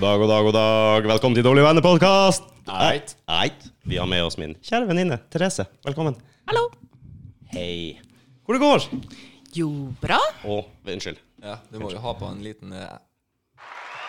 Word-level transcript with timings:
God 0.00 0.08
dag, 0.08 0.18
god 0.20 0.28
dag, 0.28 0.44
god 0.44 0.54
dag. 0.56 1.06
Velkommen 1.10 1.36
til 1.36 1.44
Dårlige 1.44 1.66
venner-podkast. 1.66 2.46
Eit. 2.72 3.66
Vi 3.84 3.98
har 4.00 4.06
med 4.08 4.22
oss 4.24 4.38
min 4.40 4.54
kjære 4.64 4.86
venninne 4.88 5.18
Therese. 5.28 5.66
Velkommen. 5.84 6.16
Hallo. 6.48 6.62
Hei. 7.52 7.98
Hvor 8.46 8.56
det 8.56 8.62
går? 8.62 8.86
Jo, 9.58 9.68
bra. 10.00 10.16
Å, 10.48 10.56
unnskyld. 10.88 11.20
Ja, 11.44 11.58
du 11.68 11.76
må 11.84 11.92
jo 11.92 12.00
ha 12.00 12.14
på 12.16 12.30
en 12.32 12.40
liten 12.40 12.72
eh, 12.72 12.96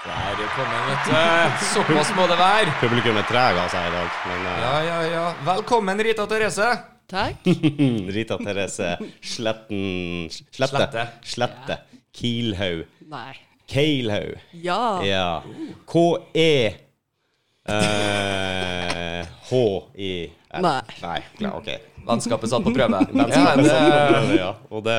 Der 0.07 0.41
kom 0.55 0.71
den, 0.71 0.87
vet 0.93 1.11
du. 1.11 1.67
Såpass 1.73 2.15
må 2.15 2.29
det 2.31 2.39
være. 2.39 2.71
Publikum 2.79 3.19
er 3.19 3.27
treg 3.27 3.59
av 3.59 3.75
seg 3.75 3.91
i 3.91 3.93
dag, 3.97 4.17
men 4.31 4.47
eh, 4.47 4.63
Ja, 4.63 4.73
ja, 4.87 4.97
ja. 5.11 5.27
Velkommen, 5.51 6.07
Rita 6.07 6.23
Therese. 6.31 6.71
Takk. 7.11 7.51
Rita 8.15 8.39
Therese 8.39 8.95
Sletten 9.19 10.27
Slette. 10.31 10.71
Slette. 10.71 11.07
Slette. 11.35 11.81
Kilhaug. 12.15 12.85
Nei. 13.11 13.50
Keilhaug. 13.71 14.35
Ja. 14.66 14.81
Ja. 15.07 15.25
K-e 15.89 16.51
uh, 17.70 19.23
H-i-l. 19.51 20.62
Nei. 20.62 20.82
Nei, 21.01 21.20
klar, 21.37 21.54
ok. 21.62 21.70
Vennskapet 22.07 22.49
satt 22.51 22.65
på 22.65 22.73
prøve. 22.76 22.99
Ja, 23.15 23.55
det, 23.55 23.76
ja, 24.35 24.49
og 24.73 24.84
det, 24.84 24.98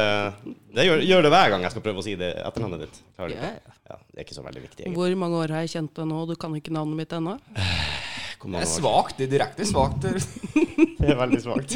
det 0.77 0.87
gjør, 0.87 1.03
gjør 1.11 1.27
det 1.27 1.33
hver 1.35 1.53
gang 1.53 1.67
jeg 1.67 1.75
skal 1.75 1.85
prøve 1.85 2.01
å 2.01 2.07
si 2.07 2.15
det 2.21 2.31
etternavnet 2.41 2.87
ditt. 2.87 3.01
Klarer 3.19 3.37
Ja. 3.37 3.53
Ja, 3.93 3.97
det 4.09 4.23
er 4.23 4.25
ikke 4.25 4.37
så 4.39 4.45
veldig 4.47 4.63
viktig. 4.63 4.85
egentlig. 4.87 4.97
Hvor 4.97 5.17
mange 5.21 5.41
år 5.43 5.53
har 5.53 5.65
jeg 5.67 5.73
kjent 5.75 5.99
deg 5.99 6.07
nå, 6.09 6.21
og 6.23 6.31
du 6.31 6.37
kan 6.41 6.55
ikke 6.57 6.73
navnet 6.73 6.97
mitt 7.03 7.13
ennå? 7.13 7.35
Det 8.43 8.63
er 8.63 8.71
svakt. 8.71 9.19
Det 9.19 9.27
er 9.27 9.33
direkte 9.35 9.67
svakt. 9.69 10.07
Det 11.03 11.11
er 11.11 11.19
veldig 11.19 11.41
svakt. 11.43 11.75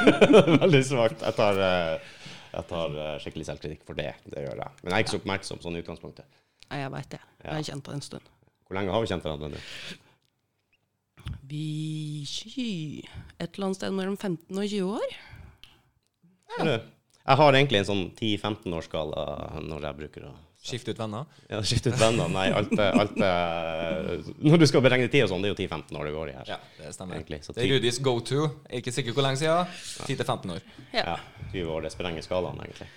veldig 0.64 0.80
svakt. 0.86 1.24
Jeg 1.26 1.36
tar, 1.36 1.58
eh, 1.66 2.12
jeg 2.54 2.66
tar 2.70 2.96
eh, 3.02 3.16
skikkelig 3.22 3.46
selvkritikk 3.48 3.82
for 3.86 3.98
det. 3.98 4.12
Det 4.30 4.44
gjør 4.46 4.62
jeg. 4.62 4.72
Men 4.84 4.92
jeg 4.92 4.96
er 4.96 5.04
ikke 5.04 5.12
så 5.16 5.20
oppmerksom 5.20 5.60
sånn 5.64 5.76
i 5.76 5.82
utgangspunktet. 5.82 6.26
Nei, 6.70 6.78
jeg 6.84 6.90
veit 6.94 7.10
det. 7.10 7.20
Jeg 7.44 7.52
har 7.56 7.62
kjent 7.66 7.86
henne 7.90 7.98
en 7.98 8.04
stund. 8.06 8.28
Hvor 8.68 8.78
lenge 8.78 8.92
har 8.94 9.02
vi 9.02 9.10
kjent 9.10 9.24
hverandre? 9.26 9.60
Vi 11.50 12.24
sky 12.28 13.02
Et 13.40 13.48
eller 13.56 13.66
annet 13.66 13.76
sted 13.80 13.92
mellom 13.96 14.16
15 14.16 14.56
og 14.60 14.68
20 14.70 14.94
år? 14.96 15.16
Ja. 16.60 16.76
Jeg 17.30 17.36
har 17.38 17.54
egentlig 17.58 17.78
en 17.82 17.88
sånn 17.88 18.04
10-15-årsskala 18.18 19.24
når 19.66 19.84
jeg 19.88 19.98
bruker 20.00 20.28
å 20.30 20.36
Skifte 20.60 20.92
ut 20.92 20.98
venner. 21.00 21.24
ja, 21.48 21.56
skifte 21.64 21.88
ut 21.88 21.96
venner. 21.96 22.28
Nei, 22.28 22.50
alt, 22.52 22.72
er- 22.76 22.92
alt 23.00 23.14
er- 23.16 24.18
Når 24.44 24.58
du 24.60 24.66
skal 24.68 24.82
beregne 24.84 25.08
tid 25.10 25.22
og 25.24 25.30
sånn, 25.30 25.40
det 25.40 25.48
er 25.48 25.54
jo 25.54 25.60
10-15 25.68 25.96
år 25.96 26.04
det 26.04 26.12
går 26.12 26.28
i 26.28 26.34
her. 26.36 26.44
Ja, 26.52 26.58
det 26.76 26.90
stemmer. 26.94 27.16
Egentlig, 27.16 27.38
så 27.46 27.54
Det 27.54 27.64
er 27.64 27.70
Rudis 27.78 27.98
go 28.04 28.18
to. 28.20 28.42
Jeg 28.68 28.74
er 28.76 28.82
ikke 28.82 28.92
sikker 28.92 29.12
hvor 29.16 29.24
lenge 29.24 29.38
siden. 29.40 29.66
10-15 30.04 30.52
år. 30.52 30.60
Ja. 30.92 31.04
Ja, 31.06 31.16
20 31.54 31.64
år, 31.72 31.82
det 31.82 31.92
sprenger 31.94 32.22
skalaen, 32.22 32.60
egentlig. 32.60 32.88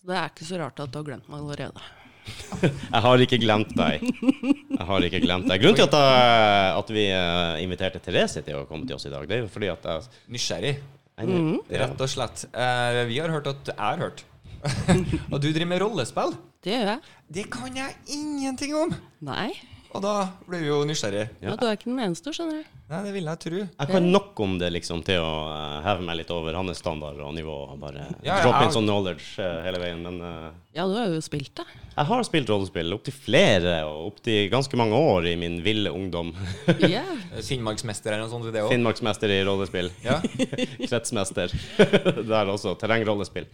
Så 0.00 0.06
det 0.08 0.16
er 0.22 0.30
ikke 0.32 0.48
så 0.48 0.58
rart 0.62 0.80
at 0.80 0.90
du 0.90 0.98
har 0.98 1.04
glemt 1.04 1.28
meg 1.28 1.40
allerede. 1.40 1.82
Jeg 2.62 3.02
har 3.04 3.24
ikke 3.24 3.38
glemt 3.42 3.72
deg. 3.76 4.04
Jeg 4.04 4.86
har 4.88 5.06
ikke 5.06 5.20
glemt 5.24 5.48
deg. 5.50 5.62
Grunnen 5.62 5.78
til 5.78 5.86
at, 5.88 5.96
jeg, 5.98 6.74
at 6.78 6.92
vi 6.94 7.06
eh, 7.10 7.62
inviterte 7.64 8.02
Therese 8.04 8.44
til 8.46 8.60
å 8.60 8.66
komme 8.68 8.86
til 8.86 8.98
oss 8.98 9.08
i 9.08 9.12
dag, 9.12 9.26
det 9.28 9.38
er 9.38 9.42
jo 9.44 9.50
fordi 9.52 9.70
at 9.72 9.88
jeg, 9.88 10.12
Nysgjerrig. 10.36 10.74
jeg 11.18 11.32
ja. 11.32 11.80
Rett 11.82 12.04
og 12.06 12.12
slett. 12.12 12.46
Uh, 12.54 13.02
vi 13.10 13.18
har 13.18 13.34
hørt 13.34 13.50
at 13.50 13.72
Jeg 13.74 13.80
har 13.80 14.06
hørt. 14.06 14.24
og 15.32 15.40
du 15.42 15.50
driver 15.50 15.70
med 15.74 15.82
rollespill. 15.82 16.36
Det 16.62 16.76
gjør 16.76 16.90
jeg. 16.92 17.12
Det 17.34 17.46
kan 17.50 17.76
jeg 17.76 17.98
ingenting 18.14 18.76
om! 18.78 18.94
Nei. 19.26 19.50
Og 19.92 20.00
da 20.00 20.12
blir 20.48 20.62
vi 20.62 20.68
jo 20.70 20.78
nysgjerrig. 20.88 21.26
Ja. 21.42 21.52
du 21.52 21.66
er 21.68 21.74
ikke 21.76 21.90
den 21.90 21.98
eneste, 22.00 22.32
skjønner 22.32 22.62
du. 22.62 22.68
Nei, 22.92 23.00
det 23.04 23.10
vil 23.12 23.26
jeg 23.28 23.40
tro. 23.44 23.58
Jeg 23.60 23.88
kan 23.90 24.06
nok 24.08 24.40
om 24.44 24.54
det 24.60 24.70
liksom 24.72 25.02
til 25.04 25.20
å 25.20 25.32
eh, 25.52 25.76
heve 25.84 26.04
meg 26.06 26.16
litt 26.22 26.32
over 26.32 26.56
hans 26.56 26.80
standard 26.80 27.20
og 27.20 27.34
nivå. 27.36 27.56
Og 27.74 27.80
bare 27.80 28.06
Ja, 28.06 28.14
ja, 28.24 28.38
droppe 28.40 28.62
jeg- 28.62 28.70
inn 28.70 28.74
sånn 28.78 28.88
knowledge 28.88 29.26
eh, 29.44 29.58
hele 29.66 29.82
veien. 29.82 30.00
Men 30.06 30.16
uh, 30.24 30.48
Ja, 30.72 30.86
du 30.88 30.96
har 30.96 31.12
jo 31.12 31.20
spilt 31.24 31.52
det. 31.60 31.66
jeg 31.96 32.08
har 32.08 32.24
spilt 32.24 32.48
rollespill 32.48 32.96
opptil 32.96 33.16
flere, 33.16 33.74
og 33.84 34.12
opptil 34.14 34.48
ganske 34.52 34.80
mange 34.80 34.96
år 34.96 35.28
i 35.28 35.36
min 35.36 35.60
ville 35.64 35.92
ungdom. 35.92 36.32
yeah. 36.88 37.12
Finnmarksmester 37.44 38.14
eller 38.14 38.24
noe 38.24 38.32
sånt. 38.32 38.48
Det 38.48 38.64
også. 38.64 38.72
Finnmarksmester 38.72 39.28
i 39.36 39.42
rollespill. 39.44 39.92
Ja. 40.04 40.20
Kretsmester. 40.88 41.52
Der 42.32 42.48
også. 42.56 42.78
Terrengrollespill. 42.80 43.48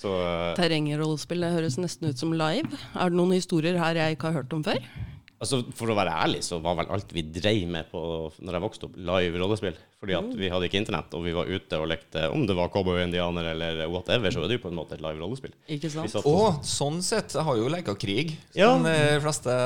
Så 0.00 0.16
eh, 0.16 0.52
Terrengrollespill, 0.56 1.44
det 1.44 1.52
høres 1.60 1.76
nesten 1.80 2.08
ut 2.08 2.20
som 2.20 2.32
live. 2.32 2.72
Er 2.96 3.12
det 3.12 3.18
noen 3.20 3.36
historier 3.36 3.76
her 3.80 4.00
jeg 4.00 4.16
ikke 4.16 4.32
har 4.32 4.40
hørt 4.42 4.56
om 4.56 4.64
før? 4.64 4.80
Altså, 5.42 5.58
For 5.74 5.90
å 5.90 5.96
være 5.98 6.12
ærlig, 6.22 6.40
så 6.46 6.60
var 6.62 6.76
vel 6.78 6.86
alt 6.94 7.10
vi 7.12 7.22
dreiv 7.34 7.64
med 7.66 7.88
på 7.90 7.98
når 8.46 8.54
jeg 8.56 8.62
vokste 8.62 8.86
opp, 8.86 8.98
live 9.10 9.40
rollespill. 9.42 9.74
Fordi 10.02 10.14
at 10.18 10.28
vi 10.38 10.48
hadde 10.52 10.68
ikke 10.68 10.78
internett, 10.78 11.14
og 11.18 11.24
vi 11.26 11.32
var 11.34 11.50
ute 11.50 11.78
og 11.82 11.88
lekte 11.90 12.28
om 12.34 12.44
det 12.46 12.54
var 12.58 12.70
cowboy-indianer 12.74 13.48
eller 13.52 13.82
whatever, 13.90 14.30
så 14.30 14.42
er 14.42 14.48
det 14.52 14.60
jo 14.60 14.62
på 14.68 14.70
en 14.70 14.78
måte 14.78 14.94
et 14.94 15.02
live 15.02 15.18
rollespill. 15.18 15.52
Ikke 15.68 15.90
sant? 15.90 16.14
og 16.26 16.62
sånn 16.66 17.02
sett. 17.02 17.34
Jeg 17.34 17.42
har 17.48 17.58
jo 17.58 17.68
leka 17.74 17.94
krig, 17.98 18.36
Ja. 18.54 18.70
som 18.72 18.86
de 18.86 18.96
fleste 19.24 19.58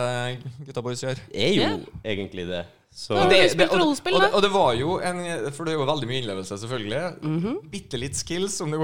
gutta 0.67 0.83
boys 0.83 1.03
gjør. 1.05 1.19
er 1.35 1.53
jo 1.53 1.63
Ja. 1.63 1.77
egentlig 2.05 2.47
det. 2.49 2.65
Så 2.97 3.13
og, 3.13 3.29
Det, 3.29 3.39
det, 3.59 3.67
og, 3.69 3.77
det, 3.77 4.13
og, 4.15 4.21
det, 4.23 4.29
og 4.33 4.41
det 4.41 4.49
var 4.55 4.71
jo 4.73 4.95
en 5.05 5.19
For 5.53 5.69
det 5.69 5.75
er 5.75 5.77
jo 5.77 5.85
veldig 5.85 6.07
mye 6.09 6.21
innlevelse, 6.23 6.57
selvfølgelig. 6.63 7.59
Bitte 7.69 7.99
litt 8.01 8.17
skills, 8.17 8.55
om 8.65 8.73
det 8.73 8.79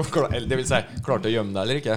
Det 0.45 0.59
vil 0.59 0.67
si, 0.69 0.81
klart 1.05 1.25
å 1.25 1.31
gjemme 1.33 1.55
deg 1.55 1.63
eller 1.63 1.79
ikke. 1.81 1.95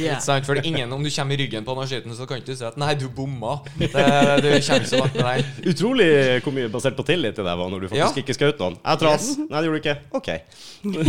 Yeah. 0.00 0.16
Sant? 0.24 0.48
For 0.48 0.56
ingen, 0.62 0.88
Om 0.96 1.04
du 1.04 1.10
kommer 1.12 1.36
i 1.36 1.42
ryggen 1.42 1.66
på 1.66 1.74
skyten, 1.82 2.14
så 2.16 2.24
kan 2.28 2.40
ikke 2.40 2.54
du 2.54 2.56
si 2.56 2.64
at 2.64 2.78
'nei, 2.80 2.94
du 2.96 3.08
bomma'. 3.12 3.58
Det, 3.76 3.90
du 3.92 4.48
kommer 4.48 4.88
så 4.88 5.02
langt 5.02 5.18
med 5.18 5.28
deg. 5.28 5.50
Utrolig 5.74 6.08
hvor 6.46 6.56
mye 6.56 6.70
basert 6.72 6.96
på 6.96 7.04
tillit 7.04 7.36
det 7.36 7.44
der 7.44 7.60
var 7.60 7.68
når 7.68 7.84
du 7.84 7.88
faktisk 7.92 8.16
Ja. 8.16 8.22
ikke 8.24 8.38
skjøt 8.38 8.64
noen. 8.64 8.78
Jeg 8.80 9.02
trass. 9.04 9.28
Nei, 9.36 9.60
det 9.60 9.68
gjorde 9.68 9.76
du 9.76 9.82
ikke. 9.84 9.98
OK. 10.16 10.30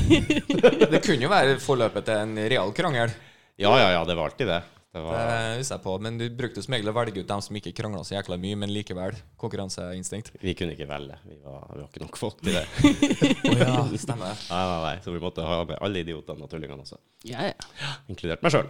Det 0.91 1.01
kunne 1.05 1.23
jo 1.23 1.31
være 1.31 1.55
forløpet 1.63 2.09
til 2.09 2.19
en 2.19 2.35
real 2.51 2.75
krangel. 2.75 3.15
Ja, 3.59 3.71
ja, 3.79 3.89
ja, 3.95 4.03
det 4.07 4.15
var 4.17 4.31
alltid 4.31 4.47
det. 4.47 4.59
Det 5.05 5.21
Det 5.29 5.59
husker 5.59 5.75
jeg 5.75 5.83
på, 5.83 5.93
Men 6.05 6.17
du 6.19 6.25
brukte 6.29 6.63
som 6.65 6.75
regel 6.75 6.91
å 6.91 6.95
velge 6.97 7.23
ut 7.23 7.29
dem 7.29 7.43
som 7.45 7.59
ikke 7.59 7.73
krangla 7.77 8.03
så 8.07 8.15
jækla 8.17 8.37
mye, 8.41 8.59
men 8.59 8.73
likevel 8.73 9.15
konkurranseinstinkt. 9.39 10.33
vi 10.41 10.53
kunne 10.57 10.75
ikke 10.75 10.89
velge. 10.89 11.17
Vi 11.25 11.39
var, 11.45 11.65
vi 11.73 11.81
var 11.81 11.87
ikke 11.87 12.03
nok 12.03 12.19
folk 12.19 12.43
til 12.43 12.59
det. 12.59 12.65
oh, 13.51 13.63
ja, 13.63 13.73
stemmer. 13.95 14.35
Nei, 14.53 14.61
nei, 14.71 14.79
nei. 14.85 14.95
Så 15.05 15.15
vi 15.15 15.23
måtte 15.23 15.45
ha 15.45 15.63
med 15.69 15.79
alle 15.79 16.03
idiotene 16.03 16.45
og 16.45 16.51
tullingene 16.51 16.85
også. 16.85 16.99
Ja, 17.29 17.49
ja. 17.49 17.95
Inkludert 18.11 18.45
meg 18.45 18.55
sjøl. 18.55 18.69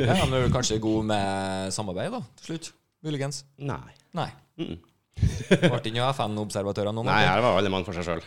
Ja, 0.00 0.18
men 0.24 0.36
er 0.40 0.48
du 0.48 0.52
kanskje 0.54 0.80
god 0.82 1.08
med 1.12 1.72
samarbeid, 1.76 2.12
da, 2.16 2.22
til 2.40 2.52
slutt? 2.52 2.74
Muligens? 3.06 3.44
Nei. 3.62 3.94
Nei. 4.16 4.30
Mm 4.56 4.68
-mm. 4.74 4.84
Ble 5.16 5.78
ikke 5.80 6.08
FN-observatører 6.12 6.92
nå? 6.92 7.04
Nei, 7.06 7.22
her 7.24 7.40
var 7.40 7.56
alle 7.56 7.70
mann 7.72 7.86
for 7.86 7.96
seg 7.96 8.04
sjøl. 8.04 8.24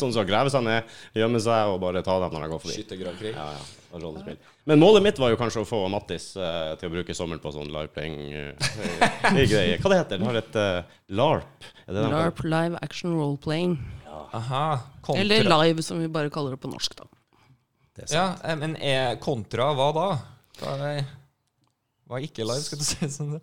sånn 0.00 0.12
som 0.14 0.26
grave 0.26 0.50
seg 0.50 0.64
ned, 0.66 0.96
gjemme 1.14 1.40
seg 1.42 1.70
og 1.70 1.80
bare 1.82 2.02
ta 2.06 2.16
dem 2.22 2.34
når 2.34 2.46
de 2.46 2.50
går 2.52 2.62
forbi. 2.64 2.76
Skyttergravkrig? 2.80 3.32
Ja, 3.36 3.46
ja, 3.54 3.64
og 3.96 4.04
rollespill. 4.04 4.38
Men 4.68 4.82
målet 4.82 5.04
mitt 5.04 5.20
var 5.22 5.32
jo 5.32 5.40
kanskje 5.40 5.64
å 5.64 5.68
få 5.68 5.82
Mattis 5.92 6.30
uh, 6.38 6.74
til 6.80 6.90
å 6.90 6.94
bruke 6.94 7.16
sommeren 7.16 7.42
på 7.42 7.52
sånn 7.54 7.72
liveplaying 7.72 8.16
uh, 8.32 9.42
greier. 9.50 9.80
Hva 9.82 9.92
det 9.92 10.00
heter 10.02 10.20
det? 10.20 10.30
har 10.30 10.40
et 10.42 10.58
uh, 10.60 10.96
LARP. 11.16 11.70
Er 11.86 11.96
det 11.96 12.08
LARP, 12.12 12.44
live 12.46 12.82
action 12.84 13.16
role-playing. 13.16 13.78
Aha. 14.32 14.80
Eller 15.14 15.44
live, 15.44 15.82
som 15.82 16.00
vi 16.00 16.08
bare 16.08 16.30
kaller 16.30 16.50
det 16.50 16.62
på 16.62 16.70
norsk, 16.70 16.96
da. 16.96 17.06
det? 17.96 18.08
er 18.08 18.16
Ja, 18.16 18.26
eh, 18.44 18.58
men 18.58 18.76
er 18.76 19.20
kontra 19.22 19.70
hva 19.76 19.90
da? 19.96 20.08
Hva 20.60 20.74
er, 20.88 21.08
hva 22.06 22.18
er 22.18 22.26
ikke 22.26 22.46
live, 22.46 22.64
skal 22.64 22.80
du 22.80 22.86
si? 22.86 23.08
Sånn. 23.12 23.38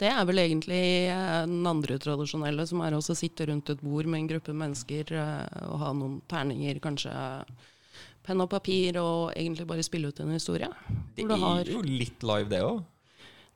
Det 0.00 0.10
er 0.10 0.24
vel 0.28 0.42
egentlig 0.44 0.82
eh, 1.12 1.42
den 1.50 1.66
andre 1.68 1.98
tradisjonelle, 2.02 2.66
som 2.70 2.84
er 2.84 2.96
å 2.96 3.02
sitte 3.04 3.48
rundt 3.50 3.72
et 3.74 3.84
bord 3.84 4.08
med 4.08 4.22
en 4.22 4.32
gruppe 4.34 4.56
mennesker 4.64 5.14
eh, 5.14 5.62
og 5.68 5.78
ha 5.82 5.94
noen 5.96 6.18
terninger, 6.30 6.82
kanskje 6.84 7.14
penn 8.24 8.40
og 8.40 8.48
papir, 8.52 8.96
og 9.00 9.30
egentlig 9.36 9.66
bare 9.68 9.84
spille 9.86 10.08
ut 10.08 10.20
en 10.24 10.34
historie. 10.34 10.70
Det 11.16 11.28
er 11.28 11.70
jo 11.70 11.84
litt 11.84 12.24
live, 12.24 12.48
det 12.50 12.60
òg. 12.64 12.82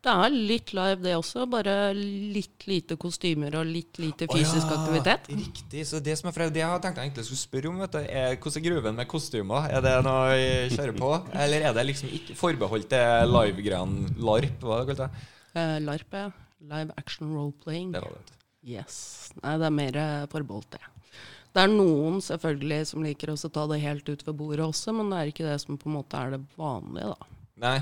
det 0.05 0.12
er 0.15 0.35
litt 0.35 0.70
live, 0.76 0.99
det 1.03 1.15
også, 1.19 1.47
bare 1.50 1.73
litt 1.97 2.67
lite 2.69 2.94
kostymer 3.00 3.56
og 3.59 3.67
litt 3.67 3.99
lite 3.99 4.29
fysisk 4.31 4.70
aktivitet. 4.76 5.26
Riktig. 5.32 5.87
Så 5.88 5.99
det 6.05 6.15
som 6.20 6.29
er 6.31 6.37
fra, 6.37 6.47
det 6.53 6.62
jeg 6.62 6.70
har 6.70 6.82
tenkt 6.85 7.00
jeg 7.00 7.09
egentlig 7.11 7.25
skulle 7.26 7.43
spørre 7.43 7.73
om, 7.73 7.81
vet 7.82 7.97
du, 7.97 7.99
er 8.05 8.37
hvordan 8.37 8.61
er 8.62 8.67
gruven 8.69 9.00
med 9.00 9.11
kostymer? 9.11 9.70
Er 9.73 9.82
det 9.85 9.94
noe 10.06 10.37
jeg 10.37 10.70
kjører 10.76 10.99
på? 11.00 11.11
Eller 11.47 11.67
er 11.70 11.75
det 11.81 11.87
liksom 11.88 12.12
ikke 12.20 12.37
forbeholdt 12.38 12.93
det 12.93 13.03
live-greiene 13.32 14.15
LARP? 14.23 14.62
Hva 14.62 14.82
det 14.85 14.93
kalte 14.93 15.09
det? 15.09 15.26
Eh, 15.59 15.79
LARP, 15.88 16.20
ja. 16.20 16.29
Live 16.69 16.94
action 16.99 17.32
role-playing. 17.35 17.91
Det 17.97 18.05
var 18.05 18.15
det. 18.15 18.38
Yes. 18.69 19.32
Nei, 19.43 19.56
det 19.59 19.67
er 19.69 19.75
mer 19.75 19.97
eh, 19.97 20.25
forbeholdt 20.31 20.73
det. 20.76 20.81
Det 21.54 21.64
er 21.64 21.72
noen 21.72 22.20
selvfølgelig 22.24 22.80
som 22.90 23.04
liker 23.06 23.32
å 23.32 23.38
ta 23.40 23.64
det 23.70 23.80
helt 23.82 24.08
ut 24.08 24.26
ved 24.26 24.36
bordet 24.38 24.66
også, 24.66 24.94
men 24.96 25.10
det 25.10 25.18
er 25.18 25.32
ikke 25.32 25.48
det 25.48 25.56
som 25.62 25.78
på 25.80 25.88
en 25.90 25.96
måte 25.98 26.20
er 26.20 26.36
det 26.36 26.42
vanlige, 26.58 27.14
da. 27.14 27.32
Nei. 27.64 27.78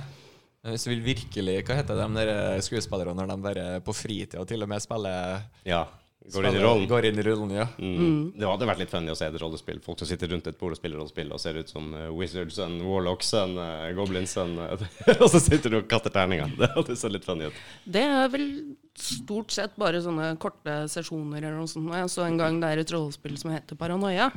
Hvis 0.67 0.83
du 0.83 0.89
vil 0.91 1.03
virkelig 1.05 1.61
Hva 1.63 1.77
heter 1.79 1.99
de 2.01 2.07
der 2.17 2.63
skuespillerne 2.65 3.15
når 3.15 3.29
de 3.31 3.37
bare 3.45 3.67
på 3.87 3.93
fritida 3.95 4.43
til 4.49 4.65
og 4.65 4.71
med 4.73 4.83
spiller 4.83 5.45
Ja. 5.67 5.85
Går 6.33 6.47
inn 6.49 6.57
i 6.57 6.63
rollen. 6.63 6.87
Går 6.91 7.07
inn 7.09 7.19
i 7.19 7.23
rollen, 7.23 7.53
ja. 7.55 7.67
Mm. 7.79 8.33
Det 8.35 8.49
hadde 8.49 8.69
vært 8.69 8.81
litt 8.83 8.93
funny 8.93 9.13
å 9.13 9.17
se 9.19 9.29
et 9.29 9.39
rollespill. 9.41 9.79
Folk 9.85 10.01
som 10.03 10.09
sitter 10.11 10.31
rundt 10.33 10.49
et 10.51 10.59
bord 10.59 10.75
og 10.75 10.81
spiller 10.81 10.99
rollespill 11.01 11.31
og 11.35 11.41
ser 11.43 11.59
ut 11.61 11.71
som 11.71 11.93
eh, 11.95 12.09
wizards 12.15 12.59
and 12.63 12.83
warlocks 12.87 13.33
and 13.39 13.61
uh, 13.61 13.87
goblins 13.97 14.37
and 14.43 14.59
eh, 14.65 14.87
Og 15.23 15.29
så 15.33 15.41
sitter 15.43 15.73
du 15.73 15.81
og 15.81 15.89
kaster 15.91 16.15
terninger. 16.15 16.51
Det 16.59 16.73
hadde 16.75 16.99
sett 16.99 17.15
litt 17.15 17.27
funny 17.29 17.51
ut. 17.51 17.65
Det 17.85 18.03
er 18.03 18.31
vel 18.33 18.49
stort 18.97 19.55
sett 19.55 19.77
bare 19.79 20.03
sånne 20.03 20.33
korte 20.43 20.83
sesjoner 20.91 21.43
eller 21.45 21.61
noe 21.61 21.71
sånt. 21.71 21.93
Jeg 21.95 22.13
så 22.13 22.27
en 22.27 22.41
gang 22.41 22.63
det 22.63 22.73
er 22.73 22.83
et 22.83 22.95
rollespill 22.97 23.39
som 23.41 23.55
heter 23.55 23.79
Paranoia. 23.79 24.31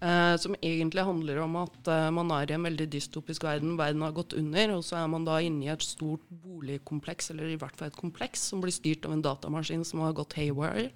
Eh, 0.00 0.34
som 0.40 0.54
egentlig 0.64 1.02
handler 1.04 1.42
om 1.44 1.58
at 1.60 1.88
eh, 1.92 2.06
man 2.16 2.30
er 2.32 2.48
i 2.48 2.54
en 2.56 2.64
veldig 2.64 2.86
dystopisk 2.88 3.44
verden. 3.44 3.74
Verden 3.76 4.00
har 4.00 4.14
gått 4.16 4.32
under, 4.32 4.72
og 4.78 4.84
så 4.86 4.96
er 5.02 5.10
man 5.12 5.26
da 5.28 5.36
inne 5.44 5.66
i 5.66 5.72
et 5.72 5.84
stort 5.84 6.24
boligkompleks, 6.40 7.28
eller 7.34 7.52
i 7.52 7.58
hvert 7.60 7.76
fall 7.76 7.90
et 7.90 8.00
kompleks, 8.00 8.46
som 8.48 8.62
blir 8.64 8.72
styrt 8.72 9.04
av 9.04 9.12
en 9.12 9.24
datamaskin 9.26 9.84
som 9.84 10.00
har 10.06 10.16
gått 10.16 10.38
haywire. 10.40 10.88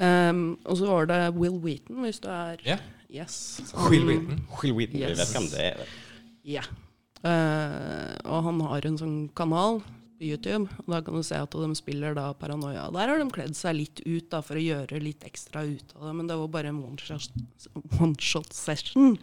Um, 0.00 0.56
og 0.64 0.78
så 0.80 0.88
var 0.88 1.10
det 1.10 1.20
Will 1.36 1.58
Wheaton, 1.60 2.00
hvis 2.02 2.22
du 2.24 2.30
er 2.32 2.62
Ja. 2.64 2.78
Yes. 3.12 3.60
Will 3.90 4.06
Wheaton. 4.08 4.42
Will 4.62 4.74
Wheaton, 4.74 4.98
vi 4.98 5.14
vet 5.18 5.34
hvem 5.34 5.48
det 5.52 5.64
er. 5.68 5.86
Ja. 6.46 6.62
Eh, 7.20 8.14
og 8.24 8.46
han 8.46 8.60
har 8.64 8.86
en 8.86 8.98
sånn 8.98 9.18
kanal 9.36 9.82
YouTube, 10.20 10.68
og 10.84 10.92
da 10.92 11.00
kan 11.04 11.16
du 11.16 11.24
se 11.24 11.38
at 11.40 11.54
de 11.56 11.76
spiller 11.78 12.14
da 12.16 12.28
Paranoia. 12.36 12.86
Der 12.94 13.12
har 13.12 13.20
de 13.20 13.26
kledd 13.32 13.56
seg 13.58 13.76
litt 13.78 14.02
ut 14.04 14.28
da, 14.32 14.42
for 14.44 14.60
å 14.60 14.62
gjøre 14.62 15.00
litt 15.02 15.24
ekstra 15.26 15.64
ut 15.66 15.94
av 15.96 16.08
det, 16.08 16.14
men 16.18 16.30
det 16.30 16.38
var 16.40 16.50
bare 16.52 16.72
en 16.72 16.80
one-shot 16.84 17.30
one 18.00 18.14
shot 18.20 18.52
session. 18.54 19.16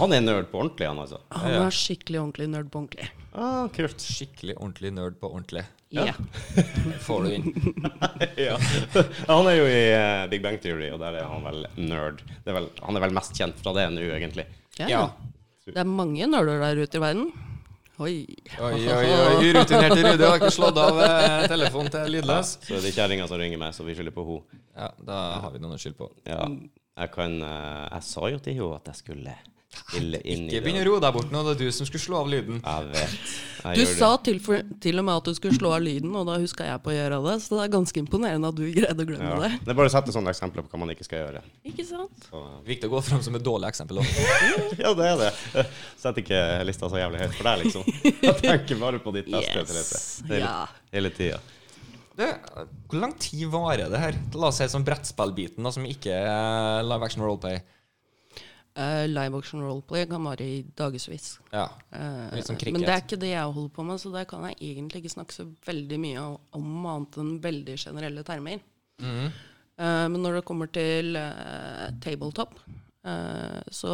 Han 0.00 0.14
er 0.16 0.24
nerd 0.24 0.50
på 0.52 0.62
ordentlig, 0.62 0.88
han 0.88 1.02
altså. 1.04 1.20
Han 1.36 1.58
er 1.60 1.74
skikkelig 1.74 2.22
ordentlig 2.22 2.48
nerd 2.52 2.70
på 2.72 2.82
ordentlig. 2.82 3.10
Ah, 3.38 3.66
kult. 3.74 4.02
Skikkelig 4.02 4.56
ordentlig 4.58 4.94
nerd 4.96 5.18
på 5.20 5.30
ordentlig. 5.30 5.64
Ja. 5.94 6.12
Får 7.06 7.24
du 7.24 7.34
inn. 7.38 7.82
ja. 8.48 8.58
Han 9.28 9.48
er 9.48 9.56
jo 9.56 9.66
i 9.68 9.82
eh, 9.94 10.24
Big 10.32 10.44
Bang 10.44 10.58
Theory, 10.60 10.90
og 10.92 11.00
der 11.00 11.20
er 11.22 11.28
han 11.30 11.44
vel 11.46 11.64
nerd. 11.80 12.24
Det 12.44 12.52
er 12.52 12.58
vel, 12.58 12.70
han 12.84 12.98
er 12.98 13.06
vel 13.06 13.16
mest 13.16 13.36
kjent 13.38 13.60
fra 13.62 13.72
det 13.76 13.88
nå, 13.94 14.04
egentlig. 14.18 14.44
Ja. 14.80 14.88
Ja. 14.92 15.02
Det 15.68 15.76
er 15.80 15.88
mange 15.88 16.24
nerder 16.28 16.60
der 16.64 16.80
ute 16.80 16.96
i 16.96 17.02
verden. 17.02 17.30
Oi. 17.98 18.26
Oi, 18.62 18.74
oi, 18.86 19.06
oi. 19.10 19.48
Urutinerte 19.50 20.02
Rudi 20.04 20.22
har 20.22 20.36
ikke 20.38 20.52
slått 20.54 20.76
av 20.78 21.00
eh, 21.02 21.46
telefonen 21.50 21.90
til 21.90 22.12
lydløs. 22.14 22.52
Så 22.62 22.76
er 22.76 22.84
det 22.84 22.92
kjerringa 22.94 23.26
som 23.26 23.40
ringer 23.40 23.58
meg, 23.58 23.74
så 23.74 23.86
vi 23.86 23.96
skylder 23.98 24.14
på 24.14 24.22
henne. 24.28 24.58
Ja, 24.78 24.90
da 25.08 25.16
har 25.42 25.54
vi 25.54 25.62
noen 25.64 25.74
å 25.74 25.80
skylde 25.82 25.98
på. 25.98 26.10
Ja. 26.28 26.44
Jeg 26.98 27.12
kan 27.14 27.34
eh, 27.42 27.88
Jeg 27.96 28.06
sa 28.06 28.30
jo 28.30 28.38
til 28.44 28.54
henne 28.60 28.78
at 28.78 28.92
jeg 28.92 29.00
skulle 29.00 29.34
Ikke 29.98 30.58
i 30.58 30.60
begynn 30.60 30.80
å 30.82 30.86
roe 30.88 31.00
deg 31.02 31.14
bort 31.16 31.30
nå. 31.32 31.40
Det 31.46 31.52
er 31.54 31.60
du 31.64 31.72
som 31.74 31.86
skulle 31.88 32.02
slå 32.02 32.18
av 32.20 32.28
lyden. 32.32 32.58
Jeg 32.64 32.88
vet. 32.92 33.32
Jeg 33.64 33.78
Du 33.78 33.84
sa 33.98 34.10
til, 34.22 34.38
for, 34.44 34.60
til 34.84 35.00
og 35.00 35.04
med 35.08 35.16
at 35.20 35.28
du 35.30 35.34
skulle 35.38 35.56
slå 35.56 35.72
av 35.74 35.82
lyden, 35.82 36.12
og 36.18 36.26
da 36.28 36.36
huska 36.38 36.66
jeg 36.68 36.82
på 36.84 36.92
å 36.92 36.94
gjøre 36.96 37.18
det, 37.24 37.34
så 37.44 37.56
det 37.56 37.64
er 37.64 37.72
ganske 37.74 38.02
imponerende 38.02 38.50
at 38.52 38.58
du 38.58 38.64
greide 38.74 39.04
å 39.04 39.08
glemme 39.08 39.30
Ja. 39.32 39.38
det. 39.44 39.50
Det 39.64 39.72
er 39.74 39.78
bare 39.80 39.90
å 39.90 39.94
sette 39.96 40.14
sånne 40.14 40.30
eksempler 40.34 40.62
på 40.66 40.72
hva 40.74 40.80
man 40.84 40.92
ikke 40.94 41.06
skal 41.08 41.24
gjøre. 41.24 41.42
Ikke 41.72 41.86
sant? 41.88 42.28
Så, 42.30 42.42
Viktig 42.68 42.90
å 42.90 42.94
gå 42.96 43.02
fram 43.08 43.22
som 43.26 43.34
et 43.38 43.44
dårlig 43.46 43.68
eksempel. 43.72 44.00
òg. 44.02 44.08
ja, 44.84 44.94
det 44.94 45.10
er 45.12 45.22
det. 45.24 45.66
Sett 45.98 46.20
ikke 46.22 46.40
lista 46.68 46.90
så 46.92 47.00
jævlig 47.00 47.22
høyt 47.24 47.38
for 47.38 47.50
deg, 47.50 47.64
liksom. 47.66 47.88
Jeg 48.22 48.36
tenker 48.44 48.82
bare 48.82 49.00
på 49.02 49.14
ditt 49.16 49.30
beste. 49.32 49.64
Yes. 49.78 50.22
Hele, 50.28 50.42
Ja. 50.44 50.66
hele 50.92 51.10
tida. 51.16 51.40
Det, 52.18 52.26
hvor 52.90 52.98
lang 52.98 53.12
tid 53.22 53.44
varer 53.52 53.90
det 53.92 53.98
her? 54.02 54.16
La 54.34 54.48
oss 54.50 54.56
si 54.58 54.66
sånn 54.66 54.82
brettspillbiten, 54.86 55.66
som 55.70 55.84
ikke 55.86 56.10
er 56.18 56.82
live 56.82 57.06
action 57.06 57.22
roleplay. 57.22 57.60
Eh, 58.78 59.08
live 59.08 59.38
action 59.38 59.62
roleplay 59.62 60.06
kan 60.06 60.22
vare 60.24 60.44
i 60.44 60.58
dagevis. 60.62 61.40
Ja. 61.50 61.66
Litt 62.30 62.46
cricket. 62.46 62.72
men 62.76 62.84
det 62.84 62.92
er 62.92 63.00
ikke 63.02 63.18
det 63.18 63.32
jeg 63.32 63.54
holder 63.56 63.72
på 63.74 63.84
med, 63.88 63.98
så 63.98 64.12
der 64.14 64.26
kan 64.30 64.44
jeg 64.46 64.58
egentlig 64.70 65.02
ikke 65.02 65.14
snakke 65.16 65.34
så 65.34 65.46
veldig 65.66 65.98
mye 65.98 66.26
om, 66.54 66.68
annet 66.86 67.18
enn 67.18 67.32
veldig 67.42 67.74
generelle 67.74 68.22
termer. 68.22 68.60
Mm 69.02 69.08
-hmm. 69.16 69.32
uh, 69.82 70.06
men 70.12 70.22
når 70.22 70.38
det 70.38 70.44
kommer 70.44 70.66
til 70.66 71.18
tabletop, 72.00 72.60
så 73.70 73.92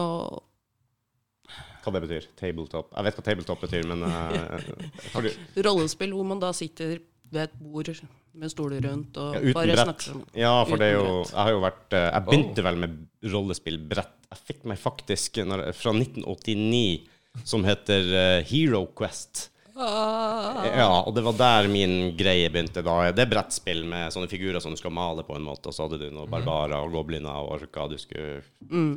Hva 1.85 1.93
det 1.93 2.01
betyr. 2.03 2.27
Tabletop. 2.37 2.93
Jeg 2.97 3.05
vet 3.05 3.15
hva 3.15 3.23
tabletop 3.23 3.61
betyr, 3.61 3.87
men 3.87 4.05
rollespill 5.67 6.13
hvor 6.13 6.25
man 6.25 6.41
da 6.41 6.53
sitter 6.53 6.99
ved 7.31 7.43
et 7.43 7.59
bord 7.61 7.89
med 8.35 8.51
stoler 8.53 8.83
rundt 8.83 9.17
og 9.21 9.37
ja, 9.37 9.41
Uten 9.45 9.55
bare 9.57 9.73
brett. 9.73 9.85
snakker 9.87 10.07
sammen. 10.11 10.27
Ja, 10.39 10.53
for 10.67 10.81
det 10.81 10.89
er 10.91 10.97
jo 10.97 11.07
brett. 11.07 11.33
Jeg 11.33 11.41
har 11.47 11.53
jo 11.55 11.61
vært 11.65 11.97
eh, 11.99 12.07
Jeg 12.11 12.27
begynte 12.29 12.65
vel 12.67 12.81
med 12.85 12.97
rollespillbrett. 13.35 14.15
Jeg 14.35 14.43
fikk 14.51 14.65
meg 14.71 14.81
faktisk 14.83 15.39
når, 15.47 15.69
fra 15.79 15.93
1989 15.95 17.45
som 17.47 17.67
heter 17.67 18.11
eh, 18.19 18.41
Hero 18.51 18.85
Quest. 18.99 19.49
Ah, 19.77 20.65
Ja, 20.71 20.89
og 21.03 21.15
det 21.17 21.25
var 21.27 21.35
der 21.39 21.69
min 21.69 22.15
greie 22.17 22.49
begynte. 22.51 22.83
da 22.85 23.11
Det 23.13 23.25
er 23.25 23.31
brettspill 23.31 23.85
med 23.85 24.13
sånne 24.15 24.29
figurer 24.31 24.61
som 24.63 24.71
du 24.71 24.79
skal 24.79 24.93
male 24.95 25.25
på 25.27 25.35
en 25.37 25.43
måte, 25.43 25.67
og 25.67 25.75
så 25.75 25.89
hadde 25.89 25.99
du 25.99 26.11
noen 26.15 26.31
barbarer 26.31 26.77
og 26.79 26.93
gobliner 26.95 27.35
og 27.43 27.57
orker 27.59 27.89
du 27.91 27.97
skulle 27.99 28.43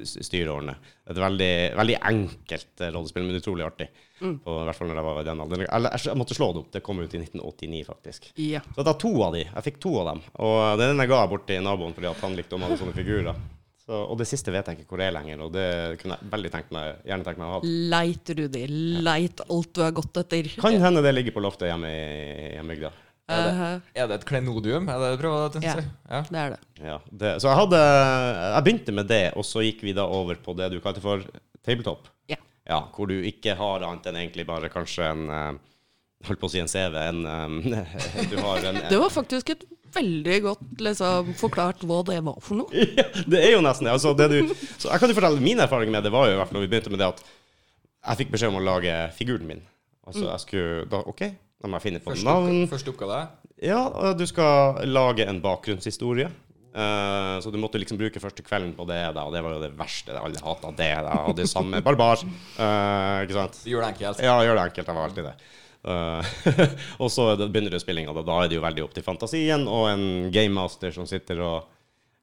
styre 0.06 0.51
og 0.51 0.59
ordne. 0.62 0.75
Et 1.09 1.15
veldig, 1.18 1.51
veldig 1.79 1.97
enkelt 2.12 2.81
eh, 2.83 2.91
rollespill, 2.94 3.24
men 3.25 3.39
utrolig 3.41 3.65
artig. 3.65 3.89
På, 4.19 4.62
I 4.62 4.65
hvert 4.65 4.75
fall 4.75 4.88
når 4.89 4.97
jeg 4.97 5.06
var 5.07 5.19
i 5.21 5.25
den 5.27 5.41
alderen. 5.44 5.68
Eller 5.77 5.97
jeg 6.01 6.18
måtte 6.18 6.33
slå 6.38 6.47
det 6.53 6.62
opp. 6.63 6.71
Det 6.74 6.81
kom 6.85 7.00
ut 7.00 7.13
i 7.13 7.19
1989, 7.21 7.83
faktisk. 7.85 8.31
ja. 8.35 8.62
Så 8.73 8.81
det 8.81 8.89
var 8.91 9.00
to 9.01 9.12
av 9.23 9.33
de. 9.38 9.44
Jeg 9.45 9.63
fikk 9.68 9.80
to 9.83 9.94
av 10.01 10.07
dem. 10.13 10.21
Og 10.41 10.77
den 10.81 10.97
jeg 11.03 11.09
ga 11.12 11.27
bort 11.30 11.45
til 11.50 11.62
naboen 11.65 11.94
fordi 11.97 12.13
han 12.21 12.35
likte 12.38 12.57
å 12.57 12.62
male 12.62 12.77
sånne 12.77 12.95
figurer. 12.97 13.35
Så, 13.87 13.95
og 14.03 14.17
det 14.19 14.25
siste 14.27 14.51
vet 14.51 14.67
jeg 14.67 14.81
ikke 14.81 14.89
hvor 14.91 14.99
det 14.99 15.05
er 15.07 15.13
lenger, 15.15 15.41
og 15.45 15.51
det 15.55 15.67
kunne 16.01 16.17
jeg 16.17 16.27
veldig 16.33 16.49
tenkt 16.51 16.73
meg, 16.75 16.97
gjerne 17.07 17.23
tenkt 17.23 17.39
meg 17.39 17.47
å 17.47 17.53
ha. 17.53 17.59
Leit, 17.93 18.31
Rudi. 18.35 18.63
Leit 19.07 19.43
alt 19.47 19.69
du 19.77 19.83
har 19.85 19.93
gått 19.95 20.19
etter. 20.25 20.49
Kan 20.59 20.75
hende 20.83 21.03
det 21.05 21.13
ligger 21.15 21.35
på 21.37 21.43
loftet 21.45 21.69
hjemme 21.71 21.91
i 21.91 22.49
hjembygda. 22.57 22.91
Eh, 23.31 23.61
Er 23.95 24.07
det 24.07 24.19
et 24.21 24.25
klenodium? 24.27 24.89
Er 24.91 24.99
det 24.99 25.07
det 25.07 25.15
du 25.15 25.21
prøver 25.23 25.47
å 25.47 25.61
si? 25.61 25.63
Ja. 25.67 26.21
det 26.27 26.41
er 26.43 26.53
det. 26.53 26.59
Ja, 26.83 26.97
det, 27.11 27.31
så 27.43 27.49
jeg 27.49 27.59
hadde 27.59 27.79
Jeg 27.83 28.65
begynte 28.67 28.95
med 28.99 29.09
det, 29.11 29.23
og 29.39 29.47
så 29.47 29.63
gikk 29.65 29.83
vi 29.87 29.95
da 29.95 30.05
over 30.19 30.39
på 30.43 30.55
det 30.55 30.69
du 30.71 30.77
kalte 30.83 31.03
for 31.03 31.23
tabletop. 31.67 32.07
Ja. 32.31 32.39
Ja, 32.67 32.81
hvor 32.95 33.07
du 33.07 33.15
ikke 33.23 33.55
har 33.59 33.83
annet 33.87 34.07
enn 34.11 34.19
egentlig 34.19 34.47
bare 34.47 34.71
kanskje 34.71 35.07
en 35.13 35.25
eh, 35.31 35.49
Holdt 36.25 36.39
på 36.41 36.47
å 36.47 36.49
si 36.49 36.57
en 36.57 36.65
CV. 36.71 36.95
En, 36.97 37.19
um, 37.29 37.57
du 38.31 38.39
har 38.41 38.63
en 38.65 38.79
Det 38.89 38.97
var 38.97 39.11
faktisk 39.13 39.51
et 39.53 39.67
veldig 39.95 40.37
godt 40.45 40.83
liksom, 40.83 41.31
forklart 41.39 41.81
hva 41.87 42.01
det 42.07 42.19
var 42.25 42.37
for 42.43 42.61
noe. 42.61 42.85
ja, 42.99 43.07
det 43.29 43.41
er 43.43 43.55
jo 43.55 43.63
nesten 43.65 43.87
det. 43.87 43.95
Altså, 43.95 44.13
det 44.17 44.29
du, 44.33 44.53
så 44.77 44.91
jeg 44.91 45.01
kan 45.01 45.11
jo 45.11 45.17
fortelle 45.17 45.43
Min 45.43 45.63
erfaring 45.63 45.91
med 45.93 46.05
det 46.05 46.13
var 46.13 46.29
jo 46.29 46.35
i 46.35 46.39
hvert 46.39 46.51
fall 46.51 46.59
når 46.59 46.67
vi 46.67 46.71
begynte 46.75 46.93
med 46.93 47.03
det 47.03 47.11
at 47.13 47.25
jeg 48.07 48.21
fikk 48.21 48.33
beskjed 48.35 48.53
om 48.53 48.61
å 48.61 48.63
lage 48.63 48.93
figuren 49.17 49.47
min. 49.49 49.63
Altså, 50.07 50.25
jeg 50.29 50.43
skulle 50.45 50.87
da, 50.87 51.01
OK, 51.11 51.23
da 51.59 51.69
må 51.69 51.79
jeg 51.79 51.89
finne 51.89 52.01
på 52.03 52.13
Første, 52.13 52.27
navn. 52.27 52.47
oppgave, 52.47 52.71
første 52.71 52.93
oppgave? 52.93 53.21
Ja, 53.67 53.81
du 54.15 54.23
skal 54.29 54.85
lage 54.87 55.25
en 55.27 55.41
bakgrunnshistorie. 55.44 56.29
Uh, 56.77 57.39
så 57.41 57.49
du 57.49 57.57
måtte 57.57 57.79
liksom 57.81 57.97
bruke 57.97 58.21
første 58.21 58.44
kvelden 58.45 58.75
på 58.77 58.85
det, 58.85 58.99
da, 59.15 59.23
og 59.25 59.33
det 59.33 59.41
var 59.41 59.56
jo 59.56 59.61
det 59.63 59.71
verste. 59.79 60.13
Alle 60.13 60.37
hata 60.45 60.71
det. 60.77 60.91
Da. 61.07 61.15
Og 61.25 61.37
det 61.39 61.47
samme 61.49 61.81
barbar. 61.85 62.21
Uh, 62.53 63.25
ikke 63.25 63.37
sant? 63.39 63.57
Du 63.65 63.71
gjør 63.73 63.87
det 63.87 63.95
enkelt. 63.95 64.21
Ja, 64.21 64.35
gjør 64.45 64.59
det 64.59 64.65
enkelt. 64.69 64.91
Jeg 64.91 64.99
var 64.99 65.09
alltid 65.09 65.27
det. 65.31 65.35
Eh, 65.87 66.25
og 67.01 67.11
så 67.11 67.31
er 67.31 67.47
begynner 67.47 67.73
du 67.73 67.79
spillinga. 67.79 68.13
Da. 68.15 68.25
da 68.27 68.37
er 68.44 68.51
det 68.51 68.59
jo 68.59 68.65
veldig 68.65 68.85
opp 68.87 68.95
til 68.97 69.06
fantasien 69.06 69.67
og 69.71 69.89
en 69.91 70.06
gamemaster 70.33 70.94
som 70.95 71.07
sitter 71.09 71.41
og 71.45 71.73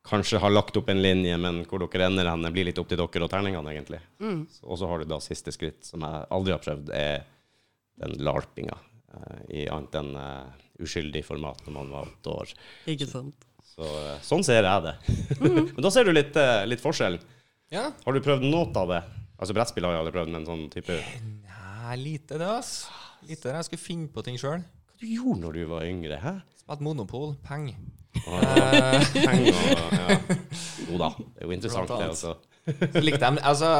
kanskje 0.04 0.40
har 0.42 0.52
lagt 0.52 0.76
opp 0.76 0.90
en 0.92 1.00
linje, 1.00 1.36
men 1.40 1.62
hvor 1.68 1.80
dere 1.86 2.10
ender 2.10 2.28
hen, 2.28 2.44
blir 2.52 2.68
litt 2.68 2.80
opp 2.80 2.90
til 2.90 3.00
dere 3.00 3.24
og 3.24 3.30
terningene, 3.32 3.72
egentlig. 3.72 4.02
Mm. 4.20 4.42
Og 4.68 4.76
så 4.76 4.90
har 4.90 5.00
du 5.00 5.08
da 5.08 5.20
siste 5.24 5.54
skritt, 5.54 5.80
som 5.88 6.04
jeg 6.04 6.26
aldri 6.36 6.52
har 6.52 6.60
prøvd, 6.60 6.92
er 6.92 7.24
den 8.02 8.18
larpinga. 8.26 8.76
eh, 9.14 9.40
I 9.62 9.64
annet 9.72 9.96
enn 10.00 10.12
uh, 10.18 10.50
uskyldig 10.82 11.24
format 11.24 11.62
når 11.64 11.76
man 11.78 11.92
var 11.94 12.10
åtte 12.10 12.34
år. 12.34 12.54
Ikke 12.90 13.08
sant? 13.08 13.48
Så, 13.64 13.86
eh, 13.86 14.18
sånn 14.22 14.44
ser 14.44 14.66
jeg 14.68 14.84
det. 14.84 14.94
men 15.72 15.80
da 15.80 15.94
ser 15.94 16.04
du 16.04 16.12
litt, 16.12 16.36
litt 16.68 16.84
forskjell. 16.84 17.16
Ja. 17.72 17.88
Har 18.04 18.12
du 18.12 18.20
prøvd 18.22 18.44
noe 18.44 18.68
av 18.76 18.92
det? 18.92 19.00
Altså 19.40 19.56
Brettspill 19.56 19.88
har 19.88 19.96
jeg 19.96 20.04
aldri 20.04 20.14
prøvd, 20.18 20.34
men 20.36 20.44
sånn 20.46 20.68
type 20.70 20.94
Nei, 20.94 21.96
lite 22.00 22.36
det, 22.40 22.46
ass. 22.48 22.84
Lite 23.28 23.48
der 23.48 23.60
Jeg 23.60 23.68
skulle 23.70 23.82
finne 23.82 24.08
på 24.12 24.22
ting 24.24 24.38
sjøl. 24.40 24.62
Hva 24.64 25.00
du 25.00 25.06
gjorde 25.08 25.40
når 25.42 25.56
du 25.56 25.62
var 25.70 25.86
yngre? 25.88 26.18
Hæ? 26.20 26.34
Spilte 26.60 26.84
Monopol. 26.86 27.34
Peng. 27.44 27.70
Ah, 28.30 29.02
penger 29.12 29.56
og 29.74 29.94
ja. 29.98 30.18
Jo 30.86 30.98
da, 31.00 31.08
det 31.18 31.42
er 31.42 31.48
jo 31.48 31.54
interessant, 31.56 31.90
det. 31.90 32.10
Altså. 32.12 32.34
Så 32.94 33.02
likte 33.02 33.26
de, 33.26 33.42
altså, 33.44 33.70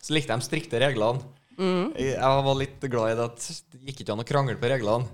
så 0.00 0.16
likte 0.16 0.34
de 0.36 0.46
strikte 0.48 0.80
reglene. 0.82 1.22
Jeg 1.60 2.14
jeg 2.16 2.44
var 2.46 2.56
litt 2.56 2.84
glad 2.88 3.12
i 3.12 3.16
det 3.18 3.26
at 3.28 3.46
det 3.70 3.80
gikk 3.90 4.02
ikke 4.02 4.14
an 4.16 4.22
å 4.22 4.26
krangle 4.28 4.56
på 4.60 4.68
reglene, 4.72 5.08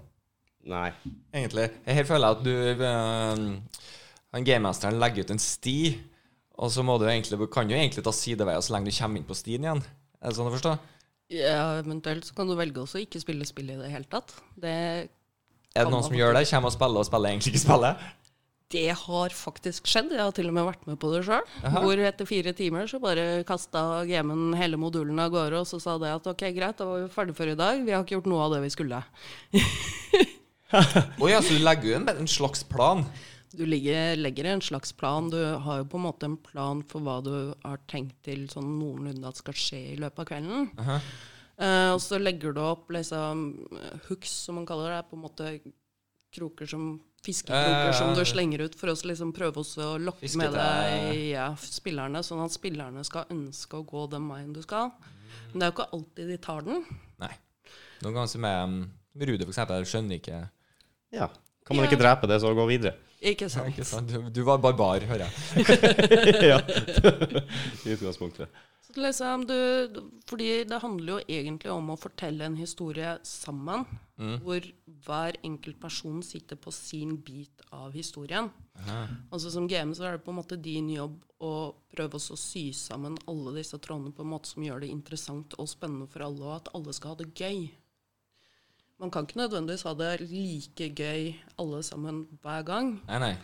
Nei. 0.70 0.88
egentlig. 1.34 1.68
Her 1.86 2.06
føler 2.06 2.26
jeg 2.26 2.36
at 2.36 2.44
du 2.46 2.84
um, 2.86 3.46
Han 4.34 4.46
gamemesteren 4.46 5.00
legger 5.02 5.26
ut 5.26 5.32
en 5.34 5.42
sti, 5.42 5.78
og 6.62 6.70
så 6.72 6.84
må 6.86 6.96
du 7.02 7.06
egentlig, 7.10 7.38
kan 7.52 7.70
jo 7.70 7.76
egentlig 7.78 8.04
ta 8.06 8.14
sideveier 8.14 8.62
så 8.62 8.74
lenge 8.74 8.90
du 8.90 8.96
kommer 8.96 9.20
inn 9.20 9.26
på 9.28 9.38
stien 9.38 9.66
igjen. 9.66 9.82
Er 10.22 10.30
det 10.30 10.38
sånn 10.38 10.48
å 10.50 10.54
forstå? 10.54 10.76
Ja, 11.32 11.80
eventuelt 11.80 12.28
så 12.28 12.36
kan 12.36 12.46
du 12.46 12.54
velge 12.58 12.84
også 12.84 13.00
ikke 13.02 13.18
spille 13.22 13.46
spill 13.48 13.72
i 13.74 13.80
det 13.80 13.90
hele 13.90 14.06
tatt. 14.10 14.36
Det, 14.54 14.76
Er 15.74 15.88
det 15.88 15.92
noen 15.92 16.06
som 16.06 16.14
gjør 16.14 16.36
det? 16.36 16.44
Kommer 16.52 16.70
og 16.70 16.76
spiller 16.76 17.02
og 17.02 17.08
spiller 17.08 17.34
egentlig 17.34 17.54
ikke 17.54 17.64
spiller? 17.66 18.06
det 18.74 18.88
har 18.98 19.34
faktisk 19.34 19.86
skjedd. 19.86 20.10
Jeg 20.10 20.24
har 20.24 20.32
til 20.34 20.48
og 20.50 20.54
med 20.56 20.66
vært 20.66 20.86
med 20.88 20.98
på 20.98 21.10
det 21.12 21.20
sjøl. 21.26 21.44
Hvor 21.70 22.00
etter 22.02 22.26
fire 22.26 22.50
timer 22.56 22.88
så 22.90 22.98
bare 23.02 23.44
kasta 23.46 24.02
gamen 24.08 24.56
hele 24.58 24.78
modulen 24.80 25.20
av 25.22 25.30
gårde, 25.34 25.60
og 25.62 25.68
så 25.70 25.78
sa 25.82 25.94
det 26.02 26.10
at 26.10 26.26
ok, 26.26 26.42
greit, 26.56 26.78
da 26.80 26.88
var 26.88 27.04
vi 27.04 27.12
ferdig 27.14 27.36
for 27.38 27.52
i 27.52 27.54
dag. 27.58 27.84
Vi 27.86 27.94
har 27.94 28.02
ikke 28.02 28.16
gjort 28.16 28.30
noe 28.32 28.48
av 28.48 28.56
det 28.56 28.64
vi 28.64 28.72
skulle. 28.74 29.02
Å 31.22 31.30
ja, 31.30 31.38
så 31.38 31.54
du 31.54 31.62
legger 31.62 31.92
jo 31.92 31.98
en, 32.00 32.10
en 32.10 32.30
slags 32.30 32.66
plan? 32.66 33.04
Du 33.56 33.64
ligger, 33.66 34.16
legger 34.20 34.50
en 34.50 34.62
slags 34.64 34.92
plan. 34.92 35.30
Du 35.32 35.38
har 35.40 35.80
jo 35.80 35.88
på 35.88 36.00
en 36.00 36.06
måte 36.06 36.28
en 36.28 36.36
plan 36.36 36.82
for 36.90 37.04
hva 37.04 37.16
du 37.24 37.32
har 37.64 37.80
tenkt 37.90 38.18
til 38.26 38.46
sånn 38.52 38.76
noenlunde 38.78 39.28
at 39.28 39.40
skal 39.40 39.56
skje 39.56 39.80
i 39.94 39.96
løpet 40.00 40.24
av 40.24 40.28
kvelden. 40.30 40.68
Uh 40.76 40.88
-huh. 40.88 41.00
uh, 41.62 41.94
og 41.94 42.00
så 42.00 42.18
legger 42.18 42.52
du 42.52 42.60
opp 42.60 42.90
liksom 42.90 43.68
hooks, 44.08 44.30
som 44.44 44.54
man 44.54 44.66
kaller 44.66 44.96
det. 44.96 45.10
På 45.10 45.16
en 45.16 45.22
måte 45.22 45.60
kroker 46.36 46.66
som 46.66 47.00
fiskekroker 47.26 47.92
som 47.92 48.14
du 48.14 48.20
Eh, 48.20 48.28
slenger 48.28 48.60
ut 48.66 48.74
for 48.78 48.92
å 48.92 48.96
liksom 49.10 49.32
prøve 49.32 49.62
også 49.62 49.94
å 49.94 49.98
lokke 49.98 50.30
med 50.38 50.52
deg 50.52 51.32
ja, 51.32 51.48
spillerne, 51.56 52.22
sånn 52.22 52.44
at 52.44 52.54
spillerne 52.54 53.04
skal 53.04 53.26
ønske 53.32 53.80
å 53.80 53.86
gå 53.86 54.06
den 54.12 54.28
veien 54.30 54.52
du 54.52 54.62
skal. 54.62 54.92
Men 55.52 55.58
det 55.58 55.66
er 55.66 55.72
jo 55.72 55.76
ikke 55.76 55.88
alltid 55.96 56.30
de 56.30 56.38
tar 56.42 56.62
den. 56.66 56.84
Nei. 57.22 57.32
Noen 58.02 58.14
ganger 58.14 58.30
som 58.30 58.44
er 58.44 58.62
um, 58.64 58.78
Rude, 59.16 59.44
for 59.46 59.54
eksempel, 59.54 59.88
skjønner 59.88 60.20
ikke 60.20 60.48
Ja. 61.14 61.30
Kan 61.66 61.76
man 61.76 61.86
Ja. 61.86 61.90
ikke 61.90 62.02
drepe 62.02 62.28
det, 62.30 62.40
så 62.40 62.52
gå 62.54 62.66
videre? 62.68 62.94
Ikke 63.20 63.48
sant? 63.48 63.72
Ikke 63.72 63.86
sant? 63.88 64.12
Du, 64.12 64.28
du 64.30 64.42
var 64.44 64.60
barbar, 64.60 65.04
hører 65.08 65.26
jeg. 65.26 65.34
ja. 66.52 66.58
I 67.86 67.94
utgangspunktet. 67.96 68.64
Så 68.86 69.00
liksom 69.02 69.46
du, 69.48 69.56
fordi 70.28 70.64
det 70.68 70.78
handler 70.80 71.16
jo 71.16 71.38
egentlig 71.38 71.72
om 71.72 71.90
å 71.90 71.98
fortelle 71.98 72.46
en 72.46 72.56
historie 72.56 73.16
sammen, 73.26 73.82
hvor 74.44 74.62
hver 75.04 75.36
enkelt 75.44 75.80
person 75.82 76.22
sitter 76.24 76.56
på 76.56 76.70
sin 76.72 77.16
bit 77.26 77.64
av 77.74 77.92
historien. 77.96 78.48
Altså 79.28 79.50
Som 79.50 79.66
GM 79.68 79.92
så 79.96 80.06
er 80.06 80.16
det 80.16 80.24
på 80.24 80.30
en 80.30 80.38
måte 80.38 80.60
din 80.62 80.88
jobb 80.94 81.18
å 81.42 81.52
prøve 81.92 82.16
også 82.16 82.36
å 82.36 82.40
sy 82.40 82.64
sammen 82.76 83.18
alle 83.28 83.56
disse 83.58 83.76
trådene 83.82 84.14
på 84.14 84.24
en 84.24 84.32
måte 84.32 84.54
som 84.54 84.64
gjør 84.64 84.84
det 84.84 84.92
interessant 84.94 85.58
og 85.58 85.68
spennende 85.68 86.08
for 86.12 86.24
alle, 86.24 86.46
og 86.46 86.54
at 86.60 86.72
alle 86.78 86.94
skal 86.96 87.12
ha 87.16 87.20
det 87.20 87.32
gøy. 87.34 87.66
Man 89.00 89.12
kan 89.12 89.26
ikke 89.26 89.42
nødvendigvis 89.42 89.84
ha 89.84 89.92
det 89.94 90.24
like 90.30 90.88
gøy 90.96 91.34
alle 91.60 91.82
sammen 91.84 92.24
hver 92.42 92.62
gang. 92.64 92.94
Nei, 93.08 93.18
nei. 93.20 93.34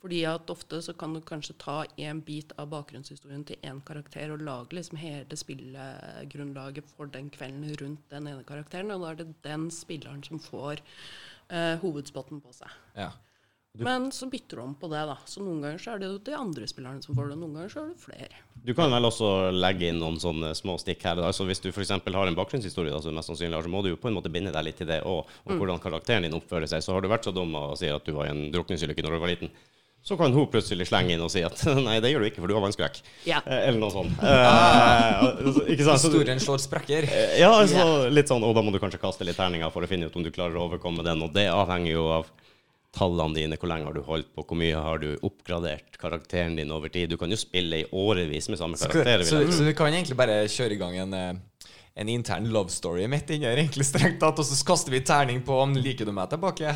Fordi 0.00 0.22
at 0.24 0.48
ofte 0.48 0.78
så 0.80 0.94
kan 0.96 1.12
du 1.14 1.20
kanskje 1.20 1.56
ta 1.60 1.82
en 2.00 2.20
bit 2.24 2.54
av 2.58 2.70
bakgrunnshistorien 2.72 3.42
til 3.44 3.58
én 3.66 3.82
karakter 3.84 4.32
og 4.32 4.44
lage 4.46 4.78
liksom 4.78 4.96
hele 4.96 5.36
spillegrunnlaget 5.36 6.86
for 6.94 7.10
den 7.12 7.28
kvelden 7.30 7.66
rundt 7.82 8.06
den 8.12 8.30
ene 8.30 8.46
karakteren, 8.48 8.94
og 8.94 9.02
da 9.02 9.10
er 9.10 9.18
det 9.18 9.34
den 9.44 9.66
spilleren 9.74 10.22
som 10.24 10.40
får 10.40 10.80
eh, 11.50 11.76
hovedspotten 11.82 12.40
på 12.40 12.54
seg. 12.56 12.78
Ja. 12.96 13.10
Men 13.78 14.08
så 14.12 14.26
bytter 14.26 14.56
du 14.58 14.62
om 14.64 14.72
på 14.74 14.88
det, 14.90 14.98
da. 15.06 15.14
Så 15.30 15.40
noen 15.44 15.60
ganger 15.62 15.78
så 15.78 15.92
er 15.94 16.00
det 16.02 16.08
jo 16.10 16.16
de 16.26 16.34
andre 16.34 16.66
spillerne 16.66 17.04
som 17.04 17.14
får 17.14 17.30
det, 17.30 17.36
noen 17.38 17.54
ganger 17.54 17.70
så 17.70 17.84
er 17.84 17.92
det 17.92 18.02
flere. 18.02 18.40
Du 18.66 18.72
kan 18.76 18.90
vel 18.90 19.06
også 19.06 19.28
legge 19.54 19.86
inn 19.92 20.00
noen 20.02 20.18
sånne 20.20 20.50
små 20.58 20.74
stikk 20.82 21.06
her. 21.06 21.20
Altså 21.22 21.46
Hvis 21.46 21.62
du 21.62 21.68
f.eks. 21.70 21.92
har 21.94 22.26
en 22.32 22.36
bakgrunnshistorie, 22.38 22.90
da, 22.90 22.98
som 23.04 23.14
mest 23.14 23.30
sannsynlig 23.30 23.54
har, 23.56 23.62
så 23.64 23.70
må 23.72 23.84
du 23.86 23.92
jo 23.92 24.00
på 24.00 24.10
en 24.10 24.16
måte 24.18 24.32
binde 24.32 24.50
deg 24.52 24.66
litt 24.66 24.80
til 24.82 24.90
det 24.90 24.98
òg, 25.06 25.22
og 25.46 25.54
hvordan 25.54 25.78
karakteren 25.82 26.26
din 26.26 26.34
oppfører 26.36 26.66
seg. 26.68 26.82
Så 26.82 26.96
har 26.96 27.00
du 27.06 27.08
vært 27.12 27.30
så 27.30 27.32
dum 27.36 27.54
og 27.54 27.76
sier 27.78 27.94
at 27.94 28.04
du 28.04 28.12
var 28.18 28.26
i 28.26 28.34
en 28.34 28.48
drukningsulykke 28.52 29.06
når 29.06 29.16
du 29.16 29.22
var 29.22 29.32
liten, 29.36 29.54
så 30.02 30.16
kan 30.16 30.32
hun 30.32 30.46
plutselig 30.50 30.86
slenge 30.88 31.12
inn 31.14 31.20
og 31.22 31.30
si 31.30 31.42
at 31.44 31.60
nei, 31.86 31.98
det 32.02 32.10
gjør 32.10 32.24
du 32.24 32.30
ikke, 32.32 32.40
for 32.42 32.50
du 32.50 32.56
har 32.58 32.64
vannskrekk. 32.66 33.00
Ja. 33.28 33.38
Eh, 33.46 33.68
Eller 33.68 33.78
noe 33.84 33.94
sånt. 33.94 34.18
Eh, 34.18 35.72
ikke 35.76 35.86
sant? 35.86 36.00
Så 36.02 36.10
Historien 36.10 36.40
slår 36.42 36.58
sprekker. 36.66 37.06
Eh, 37.06 37.38
Ja, 37.44 37.52
altså, 37.54 38.08
litt 38.10 38.32
sånn, 38.32 38.42
og 38.44 38.56
da 38.56 38.64
må 38.66 38.74
du 38.74 38.80
kanskje 38.82 38.98
kaste 39.02 39.28
litt 39.28 39.38
terninger 39.38 39.70
for 39.70 39.84
å 39.86 39.90
finne 39.90 40.10
ut 40.10 40.16
om 40.18 40.24
du 40.26 40.32
klarer 40.34 40.56
å 40.58 40.66
overkomme 40.66 41.04
den, 41.06 41.22
og 41.22 41.30
det 41.36 41.46
avhenger 41.52 41.92
jo 41.94 42.06
av 42.18 42.32
tallene 42.96 43.36
dine, 43.36 43.56
hvor 43.60 43.70
lenge 43.70 43.86
har 43.86 43.94
du 43.94 44.02
holdt 44.02 44.32
på, 44.34 44.42
hvor 44.48 44.58
mye 44.58 44.74
har 44.82 44.98
du 45.02 45.12
oppgradert 45.26 45.94
karakteren 46.00 46.56
din 46.58 46.72
over 46.74 46.90
tid. 46.90 47.10
Du 47.12 47.16
kan 47.20 47.30
jo 47.30 47.38
spille 47.38 47.82
i 47.82 47.86
årevis 47.94 48.48
med 48.50 48.58
samme 48.58 48.76
Så, 48.80 48.88
karakter. 48.90 49.22
så, 49.28 49.44
så, 49.46 49.60
så 49.60 49.66
du 49.68 49.72
kan 49.78 49.92
egentlig 49.94 50.16
bare 50.18 50.40
kjøre 50.50 50.74
i 50.74 50.80
gang 50.80 50.96
en, 51.04 51.14
eh, 51.14 51.70
en 52.02 52.10
intern 52.10 52.48
love 52.50 52.72
story 52.74 53.06
midt 53.10 53.30
inni 53.30 53.46
her, 53.46 53.60
egentlig 53.62 53.86
strengt 53.86 54.18
tatt, 54.22 54.42
og 54.42 54.46
så 54.48 54.58
kaster 54.66 54.90
vi 54.94 55.02
terning 55.06 55.42
på 55.46 55.54
om 55.62 55.76
liker 55.78 56.08
du 56.08 56.12
meg 56.16 56.32
tilbake. 56.34 56.74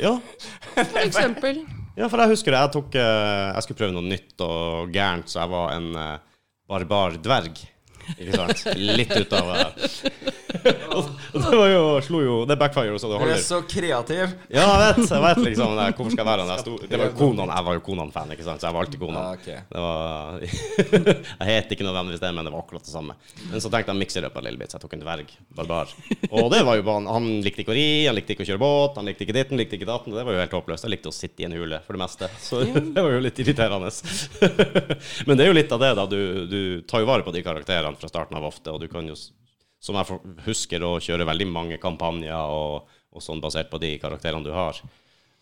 Ja. 0.00 0.14
For 0.78 1.02
eksempel. 1.04 1.60
ja, 1.98 2.08
for 2.08 2.22
jeg 2.24 2.32
husker 2.36 2.54
det. 2.54 2.60
Jeg, 2.64 2.72
tok, 2.78 2.96
eh, 2.96 3.52
jeg 3.58 3.66
skulle 3.66 3.80
prøve 3.82 3.96
noe 3.98 4.08
nytt 4.08 4.44
og 4.48 4.92
gærent, 4.94 5.28
så 5.30 5.42
jeg 5.44 5.52
var 5.52 5.76
en 5.76 5.90
eh, 5.98 6.42
barbar 6.70 7.20
dverg. 7.20 7.60
Ikke 8.16 8.36
sant? 8.36 8.64
Litt 8.80 9.12
ut 9.16 9.32
av 9.36 9.52
det 11.34 11.56
var 11.58 11.68
jo, 11.68 11.82
slo 12.04 12.20
jo 12.24 12.34
Det 12.48 12.56
backfire 12.56 12.96
så 13.00 13.10
det 13.10 13.18
Du 13.20 13.32
er 13.34 13.42
så 13.44 13.60
kreativ. 13.68 14.32
Ja, 14.48 14.64
jeg 14.64 14.80
vet, 14.84 15.10
jeg 15.10 15.24
vet 15.26 15.40
liksom 15.48 15.74
det. 15.76 15.88
Hvorfor 15.98 16.14
skal 16.14 16.22
jeg 16.24 16.30
være 16.30 16.44
den 16.44 16.52
der 16.54 16.88
Det 16.88 17.00
var 17.00 17.10
jo 17.10 17.16
Konan. 17.18 17.52
Jeg 17.52 17.66
var 17.68 17.78
jo 17.78 17.84
Konan-fan, 17.88 18.32
ikke 18.34 18.46
sant? 18.46 18.62
så 18.62 18.70
jeg 18.70 18.76
valgte 18.78 18.94
alltid 18.94 19.00
Konan. 19.00 19.22
Ja, 19.22 19.32
okay. 19.32 19.58
Det 19.70 19.80
var 19.84 20.40
Jeg 21.44 21.50
het 21.50 21.74
ikke 21.74 21.86
nødvendigvis 21.86 22.22
det, 22.22 22.32
men 22.34 22.46
det 22.46 22.52
var 22.54 22.64
akkurat 22.64 22.84
det 22.84 22.92
samme. 22.92 23.16
Men 23.50 23.60
så 23.62 23.70
tenkte 23.70 23.92
jeg 23.92 23.96
å 23.96 24.00
mikse 24.00 24.22
det 24.22 24.30
opp 24.30 24.38
en 24.40 24.46
lille 24.46 24.60
bit, 24.60 24.72
så 24.72 24.78
jeg 24.78 24.84
tok 24.84 24.96
en 24.96 25.04
dverg. 25.04 25.34
Barbar. 25.58 25.94
Og 26.30 26.50
det 26.52 26.62
var 26.66 26.78
jo 26.78 26.86
bare 26.86 27.14
Han 27.14 27.28
likte 27.44 27.64
ikke 27.64 27.74
å 27.74 27.78
ri, 27.78 27.86
han 28.08 28.16
likte 28.16 28.34
ikke 28.34 28.46
å 28.46 28.50
kjøre 28.52 28.62
båt, 28.62 28.98
han 29.00 29.08
likte 29.08 29.26
ikke 29.26 29.36
ditten, 29.36 29.60
likte 29.60 29.78
ikke 29.78 29.88
datten. 29.90 30.14
Det 30.14 30.24
var 30.26 30.36
jo 30.36 30.42
helt 30.42 30.58
håpløst. 30.58 30.86
Jeg 30.86 30.94
likte 30.96 31.12
å 31.12 31.16
sitte 31.16 31.44
i 31.44 31.48
en 31.48 31.56
hule, 31.56 31.80
for 31.86 31.96
det 31.96 32.04
meste. 32.04 32.30
Så 32.42 32.62
det 32.94 33.04
var 33.04 33.10
jo 33.16 33.22
litt 33.24 33.40
irriterende. 33.44 33.92
Men 35.28 35.38
det 35.38 35.46
er 35.46 35.52
jo 35.52 35.58
litt 35.58 35.74
av 35.74 35.82
det, 35.82 35.94
da. 35.98 36.06
Du, 36.10 36.20
du 36.50 36.60
tar 36.88 37.04
jo 37.04 37.10
vare 37.10 37.26
på 37.26 37.34
de 37.34 37.44
karakterene 37.44 37.98
fra 38.00 38.10
starten 38.10 38.38
av 38.38 38.46
ofte, 38.48 38.72
og 38.74 38.82
du 38.82 38.88
kan 38.92 39.06
jo, 39.08 39.16
som 39.84 39.98
jeg 40.00 40.20
husker, 40.46 40.84
å 40.84 40.96
kjøre 41.02 41.26
veldig 41.28 41.48
mange 41.50 41.80
kampanjer 41.82 42.32
og, 42.32 42.92
og 43.12 43.24
sånn 43.24 43.42
basert 43.44 43.68
på 43.72 43.80
de 43.82 43.96
karakterene 44.02 44.46
du 44.46 44.54
har. 44.54 44.78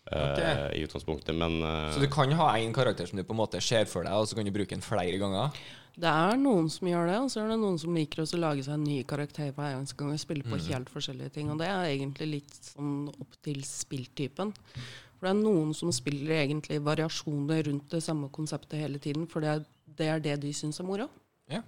Okay. 0.03 0.43
Uh, 0.43 0.65
I 0.75 0.81
utgangspunktet, 0.83 1.31
men 1.39 1.61
uh, 1.63 1.87
Så 1.95 2.01
du 2.03 2.09
kan 2.11 2.31
ha 2.35 2.49
én 2.59 2.73
karakter 2.75 3.07
som 3.07 3.15
du 3.15 3.23
på 3.23 3.31
en 3.31 3.39
måte 3.39 3.61
ser 3.63 3.87
for 3.87 4.03
deg, 4.03 4.11
og 4.19 4.27
så 4.27 4.35
kan 4.35 4.43
du 4.43 4.51
bruke 4.51 4.75
den 4.75 4.83
flere 4.83 5.15
ganger. 5.21 5.55
Det 5.93 6.09
er 6.09 6.35
noen 6.41 6.67
som 6.73 6.89
gjør 6.89 7.07
det, 7.07 7.15
og 7.23 7.31
så 7.31 7.39
er 7.39 7.53
det 7.53 7.59
noen 7.61 7.79
som 7.79 7.95
liker 7.95 8.23
å 8.23 8.41
lage 8.41 8.65
seg 8.65 8.75
en 8.75 8.83
ny 8.83 8.97
karakter 9.07 9.53
hver 9.55 9.77
eneste 9.77 9.95
gang 9.99 10.11
og 10.11 10.19
spille 10.19 10.43
på 10.43 10.59
helt 10.65 10.91
forskjellige 10.91 11.35
ting. 11.37 11.51
Og 11.53 11.61
det 11.61 11.69
er 11.69 11.85
egentlig 11.91 12.29
litt 12.31 12.55
sånn 12.65 12.95
opp 13.13 13.37
til 13.45 13.61
spilltypen. 13.67 14.51
For 14.73 15.29
det 15.29 15.31
er 15.31 15.39
noen 15.39 15.71
som 15.77 15.93
spiller 15.95 16.41
egentlig 16.41 16.81
variasjoner 16.83 17.69
rundt 17.69 17.93
det 17.93 18.01
samme 18.03 18.31
konseptet 18.33 18.81
hele 18.81 18.99
tiden, 18.99 19.29
for 19.29 19.45
det 19.45 19.53
er 19.53 19.61
det, 19.93 20.07
er 20.09 20.23
det 20.25 20.39
de 20.43 20.51
syns 20.57 20.81
er 20.81 20.89
moro. 20.89 21.07
Ja. 21.51 21.61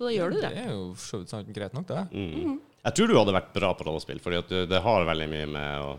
Så 0.00 0.06
da 0.08 0.14
gjør 0.14 0.30
du 0.32 0.36
det. 0.40 0.48
Det 0.54 0.60
er 0.64 0.70
jo 0.72 0.84
for 0.96 1.42
greit 1.52 1.74
nok, 1.76 1.84
det. 1.90 2.06
Mm. 2.16 2.54
Jeg 2.80 2.94
tror 2.96 3.10
du 3.10 3.18
hadde 3.18 3.34
vært 3.36 3.50
bra 3.52 3.68
på 3.76 3.84
rollespill, 3.84 4.20
for 4.24 4.32
det 4.32 4.78
har 4.80 5.04
veldig 5.04 5.26
mye 5.28 5.48
med 5.52 5.82
å 5.84 5.90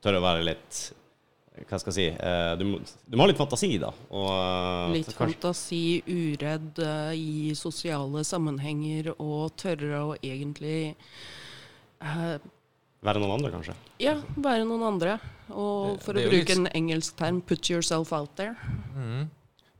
tørre 0.00 0.16
å 0.16 0.24
være 0.24 0.46
litt 0.48 0.78
Hva 1.68 1.76
skal 1.82 1.90
jeg 1.92 1.96
si 1.98 2.06
eh, 2.24 2.52
du, 2.56 2.62
må, 2.64 2.78
du 2.80 3.16
må 3.18 3.26
ha 3.26 3.28
litt 3.28 3.36
fantasi, 3.36 3.68
da. 3.82 3.90
Og, 4.16 4.30
eh, 4.32 4.94
Litt 4.94 5.10
fantasi, 5.12 5.80
uredd 6.08 6.80
eh, 6.86 7.10
i 7.20 7.50
sosiale 7.58 8.22
sammenhenger 8.24 9.10
og 9.18 9.50
tørre 9.60 10.00
å 10.06 10.14
egentlig 10.24 10.94
eh, 12.00 12.38
Være 13.04 13.20
noen 13.20 13.34
andre, 13.36 13.50
kanskje. 13.52 13.74
Ja, 14.00 14.14
være 14.40 14.64
noen 14.68 14.86
andre. 14.88 15.18
Og 15.52 16.00
for 16.00 16.16
det 16.16 16.24
å 16.24 16.32
bruke 16.32 16.48
litt- 16.48 16.56
en 16.56 16.72
engelsk 16.80 17.20
term, 17.20 17.42
put 17.44 17.68
yourself 17.68 18.12
out 18.16 18.32
there. 18.40 18.56
Mhm. 18.96 19.28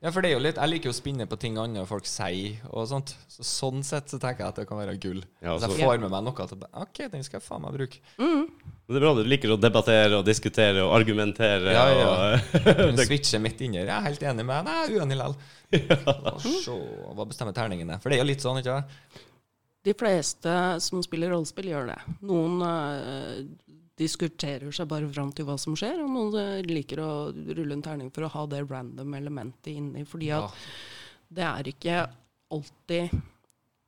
Ja, 0.01 0.09
for 0.09 0.25
det 0.25 0.31
er 0.31 0.39
jo 0.39 0.41
litt 0.41 0.57
Jeg 0.57 0.71
liker 0.73 0.89
jo 0.89 0.95
å 0.95 0.97
spinne 0.97 1.27
på 1.29 1.37
ting 1.37 1.59
andre 1.61 1.83
folk 1.89 2.07
sier, 2.09 2.55
og 2.73 2.87
sånt. 2.89 3.13
Så 3.29 3.45
sånn 3.45 3.83
sett 3.85 4.09
så 4.09 4.17
tenker 4.21 4.47
jeg 4.47 4.49
at 4.55 4.61
det 4.63 4.65
kan 4.71 4.79
være 4.81 4.95
gull. 5.01 5.21
Ja, 5.43 5.59
jeg 5.59 5.61
så- 5.61 5.77
får 5.77 6.01
med 6.01 6.11
meg 6.15 6.25
noe 6.25 6.47
til 6.49 6.65
OK, 6.73 7.01
den 7.13 7.23
skal 7.27 7.39
jeg 7.41 7.45
faen 7.45 7.61
meg 7.67 7.77
bruke. 7.77 8.01
Mm. 8.17 8.47
Men 8.49 8.89
det 8.89 8.97
er 8.97 9.05
bra 9.05 9.15
du 9.15 9.23
liker 9.29 9.53
å 9.53 9.61
debattere 9.61 10.17
og 10.19 10.25
diskutere 10.25 10.81
og 10.87 10.95
argumentere. 10.97 11.75
Ja, 11.77 11.85
ja. 11.93 12.41
Og, 12.89 12.99
switcher 13.05 13.45
midt 13.45 13.61
inni 13.61 13.79
her. 13.83 13.91
Jeg 13.93 13.97
er 13.99 14.09
helt 14.09 14.25
enig 14.33 14.47
med 14.49 14.65
deg. 14.65 14.81
Jeg 14.81 14.97
er 14.97 15.01
uenig 15.05 15.21
likevel. 15.21 16.41
Se, 16.65 16.79
hva 17.15 17.27
bestemmer 17.29 17.53
terningene? 17.55 18.01
For 18.01 18.09
det 18.09 18.19
er 18.19 18.25
jo 18.25 18.31
litt 18.33 18.41
sånn, 18.41 18.59
ikke 18.63 18.81
sant? 18.81 18.87
De 19.85 19.95
fleste 19.97 20.57
som 20.85 21.01
spiller 21.05 21.31
rollespill, 21.33 21.71
gjør 21.73 21.93
det. 21.93 22.01
Noen 22.29 22.57
eh, 22.65 23.45
diskuterer 24.01 24.73
seg 24.75 24.89
bare 24.91 25.09
fram 25.13 25.33
til 25.37 25.47
hva 25.49 25.57
som 25.61 25.77
skjer, 25.79 26.01
og 26.03 26.11
noen 26.13 26.39
eh, 26.41 26.63
liker 26.67 27.03
å 27.05 27.11
rulle 27.33 27.77
en 27.77 27.85
terning 27.85 28.11
for 28.15 28.27
å 28.27 28.33
ha 28.35 28.47
det 28.51 28.65
random 28.71 29.15
elementet 29.19 29.75
inni. 29.75 30.07
Fordi 30.09 30.33
at 30.37 30.57
det 31.31 31.45
er 31.47 31.71
ikke 31.71 31.99
alltid 32.51 33.13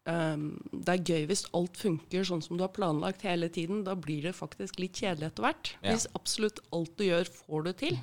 um, 0.06 0.44
Det 0.70 0.92
er 0.94 1.08
gøy 1.10 1.24
hvis 1.30 1.44
alt 1.58 1.78
funker 1.80 2.26
sånn 2.28 2.42
som 2.44 2.58
du 2.58 2.62
har 2.62 2.74
planlagt 2.76 3.24
hele 3.26 3.48
tiden. 3.50 3.82
Da 3.88 3.96
blir 3.98 4.28
det 4.28 4.36
faktisk 4.38 4.78
litt 4.82 5.00
kjedelig 5.00 5.32
etter 5.32 5.48
hvert. 5.48 5.72
Ja. 5.80 5.94
Hvis 5.94 6.06
absolutt 6.18 6.62
alt 6.70 6.94
du 7.00 7.06
gjør, 7.08 7.30
får 7.42 7.66
du 7.66 7.72
til. 7.84 7.98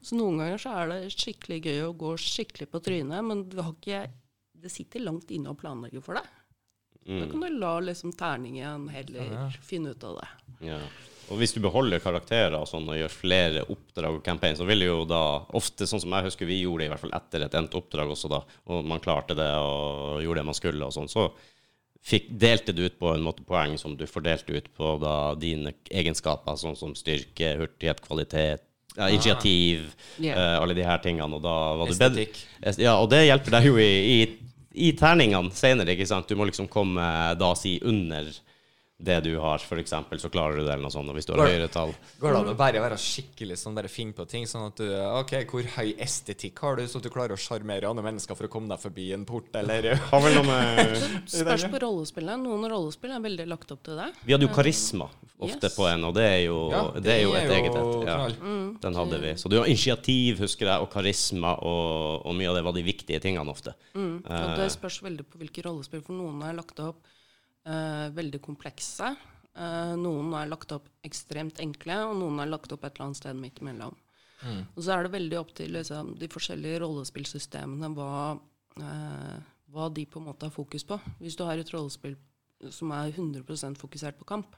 Så 0.00 0.16
noen 0.16 0.40
ganger 0.40 0.62
så 0.62 0.76
er 0.80 0.92
det 0.92 1.00
skikkelig 1.16 1.58
gøy 1.66 1.82
å 1.88 1.96
gå 1.98 2.14
skikkelig 2.22 2.70
på 2.72 2.80
trynet, 2.86 3.26
men 3.26 3.42
du 3.50 3.58
har 3.60 3.74
ikke, 3.74 4.06
det 4.62 4.72
sitter 4.72 5.04
langt 5.04 5.32
inne 5.34 5.52
å 5.52 5.58
planlegge 5.58 6.00
for 6.04 6.16
deg. 6.20 6.30
Da 7.06 7.20
mm, 7.22 7.26
kan 7.30 7.42
du 7.44 7.58
la 7.60 7.74
liksom 7.86 8.14
terningen 8.18 8.88
heller 8.90 9.28
Ja. 9.30 9.42
finne 9.62 9.92
ut 9.94 10.04
av 10.04 10.16
det. 10.20 10.30
ja. 10.70 10.80
Og 11.26 11.40
hvis 11.40 11.54
du 11.56 11.58
beholder 11.64 12.02
karakterer 12.02 12.54
og 12.58 12.68
sånn, 12.70 12.86
og 12.86 12.98
gjør 13.00 13.12
flere 13.12 13.64
oppdrag 13.72 14.20
og 14.20 14.22
campaign, 14.26 14.56
så 14.58 14.66
vil 14.68 14.84
jo 14.86 15.00
da 15.08 15.22
ofte, 15.58 15.88
sånn 15.88 16.02
som 16.02 16.14
jeg 16.14 16.28
husker 16.28 16.48
vi 16.48 16.60
gjorde 16.60 16.84
det 16.84 16.88
i 16.88 16.92
hvert 16.94 17.02
fall 17.02 17.16
etter 17.18 17.46
et 17.46 17.58
endt 17.58 17.74
oppdrag 17.78 18.12
også, 18.14 18.30
da, 18.30 18.40
og 18.70 18.86
man 18.86 19.02
klarte 19.02 19.36
det 19.38 19.50
og 19.58 20.22
gjorde 20.22 20.42
det 20.42 20.48
man 20.52 20.58
skulle 20.58 20.86
og 20.86 20.94
sånn, 20.94 21.10
så 21.10 21.26
fikk, 22.06 22.30
delte 22.30 22.74
du 22.76 22.84
ut 22.86 22.98
på 23.00 23.10
en 23.14 23.26
måte 23.26 23.42
poeng 23.46 23.74
som 23.80 23.96
du 23.98 24.06
fordelte 24.06 24.54
ut 24.54 24.70
på 24.78 24.94
da 25.02 25.34
dine 25.40 25.74
egenskaper, 25.90 26.58
sånn 26.60 26.78
som 26.78 26.94
styrke, 26.98 27.56
hurtighet, 27.58 28.02
kvalitet, 28.06 28.62
ja, 28.96 29.10
initiativ, 29.10 29.90
yeah. 30.22 30.38
uh, 30.38 30.62
alle 30.62 30.76
de 30.78 30.86
her 30.86 31.02
tingene, 31.04 31.36
og 31.36 31.42
da 31.44 31.56
var 31.76 31.90
du 31.90 31.98
bedre. 32.00 32.26
Ja, 32.80 32.96
og 32.96 33.10
det 33.12 33.26
hjelper 33.26 33.58
deg 33.58 33.66
jo 33.68 33.76
i, 33.82 33.90
i, 34.14 34.52
i 34.88 34.92
terningene 34.96 35.52
senere, 35.56 35.92
ikke 35.96 36.08
sant? 36.08 36.30
Du 36.30 36.38
må 36.38 36.46
liksom 36.48 36.70
komme 36.70 37.10
da 37.36 37.50
si 37.58 37.76
under 37.84 38.30
det 38.98 39.18
du 39.26 39.34
har, 39.38 39.60
f.eks., 39.60 39.90
så 40.22 40.28
klarer 40.32 40.56
du 40.56 40.62
det, 40.64 40.70
eller 40.72 40.86
noe 40.86 40.90
sånt. 40.94 41.10
Hvis 41.12 41.26
du 41.28 41.34
har 41.34 41.42
Går- 41.42 41.50
høyere 41.52 41.68
tall 41.68 41.90
Går 42.18 42.32
det 42.32 42.38
an 42.40 42.48
å 42.48 42.56
bare 42.56 42.80
være 42.80 42.96
skikkelig 42.96 43.58
sånn, 43.60 43.74
bare 43.76 43.90
finne 43.92 44.14
på 44.16 44.24
ting, 44.26 44.46
sånn 44.48 44.64
at 44.70 44.76
du 44.80 44.86
OK, 45.20 45.34
hvor 45.50 45.68
høy 45.76 45.90
estetikk 46.00 46.58
har 46.64 46.76
du, 46.80 46.86
så 46.88 46.96
at 46.96 47.04
du 47.04 47.10
klarer 47.12 47.36
å 47.36 47.36
sjarmere 47.36 47.84
andre 47.90 48.02
mennesker 48.06 48.34
for 48.38 48.48
å 48.48 48.52
komme 48.54 48.70
deg 48.72 48.80
forbi 48.80 49.10
en 49.12 49.26
port, 49.28 49.50
eller 49.60 49.94
Har 50.10 50.22
vel 50.24 50.38
noe 50.38 50.46
med 50.48 50.96
Spørs 51.28 51.66
på 51.74 51.80
rollespillene. 51.84 52.40
Noen 52.46 52.64
rollespill 52.72 53.12
er 53.12 53.20
veldig 53.20 53.46
lagt 53.52 53.74
opp 53.76 53.82
til 53.84 54.00
det. 54.00 54.08
Vi 54.24 54.32
hadde 54.32 54.48
jo 54.48 54.54
karisma 54.56 55.10
ofte 55.36 55.68
Yes. 55.68 55.74
på 55.76 55.84
en, 55.90 56.04
og 56.08 56.14
det 56.16 56.24
er 56.24 56.40
jo, 56.46 56.56
Ja, 56.72 56.80
det 56.96 57.12
er 57.12 57.20
jo 57.26 57.34
et 57.36 57.50
er 57.50 57.52
eget 57.58 57.76
et. 57.76 58.06
Ja. 58.08 58.16
Mm. 58.40 58.70
Den 58.80 58.94
hadde 58.96 59.18
vi. 59.20 59.34
Så 59.36 59.50
du 59.52 59.58
har 59.60 59.68
initiativ, 59.68 60.40
husker 60.40 60.70
jeg, 60.72 60.80
og 60.80 60.88
karisma, 60.94 61.52
og, 61.60 62.24
og 62.24 62.32
mye 62.38 62.48
av 62.48 62.56
det 62.56 62.64
var 62.64 62.72
de 62.72 62.86
viktige 62.86 63.20
tingene 63.20 63.52
ofte. 63.52 63.76
Mm. 63.92 64.22
Og 64.24 64.32
Eh. 64.32 64.56
det 64.62 64.70
spørs 64.72 65.02
veldig 65.04 65.28
på 65.28 65.36
hvilke 65.44 65.66
rollespill, 65.68 66.00
for 66.06 66.16
noen 66.16 66.40
er 66.48 66.56
lagt 66.56 66.80
opp 66.80 66.96
eh, 67.66 68.06
veldig 68.16 68.40
komplekse. 68.44 69.12
Eh, 69.56 69.94
noen 70.00 70.32
er 70.38 70.50
lagt 70.50 70.72
opp 70.76 70.88
ekstremt 71.06 71.60
enkle, 71.64 71.98
og 72.08 72.16
noen 72.20 72.42
er 72.42 72.50
lagt 72.50 72.72
opp 72.74 72.84
et 72.84 72.94
eller 72.94 73.10
annet 73.10 73.20
sted 73.22 73.38
midt 73.38 73.62
imellom. 73.64 73.96
Og 74.76 74.82
så 74.84 74.94
er 74.94 75.06
det 75.06 75.14
veldig 75.14 75.38
opp 75.40 75.52
til 75.56 75.72
liksom, 75.74 76.12
de 76.20 76.28
forskjellige 76.30 76.80
rollespillsystemene 76.82 77.88
hva, 77.96 78.36
eh, 78.78 79.36
hva 79.72 79.88
de 79.96 80.04
på 80.06 80.20
en 80.20 80.28
måte 80.28 80.48
har 80.48 80.54
fokus 80.54 80.84
på. 80.86 80.98
Hvis 81.22 81.38
du 81.38 81.44
har 81.48 81.58
et 81.58 81.72
rollespill 81.72 82.16
som 82.72 82.92
er 82.96 83.12
100% 83.12 83.80
fokusert 83.80 84.18
på 84.20 84.28
kamp, 84.28 84.56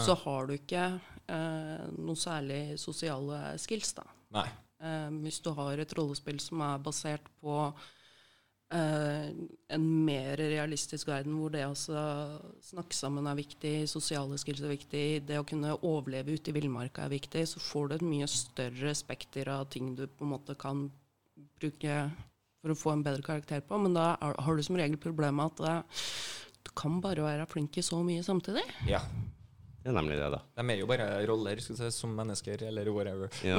så 0.00 0.16
har 0.16 0.48
du 0.48 0.54
ikke 0.56 0.84
eh, 1.28 1.86
noe 2.00 2.18
særlig 2.18 2.78
sosiale 2.80 3.58
skills, 3.60 3.92
da. 3.98 4.06
Nei. 4.32 4.48
Eh, 4.82 5.08
hvis 5.22 5.42
du 5.44 5.52
har 5.56 5.78
et 5.78 5.96
rollespill 5.98 6.40
som 6.40 6.62
er 6.64 6.80
basert 6.82 7.28
på 7.42 7.56
en 8.72 9.84
mer 10.06 10.40
realistisk 10.40 11.10
verden, 11.10 11.34
hvor 11.36 11.52
det 11.52 11.66
å 11.68 11.74
snakke 11.76 12.96
sammen 12.96 13.26
er 13.28 13.36
viktig, 13.36 13.74
sosiale 13.90 14.38
skills 14.40 14.62
er 14.64 14.72
viktig, 14.72 15.04
det 15.28 15.40
å 15.40 15.46
kunne 15.48 15.74
overleve 15.76 16.36
ute 16.36 16.52
i 16.52 16.56
villmarka 16.56 17.04
er 17.04 17.12
viktig, 17.12 17.44
så 17.50 17.60
får 17.60 17.90
du 17.90 17.96
et 17.98 18.06
mye 18.06 18.28
større 18.30 18.94
spekter 18.96 19.50
av 19.52 19.66
ting 19.72 19.92
du 19.98 20.06
på 20.06 20.24
en 20.24 20.32
måte 20.32 20.56
kan 20.56 20.86
bruke 21.60 21.98
for 22.62 22.72
å 22.72 22.78
få 22.78 22.94
en 22.94 23.04
bedre 23.04 23.24
karakter 23.26 23.60
på. 23.66 23.78
Men 23.82 23.96
da 23.98 24.14
er, 24.14 24.38
har 24.38 24.56
du 24.56 24.64
som 24.64 24.78
regel 24.78 25.00
problemet 25.02 25.52
at 25.52 25.62
det, 25.66 25.76
du 26.62 26.72
kan 26.78 27.00
bare 27.02 27.24
være 27.26 27.48
flink 27.50 27.76
i 27.76 27.84
så 27.84 28.00
mye 28.06 28.24
samtidig. 28.24 28.64
Ja. 28.88 29.02
Det 29.82 29.90
er 29.90 29.96
nemlig 29.96 30.14
det, 30.14 30.28
da. 30.30 30.38
De 30.54 30.62
er 30.70 30.78
jo 30.78 30.86
bare 30.86 31.06
roller 31.26 31.58
skal 31.58 31.74
si, 31.80 31.88
som 31.90 32.12
mennesker, 32.14 32.60
eller 32.68 32.86
whatever. 32.94 33.32
Ja. 33.42 33.58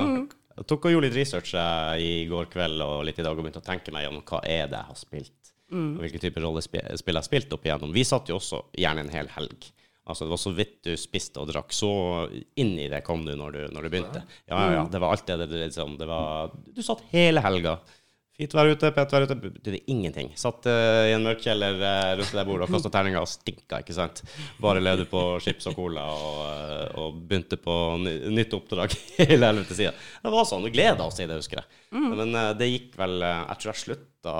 Jeg 0.53 0.67
tok 0.69 0.85
og 0.85 0.93
gjorde 0.93 1.07
litt 1.09 1.17
research 1.17 1.53
eh, 1.57 1.93
i 2.03 2.11
går 2.29 2.49
kveld 2.53 2.81
og 2.85 2.99
litt 3.07 3.19
i 3.19 3.25
dag 3.25 3.33
og 3.33 3.41
begynte 3.41 3.61
å 3.63 3.65
tenke 3.65 3.93
meg 3.95 4.09
om 4.09 4.19
hva 4.21 4.41
er 4.45 4.67
det 4.69 4.77
jeg 4.77 4.89
har 4.91 4.99
spilt. 4.99 5.53
Og 5.97 6.03
hvilke 6.03 6.21
typer 6.21 6.43
rollespill 6.45 6.83
jeg 6.85 7.15
har 7.17 7.25
spilt 7.25 7.55
opp 7.55 7.63
igjennom. 7.65 7.93
Vi 7.95 8.03
satt 8.05 8.29
jo 8.29 8.37
også 8.37 8.59
gjerne 8.77 9.07
en 9.07 9.13
hel 9.13 9.31
helg. 9.33 9.71
Altså 10.03 10.25
Det 10.27 10.33
var 10.33 10.41
så 10.41 10.51
vidt 10.53 10.77
du 10.85 10.91
spiste 10.99 11.39
og 11.41 11.49
drakk. 11.49 11.73
Så 11.73 11.89
inn 12.59 12.75
i 12.77 12.89
det 12.91 13.01
kom 13.07 13.23
du 13.25 13.33
når 13.39 13.55
du, 13.55 13.61
når 13.73 13.87
du 13.87 13.89
begynte. 13.93 14.23
Ja, 14.45 14.59
ja, 14.59 14.71
ja. 14.77 14.85
Det 14.91 15.01
var 15.01 15.15
alt 15.15 15.25
det 15.29 15.39
det 15.41 15.49
dreide 15.49 15.73
seg 15.75 15.87
om. 15.87 15.97
Det 15.97 16.07
var, 16.09 16.53
du 16.75 16.81
satt 16.85 17.05
hele 17.13 17.43
helga. 17.45 17.77
Fint 18.33 18.53
vær 18.57 18.71
ute, 18.73 18.89
pent 18.95 19.11
vær 19.13 19.27
ute. 19.27 19.35
Betydde 19.37 19.83
ingenting. 19.93 20.31
Satt 20.39 20.65
uh, 20.65 21.05
i 21.05 21.13
en 21.13 21.21
mørk 21.25 21.43
kjeller 21.43 21.77
uh, 21.77 22.15
rundt 22.17 22.33
det 22.33 22.45
bordet 22.47 22.65
og 22.65 22.73
kasta 22.73 22.89
terninger 22.95 23.21
og 23.21 23.29
stinka, 23.29 23.83
ikke 23.83 23.93
sant. 23.93 24.23
Bare 24.63 24.81
levde 24.81 25.05
på 25.09 25.21
chips 25.43 25.69
og 25.69 25.77
cola 25.77 26.07
og, 26.09 26.39
uh, 26.41 27.03
og 27.03 27.19
begynte 27.29 27.59
på 27.61 27.75
ny, 28.01 28.15
nytt 28.33 28.55
oppdrag 28.57 28.95
hele 29.19 29.51
helvete 29.51 29.77
sida. 29.77 29.93
Det 30.23 30.33
var 30.33 30.49
sånn. 30.49 30.65
Vi 30.65 30.73
gleda 30.73 31.05
oss 31.05 31.21
i 31.21 31.29
det, 31.29 31.37
husker 31.43 31.61
jeg. 31.61 31.79
Men 31.93 32.33
eh, 32.33 32.51
det 32.57 32.71
gikk 32.71 32.95
vel 32.97 33.19
Jeg 33.21 33.57
tror 33.61 33.69
jeg 33.69 33.81
slutta 33.83 34.33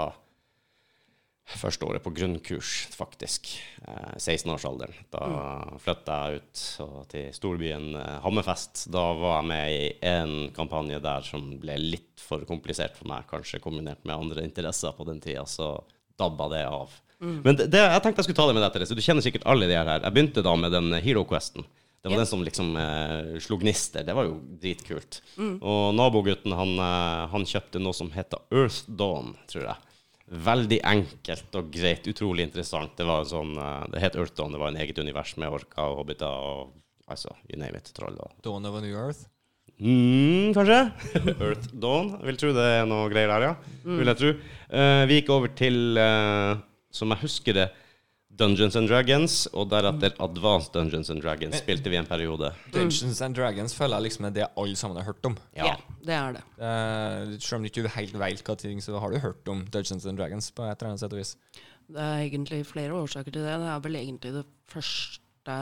første 1.46 1.86
året 1.86 2.04
på 2.04 2.14
grunnkurs, 2.16 2.70
faktisk. 2.96 3.50
Eh, 3.88 4.14
16-årsalderen. 4.18 4.96
Da 5.12 5.26
flytta 5.84 6.16
jeg 6.32 6.42
ut 6.42 6.64
til 7.12 7.34
storbyen 7.36 7.90
eh, 8.00 8.20
Hammerfest. 8.24 8.86
Da 8.94 9.04
var 9.20 9.42
jeg 9.42 9.50
med 9.52 9.74
i 9.76 9.90
en 10.08 10.36
kampanje 10.56 11.02
der 11.04 11.26
som 11.28 11.50
ble 11.62 11.76
litt 11.82 12.24
for 12.24 12.46
komplisert 12.50 12.96
for 12.98 13.10
meg, 13.12 13.28
kanskje 13.30 13.60
kombinert 13.64 14.04
med 14.08 14.16
andre 14.16 14.46
interesser 14.48 14.96
på 14.96 15.06
den 15.10 15.20
tida, 15.24 15.44
så 15.50 15.76
dabba 16.20 16.48
det 16.54 16.64
av. 16.70 16.92
Men 17.24 17.56
det, 17.56 17.70
det, 17.72 17.80
jeg 17.80 18.02
tenkte 18.04 18.20
jeg 18.20 18.28
skulle 18.30 18.40
ta 18.42 18.48
det 18.50 18.56
med 18.58 18.64
deg, 18.66 18.74
Therese. 18.76 18.96
Du 18.98 19.04
kjenner 19.04 19.24
sikkert 19.24 19.46
alle 19.48 19.68
de 19.70 19.76
her. 19.78 19.94
Jeg 20.04 20.12
begynte 20.16 20.42
da 20.44 20.56
med 20.60 20.74
den 20.76 20.92
Hero 21.04 21.24
Questen. 21.28 21.64
Det 22.04 22.10
var 22.12 22.18
Ja. 22.18 22.24
den 22.26 22.28
som 22.28 22.42
liksom 22.44 22.74
eh, 22.76 23.38
slo 23.40 23.56
gnister. 23.62 24.04
Det 24.04 24.12
var 24.16 24.26
jo 24.28 24.34
dritkult. 24.60 25.22
Og 25.40 25.94
nabogutten 25.96 26.52
han, 26.52 26.74
eh, 26.84 27.22
han 27.32 27.46
kjøpte 27.48 27.80
noe 27.80 27.96
som 27.96 28.10
heter 28.12 28.42
Earth 28.52 28.82
Dawn, 28.92 29.38
tror 29.48 29.70
jeg. 29.70 29.78
Veldig 30.24 30.80
enkelt 30.88 31.58
og 31.60 31.68
greit. 31.74 32.08
Utrolig 32.08 32.48
interessant. 32.48 32.96
Det 32.98 33.06
var 33.06 33.26
sånn, 33.28 33.58
eh, 33.60 33.84
det 33.92 34.02
het 34.02 34.16
Earth 34.16 34.36
Dawn. 34.38 34.54
Det 34.56 34.62
var 34.62 34.72
en 34.72 34.80
eget 34.80 34.98
univers 34.98 35.36
med 35.38 35.52
orker 35.52 35.84
og 35.84 36.00
hobbiter 36.00 36.28
og 36.28 36.74
altså, 37.08 37.36
you 37.50 37.60
name 37.60 37.78
it, 37.78 37.92
troll. 37.94 38.16
Og. 38.16 38.32
Dawn 38.42 38.66
of 38.66 38.76
a 38.76 38.82
New 38.82 38.96
Earth. 38.96 39.28
Mm, 39.80 40.54
kanskje? 40.56 40.80
Earth 41.44 41.70
Dawn. 41.74 42.14
Jeg 42.20 42.30
vil 42.30 42.40
tro 42.40 42.54
det 42.56 42.68
er 42.80 42.86
noe 42.88 43.10
greier 43.12 43.34
der, 43.34 43.48
ja. 43.50 43.54
Vil 43.84 44.12
jeg 44.12 44.22
tro. 44.22 44.34
Uh, 44.72 45.04
vi 45.10 45.20
gikk 45.20 45.34
over 45.36 45.54
til, 45.60 46.00
uh, 46.00 46.56
som 46.94 47.12
jeg 47.14 47.26
husker 47.26 47.60
det, 47.60 47.68
Dungeons 48.34 48.76
and 48.80 48.90
Dragons, 48.90 49.34
og 49.54 49.68
deretter 49.70 50.16
Advanced 50.24 50.74
Dungeons 50.74 51.12
and 51.14 51.22
Dragons 51.22 51.60
spilte 51.62 51.92
vi 51.92 52.00
en 52.00 52.08
periode. 52.10 52.50
Dungeons 52.74 53.22
and 53.22 53.38
Dragons 53.38 53.76
føler 53.78 54.00
jeg 54.00 54.08
liksom 54.08 54.26
er 54.26 54.34
det 54.34 54.48
alle 54.58 54.80
sammen 54.80 54.98
har 54.98 55.06
hørt 55.06 55.28
om. 55.30 55.36
Ja. 55.58 55.76
det 56.02 56.16
er 56.18 56.40
det. 56.40 56.42
Uh, 56.58 57.36
selv 57.38 57.60
om 57.60 57.68
du 57.68 57.70
ikke 57.70 57.94
helt 57.94 58.18
vet 58.18 58.42
hva 58.48 58.56
ting, 58.58 58.82
så 58.82 58.98
har 59.02 59.14
du 59.14 59.20
hørt 59.22 59.54
om 59.54 59.62
Dungeons 59.70 60.08
and 60.10 60.18
Dragons 60.18 60.50
på 60.50 60.66
et 60.66 60.74
eller 60.74 60.94
annet 60.94 61.04
sett 61.04 61.14
og 61.14 61.22
vis. 61.22 61.36
Det 61.94 62.02
er 62.02 62.24
egentlig 62.24 62.64
flere 62.66 62.98
årsaker 62.98 63.30
til 63.30 63.46
det. 63.46 63.60
Det 63.62 63.70
er 63.70 63.86
vel 63.86 64.00
egentlig 64.02 64.34
det 64.40 64.46
første 64.72 65.60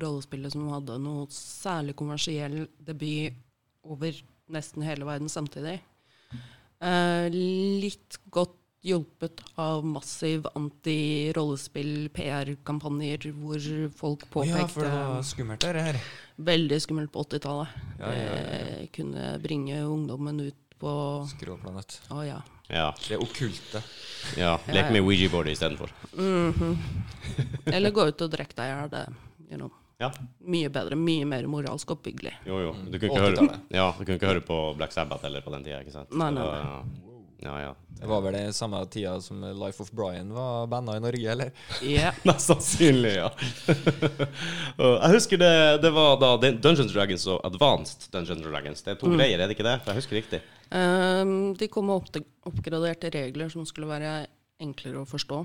rollespillet 0.00 0.54
som 0.54 0.70
hadde 0.72 0.96
noe 1.02 1.26
særlig 1.34 1.96
kommersiell 1.98 2.62
debut 2.86 3.36
over 3.84 4.16
nesten 4.50 4.86
hele 4.86 5.04
verden 5.08 5.28
samtidig. 5.28 5.80
Uh, 6.80 7.28
litt 7.28 8.16
godt 8.32 8.56
hjulpet 8.82 9.40
av 9.60 9.84
massiv 9.84 10.46
anti-rollespill-PR-kampanjer 10.56 13.26
hvor 13.36 13.60
folk 13.96 14.24
påpekte 14.32 14.58
ja, 14.62 14.66
for 14.72 14.80
det 14.86 14.90
var 14.94 15.22
skummelt, 15.26 15.60
det 15.66 15.82
her. 15.84 15.96
Veldig 16.40 16.78
skummelt 16.82 17.12
på 17.12 17.20
80-tallet. 17.26 17.68
Ja, 18.00 18.12
ja, 18.14 18.22
ja, 18.24 18.32
Det 18.80 18.88
kunne 18.96 19.34
bringe 19.42 19.82
ungdommen 19.84 20.40
ut 20.46 20.56
på 20.80 20.92
Skråplanet. 21.28 21.98
Å 22.08 22.22
ja. 22.24 22.40
Ja. 22.70 22.94
Det 23.08 23.16
okkulte. 23.20 23.82
ja. 24.38 24.54
Lek 24.72 24.90
med 24.94 25.02
Ouija-boardet 25.04 25.52
istedenfor. 25.58 25.90
Eller 27.66 27.90
gå 27.92 28.06
ut 28.08 28.20
og 28.24 28.30
drikke 28.32 28.54
deg 28.56 28.64
i 28.64 28.68
hjel. 28.72 28.88
Det 28.94 29.04
you 29.50 29.56
know, 29.58 29.70
Ja. 30.00 30.08
mye 30.40 30.68
bedre, 30.72 30.96
mye 30.96 31.24
mer 31.28 31.44
moralsk 31.50 31.90
oppbyggelig. 31.92 32.32
Jo, 32.46 32.60
jo. 32.64 32.72
Du 32.88 32.96
kunne 32.98 33.10
ikke 33.10 33.20
høre, 33.26 33.58
ja, 33.74 33.90
du 33.98 34.04
kunne 34.06 34.16
ikke 34.16 34.30
høre 34.30 34.40
på 34.46 34.56
Black 34.78 34.92
Sabbath 34.96 35.24
eller 35.28 35.40
på 35.44 35.50
den 35.52 35.64
tida, 35.66 35.80
ikke 35.84 35.92
sant? 35.98 36.08
Nei, 36.16 36.30
nei, 36.32 36.42
var- 36.46 36.84
Ja, 37.42 37.54
ja. 37.62 37.70
Det 38.00 38.06
var 38.08 38.20
vel 38.24 38.34
det 38.36 38.52
samme 38.56 38.78
tida 38.92 39.14
som 39.20 39.40
Life 39.40 39.82
of 39.82 39.90
Brian 39.96 40.32
var 40.32 40.66
banda 40.66 40.96
i 40.96 41.00
Norge, 41.00 41.30
eller? 41.32 41.50
Ja. 41.84 42.12
Mest 42.28 42.48
sannsynlig, 42.50 43.14
ja. 43.16 43.30
Jeg 44.80 45.12
husker 45.14 45.40
det, 45.40 45.52
det 45.84 45.90
var 45.96 46.18
da 46.20 46.34
Dungeons 46.40 46.92
Dragons 46.92 47.26
og 47.32 47.40
Advanced 47.48 48.10
Dungeons 48.12 48.44
Dragons. 48.44 48.84
Det 48.84 48.92
er 48.94 49.00
to 49.00 49.12
greier, 49.14 49.40
er 49.40 49.48
det 49.48 49.56
ikke 49.56 49.66
det? 49.66 49.78
For 49.84 49.92
jeg 49.92 50.02
husker 50.02 50.20
riktig. 50.20 50.42
Um, 50.70 51.32
de 51.56 51.68
kom 51.72 51.88
med 51.90 52.20
oppgraderte 52.48 53.10
regler 53.16 53.52
som 53.52 53.64
skulle 53.68 53.88
være 53.90 54.14
enklere 54.60 55.00
å 55.02 55.08
forstå, 55.08 55.40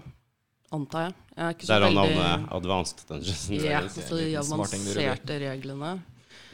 antar 0.76 1.08
jeg. 1.08 1.18
Jeg 1.36 1.46
er 1.48 1.56
ikke 1.56 1.68
så 1.68 1.74
Der 1.74 1.78
er 1.82 1.88
veldig 1.88 2.16
navnet 2.20 2.54
Advanced 2.60 3.04
Dungeons 3.08 3.46
Ja, 3.56 3.62
Dragons. 3.64 4.00
altså 4.04 4.20
de 4.20 4.30
Liten 4.30 4.50
smarting 4.52 4.84
avanserte 4.84 5.40
reglene. 5.48 5.94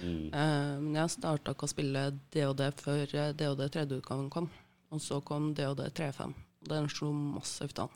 Mm. 0.01 0.17
um, 0.34 0.82
Men 0.88 0.99
jeg 1.01 1.13
starta 1.17 1.54
ikke 1.54 1.65
å 1.67 1.73
spille 1.73 2.06
DOD 2.34 2.67
før 2.82 3.15
eh, 3.25 3.32
DOD 3.38 3.65
tredje 3.73 4.01
utgaven 4.01 4.30
kom. 4.34 4.49
Og 4.91 5.01
så 5.04 5.21
kom 5.23 5.51
DOD 5.56 5.86
3.5. 5.95 6.34
Den 6.69 6.89
slo 6.91 7.12
massivt 7.15 7.80
an. 7.82 7.93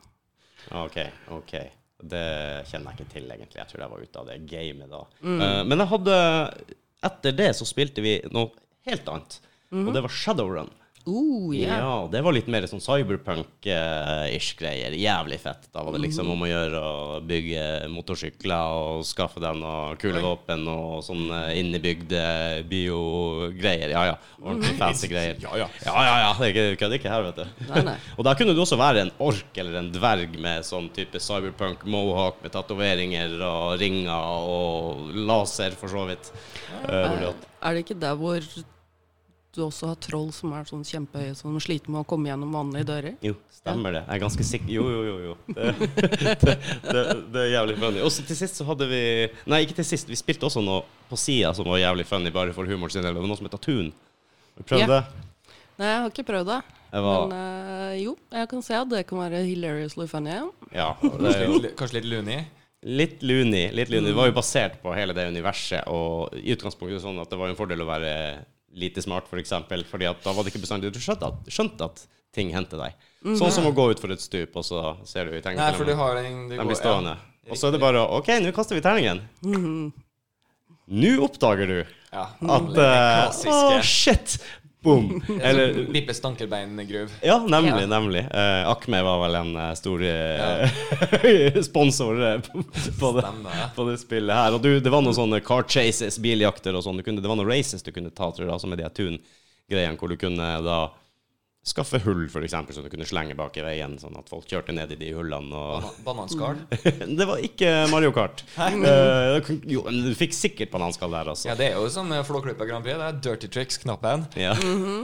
OK, 0.71 0.97
OK. 1.36 1.53
Det 2.05 2.25
kjenner 2.69 2.91
jeg 2.91 2.99
ikke 2.99 3.12
til, 3.13 3.27
egentlig. 3.31 3.60
Jeg 3.60 3.69
tror 3.71 3.84
jeg 3.84 3.91
var 3.91 4.05
ute 4.05 4.21
av 4.21 4.29
det 4.29 4.38
gamet 4.49 4.91
da. 4.91 5.01
Mm. 5.21 5.41
Uh, 5.41 5.62
men 5.67 5.84
jeg 5.84 5.91
hadde 5.93 6.17
Etter 7.05 7.36
det 7.38 7.51
så 7.53 7.67
spilte 7.69 8.01
vi 8.01 8.15
noe 8.34 8.49
helt 8.88 9.10
annet. 9.12 9.36
Og 9.75 9.91
det 9.93 10.01
var 10.01 10.13
Shadowrun. 10.13 10.71
Uh, 11.05 11.53
Ja, 11.53 12.07
det 12.09 12.21
var 12.25 12.33
litt 12.33 12.47
mer 12.49 12.65
sånn 12.69 12.81
cyberpunk-ish 12.81 14.55
greier. 14.57 14.95
Jævlig 14.97 15.37
fett. 15.43 15.67
Da 15.73 15.83
var 15.85 15.93
det 15.93 16.01
liksom 16.07 16.31
om 16.33 16.41
å 16.41 16.49
gjøre 16.49 16.81
å 16.81 17.19
bygge 17.25 17.65
motorsykler 17.93 18.79
og 18.79 19.05
skaffe 19.05 19.43
den 19.43 19.61
og 19.65 19.99
kule 20.01 20.23
våpen 20.23 20.65
og 20.71 21.03
sånn 21.05 21.27
eh, 21.29 21.59
innebygde 21.61 22.23
biogreier. 22.71 23.93
Ja, 23.93 24.05
ja. 24.11 24.17
Ordentlig 24.41 24.75
fancy 24.81 25.09
greier. 25.11 25.37
Ja, 25.45 25.53
ja. 25.61 25.69
ja, 25.85 25.95
ja, 26.09 26.15
ja. 26.25 26.33
Det 26.41 26.51
er 26.51 26.79
kødder 26.81 26.99
ikke 26.99 27.13
her, 27.13 27.29
vet 27.29 27.41
du. 27.43 27.65
Nei, 27.69 27.85
nei. 27.91 27.97
og 28.17 28.25
da 28.27 28.35
kunne 28.37 28.57
du 28.57 28.65
også 28.65 28.81
være 28.81 29.05
en 29.05 29.15
ork 29.21 29.61
eller 29.61 29.81
en 29.81 29.91
dverg 29.93 30.39
med 30.41 30.65
sånn 30.65 30.89
type 30.95 31.21
cyberpunk 31.21 31.85
mohawk 31.85 32.41
med 32.43 32.53
tatoveringer 32.55 33.37
og 33.45 33.75
ringer 33.81 34.45
og 34.49 35.11
laser, 35.13 35.77
for 35.77 35.91
så 35.91 36.07
vidt. 36.09 36.33
Eh, 36.87 37.03
hvor 37.05 37.29
Er 37.29 37.77
det 37.77 37.85
ikke 37.85 38.01
der 38.01 38.17
hvor 38.17 38.41
du 39.55 39.61
også 39.65 39.87
har 39.91 39.97
troll 40.03 40.29
som 40.35 40.53
er 40.57 40.67
sånn 40.69 40.83
kjempehøye, 40.87 41.33
som 41.39 41.55
sliter 41.63 41.91
med 41.93 42.03
å 42.03 42.07
komme 42.07 42.29
gjennom 42.29 42.53
vanlige 42.55 42.87
dører. 42.89 43.15
Jo, 43.25 43.33
stemmer 43.53 43.95
det. 43.97 44.01
Jeg 44.05 44.15
er 44.17 44.23
ganske 44.25 44.45
sikker 44.47 44.71
Jo, 44.75 44.85
jo, 44.91 45.01
jo. 45.07 45.15
jo. 45.29 45.35
Det, 45.55 45.73
det, 46.45 46.55
det, 46.85 47.03
det 47.33 47.43
er 47.45 47.51
jævlig 47.55 47.77
funny. 47.81 48.03
Og 48.05 48.13
så 48.13 48.25
til 48.27 48.39
sist 48.39 48.59
så 48.61 48.67
hadde 48.69 48.87
vi 48.91 49.01
Nei, 49.51 49.61
ikke 49.65 49.77
til 49.81 49.87
sist. 49.91 50.11
Vi 50.11 50.19
spilte 50.19 50.47
også 50.49 50.63
noe 50.65 50.83
på 51.09 51.19
sida 51.19 51.53
som 51.57 51.67
var 51.69 51.81
jævlig 51.81 52.07
funny, 52.09 52.33
bare 52.35 52.55
for 52.55 52.67
humor 52.69 52.93
sin 52.93 53.05
del. 53.05 53.15
Det 53.15 53.23
var 53.23 53.31
noe 53.31 53.39
som 53.39 53.47
heter 53.49 53.63
Tun. 53.67 53.93
Har 54.55 54.63
du 54.63 54.69
prøvd 54.71 54.85
Ja. 54.85 54.91
det? 54.97 55.23
Nei, 55.75 55.87
jeg 55.91 56.01
har 56.03 56.11
ikke 56.13 56.27
prøvd 56.31 56.51
det. 56.53 56.59
Var 56.95 57.25
Men 57.27 57.33
eh, 57.35 57.95
jo, 58.05 58.13
jeg 58.31 58.47
kan 58.53 58.61
se 58.63 58.75
at 58.79 58.91
det 58.91 59.01
kan 59.09 59.19
være 59.19 59.41
hilariously 59.43 60.05
funny. 60.07 60.37
Ja. 60.71 60.93
Det 61.03 61.33
er 61.33 61.47
jo 61.49 61.57
Kanskje 61.75 61.99
litt, 61.99 62.11
luni 62.13 62.37
litt 62.85 63.23
luni, 63.25 63.63
litt 63.73 63.73
loony. 63.73 63.79
Litt 63.79 63.89
loony. 63.89 64.07
Det 64.11 64.15
var 64.19 64.27
jo 64.29 64.35
basert 64.37 64.75
på 64.83 64.91
hele 64.93 65.13
det 65.17 65.23
universet, 65.33 65.87
og 65.89 66.35
i 66.37 66.53
utgangspunktet 66.53 67.01
sånn 67.01 67.17
at 67.23 67.31
det 67.31 67.39
var 67.39 67.49
en 67.49 67.57
fordel 67.57 67.81
å 67.81 67.87
være 67.89 68.11
lite 68.75 69.01
smart, 69.01 69.25
f.eks., 69.25 69.31
for 69.31 69.39
eksempel, 69.41 69.85
fordi 69.88 70.07
at 70.09 70.21
da 70.25 70.33
var 70.35 70.43
det 70.45 70.51
ikke 70.53 70.63
bestandig 70.65 70.91
du 70.93 70.99
skjønte 70.99 71.29
at, 71.31 71.47
skjønte 71.51 71.88
at 71.88 72.01
ting 72.35 72.49
hendte 72.51 72.75
deg. 72.79 72.95
Sånn 73.39 73.53
som 73.55 73.65
å 73.65 73.71
gå 73.73 73.88
ut 73.93 74.01
for 74.03 74.11
et 74.13 74.21
stup, 74.21 74.57
og 74.59 74.65
så 74.67 74.81
ser 75.07 75.29
du 75.31 75.38
i 75.38 75.41
Nei, 75.55 75.69
for 75.73 75.88
du 75.88 75.95
har 75.95 76.19
en, 76.19 76.49
Den 76.51 76.67
blir 76.67 76.77
stående. 76.77 77.15
ja. 77.45 77.51
Og 77.53 77.57
så 77.61 77.69
er 77.69 77.75
det 77.77 77.79
bare 77.81 78.01
OK, 78.17 78.27
nå 78.43 78.51
kaster 78.53 78.75
vi 78.77 78.83
terningen. 78.85 79.21
Nå 80.85 81.13
oppdager 81.25 81.67
du 81.71 81.77
Ja. 82.13 82.27
at 82.27 82.69
Å, 82.69 82.75
klassiske. 82.75 83.55
Å, 83.55 83.81
shit! 83.81 84.38
Boom! 84.85 85.21
Eller 85.41 85.69
Eller 85.73 85.87
Bippe 85.91 86.13
stankelbein-gruv. 86.13 87.13
Ja, 87.25 87.39
nemlig. 87.49 87.81
Ja. 87.81 87.87
nemlig. 87.91 88.21
Eh, 88.31 88.69
Akme 88.69 89.01
var 89.03 89.19
vel 89.23 89.37
en 89.39 89.55
eh, 89.55 89.71
stor 89.79 90.03
eh, 90.05 91.61
sponsor 91.69 92.21
på, 92.45 92.63
på, 92.99 93.11
det, 93.17 93.25
på 93.75 93.87
det 93.89 93.97
spillet 94.03 94.35
her. 94.37 94.53
Og 94.53 94.61
du, 94.61 94.75
det 94.79 94.93
var 94.93 95.01
noen 95.05 95.17
sånne 95.17 95.41
car 95.45 95.65
chases, 95.65 96.19
biljakter 96.21 96.77
og 96.77 96.85
sånn. 96.85 97.01
Det 97.01 97.25
var 97.25 97.39
noen 97.39 97.49
races 97.49 97.83
du 97.83 97.89
kunne 97.95 98.13
ta, 98.13 98.29
tror 98.29 98.45
jeg, 98.45 98.53
altså 98.53 98.69
med 98.69 98.79
de 98.79 98.85
her 98.87 98.93
tune-greiene, 98.93 99.97
hvor 99.99 100.13
du 100.13 100.19
kunne 100.21 100.51
da 100.65 100.79
skaffe 101.65 101.97
hull, 102.04 102.28
eksempel, 102.30 102.75
som 102.75 102.86
du 102.86 102.91
kunne 102.93 103.08
slenge 103.10 103.34
bak 103.38 103.56
i 103.58 103.63
veien, 103.65 103.95
sånn 103.97 104.13
at 104.19 104.30
folk 104.30 104.45
kjørte 104.49 104.73
ned 104.75 104.91
i 104.93 104.97
de 104.99 105.08
hullene. 105.17 105.49
Og 105.58 105.82
Bana- 105.82 106.04
Bananskall. 106.06 106.60
det 107.19 107.25
var 107.25 107.41
ikke 107.41 107.71
Mario 107.93 108.13
Kart. 108.15 108.45
Uh, 108.86 109.39
jo, 109.69 109.82
men 109.88 110.12
du 110.12 110.12
fikk 110.17 110.34
sikkert 110.36 110.69
bananskall 110.73 111.13
der, 111.15 111.30
altså. 111.32 111.47
Ja, 111.49 111.56
det 111.58 111.71
er 111.71 111.80
jo 111.80 111.88
som 111.89 112.08
med 112.12 112.21
Flåklypa 112.28 112.67
Grand 112.67 112.86
Prix. 112.86 112.97
Det 112.99 113.08
er 113.08 113.19
Dirty 113.23 113.49
Tricks-knappen. 113.56 114.25
Ja. 114.38 114.54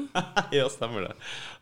ja, 0.59 0.67
stemmer 0.69 1.07
det. 1.07 1.15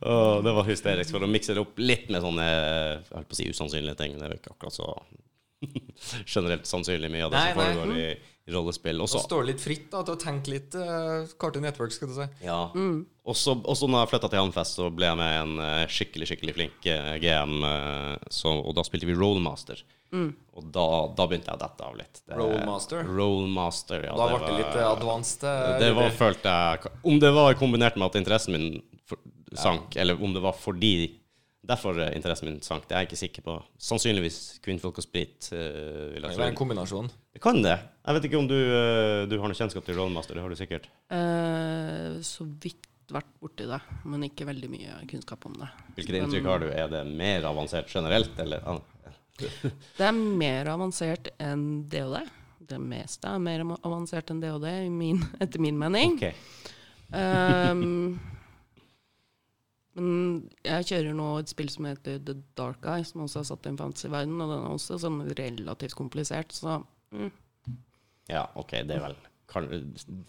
Og 0.10 0.44
det 0.44 0.54
var 0.58 0.68
hysterisk 0.68 1.16
for 1.16 1.24
å 1.24 1.30
mikse 1.32 1.56
det 1.56 1.64
opp 1.64 1.80
litt 1.80 2.10
med 2.12 2.24
sånne 2.26 2.48
jeg 2.50 3.00
holdt 3.14 3.30
på 3.32 3.38
å 3.38 3.40
si 3.40 3.48
usannsynlige 3.54 4.00
ting. 4.02 4.18
Det 4.20 4.28
er 4.28 4.36
jo 4.36 4.42
ikke 4.42 4.56
akkurat 4.56 4.76
så 4.76 4.90
generelt 6.26 6.68
sannsynlig 6.68 7.12
mye 7.12 7.26
av 7.28 7.34
det 7.34 7.40
Nei, 7.40 7.54
som 7.54 7.62
foregår 7.62 7.90
nei. 7.94 8.04
i 8.04 8.12
rollespill. 8.54 9.02
Og 9.04 9.10
Så 9.12 9.20
så 9.20 9.26
står 9.28 9.46
litt 9.50 9.62
fritt 9.62 9.88
da, 9.92 10.02
til 10.08 10.16
å 10.16 10.20
tenke 10.20 10.52
litt 10.54 10.76
uh, 10.76 11.28
Cartoon 11.40 11.64
Network, 11.68 11.92
skal 11.96 12.10
du 12.12 12.16
si. 12.20 12.28
ja. 12.46 12.60
Og 13.30 13.36
så 13.38 13.54
og 13.62 13.76
så 13.78 13.86
når 13.86 14.02
jeg 14.08 14.10
flytta 14.16 14.30
til 14.32 14.40
Hamfest, 14.42 14.78
så 14.80 14.88
ble 14.90 15.06
jeg 15.06 15.18
med 15.20 15.34
en 15.44 15.52
uh, 15.62 15.86
skikkelig 15.92 16.28
skikkelig 16.32 16.56
flink 16.58 16.88
uh, 16.90 17.14
GM, 17.22 17.60
eh, 17.68 18.16
så, 18.34 18.56
og 18.64 18.74
da 18.74 18.82
spilte 18.88 19.06
vi 19.06 19.14
Rollmaster. 19.20 19.84
Og 20.10 20.64
da, 20.74 20.86
da 21.14 21.26
begynte 21.30 21.52
jeg 21.52 21.60
å 21.60 21.62
dette 21.62 21.86
av 21.86 21.94
litt. 22.00 22.22
Det- 22.26 22.34
Rollmaster? 22.40 23.04
Rollmaster, 23.06 24.08
ja. 24.08 24.16
Da 24.18 24.26
det 24.32 24.40
ble 24.40 24.48
det 24.50 24.56
litt 24.64 24.80
eh, 24.80 24.88
advanced. 24.90 25.44
eh, 25.46 25.76
Det 25.84 25.92
var, 25.94 26.10
følte 26.18 26.56
jeg 26.56 26.92
Om 27.06 27.20
det 27.22 27.32
var 27.36 27.54
kombinert 27.60 27.96
med 28.02 28.08
at 28.10 28.18
interessen 28.18 28.56
min 28.58 28.82
for, 29.06 29.22
sank, 29.54 29.94
eller 30.02 30.18
om 30.18 30.34
det 30.34 30.42
var 30.42 30.58
fordi 30.58 30.92
Derfor 31.70 31.98
er 32.00 32.16
interessen 32.16 32.48
min 32.48 32.62
sank, 32.64 32.86
det 32.88 32.96
er 32.96 33.04
jeg 33.04 33.10
ikke 33.10 33.20
sikker 33.20 33.44
på. 33.46 33.56
Sannsynligvis 33.84 34.60
kvinnfolk 34.64 35.02
og 35.02 35.06
sprit. 35.06 35.50
Uh, 35.52 36.14
vil 36.14 36.24
Det 36.24 36.38
er 36.38 36.46
en 36.48 36.58
kombinasjon. 36.58 37.10
Det 37.36 37.42
kan 37.44 37.60
det. 37.62 37.76
Jeg 38.06 38.16
vet 38.16 38.28
ikke 38.30 38.40
om 38.40 38.48
du, 38.48 38.56
uh, 38.56 39.26
du 39.28 39.36
har 39.36 39.52
noe 39.52 39.60
kjennskap 39.60 39.86
til 39.86 40.00
Rollmaster. 40.00 40.40
Det 40.40 40.46
har 40.46 40.54
du 40.54 40.60
sikkert. 40.60 40.88
Uh, 41.12 42.22
så 42.24 42.48
vidt 42.64 42.88
vært 43.12 43.30
borti 43.42 43.68
det, 43.68 43.80
men 44.08 44.24
ikke 44.28 44.48
veldig 44.48 44.70
mye 44.72 44.98
kunnskap 45.10 45.46
om 45.50 45.58
det. 45.60 45.68
Hvilket 45.98 46.20
inntrykk 46.22 46.50
har 46.50 46.64
du? 46.64 46.70
Er 46.72 46.90
det 46.94 47.04
mer 47.10 47.48
avansert 47.50 47.92
generelt, 47.92 48.34
eller? 48.40 48.64
Ah, 48.64 48.80
Det 49.98 50.06
er 50.06 50.16
mer 50.16 50.70
avansert 50.72 51.32
enn 51.42 51.86
DOD. 51.90 52.20
Det 52.70 52.80
meste 52.82 53.32
er 53.32 53.42
mer 53.42 53.64
avansert 53.80 54.32
enn 54.32 54.42
DOD, 54.44 54.68
i 54.70 54.92
min, 54.94 55.24
etter 55.42 55.64
min 55.64 55.80
mening. 55.80 56.20
ok. 56.20 56.76
Ehm, 57.18 58.20
men 60.04 60.50
jeg 60.66 60.88
kjører 60.92 61.16
nå 61.18 61.28
et 61.40 61.52
spill 61.52 61.70
som 61.72 61.88
heter 61.90 62.20
The 62.26 62.36
Dark 62.60 62.86
Eye, 62.88 63.06
som 63.08 63.26
også 63.26 63.44
er 63.44 63.48
satt 63.52 63.68
i 63.68 63.72
en 63.74 63.80
fantasyverden, 63.80 64.40
og 64.42 64.52
den 64.52 64.66
er 64.66 64.74
også 64.76 65.00
sånn 65.02 65.22
relativt 65.38 65.98
komplisert, 66.00 66.56
så 66.56 66.82
mm, 67.16 67.32
Ja, 68.30 68.46
OK, 68.60 68.76
det 68.86 68.98
er 68.98 69.08
vel 69.08 69.18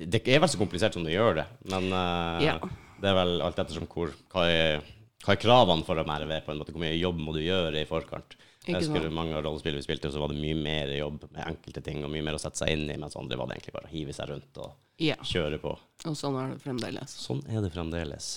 Det 0.01 0.23
er 0.25 0.41
vel 0.41 0.53
så 0.53 0.61
komplisert 0.61 0.97
som 0.97 1.05
det 1.05 1.17
gjør 1.17 1.43
det, 1.43 1.49
men 1.73 1.91
uh, 1.93 2.41
Ja. 2.45 2.57
det 3.01 3.11
er 3.11 3.19
vel 3.19 3.41
alt 3.45 3.61
ettersom 3.61 3.89
hvor 3.91 4.15
hva 4.33 4.47
er, 4.49 4.87
hva 5.25 5.35
er 5.35 5.43
kravene 5.43 5.85
for 5.89 6.01
å 6.01 6.07
være 6.07 6.29
med, 6.31 6.47
på 6.47 6.55
en 6.55 6.63
måte? 6.63 6.73
Hvor 6.73 6.85
mye 6.85 6.97
jobb 6.97 7.21
må 7.21 7.37
du 7.37 7.43
gjøre 7.45 7.83
i 7.83 7.89
forkant? 7.89 8.39
Jeg 8.67 8.77
husker 8.77 9.07
mange 9.15 9.33
av 9.37 9.45
rollespillene 9.47 9.81
vi 9.81 9.87
spilte, 9.87 10.11
så 10.13 10.21
var 10.21 10.33
det 10.33 10.41
mye 10.41 10.57
mer 10.59 10.91
jobb 10.93 11.23
med 11.31 11.45
enkelte 11.47 11.81
ting, 11.85 12.03
og 12.05 12.13
mye 12.13 12.25
mer 12.27 12.37
å 12.37 12.41
sette 12.43 12.61
seg 12.61 12.75
inn 12.75 12.91
i, 12.93 12.97
mens 13.01 13.17
andre 13.17 13.39
var 13.41 13.49
det 13.49 13.57
egentlig 13.57 13.77
bare 13.79 13.89
å 13.89 13.93
hive 13.93 14.17
seg 14.17 14.29
rundt 14.29 14.61
og 14.61 14.75
ja. 15.01 15.17
kjøre 15.25 15.61
på. 15.63 15.73
Og 16.11 16.17
sånn 16.19 16.37
er 16.37 16.53
det 16.53 16.61
fremdeles. 16.65 17.15
Sånn 17.25 17.41
er 17.49 17.65
det 17.65 17.73
fremdeles. 17.73 18.35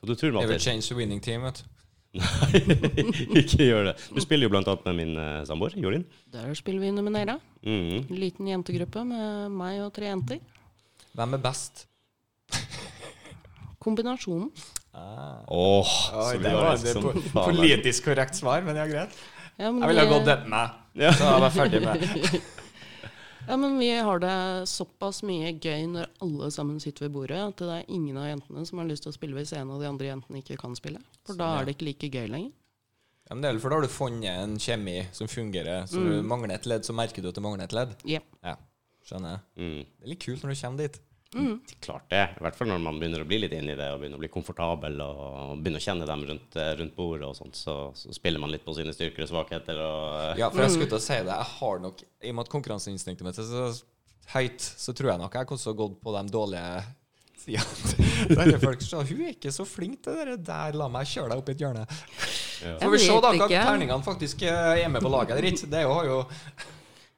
Hva 0.00 0.10
du 0.10 0.14
tror 0.18 0.36
du, 0.36 0.58
change 0.60 0.86
the 0.88 0.96
winning 0.98 1.22
team, 1.24 1.46
vet 1.46 1.62
du. 1.62 1.72
Nei, 2.16 2.60
ikke 3.42 3.66
gjør 3.66 3.90
det. 3.90 3.94
Du 4.14 4.20
spiller 4.24 4.48
jo 4.48 4.56
annet 4.56 4.86
med 4.88 4.96
min 4.96 5.16
uh, 5.20 5.42
samboer, 5.48 5.74
Jorin. 5.76 6.04
Der 6.32 6.54
spiller 6.56 6.80
vi 6.84 6.92
Numenera. 6.96 7.36
Mm. 7.66 8.06
En 8.06 8.20
liten 8.20 8.48
jentegruppe 8.48 9.02
med 9.08 9.52
meg 9.52 9.82
og 9.84 9.92
tre 9.96 10.08
jenter. 10.08 10.40
Hvem 11.16 11.36
er 11.36 11.44
best? 11.44 11.86
Kombinasjonen. 13.82 14.50
Ah. 14.96 15.42
Åh, 15.52 15.84
så 16.08 16.22
Oi, 16.30 16.36
vi 16.38 16.44
det 16.44 16.52
var 16.56 16.76
po- 17.02 17.20
faen. 17.20 17.56
politisk 17.56 18.08
korrekt 18.08 18.38
svar, 18.38 18.64
men 18.64 18.78
ja, 18.80 18.86
greit. 18.88 19.12
Ja, 19.58 19.70
men 19.70 19.82
Jeg 19.82 19.88
ville 19.92 20.04
ha 20.06 20.12
gått 20.12 20.26
det 20.28 20.38
med. 20.52 20.80
Så 21.16 21.28
jeg 21.28 21.42
var 21.44 21.52
ferdig 21.52 21.82
med 21.84 22.40
Ja, 23.46 23.56
men 23.56 23.78
vi 23.78 23.90
har 23.94 24.18
det 24.22 24.36
såpass 24.70 25.22
mye 25.26 25.52
gøy 25.54 25.86
når 25.92 26.08
alle 26.24 26.50
sammen 26.54 26.80
sitter 26.82 27.06
ved 27.06 27.14
bordet, 27.14 27.38
at 27.38 27.62
det 27.62 27.68
er 27.76 27.90
ingen 27.94 28.18
av 28.18 28.26
jentene 28.26 28.64
som 28.66 28.80
har 28.82 28.88
lyst 28.90 29.06
til 29.06 29.12
å 29.12 29.16
spille 29.16 29.38
hvis 29.38 29.54
en 29.54 29.70
av 29.70 29.82
de 29.82 29.88
andre 29.90 30.08
jentene 30.10 30.42
ikke 30.42 30.58
kan 30.60 30.74
spille. 30.78 31.02
For 31.26 31.38
da 31.38 31.52
er 31.60 31.68
det 31.68 31.76
ikke 31.76 31.88
like 31.90 32.10
gøy 32.10 32.26
lenger. 32.32 32.54
Ja, 33.26 33.34
men 33.34 33.42
det 33.42 33.48
er 33.48 33.56
vel 33.56 33.62
for 33.62 33.74
da 33.74 33.78
har 33.80 33.86
du 33.86 33.90
funnet 33.90 34.30
en 34.30 34.54
kjemi 34.62 34.96
som 35.14 35.30
fungerer. 35.30 35.86
Så 35.90 36.02
du 36.02 36.22
mangler 36.26 36.54
et 36.54 36.66
ledd, 36.70 36.86
så 36.86 36.94
merker 36.94 37.22
du 37.22 37.30
at 37.32 37.38
det 37.38 37.42
mangler 37.42 37.66
et 37.66 37.74
ledd. 37.74 37.94
Ja. 38.06 38.20
Ja, 38.46 38.54
skjønner 39.06 39.36
jeg. 39.36 39.42
Mm. 39.58 39.80
Det 39.82 40.06
er 40.06 40.12
litt 40.12 40.22
kult 40.26 40.44
når 40.44 40.54
du 40.54 40.60
kommer 40.60 40.84
dit. 40.84 41.00
Klart 41.84 42.08
det. 42.12 42.22
I 42.38 42.44
hvert 42.44 42.58
fall 42.58 42.70
når 42.70 42.82
man 42.82 42.98
begynner 43.00 43.22
å 43.22 43.28
bli 43.28 43.38
litt 43.42 43.54
inn 43.56 43.68
i 43.72 43.76
det 43.78 43.88
og 43.92 44.00
begynner 44.02 44.20
å 44.20 44.22
bli 44.22 44.30
komfortabel 44.32 45.00
og 45.04 45.56
begynner 45.60 45.82
å 45.82 45.86
kjenne 45.86 46.08
dem 46.08 46.24
rundt, 46.30 46.58
eh, 46.58 46.72
rundt 46.80 46.94
bordet 46.96 47.28
og 47.28 47.36
sånt, 47.38 47.58
så, 47.58 47.76
så 47.98 48.14
spiller 48.16 48.42
man 48.42 48.52
litt 48.52 48.64
på 48.66 48.74
sine 48.76 48.94
styrker 48.96 49.26
og 49.26 49.32
svakheter 49.32 49.80
og 49.82 50.04
eh, 50.20 50.42
Ja, 50.42 50.50
for 50.52 50.64
jeg 50.64 50.76
skulle 50.76 50.92
til 50.92 51.00
å 51.00 51.06
si 51.06 51.18
det. 51.18 51.32
Jeg 51.32 51.50
har 51.56 51.82
nok, 51.84 52.04
I 52.22 52.32
og 52.32 52.38
med 52.38 52.46
at 52.46 52.54
konkurranseinstinktet 52.54 53.26
mitt 53.26 53.42
er 53.42 53.50
så 53.50 53.66
høyt, 54.36 54.62
så 54.62 54.94
tror 54.96 55.12
jeg 55.12 55.22
nok 55.22 55.40
jeg 55.40 55.50
kunne 55.52 55.76
gått 55.82 55.98
på 56.02 56.14
de 56.16 56.24
dårlige 56.34 56.70
sidene. 57.46 58.58
Folk 58.64 58.82
sa 58.82 59.02
Hun 59.06 59.20
er 59.26 59.34
ikke 59.34 59.52
så 59.54 59.66
flink 59.68 60.00
til 60.06 60.18
det 60.32 60.40
der. 60.46 60.76
La 60.78 60.88
meg 60.92 61.08
kjøre 61.10 61.34
deg 61.34 61.42
opp 61.42 61.52
i 61.52 61.54
et 61.56 61.62
hjørne. 61.62 61.84
Ja. 62.64 62.74
Får 62.80 62.94
vi 62.94 63.02
se 63.04 63.20
da 63.20 63.30
hva 63.36 63.48
terningene 63.52 64.02
faktisk 64.06 64.42
eh, 64.48 64.82
er 64.82 64.90
med 64.90 65.04
på 65.04 65.12
laget 65.12 65.36
eller 65.36 65.52
ikke. 65.52 65.70
Det 65.70 65.84
har 65.84 66.08
jo 66.08 66.18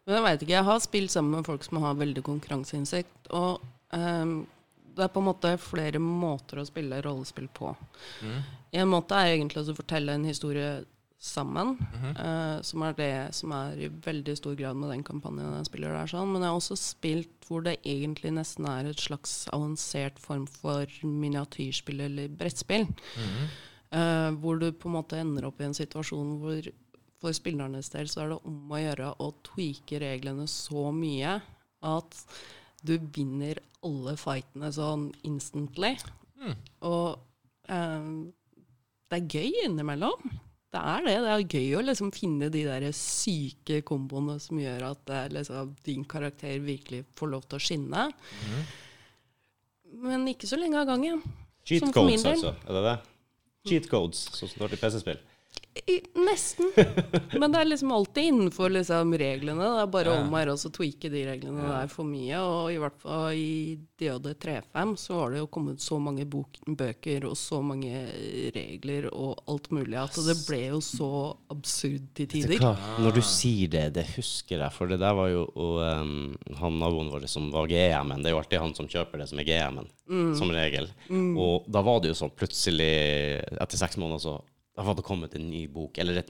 Men 0.09 0.17
jeg 0.19 0.25
veit 0.25 0.45
ikke. 0.45 0.55
Jeg 0.57 0.67
har 0.67 0.85
spilt 0.85 1.15
sammen 1.15 1.39
med 1.39 1.47
folk 1.49 1.65
som 1.67 1.81
har 1.85 1.99
veldig 2.01 2.25
konkurranseinsekt. 2.27 3.31
Og 3.37 3.63
ehm, 3.93 4.47
det 4.99 5.05
er 5.05 5.13
på 5.15 5.21
en 5.23 5.29
måte 5.31 5.55
flere 5.63 6.01
måter 6.03 6.59
å 6.59 6.67
spille 6.67 7.03
rollespill 7.05 7.49
på. 7.55 7.75
En 8.73 8.89
måte 8.91 9.15
er 9.15 9.37
egentlig 9.37 9.63
å 9.63 9.77
fortelle 9.79 10.17
en 10.19 10.25
historie 10.27 10.81
sammen, 11.19 11.77
eh, 12.19 12.63
som 12.63 12.83
er 12.83 12.93
det 12.95 13.35
som 13.35 13.53
er 13.53 13.79
i 13.79 13.89
veldig 13.89 14.37
stor 14.39 14.55
grad 14.55 14.77
med 14.79 14.91
den 14.91 15.03
kampanjen 15.03 15.57
jeg 15.57 15.67
spiller 15.67 15.93
der. 15.93 16.07
sånn. 16.07 16.33
Men 16.33 16.43
jeg 16.43 16.51
har 16.51 16.59
også 16.59 16.77
spilt 16.79 17.49
hvor 17.49 17.63
det 17.65 17.79
egentlig 17.85 18.33
nesten 18.33 18.67
er 18.67 18.87
et 18.91 19.01
slags 19.03 19.49
avansert 19.53 20.19
form 20.19 20.47
for 20.47 20.87
miniatyrspill 21.03 22.01
eller 22.01 22.29
brettspill. 22.29 22.87
Eh, 23.91 24.31
hvor 24.43 24.59
du 24.61 24.71
på 24.73 24.89
en 24.89 24.99
måte 24.99 25.19
ender 25.19 25.47
opp 25.49 25.61
i 25.61 25.65
en 25.65 25.75
situasjon 25.75 26.39
hvor 26.43 26.73
for 27.19 27.35
spillernes 27.35 27.89
del 27.91 28.07
så 28.07 28.23
er 28.23 28.29
det 28.29 28.39
om 28.47 28.71
å 28.71 28.79
gjøre 28.79 29.15
å 29.19 29.33
tweake 29.43 29.99
reglene 29.99 30.47
så 30.47 30.93
mye 30.95 31.41
at 31.83 32.21
du 32.87 32.97
vinner 33.15 33.59
alle 33.87 34.15
fightene 34.19 34.71
sånn 34.75 35.09
instantly. 35.27 35.95
Og 36.87 37.19
eh, 37.69 38.11
det 39.09 39.19
er 39.19 39.33
gøy 39.39 39.65
innimellom. 39.67 40.29
Det 40.69 40.81
er 40.85 41.07
det. 41.07 41.15
Det 41.25 41.31
er 41.33 41.45
gøy 41.57 41.77
å 41.79 41.85
liksom 41.87 42.11
finne 42.13 42.51
de 42.53 42.65
der 42.67 42.85
syke 42.97 43.81
komboene 43.89 44.37
som 44.43 44.61
gjør 44.61 44.91
at 44.91 45.15
eh, 45.15 45.31
liksom, 45.39 45.73
din 45.87 46.05
karakter 46.09 46.59
virkelig 46.65 47.07
får 47.19 47.33
lov 47.33 47.47
til 47.49 47.57
å 47.59 47.65
skinne. 47.65 48.05
Men 50.05 50.29
ikke 50.29 50.51
så 50.51 50.59
lenge 50.61 50.83
av 50.83 50.91
gangen. 50.91 51.23
Cheat 51.69 51.87
Som 51.87 51.95
codes, 51.97 52.25
altså. 52.29 52.53
Er 52.69 52.77
det 52.77 52.85
det? 52.85 52.97
Cheat 53.69 53.89
codes, 53.91 54.21
sånn 54.33 54.49
som 54.49 54.55
det 54.55 54.61
står 54.61 54.75
til 54.75 54.83
PC-spill. 54.85 55.25
I, 55.87 55.99
nesten. 56.19 56.73
Men 57.41 57.53
det 57.53 57.61
er 57.61 57.69
liksom 57.69 57.93
alltid 57.93 58.25
innenfor 58.33 58.71
liksom, 58.71 59.15
reglene. 59.19 59.65
Det 59.65 59.83
er 59.83 59.93
bare 59.93 60.15
om 60.21 60.35
å 60.35 60.43
gjøre 60.43 60.57
å 60.57 60.73
tweake 60.79 61.11
de 61.13 61.25
reglene 61.29 61.69
der 61.69 61.93
for 61.93 62.09
mye. 62.09 62.41
Og 62.43 62.73
i 62.73 62.81
hvert 62.83 62.99
fall 63.03 63.39
i 63.39 63.79
DOD35 64.01 64.95
så 65.01 65.21
har 65.21 65.35
det 65.35 65.43
jo 65.43 65.51
kommet 65.53 65.83
så 65.83 65.99
mange 66.03 66.27
bøker 66.29 67.29
og 67.29 67.37
så 67.39 67.61
mange 67.65 68.05
regler 68.55 69.09
og 69.13 69.43
alt 69.51 69.71
mulig 69.75 69.99
at 70.01 70.19
det 70.27 70.37
ble 70.45 70.61
jo 70.69 70.83
så 70.85 71.11
absurd 71.53 72.11
til 72.19 72.31
tider. 72.31 72.67
Når 73.03 73.19
du 73.19 73.23
sier 73.25 73.73
det, 73.73 73.87
det 73.97 74.07
husker 74.17 74.63
jeg. 74.63 74.75
For 74.75 74.91
det 74.91 75.01
der 75.03 75.17
var 75.17 75.33
jo 75.33 75.47
og, 75.49 75.81
um, 75.83 76.37
han 76.61 76.79
naboen 76.81 77.11
vår 77.13 77.27
som 77.31 77.49
var 77.55 77.69
GM-en. 77.71 78.23
Det 78.23 78.31
er 78.31 78.37
jo 78.37 78.43
alltid 78.43 78.63
han 78.63 78.77
som 78.77 78.91
kjøper 78.91 79.23
det 79.23 79.31
som 79.31 79.41
er 79.41 79.49
GM-en, 79.49 79.91
som 80.39 80.53
regel. 80.55 80.91
Og 81.39 81.67
da 81.71 81.83
var 81.87 82.03
det 82.03 82.13
jo 82.13 82.19
sånn 82.19 82.35
plutselig, 82.37 82.95
etter 83.59 83.81
seks 83.81 83.99
måneder, 84.01 84.23
så 84.23 84.39
da 84.79 84.85
var 84.87 84.95
det 84.95 85.03
kommet 85.03 85.33
en 85.35 85.49
ny 85.51 85.65
bok. 85.75 85.99
Eller 85.99 86.21
et, 86.21 86.29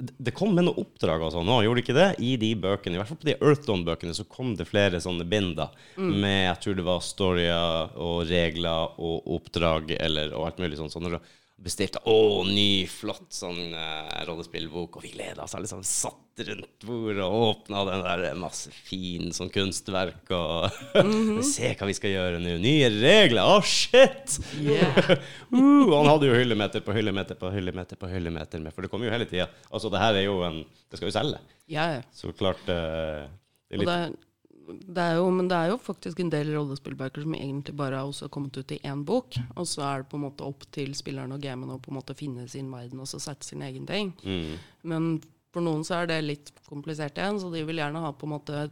det 0.00 0.32
kom 0.32 0.54
med 0.56 0.64
noen 0.64 0.80
oppdrag 0.80 1.20
og 1.26 1.34
sånn 1.34 1.50
òg, 1.52 1.66
gjorde 1.66 1.82
det 1.82 1.84
ikke 1.84 1.96
det? 1.98 2.06
I 2.24 2.30
de 2.40 2.48
bøkene, 2.64 2.96
i 2.96 3.00
hvert 3.02 3.10
fall 3.10 3.20
på 3.20 3.28
de 3.28 3.34
Earthdawn-bøkene, 3.36 4.14
så 4.16 4.24
kom 4.32 4.54
det 4.56 4.64
flere 4.70 5.00
sånne 5.04 5.26
binder 5.28 5.74
med 6.00 6.38
jeg 6.46 6.56
tror 6.64 6.78
det 6.78 6.86
var 6.86 7.04
storyer 7.04 7.92
og 8.00 8.22
regler 8.30 8.96
og 8.96 9.28
oppdrag 9.36 9.92
eller, 9.98 10.32
og 10.32 10.48
alt 10.48 10.62
mulig 10.64 10.80
sånt. 10.80 10.94
Så 10.94 11.04
når 11.04 11.18
du 11.18 11.32
bestilte 11.62 12.00
å, 12.10 12.42
ny, 12.46 12.84
flott 12.90 13.30
sånn 13.34 13.74
uh, 13.74 14.22
rollespillbok, 14.26 14.98
og 14.98 15.06
vi 15.06 15.12
gleda 15.14 15.44
oss 15.44 15.54
Liksom. 15.54 15.84
Satt 15.86 16.42
rundt 16.42 16.86
bordet 16.88 17.22
og 17.22 17.44
åpna 17.50 17.82
den 17.86 18.02
der 18.06 18.22
eh, 18.30 18.38
masse 18.38 18.72
fin 18.72 19.30
sånn 19.36 19.50
kunstverk 19.52 20.30
og 20.32 20.72
Se 21.52 21.74
hva 21.76 21.88
vi 21.88 21.96
skal 21.96 22.14
gjøre 22.14 22.40
nå. 22.42 22.56
Nye 22.62 22.88
regler! 22.94 23.44
Å, 23.44 23.60
shit! 23.62 24.40
Yeah. 24.58 24.98
Uh, 25.52 25.90
han 25.92 26.08
hadde 26.08 26.30
jo 26.30 26.36
hyllemeter 26.38 26.80
på 26.80 26.94
hyllemeter 26.96 27.36
på 27.36 27.50
hyllemeter 27.52 27.98
på 28.00 28.08
hyllemeter 28.08 28.62
med, 28.62 28.72
for 28.72 28.84
det 28.84 28.88
kommer 28.88 29.10
jo 29.10 29.12
hele 29.12 29.26
tida. 29.28 29.50
Altså, 29.68 29.90
det 29.92 30.00
her 30.00 30.16
er 30.16 30.24
jo 30.24 30.38
en 30.46 30.62
Det 30.64 30.96
skal 30.96 31.10
jo 31.10 31.14
selge. 31.14 31.40
Ja. 31.70 31.86
Så 32.16 32.32
klart 32.36 32.62
uh, 32.72 33.28
det 33.68 33.76
er 33.76 33.82
litt 33.82 34.22
det, 34.68 35.02
er- 35.02 35.16
jo, 35.18 35.30
men 35.30 35.48
det 35.50 35.56
er 35.58 35.68
jo 35.72 35.78
faktisk 35.82 36.20
en 36.22 36.30
del 36.32 36.52
rollespillbøker 36.54 37.22
som 37.26 37.34
egentlig 37.34 37.74
bare 37.76 38.00
har 38.04 38.28
kommet 38.32 38.56
ut 38.56 38.72
i 38.72 38.78
én 38.84 39.04
bok. 39.04 39.34
Og 39.56 39.66
så 39.66 39.82
er 39.88 40.02
det 40.02 40.10
på 40.12 40.16
en 40.20 40.26
måte 40.28 40.46
opp 40.46 40.64
til 40.72 40.94
spilleren 40.94 41.32
og 41.34 41.40
gamen 41.42 41.70
å 41.74 41.80
på 41.82 41.90
en 41.92 41.98
måte 42.00 42.14
finne 42.18 42.48
sin 42.48 42.70
verden 42.72 43.00
og 43.00 43.06
så 43.10 43.20
sette 43.20 43.44
sin 43.48 43.62
egen 43.62 43.86
ting. 43.86 44.12
mm, 44.22 44.56
Men 44.84 45.20
for 45.52 45.60
noen 45.60 45.84
så 45.84 46.02
er 46.02 46.06
det 46.06 46.22
litt 46.24 46.52
komplisert 46.68 47.18
igjen, 47.20 47.38
så 47.42 47.50
de 47.52 47.64
vil 47.68 47.76
gjerne 47.82 48.00
ha 48.00 48.12
på 48.12 48.24
en 48.28 48.32
måte 48.38 48.70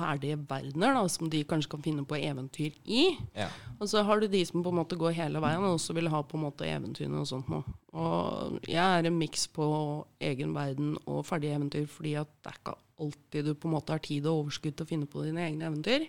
ferdige 0.00 0.36
verdener 0.48 0.94
da, 0.94 1.00
som 1.10 1.28
de 1.28 1.40
kanskje 1.44 1.68
kan 1.72 1.82
finne 1.82 2.04
på 2.06 2.14
eventyr 2.16 2.70
i. 2.86 3.16
Ja. 3.34 3.48
Og 3.80 3.88
så 3.90 4.04
har 4.06 4.20
du 4.22 4.28
de 4.30 4.44
som 4.46 4.62
på 4.62 4.70
en 4.70 4.78
måte 4.78 4.96
går 4.96 5.12
hele 5.16 5.40
veien 5.42 5.64
og 5.66 5.74
også 5.80 5.96
vil 5.98 6.08
ha 6.08 6.20
på 6.22 6.38
en 6.38 6.44
måte 6.46 6.64
eventyrene 6.70 7.18
og 7.20 7.26
sånt 7.26 7.48
noe. 7.50 7.64
Og 7.92 8.60
jeg 8.70 8.78
er 9.00 9.08
en 9.10 9.18
miks 9.18 9.48
på 9.50 9.66
egen 10.22 10.54
verden 10.54 10.94
og 11.10 11.24
ferdige 11.26 11.56
eventyr, 11.58 11.88
fordi 11.90 12.14
at 12.22 12.30
det 12.44 12.52
er 12.54 12.60
ikke 12.62 12.76
alltid 13.00 13.50
du 13.50 13.54
på 13.54 13.68
en 13.68 13.76
måte 13.76 13.94
har 13.94 14.02
tid 14.04 14.26
og 14.28 14.44
overskudd 14.44 14.76
til 14.78 14.86
å 14.86 14.90
finne 14.90 15.08
på 15.10 15.24
dine 15.26 15.44
egne 15.46 15.68
eventyr. 15.68 16.08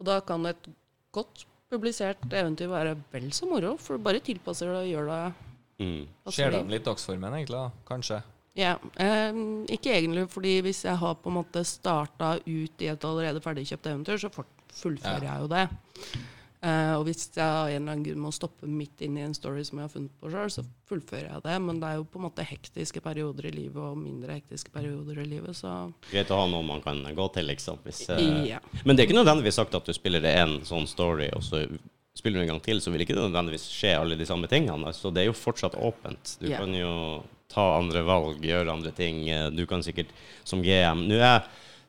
Og 0.00 0.08
da 0.08 0.20
kan 0.26 0.46
et 0.50 0.68
godt 1.14 1.46
publisert 1.72 2.24
eventyr 2.28 2.70
være 2.70 2.96
vel 3.12 3.30
så 3.34 3.48
moro, 3.48 3.76
for 3.80 3.96
du 3.96 4.04
bare 4.04 4.22
tilpasser 4.24 4.70
det 4.70 4.82
og 4.82 4.90
gjør 4.90 5.10
det 5.10 5.22
mm. 5.84 6.02
Ser 6.34 6.58
inn. 6.58 6.72
litt 6.72 6.86
dagsformen, 6.86 7.38
egentlig? 7.38 7.60
da? 7.60 7.84
Kanskje? 7.88 8.20
Ja, 8.58 8.74
eh, 9.00 9.38
ikke 9.72 9.94
egentlig, 9.94 10.26
fordi 10.32 10.58
hvis 10.66 10.82
jeg 10.84 10.98
har 11.00 11.16
på 11.20 11.30
en 11.30 11.38
måte 11.38 11.62
starta 11.64 12.34
ut 12.44 12.84
i 12.84 12.90
et 12.92 13.06
allerede 13.08 13.40
ferdigkjøpt 13.44 13.88
eventyr, 13.94 14.20
så 14.20 14.32
fullfører 14.32 14.60
fullfører 14.72 15.28
jeg 15.28 15.44
jo 15.44 15.48
det. 15.52 15.64
Eh, 16.62 16.92
og 16.94 17.08
hvis 17.08 17.24
jeg 17.34 17.42
av 17.42 17.66
en 17.66 17.74
eller 17.74 17.96
annen 17.96 18.04
grunn 18.06 18.20
må 18.22 18.30
stoppe 18.30 18.68
midt 18.70 19.02
inn 19.02 19.16
i 19.18 19.24
en 19.26 19.34
story 19.34 19.64
som 19.66 19.80
jeg 19.80 19.88
har 19.88 19.90
funnet 19.90 20.12
på 20.22 20.30
sjøl, 20.30 20.50
så 20.54 20.62
fullfører 20.86 21.26
jeg 21.26 21.42
det. 21.46 21.56
Men 21.64 21.80
det 21.82 21.88
er 21.88 21.96
jo 21.98 22.04
på 22.06 22.20
en 22.20 22.26
måte 22.28 22.44
hektiske 22.46 23.02
perioder 23.02 23.48
i 23.50 23.54
livet 23.56 23.80
og 23.82 23.98
mindre 23.98 24.36
hektiske 24.38 24.70
perioder 24.74 25.18
i 25.24 25.26
livet, 25.26 25.58
så 25.58 25.72
Greit 26.12 26.30
å 26.30 26.38
ha 26.38 26.46
noe 26.52 26.62
man 26.68 26.84
kan 26.84 27.02
gå 27.02 27.26
til, 27.34 27.50
liksom. 27.50 27.82
Hvis, 27.82 28.04
uh... 28.14 28.22
ja. 28.46 28.60
Men 28.84 28.94
det 28.94 29.02
er 29.02 29.10
ikke 29.10 29.18
nødvendigvis 29.18 29.58
sagt 29.58 29.74
at 29.74 29.90
du 29.90 29.96
spiller 29.96 30.28
en 30.36 30.60
sånn 30.68 30.86
story, 30.86 31.32
og 31.34 31.42
så 31.42 31.64
spiller 32.14 32.38
du 32.38 32.46
en 32.46 32.54
gang 32.54 32.62
til, 32.62 32.78
så 32.84 32.94
vil 32.94 33.02
ikke 33.02 33.16
det 33.18 33.26
nødvendigvis 33.26 33.66
skje 33.72 33.96
alle 33.98 34.20
de 34.20 34.28
samme 34.28 34.46
tingene. 34.50 34.94
Så 34.94 35.10
det 35.10 35.24
er 35.24 35.32
jo 35.32 35.36
fortsatt 35.38 35.74
åpent. 35.74 36.36
Du 36.38 36.46
yeah. 36.46 36.62
kan 36.62 36.78
jo 36.78 36.94
ta 37.50 37.66
andre 37.80 38.04
valg, 38.06 38.38
gjøre 38.44 38.70
andre 38.70 38.94
ting. 38.94 39.24
Du 39.56 39.66
kan 39.68 39.82
sikkert 39.84 40.14
som 40.46 40.62
GM 40.64 41.08
Nå 41.08 41.18
er 41.18 41.26
jeg 41.26 41.42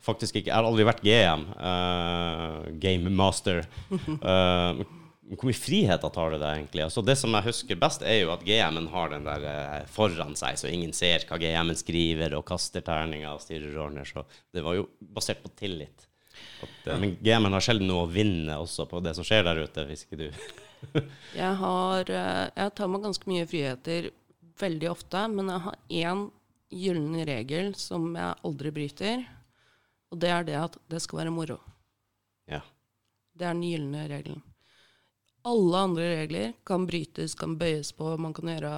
faktisk 0.04 0.40
ikke 0.40 0.52
Jeg 0.52 0.58
har 0.58 0.68
aldri 0.68 0.88
vært 0.88 1.04
GM, 1.06 1.48
Uh, 1.54 2.68
Game 2.82 3.10
Master. 3.14 3.64
Uh, 3.90 4.84
hvor 5.34 5.48
mye 5.48 5.58
friheter 5.58 6.12
tar 6.14 6.34
det 6.34 6.42
deg 6.42 6.58
egentlig? 6.60 6.84
Altså, 6.86 7.04
det 7.06 7.16
som 7.20 7.34
jeg 7.38 7.48
husker 7.48 7.80
best, 7.80 8.04
er 8.06 8.22
jo 8.22 8.34
at 8.34 8.44
GM-en 8.46 8.90
har 8.92 9.14
den 9.14 9.28
der 9.28 9.46
uh, 9.48 9.76
foran 9.92 10.36
seg, 10.40 10.60
så 10.60 10.72
ingen 10.72 10.94
ser 10.96 11.26
hva 11.30 11.40
GM-en 11.42 11.80
skriver, 11.80 12.36
og 12.38 12.46
kaster 12.50 12.84
terninger 12.86 13.32
og 13.32 13.44
styrer 13.44 13.78
ordner. 13.86 14.08
Så 14.10 14.26
det 14.54 14.66
var 14.66 14.78
jo 14.80 14.90
basert 15.16 15.44
på 15.44 15.54
tillit. 15.60 16.08
At, 16.64 16.88
eh, 16.88 17.00
men 17.00 17.18
GM-en 17.22 17.56
har 17.56 17.64
sjelden 17.64 17.90
noe 17.90 18.06
å 18.06 18.12
vinne 18.12 18.58
også 18.62 18.88
på 18.90 19.02
det 19.04 19.16
som 19.18 19.26
skjer 19.28 19.46
der 19.48 19.64
ute, 19.64 19.86
hvis 19.90 20.06
ikke 20.06 20.20
du 20.20 20.28
Jeg 21.42 21.52
har 21.60 22.10
eh, 22.12 22.46
Jeg 22.50 22.74
tar 22.78 22.92
meg 22.92 23.06
ganske 23.06 23.30
mye 23.30 23.48
friheter 23.50 24.10
veldig 24.60 24.90
ofte, 24.92 25.26
men 25.34 25.50
jeg 25.50 25.66
har 25.68 25.78
én 26.04 26.26
gyllen 26.74 27.22
regel 27.28 27.72
som 27.78 28.12
jeg 28.18 28.40
aldri 28.48 28.72
bryter, 28.74 29.24
og 30.14 30.20
det 30.22 30.30
er 30.30 30.46
det 30.46 30.58
at 30.60 30.80
det 30.94 31.02
skal 31.02 31.24
være 31.24 31.34
moro. 31.34 31.58
Ja. 32.50 32.62
Det 33.34 33.48
er 33.48 33.56
den 33.56 33.66
gylne 33.66 34.08
regelen. 34.12 34.44
Alle 35.44 35.80
andre 35.90 36.04
regler 36.22 36.54
kan 36.64 36.86
brytes, 36.88 37.34
kan 37.36 37.58
bøyes 37.60 37.92
på, 37.98 38.14
man 38.22 38.32
kan 38.36 38.48
gjøre 38.48 38.74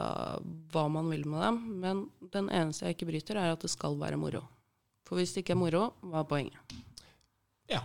hva 0.73 0.85
man 0.89 1.11
vil 1.11 1.27
med 1.29 1.43
dem, 1.43 1.59
men 1.83 2.05
den 2.33 2.47
eneste 2.49 2.87
jeg 2.87 2.95
ikke 2.95 3.11
bryter, 3.11 3.37
er 3.37 3.53
at 3.53 3.61
det 3.61 3.69
skal 3.69 3.99
være 3.99 4.17
moro. 4.17 4.41
For 5.05 5.19
hvis 5.19 5.35
det 5.35 5.43
ikke 5.43 5.53
er 5.53 5.61
moro, 5.61 5.83
hva 6.01 6.23
er 6.23 6.29
poenget? 6.31 6.77
Ja. 7.69 7.83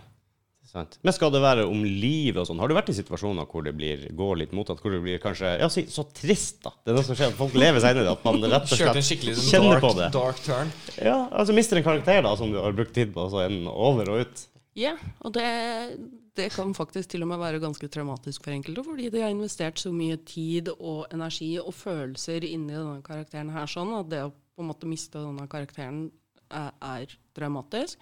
Sant. 0.71 0.93
Men 1.03 1.11
skal 1.11 1.33
det 1.33 1.41
være 1.43 1.65
om 1.67 1.81
livet 1.83 2.39
og 2.39 2.45
sånn? 2.47 2.59
Har 2.63 2.71
du 2.71 2.75
vært 2.77 2.93
i 2.93 2.95
situasjoner 2.95 3.47
hvor 3.51 3.65
det 3.65 3.73
blir, 3.75 4.05
går 4.15 4.37
litt 4.39 4.53
motsatt? 4.55 4.79
Hvor 4.79 4.93
det 4.95 5.01
blir 5.03 5.19
kanskje 5.19 5.49
ja, 5.59 5.67
si, 5.71 5.83
så 5.91 6.05
trist, 6.15 6.61
da? 6.63 6.71
Det 6.79 6.93
er 6.93 6.95
noe 6.95 7.07
som 7.07 7.17
skjer, 7.19 7.33
at 7.33 7.39
folk 7.39 7.57
lever 7.59 7.83
seg 7.83 7.91
inn 7.91 7.99
i 7.99 8.05
det. 8.07 8.13
At 8.13 8.23
man 8.23 8.39
rett 8.45 8.71
og 8.71 8.79
slett 8.79 9.49
kjenner 9.49 9.75
dark, 9.75 9.83
på 9.83 9.91
det. 9.97 10.07
dark 10.15 10.39
turn. 10.45 10.71
Ja, 10.95 11.17
altså 11.27 11.55
mister 11.57 11.79
en 11.79 11.85
karakter 11.87 12.23
da, 12.23 12.31
som 12.39 12.53
du 12.53 12.61
har 12.63 12.77
brukt 12.77 12.95
tid 12.95 13.11
på, 13.15 13.25
så 13.33 13.43
er 13.43 13.51
den 13.51 13.67
over 13.67 14.13
og 14.13 14.23
ut. 14.23 14.43
Ja, 14.79 14.93
og 15.19 15.33
det, 15.35 15.49
det 16.39 16.47
kan 16.55 16.71
faktisk 16.77 17.11
til 17.11 17.25
og 17.25 17.31
med 17.33 17.41
være 17.41 17.59
ganske 17.59 17.89
traumatisk 17.91 18.45
for 18.45 18.55
enkelte, 18.55 18.85
fordi 18.87 19.09
de 19.11 19.25
har 19.25 19.33
investert 19.33 19.81
så 19.81 19.91
mye 19.91 20.21
tid 20.23 20.71
og 20.77 21.11
energi 21.11 21.57
og 21.59 21.73
følelser 21.75 22.47
inni 22.47 22.77
denne 22.77 23.01
karakteren 23.03 23.51
her, 23.51 23.67
sånn 23.67 23.91
at 23.97 24.07
det 24.13 24.23
å 24.23 24.31
på 24.31 24.63
en 24.63 24.71
måte 24.71 24.87
miste 24.87 25.19
denne 25.19 25.49
karakteren 25.51 26.05
er, 26.47 26.71
er 26.79 27.11
traumatisk. 27.35 27.99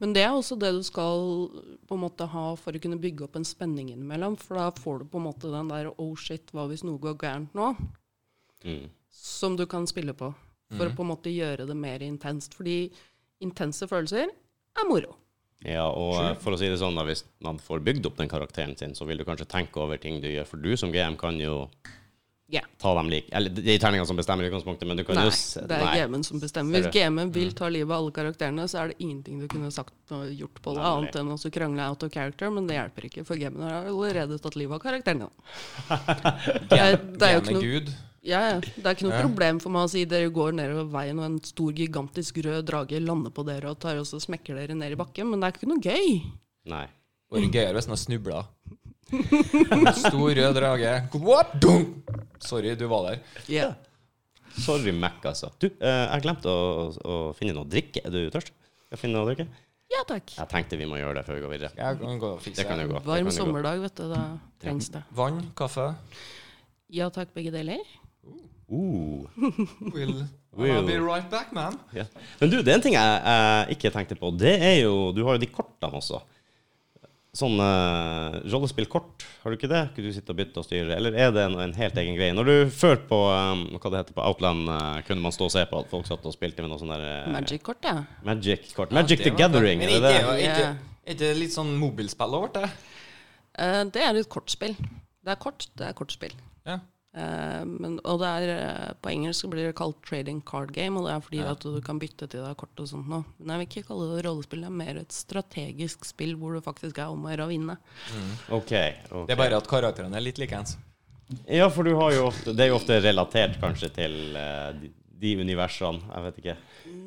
Men 0.00 0.14
det 0.16 0.22
er 0.24 0.32
også 0.32 0.56
det 0.58 0.70
du 0.72 0.80
skal 0.86 1.50
på 1.86 1.96
en 1.96 2.00
måte 2.02 2.26
ha 2.32 2.44
for 2.56 2.72
å 2.72 2.80
kunne 2.80 2.98
bygge 3.00 3.26
opp 3.26 3.36
en 3.36 3.44
spenning 3.44 3.90
innimellom, 3.92 4.38
for 4.40 4.56
da 4.56 4.70
får 4.72 5.02
du 5.02 5.10
på 5.12 5.20
en 5.20 5.26
måte 5.28 5.50
den 5.52 5.68
der 5.68 5.90
'oh 5.92 6.14
shit, 6.16 6.50
hva 6.52 6.66
hvis 6.68 6.84
noe 6.84 6.98
går 6.98 7.18
gærent 7.20 7.54
nå?' 7.54 7.74
Mm. 8.64 8.90
som 9.10 9.56
du 9.56 9.64
kan 9.66 9.86
spille 9.86 10.12
på, 10.12 10.34
for 10.76 10.86
å 10.86 10.94
på 10.94 11.00
en 11.02 11.08
måte 11.08 11.32
gjøre 11.32 11.66
det 11.66 11.76
mer 11.76 12.00
intenst. 12.04 12.52
Fordi 12.54 12.90
intense 13.40 13.86
følelser 13.88 14.28
er 14.28 14.88
moro. 14.88 15.16
Ja, 15.64 15.86
og 15.88 16.14
eh, 16.22 16.34
for 16.40 16.52
å 16.52 16.58
si 16.58 16.68
det 16.68 16.78
sånn, 16.80 16.94
da, 16.96 17.04
hvis 17.04 17.24
man 17.40 17.58
får 17.58 17.80
bygd 17.84 18.06
opp 18.06 18.16
den 18.16 18.28
karakteren 18.28 18.76
sin, 18.76 18.94
så 18.94 19.06
vil 19.08 19.18
du 19.20 19.24
kanskje 19.24 19.48
tenke 19.48 19.80
over 19.80 19.96
ting 20.00 20.20
du 20.20 20.28
gjør, 20.28 20.46
for 20.46 20.56
du 20.56 20.76
som 20.76 20.92
GM 20.92 21.16
kan 21.20 21.36
jo 21.40 21.68
Ja. 22.50 22.62
ta 22.82 22.94
dem 22.98 23.10
lik. 23.12 23.28
Eller 23.32 23.52
det 23.54 23.62
er 23.76 23.78
terningene 23.78 24.08
som 24.08 24.18
bestemmer 24.18 24.44
i 24.44 24.50
utgangspunktet, 24.50 24.88
men 24.88 24.98
du 24.98 25.04
kan 25.06 25.14
Nei, 25.20 25.28
jo 25.28 25.30
det 25.70 25.76
er 25.76 25.84
nei. 25.84 25.94
gamen 26.00 26.24
som 26.26 26.40
bestemmer. 26.42 26.80
Hvis 26.80 26.92
gamen 26.94 27.30
vil 27.34 27.52
ta 27.54 27.68
livet 27.70 27.92
av 27.94 28.00
alle 28.00 28.14
karakterene, 28.16 28.66
så 28.70 28.82
er 28.82 28.92
det 28.92 28.98
ingenting 28.98 29.38
du 29.38 29.46
kunne 29.50 29.70
sagt 29.74 30.14
og 30.16 30.26
gjort 30.34 30.58
på 30.64 30.74
det, 30.74 30.84
annet 30.90 31.18
enn 31.20 31.30
å 31.30 31.38
krangle 31.54 31.86
out 31.86 32.02
of 32.02 32.12
character, 32.12 32.50
men 32.50 32.66
det 32.66 32.78
hjelper 32.78 33.06
ikke, 33.10 33.24
for 33.28 33.38
gamen 33.40 33.62
har 33.66 33.86
allerede 33.86 34.38
tatt 34.42 34.58
livet 34.58 34.78
av 34.78 34.84
karakterene. 34.84 35.30
Det 36.70 36.78
er, 36.78 36.96
er 36.98 37.36
jo 37.36 37.40
ikke 37.44 37.56
noe, 37.56 37.96
ja, 38.26 38.40
ja. 38.44 38.56
det 38.60 38.84
er 38.84 38.94
ikke 38.96 39.06
noe 39.06 39.16
Ja. 39.16 39.22
problem 39.24 39.60
for 39.62 39.72
meg 39.72 39.86
å 39.86 39.90
si 39.92 40.04
dere 40.04 40.28
går 40.34 40.52
nedover 40.58 40.90
veien, 40.92 41.18
og 41.22 41.24
en 41.30 41.38
stor, 41.44 41.72
gigantisk 41.72 42.42
rød 42.44 42.66
drage 42.68 43.00
lander 43.00 43.32
på 43.32 43.44
dere 43.48 43.70
og 43.72 43.78
tar 43.80 43.96
og 44.00 44.06
smekker 44.06 44.58
dere 44.58 44.76
ned 44.76 44.92
i 44.92 44.98
bakken, 45.00 45.30
men 45.30 45.40
det 45.40 45.48
er 45.48 45.56
ikke 45.56 45.70
noe 45.70 45.80
gøy. 45.80 46.22
Nei. 46.70 46.86
Og 47.30 47.38
Det 47.38 47.46
er 47.46 47.54
gøyere 47.54 47.78
hvis 47.78 47.86
den 47.86 47.94
har 47.94 48.02
snubla. 48.02 48.38
Stor 49.10 50.34
rød 50.36 50.54
drage. 50.56 50.92
What? 51.20 51.56
Sorry, 52.44 52.74
du 52.78 52.86
var 52.90 53.08
der. 53.10 53.22
Yeah. 53.50 53.74
Sorry, 54.60 54.92
Mac, 54.92 55.20
altså. 55.24 55.50
Du, 55.62 55.68
eh, 55.78 56.04
jeg 56.10 56.24
glemte 56.24 56.50
å, 56.50 56.88
å 57.06 57.18
finne 57.38 57.54
noe 57.56 57.66
å 57.66 57.70
drikke. 57.70 58.02
Er 58.06 58.14
du 58.14 58.20
tørst? 58.34 58.50
Skal 58.50 58.96
jeg 58.96 59.02
finne 59.04 59.18
noe 59.18 59.26
å 59.26 59.30
drikke? 59.32 59.48
ja 59.90 60.04
takk. 60.06 60.30
Jeg 60.38 60.46
tenkte 60.52 60.76
vi 60.78 60.86
må 60.86 61.00
gjøre 61.00 61.16
det 61.18 61.24
før 61.26 61.34
vi 61.34 61.40
går 61.42 61.50
videre. 61.56 61.70
Jeg 61.74 61.96
kan 61.98 62.18
gå 62.22 62.28
og 62.36 62.42
fikse 62.44 62.62
Det 62.62 62.66
kan 62.68 62.78
jo 62.78 62.86
gå. 62.92 63.00
det 63.00 63.08
Varm 63.08 63.16
kan 63.16 63.24
jo 63.26 63.30
gå. 63.30 63.34
sommerdag, 63.36 63.80
vet 63.82 63.96
du. 63.98 64.04
Da 64.12 64.20
trengs 64.62 64.90
det. 64.94 65.00
Vann, 65.18 65.40
kaffe. 65.58 65.86
Ja 66.94 67.08
takk, 67.10 67.32
begge 67.34 67.50
deler. 67.54 67.82
Uh, 68.70 69.26
Will. 69.90 70.20
I'll 70.54 70.86
be 70.86 70.98
right 71.02 71.26
back, 71.30 71.50
man. 71.52 71.74
ja. 71.94 72.04
Men 72.38 72.50
du, 72.52 72.60
det 72.62 72.70
er 72.70 72.78
en 72.78 72.84
ting 72.86 72.94
jeg, 72.94 73.18
jeg 73.26 73.76
ikke 73.76 73.90
tenkte 73.96 74.18
på. 74.18 74.30
Det 74.38 74.52
er 74.62 74.76
jo 74.84 75.10
Du 75.14 75.24
har 75.26 75.34
jo 75.38 75.42
de 75.42 75.50
kortene 75.50 75.98
også. 75.98 76.22
Sånn 77.36 77.60
eh, 77.62 78.38
rollespillkort, 78.50 79.24
har 79.42 79.52
du 79.52 79.56
ikke 79.56 79.70
det? 79.70 79.82
Kunne 79.94 80.10
du 80.10 80.16
sitte 80.16 80.34
og 80.34 80.38
bytte 80.40 80.62
og 80.62 80.66
styre, 80.66 80.96
eller 80.96 81.14
er 81.14 81.30
det 81.34 81.44
en, 81.46 81.56
en 81.62 81.74
helt 81.76 81.98
egen 82.02 82.16
greie? 82.18 82.34
Når 82.34 82.48
du 82.48 82.54
før 82.74 82.96
på 83.10 83.20
um, 83.30 83.64
hva 83.76 83.92
det 83.92 84.00
heter 84.02 84.16
på 84.16 84.24
Outland 84.26 84.70
uh, 84.70 84.98
kunne 85.06 85.22
man 85.22 85.34
stå 85.34 85.46
og 85.46 85.54
se 85.54 85.64
på 85.70 85.82
at 85.82 85.90
folk 85.92 86.08
satt 86.10 86.26
og 86.26 86.34
spilte 86.34 86.64
med 86.64 86.72
noe 86.72 86.82
sånn 86.82 86.90
der 86.90 87.04
uh, 87.06 87.32
Magic-kort, 87.36 87.86
ja. 87.86 88.02
Magic-kort. 88.26 88.90
Ja, 88.90 88.98
Magic 88.98 89.22
det 89.22 89.30
the. 89.30 89.36
Gathering, 89.38 89.84
er 89.86 89.94
det 89.94 90.00
det? 90.08 90.14
Er 90.20 91.14
ikke 91.14 91.20
det 91.22 91.34
litt 91.38 91.54
sånn 91.54 91.70
mobilspill 91.78 92.38
over 92.40 92.54
det? 92.58 92.70
Uh, 93.54 93.84
det 93.94 94.02
er 94.06 94.18
et 94.18 94.30
kortspill. 94.30 94.74
Det 95.20 95.34
er 95.36 95.38
kort, 95.40 95.68
det 95.78 95.86
er 95.86 95.94
kortspill. 95.96 96.34
Ja. 96.66 96.80
Eh, 97.10 97.62
men, 97.66 97.96
og 98.06 98.20
det 98.22 98.28
er, 98.28 98.50
eh, 98.54 98.92
på 99.02 99.10
engelsk 99.10 99.48
blir 99.50 99.66
det 99.66 99.76
kalt 99.80 99.98
trading 100.06 100.38
card 100.46 100.70
game, 100.72 100.96
og 100.98 101.08
det 101.08 101.14
er 101.16 101.24
fordi 101.26 101.40
Ja. 101.42 101.50
at 101.52 101.60
du 101.60 101.80
kan 101.80 101.98
bytte 101.98 102.28
til 102.28 102.44
deg 102.44 102.56
kort 102.56 102.78
og 102.78 102.86
sånt 102.86 103.08
noe. 103.08 103.24
Men 103.38 103.58
jeg 103.58 103.58
vil 103.58 103.82
ikke 103.82 103.88
kalle 103.88 104.14
det 104.14 104.24
rollespill, 104.26 104.60
det 104.60 104.70
er 104.70 104.78
mer 104.82 105.00
et 105.00 105.12
strategisk 105.12 106.04
spill 106.04 106.36
hvor 106.36 106.54
det 106.54 106.62
faktisk 106.62 106.98
er 106.98 107.10
om 107.10 107.24
å 107.26 107.32
gjøre 107.34 107.48
å 107.48 107.50
vinne. 107.50 107.78
Ok. 108.50 108.72
ok. 109.10 109.26
Det 109.26 109.34
er 109.34 109.42
bare 109.42 109.56
at 109.58 109.66
karakterene 109.66 110.14
er 110.16 110.20
litt 110.20 110.38
likeens. 110.38 110.76
Ja, 111.48 111.68
for 111.68 111.84
du 111.84 111.94
har 111.94 112.12
jo 112.12 112.26
ofte, 112.26 112.54
det 112.54 112.64
er 112.64 112.68
jo 112.72 112.78
ofte 112.78 113.00
relatert 113.02 113.60
kanskje 113.60 113.92
til 113.94 114.36
uh, 114.36 114.72
de, 114.74 114.90
de 115.20 115.36
universene. 115.38 116.00
Jeg 116.14 116.22
vet 116.22 116.40
ikke. 116.42 116.56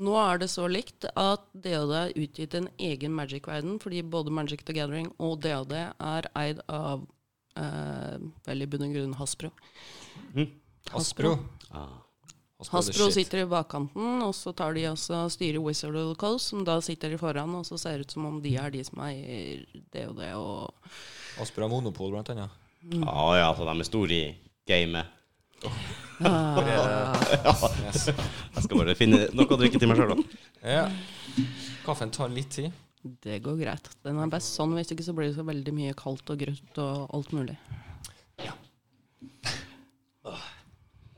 Nå 0.03 0.13
er 0.19 0.37
det 0.39 0.49
så 0.49 0.67
likt 0.71 1.05
at 1.15 1.43
DOD 1.53 1.91
er 1.91 2.13
utgitt 2.15 2.55
en 2.55 2.69
egen 2.79 3.11
Magic-verden, 3.15 3.79
fordi 3.83 4.01
både 4.01 4.31
Magic 4.31 4.63
the 4.63 4.73
Gathering 4.73 5.11
og 5.19 5.41
DOD 5.43 5.73
er 5.75 6.29
eid 6.35 6.61
av 6.67 7.03
eh, 7.57 8.17
vel 8.47 8.61
i 8.65 8.69
bunn 8.69 8.85
og 8.87 8.95
grunn 8.95 9.13
Hasbro. 9.19 9.51
Hasbro 10.93 11.37
Ah. 11.73 11.87
Hasbro, 12.59 12.77
Hasbro 12.77 13.07
sitter 13.11 13.41
i 13.41 13.45
bakkanten, 13.49 14.21
og 14.23 14.31
så 14.37 14.53
tar 14.55 14.75
de 14.77 14.85
også 14.87 15.23
styrer 15.33 15.59
Wizard 15.59 15.95
of 15.99 16.13
the 16.13 16.19
Coast, 16.21 16.51
som 16.51 16.61
da 16.63 16.77
sitter 16.85 17.11
i 17.11 17.17
foran, 17.17 17.55
og 17.57 17.65
så 17.67 17.79
ser 17.81 17.97
det 17.97 18.05
ut 18.07 18.13
som 18.15 18.27
om 18.29 18.37
de 18.43 18.53
er 18.55 18.69
de 18.71 18.83
som 18.85 19.01
eier 19.03 19.65
det 19.91 20.05
og 20.07 20.15
det, 20.21 20.29
og 20.37 20.71
Hasbro 21.39 21.65
har 21.65 21.71
monopol, 21.73 22.11
blant 22.13 22.29
annet. 22.31 22.53
Ja, 22.93 23.25
ja, 23.39 23.49
så 23.57 23.65
de 23.67 23.73
er 23.79 23.89
store 23.89 24.19
i 24.21 24.23
gamet. 24.69 25.05
Yes. 26.23 28.05
Jeg 28.55 28.63
skal 28.63 28.77
bare 28.79 28.93
finne 28.95 29.25
noe 29.35 29.49
å 29.49 29.57
drikke 29.59 29.79
til 29.81 29.89
meg 29.89 29.97
sjøl, 29.99 30.13
da. 30.13 30.41
Ja. 30.63 30.83
Kaffen 31.83 32.11
tar 32.13 32.31
litt 32.31 32.51
tid. 32.53 32.69
Det 33.03 33.41
går 33.43 33.57
greit. 33.59 33.89
Den 34.05 34.19
er 34.23 34.31
best 34.31 34.55
sånn, 34.55 34.73
hvis 34.77 34.93
ikke 34.93 35.05
så 35.05 35.15
blir 35.15 35.29
det 35.29 35.37
så 35.37 35.45
veldig 35.47 35.73
mye 35.75 35.95
kaldt 35.97 36.29
og 36.31 36.39
grønt 36.39 36.79
og 36.83 37.09
alt 37.17 37.33
mulig. 37.35 37.57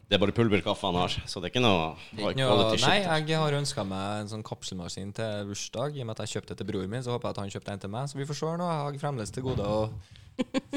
Det 0.05 0.13
er 0.13 0.21
bare 0.21 0.35
pulverkaffe 0.37 0.85
han 0.85 0.97
har, 0.99 1.13
så 1.25 1.41
det 1.41 1.47
er 1.49 1.51
ikke 1.55 1.63
noe 1.65 1.85
Ikke 2.13 2.35
noe, 2.37 2.75
nei, 2.77 2.99
jeg 3.25 3.39
har 3.41 3.55
ønska 3.57 3.81
meg 3.89 4.19
en 4.21 4.29
sånn 4.29 4.43
kapselmaskin 4.45 5.09
til 5.17 5.49
bursdag. 5.49 5.97
I 5.97 6.03
og 6.03 6.09
med 6.09 6.13
at 6.13 6.27
jeg 6.27 6.35
kjøpte 6.35 6.53
det 6.53 6.59
til 6.61 6.69
broren 6.69 6.91
min, 6.93 7.03
så 7.05 7.15
håper 7.15 7.31
jeg 7.31 7.35
at 7.35 7.41
han 7.41 7.53
kjøpte 7.55 7.73
en 7.73 7.83
til 7.87 7.93
meg. 7.95 8.11
Så 8.11 8.19
vi 8.19 8.27
får 8.29 8.37
se 8.37 8.51
nå. 8.61 8.69
Jeg 8.69 8.83
har 8.85 8.99
fremdeles 9.01 9.33
til 9.33 9.45
gode 9.47 9.65
å 9.65 9.79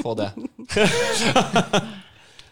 få 0.01 0.15
det. 0.17 0.29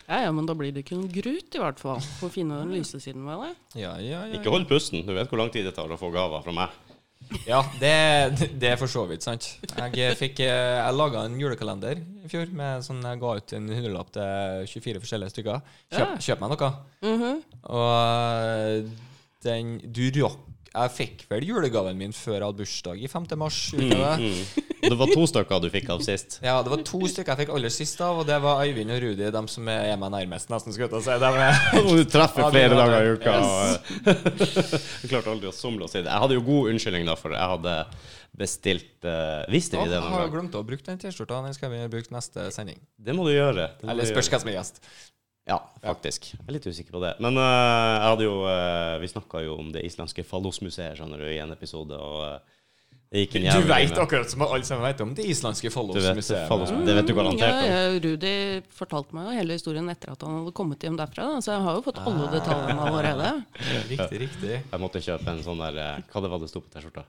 Ja, 0.08 0.22
ja, 0.24 0.32
men 0.32 0.46
da 0.48 0.54
blir 0.56 0.72
det 0.72 0.86
ikke 0.86 0.96
noe 0.96 1.10
grut, 1.12 1.52
i 1.52 1.60
hvert 1.60 1.82
fall. 1.84 1.98
Få 2.22 2.30
finne 2.32 2.62
den 2.62 2.70
lyse 2.72 2.96
siden 3.04 3.26
ved 3.28 3.42
det. 3.44 3.50
Ja, 3.82 3.98
ja, 4.00 4.22
ja. 4.24 4.38
Ikke 4.40 4.54
hold 4.54 4.64
pusten. 4.70 5.02
Du 5.04 5.12
vet 5.12 5.28
hvor 5.28 5.42
lang 5.42 5.52
tid 5.52 5.68
det 5.68 5.74
tar 5.76 5.92
å 5.92 5.98
få 6.00 6.08
gaver 6.16 6.46
fra 6.46 6.54
meg. 6.56 6.78
Ja, 7.48 7.60
det, 7.82 7.92
det 8.60 8.70
er 8.72 8.78
for 8.80 8.88
så 8.92 9.04
vidt 9.10 9.26
sant. 9.26 9.48
Jeg 9.94 10.16
fikk 10.20 10.40
eh, 10.46 10.78
Jeg 10.80 10.96
laga 10.96 11.26
en 11.28 11.36
julekalender 11.40 12.00
i 12.00 12.30
fjor. 12.32 12.48
Med 12.56 12.86
sånn, 12.88 13.02
Jeg 13.04 13.20
ga 13.20 13.34
ut 13.40 13.54
en 13.58 13.68
hundrelapp 13.74 14.12
til 14.16 14.70
24 14.72 15.02
forskjellige 15.04 15.34
stykker. 15.36 15.62
Kjøp, 15.92 16.14
Ja. 16.16 16.22
kjøp 16.24 16.44
meg 16.46 16.54
noe. 16.56 16.70
Mhm. 17.04 17.42
Og 17.68 17.92
eh, 18.48 19.04
den 19.44 19.76
Du 19.92 20.06
rakk 20.24 20.40
Jeg 20.78 20.92
fikk 20.94 21.24
vel 21.32 21.46
julegaven 21.48 21.98
min 21.98 22.12
før 22.14 22.36
jeg 22.38 22.44
hadde 22.46 22.60
bursdag 22.62 23.02
i 23.02 23.08
5. 23.10 23.26
mars. 23.42 23.58
Mm, 23.74 23.90
det? 23.90 24.12
Mm. 24.22 24.66
Det 24.88 24.98
var 25.00 25.10
to 25.10 25.24
stykker 25.28 25.62
du 25.64 25.68
fikk 25.74 25.88
av 25.90 26.04
sist. 26.06 26.36
Ja, 26.46 26.60
det 26.64 26.70
var 26.72 26.84
to 26.86 27.00
stykker 27.10 27.34
jeg 27.34 27.40
fikk 27.48 27.54
aller 27.58 27.74
sist 27.74 28.02
av, 28.06 28.20
og 28.22 28.28
det 28.30 28.38
var 28.44 28.62
Øyvind 28.64 28.94
og 28.94 29.02
Rudi, 29.04 29.32
de 29.34 29.42
som 29.50 29.72
er 29.74 29.96
meg 29.98 30.14
nærmest, 30.14 30.52
nesten, 30.54 30.76
skulle 30.76 31.00
jeg 31.02 31.08
si. 31.08 31.82
Og 31.82 31.90
du 31.98 32.04
treffer 32.14 32.52
flere 32.54 32.78
dager 32.78 33.10
i 33.10 33.16
uka. 33.18 33.34
og- 33.42 33.92
Jeg 35.02 35.10
klarte 35.12 35.34
aldri 35.34 35.50
å 35.50 35.56
somle 35.56 35.88
og 35.88 35.92
si 35.92 36.00
det. 36.04 36.12
Jeg 36.12 36.22
hadde 36.24 36.38
jo 36.38 36.46
god 36.46 36.72
unnskyldning, 36.74 37.10
da, 37.10 37.18
for 37.20 37.34
jeg 37.36 37.52
hadde 37.56 37.76
bestilt 38.38 39.06
uh, 39.08 39.44
Visste 39.50 39.80
vi 39.82 39.90
det 39.90 39.98
jeg 39.98 40.04
har 40.06 40.26
gang? 40.28 40.34
glemt 40.36 40.56
å 40.60 40.64
bruke 40.68 40.86
den 40.86 41.00
T-skjorta. 41.02 41.42
Den 41.48 41.56
skal 41.58 41.72
vi 41.74 41.82
bruke 41.92 42.14
neste 42.14 42.48
sending. 42.54 42.78
Det 43.02 43.16
må 43.18 43.26
du 43.28 43.34
gjøre. 43.34 43.72
Må 43.82 43.94
Eller 43.96 44.10
spørs 44.10 44.30
hvem 44.30 44.44
som 44.46 44.52
er 44.54 44.60
gjest. 44.60 44.82
Ja, 45.48 45.62
faktisk. 45.80 46.34
Jeg 46.34 46.44
er 46.48 46.56
litt 46.58 46.66
usikker 46.68 46.92
på 46.98 47.00
det. 47.06 47.14
Men 47.24 47.38
uh, 47.40 47.46
jeg 47.48 48.04
hadde 48.12 48.26
jo 48.28 48.36
uh, 48.44 48.98
Vi 49.00 49.08
snakka 49.08 49.42
jo 49.46 49.54
om 49.62 49.70
det 49.72 49.86
islandske 49.88 50.26
fallosmuseet 50.28 50.98
skjønner 51.00 51.24
du, 51.24 51.28
i 51.32 51.40
en 51.44 51.56
episode, 51.56 51.96
og 51.96 52.22
Uh, 52.28 52.54
det 53.08 53.22
gikk 53.22 53.36
en 53.38 53.44
Du 53.46 53.48
jævlig 53.48 53.68
veit 53.70 53.92
med- 53.94 54.00
akkurat 54.04 54.32
som 54.34 54.42
alle 54.44 54.66
sammen 54.68 54.84
vet 54.84 55.02
om 55.06 55.14
det 55.16 55.24
islandske 55.32 55.70
fallosmuseet. 55.72 56.50
Fallos-museet. 56.50 56.90
Det 56.90 56.96
vet 56.98 57.08
du 57.08 57.14
garantert 57.16 57.48
Ja, 57.48 57.62
om. 57.62 57.70
ja, 57.72 58.00
Rudi 58.04 58.32
fortalte 58.76 59.16
meg 59.16 59.30
jo 59.30 59.36
hele 59.38 59.56
historien 59.56 59.88
etter 59.94 60.12
at 60.12 60.26
han 60.28 60.34
hadde 60.42 60.52
kommet 60.58 60.84
hjem 60.84 60.98
derfra, 61.00 61.30
da, 61.32 61.38
så 61.40 61.54
jeg 61.54 61.64
har 61.70 61.78
jo 61.80 61.86
fått 61.86 62.02
alle 62.04 62.28
detaljene 62.34 62.90
allerede. 62.90 63.30
Riktig, 63.94 64.20
riktig. 64.26 64.52
Jeg 64.60 64.82
måtte 64.84 65.00
kjøpe 65.08 65.32
en 65.32 65.40
sånn 65.48 65.64
der 65.64 65.80
Hva 66.12 66.26
det 66.26 66.34
var 66.36 66.44
det 66.44 66.50
sto 66.52 66.60
på 66.66 66.74
T-skjorta 66.76 67.06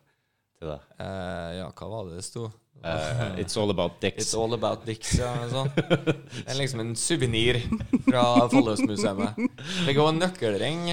til 0.62 0.70
deg? 0.70 0.86
Eh, 1.02 1.50
ja, 1.58 1.66
hva 1.74 1.90
var 1.96 2.06
det 2.12 2.20
det 2.20 2.26
sto? 2.30 2.46
Eh, 2.84 3.40
it's 3.42 3.56
all 3.58 3.70
about 3.70 4.00
dicks. 4.00 4.22
It's 4.22 4.34
all 4.38 4.54
about 4.54 4.84
dicks, 4.86 5.14
ja. 5.18 5.32
Sånn. 5.50 5.70
Det 5.76 6.44
er 6.46 6.58
liksom 6.60 6.82
en 6.84 6.92
suvenir 6.98 7.60
fra 8.06 8.24
Folløsmuseet. 8.52 9.40
Det 9.88 9.96
går 9.96 10.12
en 10.12 10.20
nøkkelring, 10.22 10.84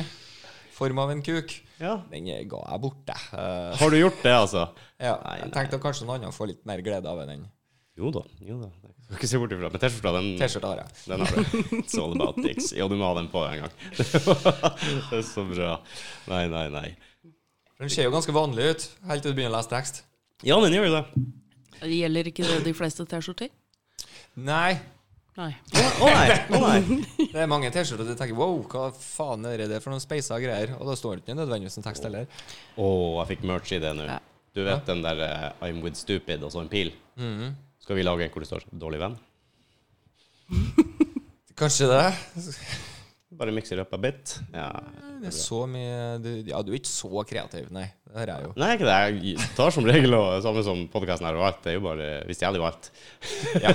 form 0.76 1.04
av 1.04 1.14
en 1.14 1.22
kuk. 1.26 1.54
Ja. 1.82 2.00
Den 2.10 2.26
ga 2.50 2.64
jeg 2.64 2.82
bort, 2.82 3.04
jeg. 3.12 3.30
Eh, 3.38 3.76
Har 3.82 3.94
du 3.94 4.00
gjort 4.00 4.24
det, 4.24 4.34
altså? 4.34 4.66
ja, 4.98 5.18
Nei, 5.22 5.38
jeg 5.44 5.54
tenkte 5.60 5.82
kanskje 5.84 6.08
noen 6.08 6.22
andre 6.24 6.34
får 6.36 6.54
litt 6.56 6.66
mer 6.68 6.82
glede 6.86 7.12
av 7.12 7.22
den. 7.28 7.46
Jo 7.96 8.10
da. 8.12 8.26
jo 8.44 8.58
da 8.60 8.74
skal 9.06 9.20
ikke 9.20 9.30
se 9.30 9.40
bort 9.40 9.54
ifra. 9.54 9.70
Men 9.70 9.82
T-skjorta, 9.84 10.12
den, 10.18 10.30
T-skjorta 10.40 10.72
har 10.72 10.82
jeg. 10.82 10.96
den 11.12 11.22
har 11.22 11.36
du. 11.36 11.60
It's 11.78 11.98
all 12.02 12.16
about 12.16 12.40
dicks. 12.42 12.72
Ja, 12.76 12.88
du 12.90 12.98
må 12.98 13.06
ha 13.06 13.14
den 13.20 13.30
på 13.32 13.44
en 13.46 13.66
gang. 13.66 13.76
det 14.00 15.20
er 15.20 15.26
så 15.28 15.46
bra. 15.48 15.76
Nei, 16.32 16.46
nei, 16.52 16.66
nei. 16.74 16.88
Den 17.80 17.92
ser 17.92 18.08
jo 18.08 18.14
ganske 18.16 18.34
vanlig 18.36 18.72
ut, 18.72 18.86
helt 19.12 19.26
til 19.26 19.36
du 19.36 19.38
begynner 19.38 19.54
å 19.54 19.60
lese 19.60 19.72
tekst. 19.72 20.02
Ja, 20.48 20.58
den 20.64 20.74
gjør 20.76 20.90
jo 20.90 20.96
det. 20.98 21.04
Gjelder 21.82 22.30
ikke 22.32 22.46
det 22.48 22.60
de 22.66 22.74
fleste 22.78 23.06
T-skjorter? 23.10 23.50
Nei. 24.36 24.78
Nei. 25.36 25.50
Å 26.00 26.08
nei! 26.08 26.38
Å 26.56 26.60
nei. 26.64 27.00
Det 27.34 27.42
er 27.44 27.50
mange 27.52 27.72
T-skjorter 27.76 28.08
du 28.08 28.14
tenker 28.16 28.38
wow, 28.40 28.62
hva 28.72 28.86
faen 28.96 29.44
er 29.50 29.66
det 29.68 29.82
for 29.84 29.92
noen 29.92 30.04
speisa 30.04 30.38
greier? 30.40 30.78
Og 30.80 30.88
da 30.88 30.96
står 30.96 31.18
det 31.18 31.26
ikke 31.26 31.36
nødvendigvis 31.42 31.76
en 31.82 31.88
tekst 31.88 32.08
heller. 32.08 32.30
Å, 32.80 32.88
jeg 33.20 33.32
fikk 33.34 33.46
merch 33.52 33.74
i 33.76 33.82
det 33.84 33.92
nå. 33.98 34.08
Ja. 34.08 34.22
Du 34.56 34.62
vet 34.64 34.88
den 34.88 35.04
der 35.04 35.20
uh, 35.20 35.66
I'm 35.68 35.82
with 35.84 36.00
stupid 36.00 36.44
og 36.48 36.54
så 36.54 36.64
en 36.64 36.72
pil? 36.72 36.94
Mhm. 37.20 37.56
Skal 37.86 38.00
vi 38.00 38.06
lage 38.08 38.26
en 38.26 38.32
hvor 38.34 38.42
det 38.42 38.48
står 38.50 38.64
'dårlig 38.74 38.98
venn'? 39.04 39.18
Kanskje 41.60 41.86
det. 41.92 42.06
Bare 43.38 43.54
mikser 43.54 43.82
opp 43.84 43.94
a 43.94 44.00
bit. 44.02 44.40
Ja. 44.56 44.72
Det 45.26 45.32
er 45.34 45.38
så 45.42 45.60
mye 45.70 46.00
du, 46.22 46.30
Ja, 46.48 46.62
du 46.62 46.72
er 46.72 46.78
ikke 46.80 46.92
så 46.92 47.24
kreativ, 47.28 47.68
nei. 47.74 47.88
Det 48.06 48.22
er 48.24 48.32
jeg 48.32 48.46
jo. 48.48 48.54
Nei, 48.62 48.70
ikke 48.78 48.88
det. 48.88 48.98
Jeg 49.26 49.50
tar 49.58 49.74
som 49.76 49.88
regel 49.90 50.14
og 50.18 50.30
samme 50.46 50.64
som 50.68 50.86
podkasten 50.94 51.28
her 51.28 51.40
og 51.40 51.48
alt. 51.50 51.60
Det 51.66 51.74
er 51.74 51.78
jo 51.80 51.84
bare 51.88 52.10
Vi 52.30 52.38
stjeler 52.38 52.62
jo 52.62 52.68
alt. 52.70 52.90
Ja. 53.64 53.74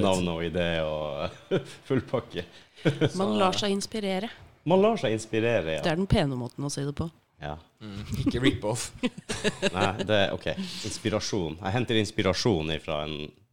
Navn 0.00 0.30
og 0.32 0.42
idé 0.46 0.68
og 0.86 1.36
full 1.88 2.02
pakke. 2.08 2.46
Man 3.20 3.36
lar 3.40 3.56
seg 3.58 3.74
inspirere. 3.74 4.30
Man 4.66 4.80
lar 4.82 4.98
seg 4.98 5.14
inspirere, 5.14 5.76
ja. 5.78 5.82
Det 5.84 5.92
er 5.92 5.98
den 6.00 6.08
pene 6.10 6.38
måten 6.38 6.64
å 6.66 6.70
si 6.72 6.82
det 6.86 6.94
på. 6.98 7.10
ja. 7.42 7.56
Mm, 7.76 7.98
ikke 8.24 8.40
rip-off. 8.40 8.86
Nei, 9.76 9.90
det 10.08 10.16
er 10.16 10.30
OK. 10.32 10.46
Inspirasjon. 10.88 11.58
Jeg 11.60 11.74
henter 11.74 11.98
inspirasjon 12.00 12.72
fra 12.82 13.02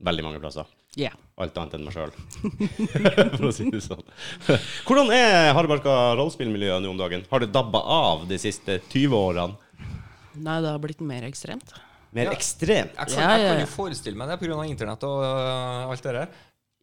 veldig 0.07 0.23
mange 0.25 0.39
plasser. 0.39 0.69
Ja. 0.99 1.09
Alt 1.41 1.55
annet 1.57 1.73
enn 1.79 1.85
meg 1.87 1.95
sjøl, 1.95 2.11
for 3.39 3.47
å 3.49 3.53
si 3.55 3.65
det 3.73 3.79
sånn. 3.81 4.03
Hvordan 4.85 5.09
er 5.15 5.53
Hardbarka 5.57 5.93
rollespillmiljøet 6.19 6.83
nå 6.85 6.91
om 6.93 6.99
dagen? 6.99 7.23
Har 7.31 7.41
det 7.41 7.49
dabba 7.55 7.81
av 7.81 8.27
de 8.29 8.37
siste 8.37 8.75
20 8.91 9.15
årene? 9.17 9.55
Nei, 10.37 10.59
det 10.61 10.69
har 10.69 10.81
blitt 10.83 11.01
mer 11.01 11.25
ekstremt. 11.25 11.73
Mer 12.13 12.29
Ja. 12.29 12.35
ekstremt? 12.37 12.93
Jeg 12.93 13.09
kan, 13.09 13.17
Ja, 13.23 13.37
jeg 13.41 13.49
kan 13.49 13.59
jo 13.63 13.71
forestille 13.73 14.17
meg 14.17 14.29
det 14.29 14.37
pga. 14.43 14.59
internett 14.69 15.03
og 15.09 15.23
uh, 15.25 15.89
alt 15.89 16.03
det 16.05 16.13
der. 16.19 16.27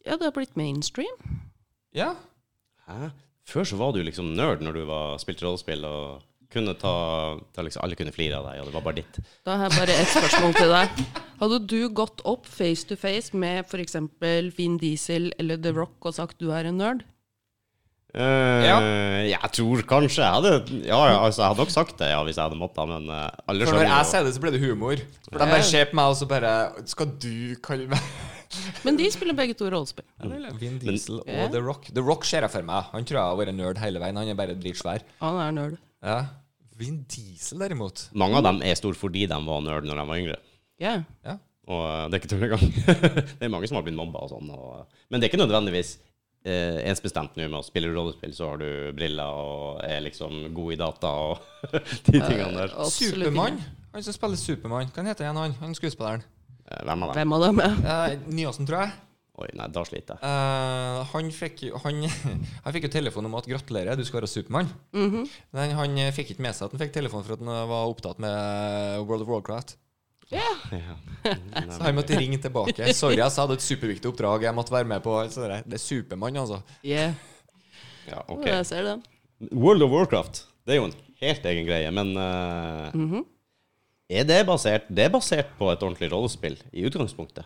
Ja, 0.05 0.17
det 0.17 0.27
har 0.27 0.35
blitt 0.35 0.57
mainstream. 0.59 1.15
Ja. 1.95 2.13
Hæ? 2.87 3.11
Før 3.47 3.63
så 3.67 3.77
var 3.79 3.93
du 3.95 4.01
liksom 4.03 4.33
nerd 4.35 4.59
når 4.63 4.73
du 4.73 4.83
var, 4.91 5.15
spilte 5.23 5.45
rollespill 5.47 5.83
og 5.87 6.21
kunne 6.53 6.73
ta, 6.79 6.93
ta 7.55 7.63
liksom, 7.65 7.83
Alle 7.85 7.97
kunne 7.99 8.13
flire 8.15 8.39
av 8.39 8.49
deg, 8.49 8.61
og 8.61 8.69
det 8.69 8.75
var 8.75 8.85
bare 8.85 8.99
ditt. 9.01 9.21
Da 9.47 9.57
har 9.59 9.69
jeg 9.69 9.79
bare 9.79 9.95
ett 10.03 10.11
spørsmål 10.11 10.57
til 10.57 10.73
deg. 10.73 11.05
Hadde 11.41 11.61
du 11.71 11.79
gått 12.01 12.21
opp 12.27 12.49
face 12.49 12.85
to 12.89 12.97
face 12.99 13.33
med 13.37 13.63
f.eks. 13.65 13.97
Vin 14.57 14.77
Diesel 14.81 15.31
eller 15.41 15.61
The 15.61 15.73
Rock 15.77 16.11
og 16.11 16.17
sagt 16.19 16.41
du 16.41 16.51
er 16.53 16.69
en 16.69 16.79
nerd? 16.81 17.07
Uh, 18.11 18.59
Ja. 18.67 18.77
Jeg 19.23 19.51
tror 19.55 19.81
kanskje 19.87 20.19
jeg 20.19 20.35
hadde 20.35 20.81
Ja, 20.83 20.97
ja, 21.07 21.19
altså, 21.23 21.45
jeg 21.45 21.47
hadde 21.53 21.63
nok 21.63 21.71
sagt 21.71 21.93
det 22.01 22.09
ja, 22.11 22.17
hvis 22.27 22.35
jeg 22.35 22.43
hadde 22.43 22.59
måttet, 22.59 22.89
men 22.89 23.07
uh, 23.07 23.29
alle 23.47 23.69
For 23.69 23.79
når 23.79 23.87
jeg 23.87 24.09
sier 24.09 24.27
det, 24.27 24.33
så 24.35 24.43
blir 24.43 24.51
det 24.51 24.59
humor. 24.65 25.03
For 25.29 25.39
de 25.39 25.47
bare 25.53 25.69
ser 25.69 25.87
på 25.87 25.95
meg, 25.95 26.11
og 26.11 26.19
så 26.19 26.27
bare 26.27 26.51
Skal 26.91 27.13
du 27.23 27.55
kalle 27.63 27.87
meg 27.93 28.11
Men 28.83 28.99
de 28.99 29.07
spiller 29.13 29.37
begge 29.37 29.55
to 29.55 29.69
rollespill. 29.71 30.03
Vin 30.59 30.75
Diesel 30.81 31.21
og 31.21 31.53
The 31.53 31.61
Rock. 31.63 31.87
The 31.95 32.03
Rock 32.03 32.27
ser 32.27 32.43
jeg 32.43 32.51
for 32.51 32.67
meg. 32.67 32.89
Han 32.91 33.07
tror 33.07 33.21
jeg 33.21 33.29
har 33.29 33.37
vært 33.39 33.55
nerd 33.55 33.79
hele 33.79 34.01
veien. 34.03 34.19
Han 34.19 34.27
er 34.27 34.35
bare 34.35 34.57
dritsvær. 34.59 35.05
Han 35.21 35.39
er 35.39 35.53
nerd. 35.55 35.77
Ja. 36.03 36.17
Vin 36.79 37.01
Diesel, 37.09 37.59
derimot 37.61 38.07
Mange 38.17 38.39
av 38.39 38.45
dem 38.47 38.61
er 38.65 38.77
store 38.79 38.97
fordi 38.97 39.25
de 39.29 39.39
var 39.45 39.63
nerd 39.65 39.87
når 39.87 39.99
de 39.99 40.05
var 40.09 40.21
yngre. 40.21 40.37
Ja. 40.81 40.93
Ja. 41.25 41.35
Og 41.71 41.83
eh, 41.85 42.05
det 42.09 42.17
er 42.17 42.21
ikke 42.21 42.31
tull 42.31 42.45
engang. 42.47 42.71
det 43.39 43.45
er 43.45 43.53
mange 43.53 43.69
som 43.69 43.77
har 43.77 43.85
blitt 43.85 43.97
mobba 43.97 44.23
og 44.25 44.31
sånn. 44.33 44.49
Og, 44.55 44.97
men 45.09 45.19
det 45.19 45.27
er 45.27 45.33
ikke 45.33 45.43
nødvendigvis 45.43 45.93
eh, 46.45 46.81
ensbestemt 46.89 47.37
nå 47.37 47.47
med 47.47 47.59
å 47.59 47.65
spille 47.65 47.91
rollespill, 47.93 48.33
så 48.35 48.53
har 48.53 48.61
du 48.61 48.69
briller 48.97 49.43
og 49.43 49.83
er 49.85 50.01
liksom 50.07 50.49
god 50.55 50.75
i 50.75 50.79
data 50.81 51.13
og 51.27 51.71
de 52.09 52.17
tingene 52.17 52.55
der. 52.57 52.75
Uh, 52.75 52.89
Supermann. 52.89 53.61
Han 53.91 54.07
som 54.07 54.15
spiller 54.15 54.39
Supermann. 54.39 54.91
Hva 54.95 55.05
heter 55.09 55.29
han, 55.29 55.39
han, 55.39 55.55
han 55.61 55.77
skuespilleren? 55.77 56.25
Eh, 56.65 56.83
Hvem 56.87 57.03
av 57.03 57.11
dem? 57.11 57.17
Hvem 57.19 57.37
av 57.37 57.47
dem? 57.47 57.63
Ja. 57.67 57.95
Eh, 58.07 58.27
Nyåsen, 58.31 58.69
tror 58.69 58.85
jeg. 58.85 58.99
Oi, 59.39 59.47
nei, 59.55 59.67
da 59.71 59.83
sliter 59.87 60.17
jeg. 60.17 60.27
Uh, 60.27 61.05
han, 61.13 61.29
fikk, 61.31 61.61
han, 61.85 62.01
han 62.65 62.75
fikk 62.75 62.89
jo 62.89 62.91
telefon 62.97 63.29
om 63.29 63.37
at 63.39 63.47
gratulerer, 63.47 63.95
du 63.95 64.03
skal 64.07 64.19
være 64.21 64.31
Supermann. 64.31 64.71
Mhm. 64.97 65.29
Men 65.55 65.75
han 65.77 66.01
eh, 66.03 66.11
fikk 66.15 66.33
ikke 66.33 66.43
med 66.43 66.57
seg 66.57 66.67
at 66.67 66.75
han 66.75 66.83
fikk 66.83 66.97
telefon 66.97 67.23
for 67.23 67.37
at 67.37 67.45
han 67.45 67.71
var 67.71 67.93
opptatt 67.93 68.19
med 68.21 69.05
World 69.07 69.23
of 69.23 69.31
Warcraft. 69.31 69.77
Ja. 70.31 70.47
Ja. 70.71 70.95
Så 71.75 71.79
han 71.83 71.95
måtte 71.95 72.19
ringe 72.19 72.39
tilbake. 72.43 72.91
Sorry, 72.95 73.17
jeg 73.19 73.33
sa 73.33 73.45
er 73.47 73.55
et 73.57 73.65
superviktig 73.65 74.11
oppdrag. 74.11 74.45
Jeg 74.47 74.55
måtte 74.55 74.75
være 74.75 74.87
med 74.87 75.03
på 75.03 75.15
så 75.31 75.47
det 75.47 75.61
det 75.67 75.79
er 75.79 75.83
Supermann, 75.83 76.39
altså. 76.39 76.61
Yeah. 76.87 77.15
Ja, 78.07 78.21
ok. 78.27 78.45
Jeg 78.47 78.67
ser 78.67 78.87
det. 78.87 78.97
World 79.51 79.83
of 79.83 79.91
Warcraft, 79.91 80.43
det 80.67 80.75
er 80.75 80.79
jo 80.79 80.87
en 80.89 80.95
helt 81.21 81.45
egen 81.51 81.67
greie, 81.67 81.91
men 81.91 82.13
uh, 82.17 82.91
mm 82.93 83.07
-hmm. 83.11 83.23
er 84.09 84.23
det 84.23 84.45
basert 84.45 84.83
Det 84.89 85.05
er 85.05 85.09
basert 85.09 85.49
på 85.57 85.71
et 85.71 85.83
ordentlig 85.83 86.11
rollespill 86.11 86.57
i 86.73 86.85
utgangspunktet? 86.85 87.45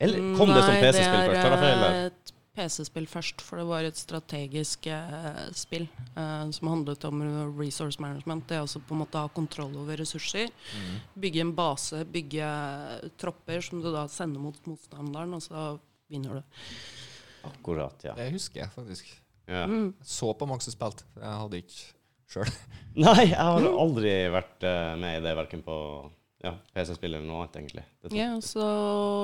Eller 0.00 0.36
kom 0.38 0.52
det 0.52 0.62
som 0.64 0.76
PC-spill 0.80 1.24
først? 1.28 1.40
Tar 1.40 1.54
jeg 1.54 1.62
feil? 1.64 1.82
Det 1.84 2.04
et 2.08 2.32
PC-spill 2.60 3.06
først, 3.08 3.44
for 3.44 3.60
det 3.60 3.66
var 3.68 3.86
et 3.86 3.98
strategisk 3.98 4.88
eh, 4.90 5.44
spill 5.56 5.86
eh, 5.86 6.48
som 6.56 6.70
handlet 6.72 7.04
om 7.08 7.22
resource 7.58 8.02
management. 8.02 8.48
Det 8.48 8.58
er 8.58 8.64
også 8.64 8.82
på 8.84 8.96
en 8.96 9.02
måte 9.04 9.20
å 9.20 9.28
ha 9.28 9.32
kontroll 9.32 9.76
over 9.80 10.00
ressurser. 10.00 10.50
Bygge 11.20 11.44
en 11.44 11.54
base, 11.56 12.02
bygge 12.10 12.50
tropper 13.20 13.62
som 13.64 13.84
du 13.84 13.90
da 13.94 14.06
sender 14.10 14.42
mot 14.42 14.58
motstanderen, 14.66 15.36
og 15.38 15.44
så 15.46 15.68
vinner 16.10 16.40
du. 16.40 16.66
Akkurat, 17.48 18.02
ja. 18.04 18.16
Det 18.18 18.32
husker 18.34 18.64
jeg 18.64 18.74
faktisk. 18.74 19.14
ja. 19.48 19.64
Mm. 19.66 19.94
Så 20.02 20.32
på 20.34 20.48
mange 20.48 20.66
som 20.66 20.74
spilte. 20.74 21.06
Jeg 21.16 21.42
hadde 21.44 21.62
ikke 21.62 21.80
sjøl. 22.30 22.56
Nei, 23.04 23.30
jeg 23.30 23.38
har 23.38 23.68
aldri 23.70 24.14
vært 24.34 24.66
eh, 24.66 24.96
med 25.00 25.20
i 25.20 25.24
det, 25.24 25.36
verken 25.38 25.62
på 25.66 25.76
ja, 26.40 26.54
PC-spill 26.72 27.12
eller 27.12 27.26
noe 27.26 27.42
annet, 27.44 27.58
egentlig. 27.60 27.84
Det. 28.00 28.12
Ja, 28.16 28.30
og 28.38 28.44
så 28.46 28.64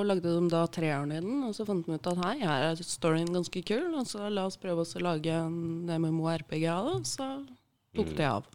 lagde 0.04 0.34
de 0.34 0.50
da 0.52 0.66
treeren 0.68 1.14
i 1.16 1.20
den, 1.24 1.38
og 1.48 1.54
så 1.56 1.64
fant 1.68 1.86
de 1.86 1.96
ut 1.96 2.10
at 2.12 2.20
hei, 2.26 2.34
her 2.42 2.66
er 2.68 2.82
storyen 2.84 3.32
ganske 3.32 3.62
kul, 3.66 3.88
og 3.96 4.04
så 4.10 4.28
la 4.28 4.44
oss 4.50 4.60
prøve 4.60 4.84
oss 4.84 4.96
å 4.98 5.04
lage 5.04 5.32
en 5.32 5.88
MMO-RPG 5.88 6.66
av 6.72 6.90
det, 6.90 7.00
så 7.08 7.30
tok 7.96 8.12
det 8.18 8.28
av. 8.28 8.46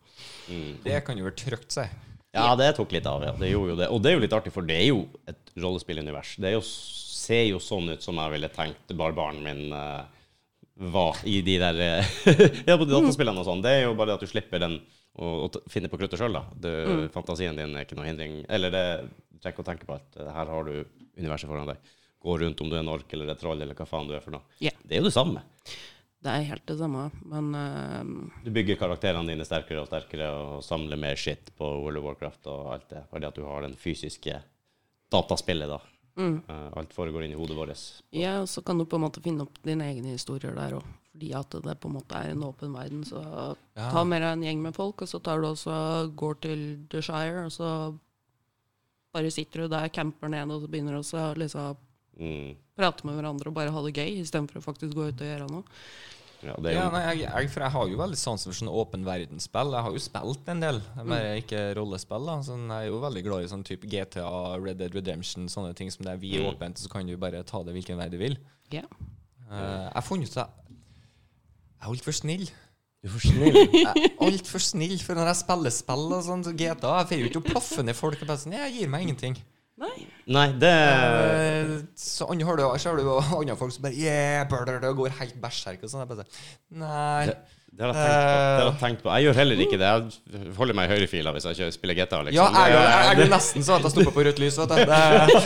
Mm. 0.45 0.71
Det 0.85 1.01
kan 1.07 1.17
jo 1.17 1.25
være 1.25 1.39
trygt, 1.41 1.73
si. 1.73 1.87
Ja, 2.31 2.53
det 2.55 2.69
tok 2.77 2.93
litt 2.95 3.07
av, 3.09 3.25
ja. 3.25 3.33
Det 3.35 3.49
gjorde 3.49 3.73
jo 3.73 3.81
det. 3.81 3.89
Og 3.91 3.99
det 4.03 4.11
er 4.11 4.15
jo 4.15 4.23
litt 4.23 4.37
artig, 4.37 4.53
for 4.55 4.67
det 4.67 4.77
er 4.77 4.87
jo 4.91 5.03
et 5.27 5.53
rollespillunivers. 5.59 6.37
Det 6.39 6.51
er 6.51 6.55
jo, 6.55 6.63
ser 6.63 7.43
jo 7.49 7.59
sånn 7.59 7.91
ut 7.91 8.05
som 8.05 8.21
jeg 8.21 8.35
ville 8.37 8.51
tenkt 8.53 8.93
barbaren 8.95 9.41
min 9.43 9.73
uh, 9.75 10.05
var 10.93 11.19
i 11.27 11.41
de 11.45 11.57
der 11.61 11.81
eh, 11.83 12.13
Ja, 12.69 12.77
på 12.77 12.85
de 12.85 12.93
dataspillene 12.93 13.41
og 13.41 13.49
sånn. 13.49 13.65
Det 13.65 13.73
er 13.73 13.83
jo 13.89 13.97
bare 13.99 14.15
at 14.15 14.23
du 14.23 14.29
slipper 14.29 14.63
den 14.63 14.79
å, 15.19 15.31
og 15.45 15.57
finne 15.71 15.89
på 15.91 15.99
kruttet 15.99 16.19
sjøl, 16.21 16.37
da. 16.37 16.45
Du, 16.55 16.69
Fantasien 17.13 17.57
din 17.57 17.75
er 17.75 17.85
ikke 17.85 17.97
noe 17.99 18.07
hindring. 18.07 18.41
Eller 18.49 18.73
det 18.73 18.85
du 19.31 19.39
trenger 19.39 19.55
ikke 19.55 19.65
å 19.65 19.69
tenke 19.71 19.89
på 19.89 19.97
at 19.97 20.19
eh, 20.21 20.29
her 20.31 20.51
har 20.53 20.67
du 20.67 20.75
universet 21.17 21.49
foran 21.49 21.71
deg. 21.71 21.95
Gå 22.21 22.35
rundt 22.37 22.61
om 22.61 22.69
du 22.69 22.77
er 22.77 22.83
en 22.83 22.93
ork 22.93 23.15
eller 23.15 23.33
et 23.33 23.41
troll 23.41 23.61
eller 23.63 23.77
hva 23.77 23.87
faen 23.89 24.09
du 24.09 24.13
er 24.13 24.23
for 24.23 24.35
noe. 24.35 24.45
Yeah. 24.61 24.77
Det 24.85 24.95
er 24.95 25.01
jo 25.01 25.09
det 25.09 25.15
samme. 25.15 25.41
Det 26.21 26.29
er 26.29 26.43
helt 26.51 26.67
det 26.69 26.75
samme, 26.77 27.07
men 27.31 27.47
uh, 27.57 28.35
Du 28.45 28.51
bygger 28.53 28.77
karakterene 28.77 29.33
dine 29.33 29.45
sterkere 29.47 29.81
og 29.81 29.87
sterkere 29.89 30.27
og 30.37 30.59
samler 30.61 30.99
mer 31.01 31.17
shit 31.17 31.49
på 31.57 31.65
World 31.81 31.97
of 31.97 32.05
Warcraft 32.05 32.49
og 32.53 32.67
alt 32.75 32.85
det. 32.93 33.01
Fordi 33.09 33.29
at 33.31 33.39
du 33.39 33.47
har 33.47 33.65
den 33.65 33.73
fysiske 33.73 34.37
dataspillet, 35.11 35.71
da. 35.71 35.79
mm. 36.21 36.35
Uh, 36.45 36.67
alt 36.77 36.93
foregår 36.93 37.25
inni 37.25 37.39
hodet 37.39 37.57
vårt. 37.57 37.87
Ja, 38.13 38.37
og 38.43 38.51
så 38.53 38.61
kan 38.61 38.77
du 38.77 38.85
på 38.85 39.01
en 39.01 39.07
måte 39.07 39.23
finne 39.25 39.47
opp 39.47 39.57
dine 39.65 39.89
egne 39.89 40.13
historier 40.13 40.53
der 40.61 40.77
òg. 40.77 40.85
Fordi 41.11 41.33
at 41.35 41.49
det 41.65 41.79
på 41.83 41.89
en 41.89 41.95
måte 41.97 42.15
er 42.15 42.31
en 42.31 42.43
åpen 42.47 42.71
verden. 42.73 43.03
Så 43.03 43.21
Ja. 43.75 43.89
ta 43.91 44.03
med 44.03 44.21
deg 44.21 44.31
en 44.37 44.43
gjeng 44.43 44.61
med 44.61 44.73
folk, 44.75 45.01
og 45.01 45.07
så 45.07 45.21
tar 45.21 45.41
du 45.41 45.47
også 45.47 46.15
går 46.15 46.39
til 46.41 46.87
The 46.89 47.01
Shire, 47.01 47.45
og 47.45 47.51
så 47.51 47.97
bare 49.13 49.31
sitter 49.31 49.61
du 49.65 49.67
der, 49.67 49.89
camper 49.89 50.29
ned, 50.31 50.51
og 50.51 50.61
så 50.63 50.67
begynner 50.71 50.93
du 50.95 50.99
også 51.03 51.19
å 51.33 51.37
liksom 51.37 51.75
Mm. 52.19 52.55
prate 52.77 53.05
med 53.05 53.15
hverandre 53.15 53.47
og 53.47 53.53
bare 53.55 53.71
ha 53.71 53.81
det 53.81 53.93
gøy, 53.95 54.19
istedenfor 54.21 54.59
å 54.59 54.63
faktisk 54.63 54.93
gå 54.93 55.07
ut 55.09 55.21
og 55.21 55.27
gjøre 55.27 55.49
noe. 55.49 55.63
Ja, 56.43 56.55
det 56.55 56.65
er 56.65 56.73
Ja, 56.73 56.89
nei, 56.89 57.01
jeg, 57.15 57.19
jeg, 57.29 57.49
for 57.51 57.59
jeg 57.61 57.71
har 57.71 57.87
jo 57.87 57.97
veldig 57.97 58.17
sansen 58.17 58.51
for 58.51 58.57
sånn 58.65 58.73
åpen 58.73 59.03
verdensspill. 59.05 59.71
Jeg 59.71 59.83
har 59.83 59.91
jo 59.91 59.99
spilt 59.99 60.47
en 60.49 60.59
del, 60.59 60.81
bare 61.05 61.41
ikke 61.41 61.75
rollespill. 61.77 62.25
da 62.25 62.39
Sånn, 62.41 62.67
Jeg 62.67 62.87
er 62.87 62.91
jo 62.91 62.99
veldig 63.01 63.23
glad 63.23 63.43
i 63.43 63.47
sånn 63.47 63.63
type 63.63 63.87
GTA, 63.87 64.57
Red 64.59 64.77
Dead 64.79 64.93
Redemption, 64.93 65.45
sånne 65.47 65.75
ting 65.75 65.89
som 65.91 66.03
det 66.05 66.13
er 66.13 66.17
vi 66.17 66.31
Mm. 66.39 66.55
åpent, 66.57 66.75
så 66.77 66.89
kan 66.89 67.05
du 67.05 67.15
bare 67.17 67.43
ta 67.43 67.61
det 67.63 67.73
hvilken 67.75 67.97
vei 67.97 68.09
du 68.09 68.17
vil. 68.17 68.37
Yeah. 68.71 68.85
Uh, 69.51 69.57
jeg 69.85 69.93
har 69.93 70.01
funnet 70.01 70.29
ut 70.31 70.37
at 70.37 70.49
jeg 71.81 71.87
er 71.87 71.91
altfor 71.95 72.13
snill. 72.15 72.43
Du 73.01 73.07
er 73.09 73.13
for 73.15 73.23
snill. 73.25 73.55
Jeg 73.81 73.87
er 73.89 74.19
altfor 74.21 74.61
snill 74.61 74.99
for 75.01 75.17
når 75.17 75.31
jeg 75.31 75.39
spiller 75.39 75.73
spill 75.73 76.03
og 76.13 76.19
sånn, 76.27 76.43
så 76.45 76.51
GTA 76.53 76.91
Jeg 76.99 77.07
får 77.09 77.17
jo 77.23 77.29
ikke 77.31 77.39
å 77.41 77.47
plaffe 77.47 77.81
ned 77.87 77.97
folk 77.97 78.21
og 78.21 78.29
sånn 78.37 78.53
Jeg 78.53 78.75
gir 78.75 78.91
meg 78.93 79.07
ingenting. 79.07 79.39
Nei. 79.81 79.95
Nei, 80.29 80.43
det 80.61 80.69
Eh, 80.69 81.71
så 81.97 82.27
andre 82.29 82.45
har 82.45 82.59
du, 82.59 82.63
så 82.77 82.91
har 82.91 82.99
du 83.01 83.07
andre 83.39 83.55
folk 83.57 83.73
som 83.73 83.87
bare 83.87 83.97
Yeah, 83.97 84.45
brr, 84.45 84.69
og 84.91 84.99
går 85.01 85.15
helt 85.17 85.39
berserk 85.41 85.81
og 85.81 85.89
sånn. 85.89 86.03
Jeg 86.03 86.11
bare 86.11 86.27
sånn 86.27 86.83
Nei. 86.83 87.25
Det- 87.31 87.39
det 87.71 87.85
har 87.87 87.93
jeg 87.95 88.03
tenkt 88.03 88.19
på. 88.19 88.31
Det 88.35 88.61
har 88.61 88.65
jeg 88.67 88.79
tenkt 88.81 89.01
på. 89.03 89.09
Jeg 89.15 89.25
gjør 89.25 89.37
heller 89.39 89.61
ikke 89.63 89.77
det. 89.79 89.89
Jeg 90.33 90.55
holder 90.57 90.75
meg 90.75 90.89
i 90.89 90.91
høyrefila 90.91 91.31
hvis 91.31 91.45
jeg 91.47 91.55
ikke 91.55 91.75
spiller 91.77 91.95
GTA. 91.95 92.17
Liksom. 92.27 92.35
Ja, 92.35 92.63
jeg, 92.67 92.73
gjør 93.15 93.23
er 93.23 93.31
nesten 93.31 93.63
sånn 93.63 93.77
at 93.77 93.85
jeg 93.87 93.93
stopper 93.93 94.15
på 94.17 94.25
rødt 94.27 94.41
lys. 94.43 94.57
Det, 94.59 94.97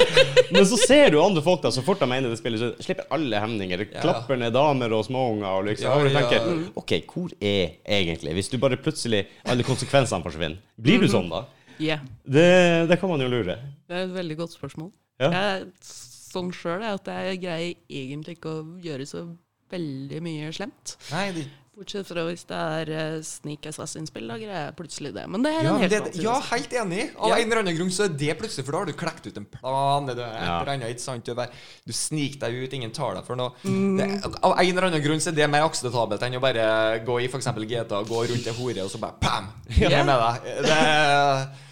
Men 0.56 0.66
så 0.72 0.80
ser 0.82 1.14
du 1.14 1.20
andre 1.22 1.44
folk 1.46 1.62
da, 1.62 1.70
så 1.76 1.84
fort 1.86 2.02
de 2.02 2.08
mener 2.10 2.34
det 2.34 2.40
spillet, 2.40 2.64
så 2.64 2.88
slipper 2.88 3.06
alle 3.14 3.42
hemninger. 3.44 3.86
Ja. 3.86 4.02
klapper 4.02 4.40
ned 4.42 4.56
damer 4.58 4.96
og 4.98 5.06
småunger 5.06 5.48
og 5.52 5.70
liksom. 5.70 5.86
Ja, 5.86 6.00
og 6.00 6.10
du 6.10 6.12
ja. 6.16 6.24
tenker 6.24 6.82
OK, 6.82 6.96
hvor 7.14 7.36
er 7.38 7.78
egentlig 8.00 8.34
Hvis 8.40 8.50
du 8.50 8.58
bare 8.64 8.80
plutselig 8.82 9.28
alle 9.46 9.68
konsekvensene 9.68 10.26
forsvinner, 10.26 10.58
blir 10.82 11.06
du 11.06 11.08
sånn 11.12 11.30
da? 11.30 11.46
Yeah. 11.78 12.02
Det, 12.26 12.50
det 12.90 12.98
kan 13.02 13.12
man 13.12 13.22
jo 13.22 13.30
lure. 13.30 13.60
Det 13.86 14.00
er 14.00 14.08
et 14.08 14.16
veldig 14.16 14.40
godt 14.40 14.58
spørsmål. 14.58 14.90
Ja. 15.22 15.30
Jeg, 15.30 15.70
sånn 15.86 16.50
sjøl 16.56 16.82
er 16.82 16.98
at 16.98 17.12
jeg 17.12 17.44
greier 17.44 17.76
egentlig 18.02 18.40
ikke 18.40 18.58
å 18.58 18.64
gjøre 18.82 19.06
så 19.08 19.28
veldig 19.72 20.22
mye 20.24 20.52
slemt. 20.56 20.96
nei, 21.12 21.30
det, 21.36 21.46
Bortsett 21.76 22.08
fra 22.08 22.24
hvis 22.30 22.46
det 22.48 22.56
er 22.56 22.90
uh, 22.96 23.16
Sneak 23.28 23.66
Assassin-spill, 23.68 24.30
da 24.32 24.38
greier 24.40 24.62
jeg 24.70 24.76
plutselig 24.78 25.10
det. 25.16 25.26
Men 25.28 25.44
det 25.44 25.52
er 25.52 25.66
ja, 25.68 25.74
en 25.74 25.82
helt 25.84 25.92
det, 25.92 26.22
ja, 26.24 26.36
helt 26.54 26.76
enig. 26.80 27.02
Av 27.20 27.34
Ja. 27.34 27.36
en 27.42 27.50
eller 27.50 27.62
annen 27.66 27.76
grunn 27.76 27.92
så 27.92 28.06
er 28.06 28.14
det 28.16 28.38
plutselig 28.40 28.64
For 28.64 28.72
da 28.78 28.80
har 28.80 28.88
du 28.88 28.94
klekt 28.96 29.28
ut 29.28 29.38
en 29.42 29.48
plan. 29.58 30.08
Det 30.08 30.16
er 30.16 30.22
et 30.24 30.38
Ja. 30.46 30.62
eller 30.62 30.72
annet, 30.72 30.94
ikke 30.96 31.04
sant? 31.04 31.26
Du, 31.28 31.34
bare, 31.36 31.52
du 31.84 31.92
sniker 31.92 32.40
deg 32.46 32.62
ut, 32.64 32.74
ingen 32.80 32.96
tar 32.96 33.20
deg 33.20 33.28
for 33.28 33.36
noe. 33.36 33.52
Mm. 33.68 33.98
Det, 34.00 34.08
av 34.40 34.56
en 34.56 34.72
eller 34.72 34.88
annen 34.88 35.04
grunn 35.04 35.20
så 35.20 35.34
er 35.34 35.38
det 35.42 35.50
mer 35.52 35.68
akseptabelt 35.68 36.24
enn 36.24 36.40
å 36.40 36.44
bare 36.48 36.66
gå 37.04 37.20
i 37.26 37.28
f.eks. 37.28 37.52
GTA, 37.68 38.02
gå 38.08 38.24
rundt 38.32 38.48
ei 38.48 38.56
hore, 38.56 38.88
og 38.88 38.92
så 38.96 39.02
bare 39.04 39.20
pam! 39.20 39.52
Jeg 39.76 39.92
er 39.92 40.08
med 40.08 40.16
deg. 40.16 40.50
Det, 40.64 41.65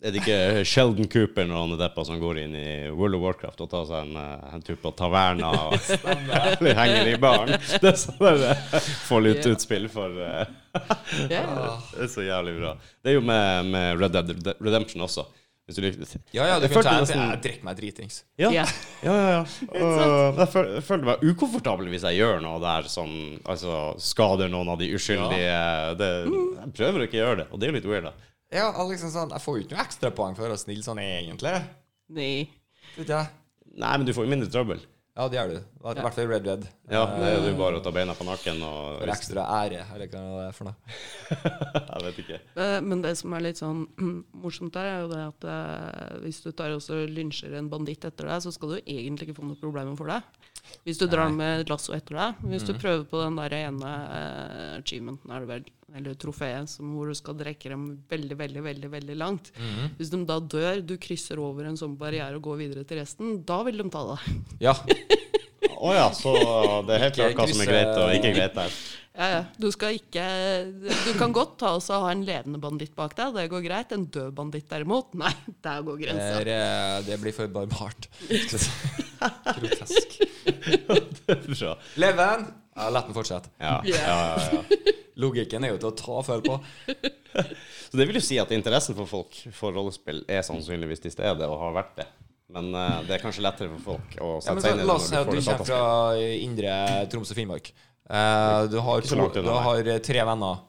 Er 0.00 0.14
det 0.14 0.22
ikke 0.22 0.62
Sheldon 0.64 1.08
Cooper 1.12 1.44
når 1.44 1.58
han 1.60 1.72
er 1.74 1.80
deppa 1.82 2.04
som 2.08 2.20
går 2.22 2.38
inn 2.40 2.54
i 2.56 2.68
World 2.88 3.18
of 3.18 3.24
Warcraft 3.26 3.58
og 3.66 3.68
tar 3.68 3.82
seg 3.88 4.06
en, 4.06 4.14
eh, 4.16 4.54
en 4.56 4.62
tur 4.64 4.78
på 4.80 4.92
taverna 4.96 5.50
og 5.66 5.74
eller 6.14 6.78
henger 6.78 7.10
i 7.10 7.18
baren? 7.20 7.52
Det 7.82 7.90
er 7.90 7.98
sånn 8.00 8.16
der, 8.22 8.46
får 8.72 8.86
Få 9.10 9.18
litt 9.26 9.42
yeah. 9.42 9.52
utspill 9.52 9.90
for 9.92 10.16
uh, 10.16 10.46
yeah. 11.26 11.76
Det 11.92 12.06
er 12.06 12.14
så 12.14 12.24
jævlig 12.24 12.56
bra. 12.62 12.72
Det 13.04 13.12
er 13.12 13.18
jo 13.18 13.26
med, 13.28 13.68
med 13.74 14.00
Red 14.00 14.16
Dead 14.16 14.50
Redemption 14.64 15.04
også. 15.04 15.26
Hvis 15.68 15.76
du 15.78 15.84
liker 15.84 16.00
ja, 16.34 16.46
ja, 16.48 16.56
du 16.58 16.64
Jeg 16.64 16.72
kan 16.72 16.82
ta 16.82 16.94
nesten- 16.98 17.20
Jeg 17.20 17.42
drikker 17.44 17.66
meg 17.68 17.76
dritings. 17.78 18.16
Ja, 18.40 18.48
Ja. 18.50 18.64
ja, 19.04 19.12
ja. 19.14 19.28
ja. 19.36 19.44
Og 19.84 20.40
jeg 20.40 20.82
føler 20.88 21.04
meg 21.12 21.28
ukomfortabel 21.28 21.92
hvis 21.92 22.08
jeg 22.08 22.18
gjør 22.18 22.40
noe 22.42 22.56
der 22.64 22.88
som 22.90 23.12
altså, 23.44 23.92
skader 24.00 24.50
noen 24.50 24.72
av 24.72 24.80
de 24.80 24.88
uskyldige. 24.96 25.60
Det, 26.00 26.10
jeg 26.24 26.72
prøver 26.74 27.04
ikke 27.04 27.04
å 27.04 27.10
ikke 27.10 27.20
gjøre 27.20 27.38
det, 27.44 27.48
og 27.52 27.60
det 27.60 27.68
er 27.68 27.74
jo 27.74 27.78
litt 27.78 27.88
weird, 27.92 28.08
da. 28.08 28.29
Ja, 28.50 28.70
liksom 28.88 29.12
sånn, 29.14 29.30
Jeg 29.30 29.44
får 29.44 29.58
jo 29.58 29.64
ikke 29.64 29.76
noe 29.76 29.84
ekstrapoeng 29.84 30.34
for 30.38 30.44
å 30.46 30.48
være 30.50 30.58
snill 30.64 30.80
sånn 30.86 30.98
egentlig. 31.02 31.52
Nei. 32.10 32.48
Vet 32.96 33.12
jeg. 33.12 33.28
Nei, 33.78 33.92
men 33.96 34.08
du 34.08 34.14
får 34.16 34.26
jo 34.26 34.32
mindre 34.32 34.50
trøbbel. 34.50 34.80
Ja, 35.20 35.26
det 35.28 35.36
gjør 35.36 35.50
du. 35.50 35.56
I 35.60 35.94
hvert 36.00 36.14
fall 36.16 36.28
Red 36.30 36.46
Red. 36.48 36.62
Ja, 36.88 37.00
det 37.18 37.28
er 37.28 37.44
jo 37.50 37.54
bare 37.58 37.78
å 37.80 37.82
ta 37.84 37.90
beina 37.92 38.14
på 38.16 38.24
nakken 38.24 38.60
og 38.64 39.00
For 39.02 39.10
ekstra 39.12 39.42
ære, 39.58 39.82
eller 39.94 40.08
hva 40.08 40.22
det 40.22 40.44
er 40.46 40.54
for 40.56 40.68
noe. 40.70 40.94
Jeg 41.90 42.04
vet 42.06 42.20
ikke. 42.22 42.38
Eh, 42.62 42.76
Men 42.86 43.02
det 43.04 43.12
som 43.20 43.34
er 43.36 43.44
litt 43.44 43.60
sånn 43.60 43.82
morsomt 44.42 44.72
der, 44.74 44.88
er 44.94 45.02
jo 45.04 45.10
det 45.12 45.20
at 45.26 45.46
eh, 45.54 46.14
hvis 46.24 46.40
du 46.46 46.50
tar 46.56 46.72
og 46.74 46.82
så 46.84 47.02
lynsjer 47.10 47.58
en 47.58 47.68
banditt 47.72 48.06
etter 48.08 48.30
deg, 48.30 48.42
så 48.46 48.54
skal 48.54 48.76
du 48.76 48.78
egentlig 48.80 49.28
ikke 49.28 49.40
få 49.42 49.50
noe 49.50 49.60
problemer 49.60 49.98
for 49.98 50.10
det. 50.14 50.22
Hvis 50.86 51.00
du 51.00 51.06
drar 51.10 51.32
med 51.34 51.64
et 51.64 51.72
lasso 51.72 51.94
etter 51.96 52.16
deg. 52.18 52.40
Hvis 52.52 52.66
du 52.68 52.72
prøver 52.74 53.04
på 53.08 53.20
den 53.22 53.38
der 53.40 53.56
ene 53.62 53.92
eh, 54.18 54.78
achievementen, 54.78 55.32
er 55.32 55.44
det 55.44 55.50
vel, 55.50 55.66
eller 56.00 56.18
trofeet, 56.20 56.76
hvor 56.80 57.10
du 57.10 57.18
skal 57.18 57.38
drekke 57.40 57.72
dem 57.72 57.88
veldig, 58.10 58.38
veldig, 58.38 58.64
veldig 58.68 58.92
veldig 58.94 59.18
langt. 59.18 59.52
Hvis 59.98 60.12
de 60.12 60.22
da 60.28 60.38
dør, 60.40 60.84
du 60.86 60.96
krysser 61.02 61.40
over 61.42 61.68
en 61.68 61.78
sånn 61.80 61.98
barriere 62.00 62.38
og 62.38 62.46
går 62.46 62.62
videre 62.64 62.86
til 62.86 63.02
resten, 63.02 63.40
da 63.48 63.62
vil 63.66 63.82
de 63.82 63.90
ta 63.92 64.06
deg. 64.12 64.40
Ja. 64.68 64.76
Å 65.80 65.92
ja, 65.96 66.08
så 66.12 66.32
det 66.86 66.96
er 66.96 67.04
helt 67.06 67.16
klart 67.16 67.38
hva 67.38 67.46
som 67.48 67.62
er 67.64 67.70
greit 67.70 67.92
og 67.96 68.14
ikke 68.16 68.32
greit 68.36 68.56
der. 68.58 68.80
Ja, 69.20 69.26
ja. 69.34 69.40
Du 69.60 69.66
skal 69.74 69.96
ikke 69.98 70.24
Du 70.86 71.10
kan 71.18 71.32
godt 71.34 71.56
ta 71.60 71.72
og 71.76 71.88
ha 71.90 72.12
en 72.12 72.22
levende 72.24 72.60
banditt 72.62 72.94
bak 72.96 73.16
deg, 73.18 73.34
det 73.36 73.48
går 73.52 73.64
greit. 73.66 73.92
En 73.96 74.06
død 74.12 74.30
banditt 74.36 74.68
derimot, 74.70 75.12
nei, 75.22 75.32
der 75.64 75.82
går 75.86 76.00
grensa. 76.04 76.40
Det, 76.46 76.60
det 77.08 77.20
blir 77.24 77.36
for 77.36 77.52
barbart. 77.52 78.08
Grotesk. 79.60 80.20
Bra. 81.26 81.74
Leven! 82.00 82.48
Ja, 82.76 82.88
La 82.94 83.02
den 83.04 83.16
fortsette. 83.16 83.50
Ja, 83.60 83.80
ja, 83.84 84.00
ja, 84.00 84.60
ja. 84.60 84.94
Logikken 85.20 85.66
er 85.66 85.74
jo 85.74 85.80
til 85.82 85.90
å 85.90 85.96
ta 85.98 86.20
føl 86.24 86.44
på. 86.46 86.56
Så 87.90 87.98
det 87.98 88.06
vil 88.08 88.16
jo 88.20 88.22
si 88.24 88.38
at 88.40 88.52
interessen 88.54 88.96
for 88.96 89.10
folk 89.10 89.36
for 89.56 89.74
rollespill 89.74 90.22
er 90.30 90.44
sannsynligvis 90.46 91.02
til 91.04 91.12
stede, 91.12 91.48
og 91.50 91.60
har 91.66 91.74
vært 91.76 91.98
det. 91.98 92.06
Men 92.50 92.72
uh, 92.74 93.00
det 93.06 93.14
er 93.16 93.22
kanskje 93.22 93.44
lettere 93.44 93.70
for 93.76 93.84
folk 93.92 94.16
å 94.18 94.30
Ja, 94.34 94.40
sette 94.42 94.56
men 94.56 94.64
seg 94.64 94.72
inn 94.74 94.80
i 94.80 94.82
det 94.82 94.88
la 94.90 94.96
oss 94.98 95.06
si 95.08 95.14
at 95.18 95.28
du 95.30 95.38
kommer 95.38 95.68
fra 95.68 95.82
indre 96.34 96.74
Troms 97.12 97.30
og 97.30 97.38
Finnmark. 97.38 97.70
Uh, 98.10 98.66
du 98.72 98.78
har, 98.82 99.06
to, 99.06 99.28
du 99.38 99.50
har 99.54 99.86
eh, 99.94 100.02
tre 100.02 100.24
venner 100.26 100.66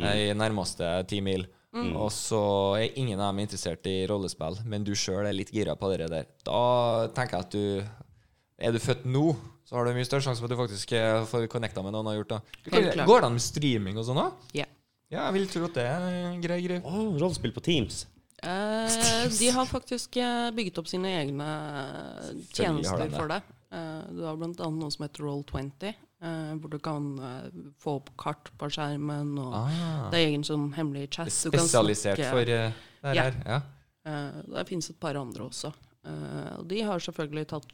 Mm. 0.00 0.06
i 0.16 0.28
nærmeste 0.32 0.86
ti 1.10 1.18
mil. 1.20 1.42
Og 1.76 2.06
så 2.10 2.38
er 2.80 2.96
ingen 2.96 3.20
av 3.20 3.34
dem 3.34 3.42
interessert 3.44 3.84
i 3.86 4.06
rollespill, 4.08 4.56
men 4.64 4.80
du 4.86 4.94
sjøl 4.96 5.26
er 5.28 5.34
litt 5.36 5.50
gira 5.52 5.74
på 5.76 5.90
det 5.92 6.06
der. 6.08 6.24
Da 6.46 7.10
tenker 7.12 7.36
jeg 7.36 7.44
at 7.44 7.52
du 7.52 8.64
Er 8.64 8.72
du 8.72 8.78
født 8.80 9.04
nå, 9.04 9.34
så 9.68 9.76
har 9.76 9.84
du 9.84 9.92
mye 9.98 10.08
større 10.08 10.24
sjanse 10.24 10.40
for 10.40 10.48
at 10.48 10.56
du 10.56 10.58
faktisk 10.62 10.94
får 11.30 11.44
connecta 11.52 11.84
med 11.84 11.92
noen 11.92 12.08
har 12.10 12.16
gjort 12.18 12.32
det. 12.32 12.40
Går 13.04 13.20
det 13.20 13.28
an 13.28 13.36
med 13.36 13.44
streaming 13.44 14.00
og 14.00 14.08
sånn 14.08 14.22
òg? 14.24 14.48
Ja. 14.56 14.64
Ja, 15.12 15.26
jeg 15.28 15.36
vil 15.36 15.46
tro 15.52 15.64
at 15.68 15.76
det 15.76 15.84
er 15.90 16.08
en 16.30 16.40
grei 16.44 16.58
greie. 16.64 16.80
Oh, 16.80 17.12
rollespill 17.20 17.52
på 17.56 17.62
Teams. 17.68 18.06
Eh, 18.42 19.30
de 19.38 19.48
har 19.54 19.66
faktisk 19.68 20.16
eh, 20.16 20.50
bygget 20.56 20.78
opp 20.80 20.88
sine 20.88 21.10
egne 21.20 21.48
de 22.32 22.44
tjenester 22.56 23.04
det. 23.06 23.16
for 23.16 23.32
det. 23.32 23.40
Eh, 23.70 23.98
du 24.16 24.22
har 24.24 24.38
blant 24.40 24.60
annet 24.60 24.80
noe 24.82 24.94
som 24.94 25.04
heter 25.04 25.26
Roll20, 25.26 25.90
eh, 25.90 26.54
hvor 26.60 26.72
du 26.72 26.78
kan 26.82 27.10
eh, 27.26 27.60
få 27.82 27.98
opp 28.00 28.08
kart 28.20 28.50
på 28.58 28.70
skjermen. 28.72 29.34
Og 29.38 29.58
Ah, 29.60 30.08
Det 30.10 30.22
er 30.22 30.30
egen 30.30 30.46
sånn 30.46 30.70
hemmelig 30.78 31.10
chat. 31.18 31.32
Spesialisert 31.34 32.24
for 32.30 32.48
det 32.48 32.62
her. 33.04 33.14
Ja. 33.16 33.28
ja. 33.44 33.60
det 34.48 34.66
finnes 34.68 34.90
et 34.90 35.00
par 35.00 35.18
andre 35.20 35.48
også. 35.50 35.72
Eh, 36.06 36.52
og 36.58 36.66
de 36.70 36.82
har 36.86 37.02
selvfølgelig 37.04 37.46
tatt 37.52 37.68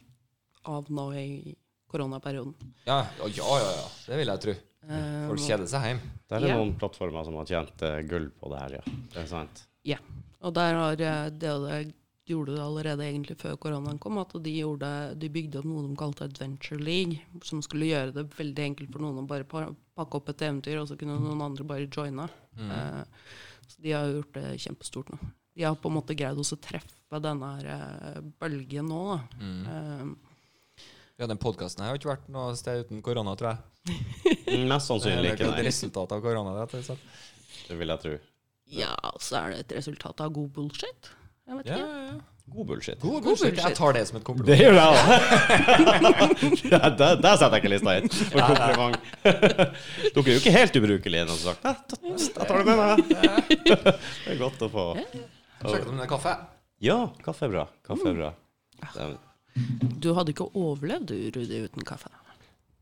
av 0.67 0.91
nå 0.91 1.09
i 1.15 1.55
koronaperioden. 1.87 2.55
Ja, 2.85 3.05
ja, 3.23 3.27
ja, 3.31 3.71
ja. 3.71 3.89
Det 4.07 4.19
vil 4.19 4.33
jeg 4.33 4.43
tro. 4.43 4.55
Eh, 4.87 5.27
Folk 5.31 5.43
kjeder 5.43 5.69
seg 5.71 5.89
hjemme. 5.89 6.15
Det 6.27 6.37
er 6.37 6.47
yeah. 6.49 6.59
noen 6.59 6.75
plattformer 6.79 7.27
som 7.27 7.39
har 7.39 7.47
tjent 7.49 7.83
eh, 7.87 8.01
gull 8.07 8.29
på 8.35 8.51
det 8.51 8.63
her, 8.63 8.79
ja. 8.81 8.97
Det 9.13 9.23
er 9.23 9.29
sant. 9.31 9.63
Og 10.45 10.53
der 10.53 10.75
har 10.77 11.01
eh, 11.01 11.29
det, 11.33 11.53
det 11.65 11.79
gjorde 12.27 12.57
det 12.57 12.61
allerede 12.63 13.05
egentlig 13.07 13.37
før 13.39 13.55
koronaen 13.61 13.99
kom, 14.03 14.17
at 14.19 14.33
de, 14.43 14.51
gjorde, 14.59 14.89
de 15.19 15.29
bygde 15.31 15.61
opp 15.61 15.67
noe 15.69 15.85
de 15.87 15.95
kalte 15.99 16.27
Adventure 16.27 16.79
League, 16.83 17.21
som 17.47 17.61
skulle 17.63 17.87
gjøre 17.87 18.13
det 18.17 18.25
veldig 18.35 18.65
enkelt 18.65 18.91
for 18.93 19.05
noen 19.05 19.21
å 19.23 19.27
bare 19.29 19.47
pakke 19.47 20.19
opp 20.19 20.31
et 20.33 20.43
eventyr, 20.49 20.81
og 20.81 20.89
så 20.89 20.97
kunne 20.99 21.15
noen 21.23 21.45
andre 21.45 21.67
bare 21.67 21.87
joine. 21.87 22.27
Mm. 22.59 22.71
Eh, 22.75 23.03
så 23.67 23.83
de 23.83 23.95
har 23.95 24.11
gjort 24.11 24.35
det 24.37 24.45
kjempestort 24.65 25.11
nå. 25.13 25.19
De 25.57 25.65
har 25.65 25.77
på 25.81 25.89
en 25.89 25.95
måte 25.97 26.13
greid 26.17 26.37
å 26.37 26.59
treffe 26.61 27.21
denne 27.23 27.47
her, 27.55 27.71
eh, 27.73 28.21
bølgen 28.43 28.91
nå. 28.91 29.03
Da. 29.13 29.19
Mm. 29.41 29.61
Eh, 29.73 30.33
Ja, 31.17 31.25
den 31.25 31.39
podkasten 31.41 31.81
har 31.81 31.95
jo 31.95 31.97
ikke 31.97 32.11
vært 32.11 32.27
noe 32.29 32.51
sted 32.59 32.83
uten 32.85 32.99
korona, 33.01 33.31
tror 33.39 33.55
jeg. 33.55 33.95
Mest 34.69 34.91
sannsynlig 34.91 35.31
Det 35.31 35.37
ikke, 35.39 35.47
er 35.47 35.55
et 35.55 35.61
nei. 35.63 35.69
resultat 35.71 36.11
av 36.13 36.21
korona. 36.21 36.67
Det? 36.67 36.97
Det 37.71 37.77
vil 37.79 37.89
jeg 37.95 38.03
tro. 38.03 38.19
Ja, 38.69 38.95
så 39.23 39.37
er 39.41 39.53
det 39.53 39.59
et 39.65 39.77
resultat 39.79 40.21
av 40.25 40.33
god 40.35 40.49
bullshit. 40.55 41.11
Jeg 41.47 41.57
vet 41.61 41.65
Ja, 41.71 41.77
ikke. 41.77 41.85
ja, 41.85 42.07
ja. 42.11 42.17
God 42.47 42.65
bullshit. 42.69 42.99
God 43.01 43.11
God 43.11 43.23
bullshit. 43.23 43.49
bullshit. 43.55 43.63
Jeg 43.67 43.75
tar 43.75 43.93
det 43.97 44.01
som 44.07 44.17
et 44.17 44.23
kompliment. 44.23 44.47
Det 44.47 44.57
gjør 44.61 44.77
jeg 44.77 44.87
òg! 44.87 46.71
ja, 46.71 46.89
der, 46.95 47.15
der 47.19 47.35
setter 47.35 47.55
jeg 47.57 47.63
ikke 47.63 47.71
lista 47.73 47.95
høyt 47.97 48.13
for 48.31 48.39
kompliment. 48.47 48.97
Dere 49.23 50.23
er 50.23 50.29
jo 50.31 50.39
ikke 50.39 50.53
helt 50.55 50.79
ubrukelige, 50.79 51.25
noen 51.27 51.41
som 51.41 51.55
sagt. 51.57 51.95
«Ja, 52.03 52.13
Jeg 52.15 52.47
tar 52.47 52.61
det 52.61 52.65
med 52.69 52.77
meg. 52.79 52.95
Det 53.67 54.31
er 54.31 54.39
godt 54.39 54.63
å 54.63 54.69
få. 54.71 54.85
Sjekk 55.67 55.89
om 55.91 55.99
det 55.99 56.05
er 56.07 56.11
kaffe. 56.13 56.35
Ja, 56.87 56.97
kaffe 57.25 57.47
er 57.49 57.53
bra. 57.57 57.65
Kaffe 57.87 58.11
er 58.13 58.19
bra. 58.21 58.31
Er- 58.95 59.17
Du 59.99 60.11
hadde 60.13 60.31
ikke 60.35 60.45
overlevd, 60.53 61.07
du, 61.09 61.15
Rudi, 61.35 61.63
uten 61.65 61.83
kaffe. 61.87 62.11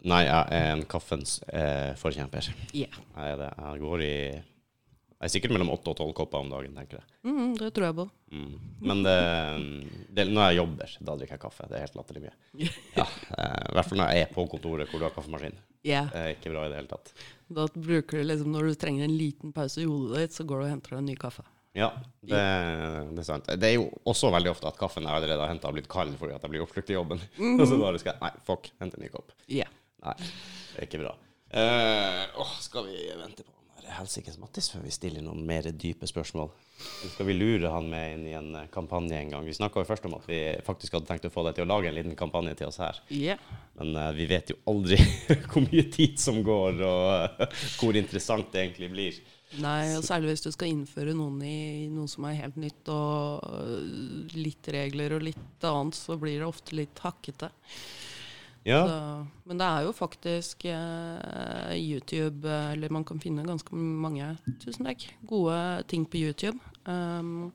Nei, 0.05 0.25
jeg 0.27 0.41
er 0.53 0.73
en 0.75 0.83
kaffens 0.91 1.39
eh, 1.49 1.93
forkjemper. 1.97 2.51
Yeah. 2.75 2.93
Jeg 3.15 3.31
er 3.33 3.39
det. 3.39 3.47
Jeg 3.57 3.79
går 3.81 4.03
i 4.05 4.15
Jeg 5.15 5.29
er 5.29 5.31
sikkert 5.31 5.53
mellom 5.55 5.69
åtte 5.71 5.93
og 5.93 5.95
tolv 5.95 6.11
kopper 6.17 6.43
om 6.43 6.49
dagen, 6.51 6.73
tenker 6.75 6.99
jeg. 6.99 7.05
Mm, 7.23 7.53
det 7.55 7.69
tror 7.73 7.85
jeg 7.87 7.95
på. 7.95 8.05
Mm. 8.35 8.49
Men 8.89 9.03
det, 9.05 9.15
det, 10.17 10.25
når 10.27 10.49
jeg 10.49 10.57
jobber, 10.59 10.95
da 11.07 11.15
drikker 11.15 11.37
jeg 11.37 11.43
kaffe. 11.45 11.67
Det 11.71 11.77
er 11.77 11.85
helt 11.85 11.95
latterlig 11.95 12.25
mye. 12.25 12.35
Ja, 12.99 13.05
eh, 13.07 13.61
I 13.71 13.77
hvert 13.77 13.89
fall 13.89 14.01
når 14.01 14.11
jeg 14.11 14.25
er 14.25 14.35
på 14.35 14.45
kontoret 14.51 14.91
hvor 14.91 15.01
du 15.01 15.07
har 15.07 15.15
kaffemaskin. 15.15 15.55
Yeah. 15.85 16.11
Det 16.11 16.19
er 16.21 16.35
ikke 16.35 16.51
bra 16.51 16.65
i 16.65 16.73
det 16.73 16.81
hele 16.81 16.91
tatt. 16.91 17.13
Da 17.55 17.67
bruker 17.71 18.19
du 18.19 18.27
liksom, 18.27 18.51
Når 18.51 18.67
du 18.67 18.79
trenger 18.81 19.05
en 19.05 19.15
liten 19.15 19.55
pause 19.55 19.83
i 19.83 19.87
hodet 19.87 20.25
ditt, 20.25 20.35
så 20.35 20.47
går 20.49 20.61
du 20.61 20.67
og 20.67 20.71
henter 20.73 20.97
deg 20.97 21.03
en 21.03 21.09
ny 21.13 21.17
kaffe. 21.21 21.47
Ja, 21.75 21.89
det, 22.23 22.39
det 23.15 23.23
er 23.23 23.27
sant. 23.27 23.49
Det 23.59 23.67
er 23.67 23.75
jo 23.75 23.89
også 24.07 24.29
veldig 24.35 24.53
ofte 24.53 24.69
at 24.69 24.77
kaffen 24.79 25.03
jeg 25.03 25.11
allerede 25.11 25.43
har 25.43 25.51
henta, 25.51 25.67
har 25.67 25.75
blitt 25.75 25.91
kald 25.91 26.15
fordi 26.19 26.35
at 26.35 26.43
jeg 26.43 26.53
blir 26.53 26.63
oppslukt 26.63 26.91
i 26.91 26.95
jobben. 26.95 27.23
Og 27.59 27.65
så 27.67 27.79
bare 27.79 27.99
skal 28.03 28.13
jeg 28.13 28.23
Nei, 28.23 28.31
fuck, 28.47 28.71
hente 28.83 28.99
en 28.99 29.05
ny 29.07 29.11
kopp. 29.11 29.35
Yeah. 29.51 29.71
Nei, 30.05 30.15
det 30.19 30.79
er 30.79 30.87
ikke 30.87 31.03
bra. 31.03 31.17
Uh, 31.55 32.23
åh, 32.43 32.55
skal 32.63 32.87
vi 32.89 32.99
vente 33.15 33.43
på 33.43 33.55
helsikes 33.97 34.37
Mattis 34.41 34.69
før 34.73 34.85
vi 34.85 34.93
stiller 34.93 35.23
noen 35.25 35.43
mer 35.47 35.67
dype 35.71 36.07
spørsmål? 36.09 36.49
Eller 36.75 37.11
skal 37.13 37.27
vi 37.29 37.35
lure 37.37 37.71
han 37.71 37.87
med 37.91 38.15
inn 38.15 38.25
i 38.27 38.33
en 38.35 38.49
eh, 38.59 38.67
kampanje 38.73 39.15
en 39.17 39.31
gang? 39.31 39.45
Vi 39.47 39.55
snakka 39.55 39.81
jo 39.81 39.87
først 39.87 40.07
om 40.09 40.17
at 40.17 40.25
vi 40.27 40.39
faktisk 40.65 40.97
hadde 40.97 41.07
tenkt 41.09 41.27
å 41.29 41.31
få 41.33 41.45
deg 41.47 41.57
til 41.57 41.65
å 41.65 41.69
lage 41.71 41.89
en 41.89 41.95
liten 41.95 42.17
kampanje 42.19 42.57
til 42.59 42.71
oss 42.71 42.81
her. 42.83 42.99
Yeah. 43.13 43.41
Men 43.79 43.95
uh, 43.95 44.09
vi 44.15 44.27
vet 44.29 44.51
jo 44.51 44.59
aldri 44.71 44.99
hvor 45.51 45.63
mye 45.63 45.85
tid 45.93 46.19
som 46.21 46.41
går, 46.45 46.81
og 46.83 47.39
uh, 47.39 47.63
hvor 47.79 47.97
interessant 47.99 48.51
det 48.53 48.65
egentlig 48.65 48.91
blir. 48.91 49.21
Nei, 49.63 49.93
og 49.95 50.03
særlig 50.03 50.33
hvis 50.33 50.43
du 50.43 50.49
skal 50.51 50.71
innføre 50.71 51.13
noen 51.15 51.39
i 51.47 51.87
noe 51.93 52.09
som 52.11 52.25
er 52.27 52.41
helt 52.41 52.57
nytt, 52.59 52.89
og 52.91 54.35
litt 54.35 54.67
regler 54.73 55.15
og 55.15 55.23
litt 55.29 55.67
annet, 55.69 55.95
så 55.95 56.17
blir 56.19 56.41
det 56.41 56.49
ofte 56.49 56.75
litt 56.75 56.99
hakkete. 57.05 57.53
Ja, 58.65 58.79
Så, 58.89 59.27
men 59.45 59.59
det 59.61 59.65
er 59.65 59.83
jo 59.85 59.91
faktisk 59.93 60.65
eh, 60.65 61.73
YouTube 61.77 62.49
eh, 62.49 62.71
Eller 62.73 62.89
man 62.89 63.03
kan 63.05 63.19
finne 63.21 63.45
ganske 63.45 63.77
mange 63.77 64.31
tusen 64.63 64.87
takk, 64.89 65.05
gode 65.29 65.57
ting 65.91 66.07
på 66.09 66.23
YouTube. 66.23 66.57
Um, 66.89 67.53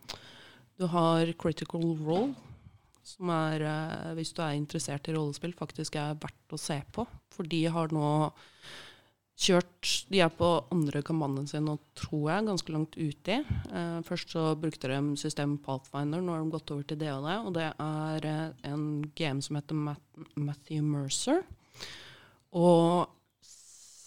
du 0.78 0.86
har 0.86 1.32
Critical 1.34 1.82
Role, 1.98 2.30
som 3.02 3.32
er, 3.34 3.66
eh, 3.66 4.12
hvis 4.20 4.30
du 4.36 4.38
er 4.44 4.54
interessert 4.54 5.10
i 5.10 5.16
rollespill, 5.16 5.52
faktisk 5.58 5.98
er 5.98 6.14
verdt 6.14 6.54
å 6.54 6.60
se 6.62 6.78
på. 6.94 7.04
For 7.34 7.42
de 7.42 7.64
har 7.74 7.90
nå 7.92 8.30
kjørt 9.40 9.92
De 10.12 10.20
er 10.20 10.32
på 10.34 10.48
andre 10.72 11.02
kampanjen 11.06 11.48
sin 11.48 11.64
nå, 11.68 11.76
tror 11.98 12.26
jeg, 12.28 12.46
ganske 12.48 12.74
langt 12.74 12.98
uti. 12.98 13.38
Eh, 13.40 14.00
først 14.06 14.34
så 14.34 14.50
brukte 14.60 14.90
de 14.90 14.98
systemet 15.20 15.62
Pathfinder, 15.64 16.20
nå 16.20 16.34
har 16.34 16.44
de 16.44 16.52
gått 16.52 16.72
over 16.74 16.84
til 16.84 17.00
det 17.00 17.12
og 17.14 17.24
det. 17.28 17.38
Og 17.46 17.54
det 17.56 17.68
er 17.70 18.28
eh, 18.28 18.68
en 18.68 18.84
GM 19.16 19.40
som 19.44 19.56
heter 19.60 19.80
Matt, 19.88 20.04
Matthew 20.36 20.84
Mercer. 20.84 21.42
Og 22.52 23.08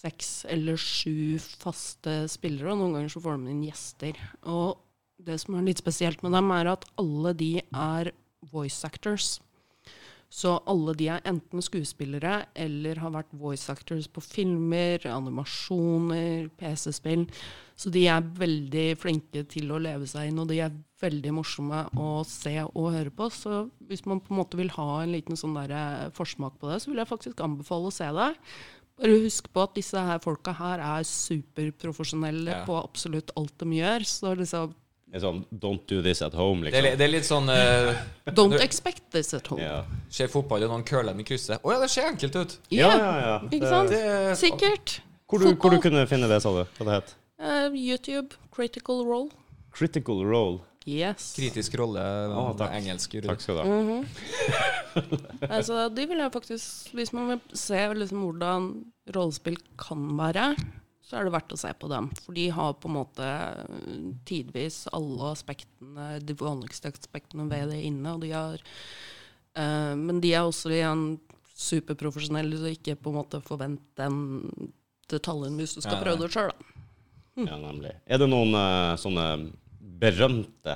seks 0.04 0.44
eller 0.52 0.78
sju 0.80 1.40
faste 1.40 2.24
spillere, 2.30 2.74
og 2.74 2.82
noen 2.82 2.98
ganger 2.98 3.14
så 3.14 3.22
får 3.24 3.40
de 3.40 3.54
inn 3.54 3.64
gjester. 3.66 4.20
Og 4.50 4.76
det 5.24 5.38
som 5.42 5.56
er 5.56 5.66
litt 5.66 5.80
spesielt 5.80 6.22
med 6.24 6.36
dem, 6.36 6.52
er 6.54 6.74
at 6.74 6.86
alle 7.00 7.32
de 7.40 7.52
er 7.64 8.12
voice 8.52 8.84
actors. 8.86 9.38
Så 10.34 10.56
alle 10.66 10.96
de 10.98 11.06
er 11.14 11.22
enten 11.30 11.62
skuespillere 11.62 12.40
eller 12.58 12.98
har 12.98 13.12
vært 13.14 13.36
voice 13.38 13.70
actors 13.70 14.08
på 14.10 14.22
filmer, 14.24 15.04
animasjoner, 15.06 16.48
PC-spill. 16.58 17.28
Så 17.78 17.90
de 17.94 18.02
er 18.10 18.26
veldig 18.38 18.86
flinke 18.98 19.44
til 19.50 19.70
å 19.74 19.78
leve 19.82 20.08
seg 20.10 20.30
inn, 20.32 20.40
og 20.42 20.50
de 20.50 20.58
er 20.66 20.74
veldig 21.02 21.36
morsomme 21.36 21.84
å 22.00 22.24
se 22.26 22.56
og 22.66 22.90
høre 22.96 23.12
på. 23.14 23.28
Så 23.30 23.64
hvis 23.86 24.02
man 24.10 24.22
på 24.22 24.34
en 24.34 24.40
måte 24.42 24.58
vil 24.58 24.72
ha 24.74 24.88
en 25.04 25.14
liten 25.14 25.38
sånn 25.38 25.54
eh, 25.64 26.08
forsmak 26.18 26.58
på 26.58 26.70
det, 26.72 26.80
så 26.82 26.90
vil 26.90 27.02
jeg 27.02 27.12
faktisk 27.14 27.42
anbefale 27.44 27.90
å 27.90 27.94
se 27.94 28.10
det. 28.18 28.30
Bare 28.98 29.20
husk 29.24 29.50
på 29.54 29.62
at 29.66 29.74
disse 29.78 29.98
her 30.06 30.20
folka 30.22 30.54
her 30.54 30.82
er 30.82 31.06
superprofesjonelle 31.06 32.50
Ja. 32.60 32.64
på 32.66 32.78
absolutt 32.78 33.30
alt 33.38 33.54
de 33.58 33.66
gjør. 33.78 34.06
Så 34.06 34.34
liksom 34.38 34.70
det 34.70 34.83
sånn 35.22 35.44
Don't 35.50 35.84
do 35.86 36.00
this 36.02 36.22
at 36.22 36.34
home, 36.34 36.64
Det 36.64 36.74
er, 36.74 36.82
liksom. 36.82 36.98
det 36.98 37.04
er 37.04 37.12
litt 37.12 37.28
sånn 37.28 37.48
uh, 37.48 38.32
Don't 38.34 38.60
expect 38.64 39.02
this 39.14 39.34
at 39.34 39.46
home. 39.46 39.62
Ja, 39.62 39.84
Skjer 40.10 40.28
fotball, 40.32 40.64
og 40.66 40.70
noen 40.74 40.84
curler 40.88 41.12
dem 41.12 41.20
i 41.20 41.24
krysset. 41.28 41.60
Å 41.62 41.72
ja, 41.72 41.80
det 41.84 41.90
ser 41.90 42.08
enkelt 42.10 42.36
ut. 42.36 42.58
ja, 42.70 42.88
Ja, 42.88 42.98
ja. 42.98 43.14
ja. 43.28 43.38
ikke 43.50 43.68
sant? 43.70 43.90
Det, 43.94 44.36
Sikkert. 44.40 45.00
Hvor 45.30 45.38
du, 45.40 45.54
hvor 45.54 45.70
du 45.70 45.78
kunne 45.80 46.06
finne 46.10 46.28
det, 46.30 46.40
sa 46.42 46.50
du? 46.54 46.62
Hva 46.78 46.86
det 46.90 46.98
het? 47.00 47.14
Uh, 47.40 47.74
YouTube, 47.74 48.34
Critical 48.54 49.04
Role. 49.04 49.30
Critical 49.74 50.24
Role. 50.24 50.60
Yes. 50.86 51.32
Kritisk 51.32 51.78
rolle, 51.80 52.02
Oh, 52.36 52.50
takk. 52.52 52.74
engelsk. 52.76 53.14
Takk 53.24 53.40
skal 53.40 53.56
du 53.56 53.60
ha. 53.62 53.66
Mhm. 53.72 54.04
altså, 55.56 55.88
de 55.88 56.04
vil 56.06 56.20
jeg 56.20 56.32
faktisk 56.34 56.92
Hvis 56.94 57.12
man 57.16 57.30
vil 57.32 57.40
se 57.56 57.78
liksom 57.96 58.20
hvordan 58.26 58.66
rollespill 59.16 59.56
kan 59.80 60.04
være, 60.18 60.50
så 61.14 61.20
er 61.20 61.28
det 61.28 61.34
verdt 61.36 61.52
å 61.54 61.58
se 61.60 61.70
på 61.78 61.88
dem. 61.92 62.08
For 62.18 62.34
de 62.34 62.48
har 62.50 62.72
på 62.82 62.90
en 62.90 62.96
måte 62.96 63.22
eh, 63.22 64.06
tidvis 64.26 64.80
alle 64.90 65.30
aspektene, 65.30 66.08
de 66.18 66.34
vanligste 66.40 66.90
aspektene 66.90 67.46
ved 67.52 67.70
det 67.70 67.78
inne. 67.86 68.16
Og 68.16 68.24
de 68.24 68.32
har 68.34 68.56
eh, 68.58 69.92
Men 69.94 70.18
de 70.24 70.32
er 70.34 70.42
også 70.42 70.72
igjen 70.74 71.04
superprofesjonelle, 71.54 72.58
så 72.58 72.72
ikke 72.74 72.96
på 72.98 73.12
en 73.12 73.20
måte 73.20 73.38
forvent 73.46 73.84
den 74.00 74.16
detaljen 75.12 75.54
hvis 75.60 75.76
du 75.76 75.84
skal 75.84 76.02
prøve 76.02 76.24
det 76.24 76.32
sjøl, 76.34 76.50
da. 76.50 76.72
Ja, 77.34 77.58
nemlig. 77.58 77.92
Er 78.06 78.18
det 78.22 78.28
noen 78.30 78.58
eh, 78.58 78.96
sånne 78.98 79.28
berømte 80.02 80.74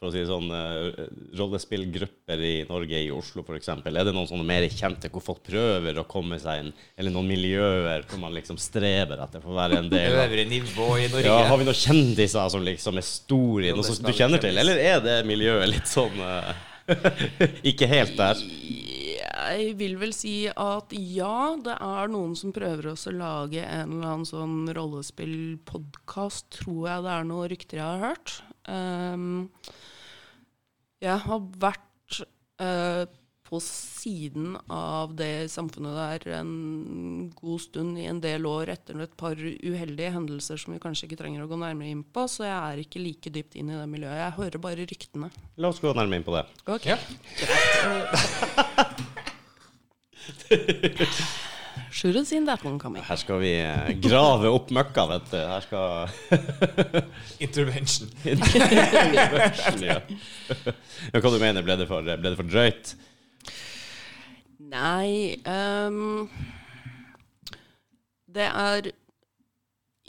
for 0.00 0.08
å 0.08 0.14
si 0.14 0.20
sånn, 0.24 0.46
eh, 0.48 1.08
rollespillgrupper 1.36 2.40
i 2.40 2.52
Norge, 2.64 2.96
i 3.04 3.10
Oslo 3.12 3.42
f.eks.? 3.44 3.66
Er 3.68 4.06
det 4.08 4.14
noen 4.16 4.28
sånne 4.30 4.46
mer 4.48 4.64
kjente 4.72 5.10
hvor 5.12 5.20
folk 5.20 5.42
prøver 5.44 5.98
å 6.00 6.06
komme 6.08 6.38
seg 6.40 6.62
inn, 6.62 6.70
eller 6.96 7.12
noen 7.12 7.28
miljøer 7.28 8.06
hvor 8.08 8.22
man 8.22 8.32
liksom 8.32 8.56
streber 8.56 9.20
etter 9.20 9.42
for 9.44 9.52
å 9.52 9.58
være 9.58 9.82
en 9.82 9.90
del 9.92 10.14
av 10.16 10.22
Øvre 10.24 10.46
nivå 10.48 10.86
i 10.96 11.10
Norge. 11.12 11.26
ja, 11.28 11.42
Har 11.50 11.60
vi 11.60 11.66
noen 11.68 11.76
kjendiser 11.76 12.48
som 12.54 12.64
liksom 12.64 12.96
er 12.96 13.04
store 13.04 13.68
i 13.68 13.74
noe 13.76 13.84
som 13.84 14.00
du 14.06 14.08
kjenner 14.16 14.40
til, 14.40 14.56
eller 14.62 14.80
er 14.80 15.04
det 15.04 15.18
miljøet 15.28 15.68
litt 15.68 15.90
sånn 15.90 16.16
eh, 16.24 16.64
Ikke 17.74 17.90
helt 17.92 18.16
der? 18.16 18.40
Jeg 18.40 19.74
vil 19.76 19.98
vel 20.00 20.14
si 20.16 20.46
at 20.48 20.94
ja, 20.96 21.58
det 21.60 21.76
er 21.76 22.08
noen 22.08 22.32
som 22.40 22.54
prøver 22.56 22.94
også 22.94 23.12
å 23.12 23.18
lage 23.18 23.60
en 23.68 23.98
eller 23.98 24.14
annen 24.14 24.24
sånn 24.28 24.64
rollespillpodkast, 24.80 26.48
tror 26.62 26.88
jeg 26.88 27.04
det 27.04 27.12
er 27.18 27.28
noen 27.28 27.52
rykter 27.52 27.82
jeg 27.82 27.86
har 27.86 28.02
hørt. 28.14 28.34
Ehm, 28.70 29.36
jeg 31.00 31.16
har 31.24 31.40
vært 31.62 32.20
eh, 32.60 33.06
på 33.50 33.58
siden 33.64 34.52
av 34.70 35.16
det 35.18 35.48
samfunnet 35.50 35.96
der 36.22 36.36
en 36.38 36.50
god 37.34 37.58
stund 37.64 37.98
i 37.98 38.04
en 38.06 38.20
del 38.22 38.46
år 38.46 38.70
etter 38.76 39.00
et 39.02 39.16
par 39.18 39.34
uheldige 39.34 40.12
hendelser 40.14 40.54
som 40.60 40.70
vi 40.76 40.82
kanskje 40.82 41.08
ikke 41.08 41.18
trenger 41.24 41.42
å 41.42 41.48
gå 41.50 41.58
nærmere 41.58 41.90
inn 41.90 42.04
på, 42.06 42.28
så 42.30 42.44
jeg 42.46 42.54
er 42.54 42.78
ikke 42.84 43.02
like 43.02 43.32
dypt 43.34 43.56
inn 43.58 43.72
i 43.72 43.78
det 43.80 43.88
miljøet. 43.90 44.20
Jeg 44.22 44.36
hører 44.38 44.58
bare 44.62 44.86
ryktene. 44.86 45.28
La 45.58 45.66
oss 45.72 45.82
gå 45.82 45.90
nærmere 45.90 46.18
inn 46.20 46.28
på 46.28 46.36
det. 46.36 46.44
Ok, 46.70 46.84
Ja. 46.92 46.98
Have 51.90 52.26
seen 52.26 52.46
that 52.46 52.64
one 52.64 52.78
coming. 52.78 53.02
Her 53.02 53.16
skal 53.18 53.40
vi 53.42 53.50
eh, 53.58 53.92
grave 54.00 54.50
opp 54.50 54.70
møkka, 54.70 55.06
vet 55.10 55.30
du. 55.32 55.38
Her 55.38 55.64
skal 55.64 56.10
Intervention. 57.46 58.10
ja. 59.82 59.98
ja, 59.98 61.20
Hva 61.20 61.32
du 61.34 61.38
mener 61.42 61.66
ble 61.66 61.76
det 61.80 61.88
for, 61.90 62.06
ble 62.06 62.30
det 62.30 62.38
for 62.38 62.46
drøyt? 62.46 62.94
Nei 64.70 65.34
um, 65.42 66.28
Det 68.30 68.46
er 68.46 68.92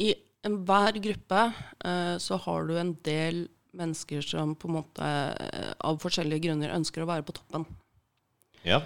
I 0.06 0.12
enhver 0.46 1.02
gruppe 1.02 1.48
uh, 1.50 2.18
så 2.22 2.38
har 2.46 2.70
du 2.70 2.78
en 2.78 2.94
del 3.06 3.48
mennesker 3.78 4.22
som 4.26 4.54
på 4.60 4.68
en 4.68 4.76
måte 4.76 5.06
eh, 5.08 5.70
av 5.88 5.96
forskjellige 6.04 6.44
grunner 6.44 6.74
ønsker 6.76 7.06
å 7.06 7.08
være 7.08 7.24
på 7.24 7.36
toppen. 7.38 7.64
Ja. 8.68 8.82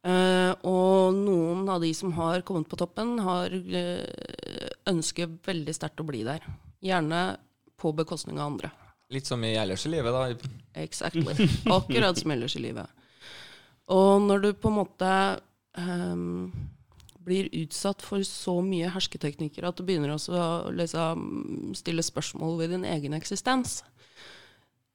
Eh, 0.00 0.52
og 0.64 1.16
noen 1.16 1.68
av 1.68 1.82
de 1.82 1.90
som 1.96 2.12
har 2.16 2.44
kommet 2.46 2.68
på 2.70 2.78
toppen, 2.80 3.18
har 3.20 3.52
uh, 3.52 4.70
ønsker 4.88 5.28
veldig 5.46 5.74
sterkt 5.76 6.00
å 6.00 6.06
bli 6.08 6.22
der. 6.24 6.46
Gjerne 6.84 7.36
på 7.80 7.92
bekostning 7.96 8.40
av 8.40 8.54
andre. 8.54 8.72
Litt 9.12 9.28
som 9.28 9.42
i 9.44 9.56
ellers 9.58 9.84
i 9.86 9.92
livet, 9.92 10.14
da. 10.14 10.50
Exactly. 10.80 11.34
Akkurat 11.76 12.18
som 12.18 12.32
ellers 12.32 12.56
i 12.56 12.64
livet. 12.64 12.88
Og 13.90 14.22
når 14.22 14.44
du 14.44 14.50
på 14.54 14.70
en 14.70 14.78
måte 14.78 15.12
um, 15.74 16.52
blir 17.26 17.50
utsatt 17.60 18.02
for 18.04 18.22
så 18.26 18.56
mye 18.64 18.90
hersketeknikker 18.94 19.66
at 19.66 19.78
du 19.78 19.84
begynner 19.86 20.14
også 20.14 20.36
å 20.36 20.50
liksom, 20.74 21.74
stille 21.76 22.04
spørsmål 22.06 22.60
ved 22.62 22.76
din 22.76 22.86
egen 22.88 23.16
eksistens, 23.18 23.80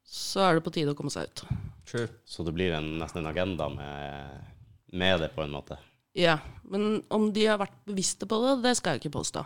så 0.06 0.46
er 0.46 0.58
det 0.58 0.66
på 0.66 0.74
tide 0.74 0.94
å 0.94 0.98
komme 0.98 1.12
seg 1.14 1.28
ut. 1.28 1.46
True. 1.90 2.08
Så 2.26 2.46
det 2.48 2.56
blir 2.56 2.74
en, 2.78 2.96
nesten 3.02 3.22
en 3.22 3.32
agenda 3.34 3.68
med, 3.74 4.55
med 4.96 5.22
det, 5.24 5.30
på 5.36 5.44
en 5.44 5.54
måte. 5.54 5.78
Ja, 6.16 6.40
men 6.72 7.04
om 7.14 7.28
de 7.36 7.46
har 7.50 7.60
vært 7.60 7.78
bevisste 7.88 8.28
på 8.30 8.40
det, 8.44 8.58
det 8.64 8.76
skal 8.80 8.96
jeg 8.96 9.04
ikke 9.04 9.18
påstå. 9.18 9.44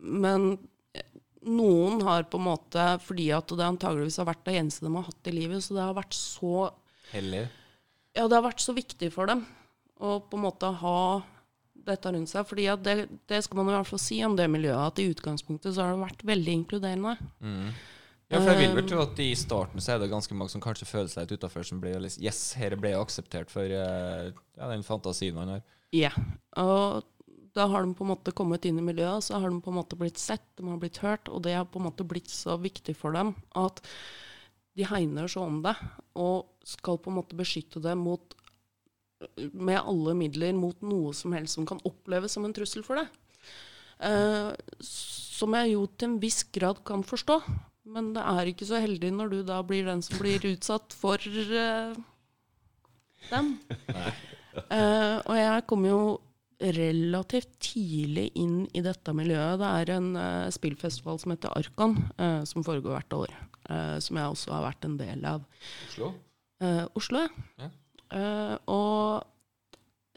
Men 0.00 0.54
eh, 0.96 1.06
noen 1.44 2.00
har 2.06 2.28
på 2.30 2.40
en 2.40 2.48
måte, 2.48 2.86
fordi 3.04 3.28
at 3.36 3.52
det 3.52 3.66
antageligvis 3.66 4.16
har 4.22 4.30
vært 4.30 4.46
det 4.48 4.56
eneste 4.62 4.86
de 4.86 4.94
har 4.96 5.08
hatt 5.10 5.30
i 5.30 5.36
livet, 5.36 5.64
så 5.64 5.76
det 5.76 5.84
har 5.84 5.98
vært 5.98 6.16
så 6.16 6.70
Hellig. 7.10 7.42
Ja, 8.14 8.28
det 8.30 8.36
har 8.36 8.44
vært 8.44 8.62
så 8.62 8.70
viktig 8.76 9.08
for 9.10 9.26
dem 9.26 9.40
å 10.00 10.20
på 10.22 10.38
en 10.38 10.44
måte 10.44 10.68
ha 10.80 11.00
dette 11.86 12.12
rundt 12.12 12.30
seg. 12.30 12.46
fordi 12.48 12.66
at 12.70 12.82
det, 12.84 12.94
det 13.30 13.40
skal 13.44 13.60
man 13.60 13.70
i 13.70 13.74
hvert 13.74 13.88
fall 13.88 14.02
si 14.02 14.20
om 14.24 14.36
det 14.38 14.46
miljøet, 14.52 14.92
at 14.92 15.00
i 15.02 15.08
utgangspunktet 15.10 15.74
så 15.74 15.84
har 15.84 15.96
det 15.96 16.04
vært 16.04 16.24
veldig 16.30 16.54
inkluderende. 16.60 17.16
Ja, 18.30 18.38
for 18.38 18.52
jeg 18.52 18.60
vil 18.60 18.76
vel 18.78 18.86
tro 18.86 19.00
at 19.02 19.18
i 19.22 19.32
starten 19.34 19.82
så 19.82 19.96
er 19.96 20.02
det 20.02 20.10
ganske 20.12 20.36
mange 20.38 20.52
som 20.52 20.62
kanskje 20.62 20.86
føler 20.86 21.10
seg 21.10 21.26
litt 21.26 21.40
utafor, 21.40 21.64
som 21.66 21.80
blir 21.82 21.98
liksom 21.98 22.22
Yes, 22.22 22.42
her 22.60 22.76
ble 22.78 22.92
jeg 22.92 23.02
akseptert 23.02 23.50
for 23.50 23.66
eh, 23.66 24.28
ja, 24.30 24.68
den 24.70 24.84
fantasien 24.86 25.34
man 25.34 25.56
har. 25.56 25.64
Ja. 25.96 26.12
Og 26.62 27.02
da 27.58 27.66
har 27.72 27.82
de 27.82 27.96
på 27.98 28.06
en 28.06 28.12
måte 28.12 28.34
kommet 28.36 28.68
inn 28.68 28.78
i 28.78 28.86
miljøet, 28.86 29.26
så 29.26 29.40
har 29.42 29.50
de 29.50 29.58
på 29.58 29.72
en 29.72 29.80
måte 29.80 29.98
blitt 29.98 30.20
sett, 30.22 30.44
de 30.60 30.68
har 30.68 30.78
blitt 30.78 31.00
hørt, 31.02 31.26
og 31.26 31.42
det 31.42 31.56
har 31.56 31.66
på 31.66 31.82
en 31.82 31.88
måte 31.88 32.06
blitt 32.06 32.30
så 32.30 32.54
viktig 32.60 32.94
for 32.98 33.18
dem 33.18 33.34
at 33.58 33.82
de 34.78 34.86
hegner 34.86 35.26
så 35.26 35.42
om 35.48 35.58
det, 35.64 35.74
og 36.14 36.52
skal 36.62 37.00
på 37.02 37.10
en 37.10 37.18
måte 37.18 37.38
beskytte 37.38 37.82
det 37.82 37.96
mot 37.98 38.36
med 39.52 39.80
alle 39.82 40.14
midler 40.16 40.54
mot 40.56 40.78
noe 40.86 41.10
som 41.16 41.34
helst 41.36 41.58
som 41.58 41.66
kan 41.68 41.82
oppleves 41.84 42.36
som 42.36 42.46
en 42.46 42.54
trussel 42.56 42.86
for 42.86 43.00
deg. 43.00 43.10
Eh, 44.00 44.52
som 44.86 45.56
jeg 45.58 45.74
jo 45.74 45.84
til 45.92 46.08
en 46.08 46.20
viss 46.22 46.40
grad 46.54 46.80
kan 46.88 47.04
forstå. 47.04 47.40
Men 47.88 48.12
det 48.14 48.22
er 48.22 48.50
ikke 48.50 48.68
så 48.68 48.80
heldig 48.82 49.12
når 49.16 49.32
du 49.32 49.38
da 49.48 49.60
blir 49.66 49.86
den 49.88 50.02
som 50.04 50.20
blir 50.20 50.44
utsatt 50.50 50.92
for 50.96 51.20
uh, 51.20 51.94
dem. 53.30 53.54
Uh, 54.50 55.16
og 55.24 55.36
jeg 55.38 55.64
kom 55.70 55.86
jo 55.88 56.00
relativt 56.60 57.54
tidlig 57.64 58.26
inn 58.36 58.66
i 58.76 58.82
dette 58.84 59.14
miljøet. 59.16 59.60
Det 59.62 59.70
er 59.80 59.92
en 59.96 60.10
uh, 60.18 60.50
spillfestival 60.52 61.20
som 61.22 61.32
heter 61.32 61.56
Arkan, 61.56 61.96
som 62.44 62.66
foregår 62.66 62.98
hvert 62.98 63.16
år. 63.16 63.38
som 64.02 64.18
jeg 64.18 64.32
også 64.34 64.52
har 64.52 64.64
vært 64.66 64.84
en 64.84 64.96
del 64.98 65.24
av. 65.24 65.44
Oslo? 65.88 66.12
Oslo, 66.98 67.28
Ja. 67.60 67.70
Eh, 68.10 68.56
og 68.66 69.22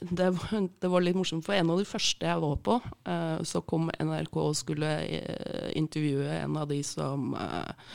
det 0.02 0.30
var, 0.36 0.68
det 0.80 0.90
var 0.90 1.04
litt 1.04 1.18
morsomt, 1.18 1.46
for 1.46 1.56
en 1.56 1.70
av 1.70 1.80
de 1.80 1.88
første 1.88 2.28
jeg 2.28 2.42
var 2.44 2.58
på, 2.66 2.80
eh, 3.10 3.44
så 3.48 3.62
kom 3.68 3.92
NRK 3.94 4.40
og 4.42 4.58
skulle 4.58 4.92
eh, 5.06 5.70
intervjue 5.80 6.28
en 6.42 6.58
av 6.60 6.68
de 6.72 6.80
som 6.88 7.34
eh, 7.38 7.94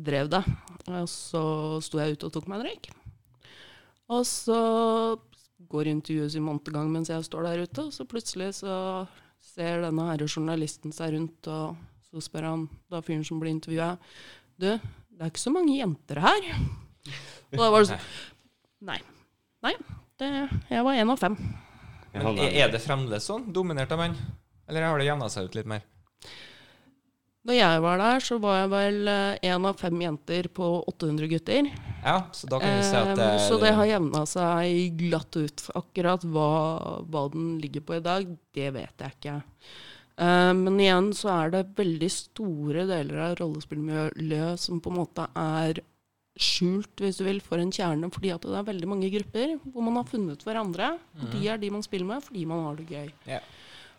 drev 0.00 0.30
det. 0.32 0.42
Og 0.88 1.08
så 1.10 1.42
sto 1.84 2.00
jeg 2.00 2.16
ute 2.16 2.30
og 2.30 2.36
tok 2.36 2.48
meg 2.50 2.60
en 2.60 2.70
røyk. 2.70 2.90
Og 4.10 4.24
så 4.26 4.60
går 5.70 5.90
intervjuet 5.90 6.32
sin 6.34 6.46
månedgang 6.46 6.88
mens 6.90 7.12
jeg 7.12 7.26
står 7.26 7.46
der 7.46 7.64
ute, 7.66 7.86
og 7.86 7.94
så 7.94 8.08
plutselig 8.08 8.54
så 8.62 8.74
ser 9.52 9.84
denne 9.84 10.08
herre 10.08 10.28
journalisten 10.28 10.94
seg 10.94 11.14
rundt, 11.14 11.50
og 11.50 11.76
så 12.10 12.24
spør 12.24 12.48
han 12.48 12.66
da 12.90 13.02
fyren 13.04 13.26
som 13.26 13.38
blir 13.42 13.52
intervjua, 13.54 13.94
du, 14.60 14.70
det 14.70 15.22
er 15.22 15.30
ikke 15.30 15.42
så 15.42 15.52
mange 15.54 15.76
jenter 15.78 16.20
her. 16.24 16.52
Og 17.52 17.58
da 17.58 17.70
var 17.72 17.82
det 17.82 17.94
sånn 17.94 18.12
Nei. 18.90 18.96
Nei. 19.60 19.74
Det, 20.20 20.28
jeg 20.68 20.84
var 20.84 20.98
én 21.00 21.10
av 21.12 21.20
fem. 21.20 21.36
Men 22.12 22.38
er 22.44 22.68
det 22.72 22.82
fremdeles 22.84 23.24
sånn? 23.24 23.48
Dominert 23.54 23.92
av 23.94 24.02
menn? 24.02 24.18
Eller 24.68 24.84
har 24.84 25.00
det 25.00 25.08
jevna 25.08 25.30
seg 25.32 25.48
ut 25.48 25.56
litt 25.56 25.68
mer? 25.70 25.86
Da 27.48 27.54
jeg 27.56 27.80
var 27.80 27.96
der, 27.96 28.20
så 28.20 28.36
var 28.42 28.58
jeg 28.58 28.70
vel 28.74 29.08
én 29.08 29.66
av 29.70 29.78
fem 29.80 30.02
jenter 30.04 30.50
på 30.52 30.66
800 30.92 31.30
gutter. 31.30 31.70
Ja, 32.04 32.18
så 32.36 32.50
da 32.52 32.58
kan 32.60 32.74
vi 32.76 32.82
si 32.84 32.98
at 32.98 33.14
det 33.16 33.28
Em, 33.30 33.44
så 33.46 33.56
det 33.62 33.70
har 33.78 33.88
jevna 33.88 34.26
seg 34.28 34.98
glatt 35.00 35.38
ut. 35.40 35.64
Akkurat 35.80 36.26
hva, 36.28 36.50
hva 37.08 37.22
den 37.32 37.54
ligger 37.62 37.86
på 37.86 37.96
i 37.96 38.04
dag, 38.04 38.28
det 38.56 38.68
vet 38.76 39.06
jeg 39.06 39.16
ikke. 39.16 39.38
Eh, 40.20 40.52
men 40.58 40.76
igjen 40.84 41.14
så 41.16 41.32
er 41.38 41.54
det 41.54 41.62
veldig 41.78 42.10
store 42.12 42.84
deler 42.90 43.22
av 43.30 43.38
rollespillmiljøet 43.40 44.60
som 44.60 44.82
på 44.84 44.92
en 44.92 45.00
måte 45.00 45.26
er 45.32 45.80
skjult, 46.40 46.92
hvis 47.02 47.20
du 47.20 47.24
vil, 47.26 47.40
for 47.44 47.60
en 47.62 47.72
kjerne, 47.74 48.08
fordi 48.12 48.32
at 48.34 48.44
det 48.46 48.56
er 48.56 48.66
veldig 48.66 48.88
mange 48.88 49.10
grupper 49.12 49.56
hvor 49.66 49.84
man 49.86 50.00
har 50.00 50.08
funnet 50.08 50.44
hverandre. 50.46 50.94
Og 51.20 51.32
de 51.34 51.46
er 51.52 51.60
de 51.60 51.70
man 51.74 51.84
spiller 51.86 52.08
med 52.08 52.24
fordi 52.26 52.46
man 52.48 52.64
har 52.66 52.78
det 52.80 52.88
gøy. 52.90 53.10
Yeah. 53.28 53.44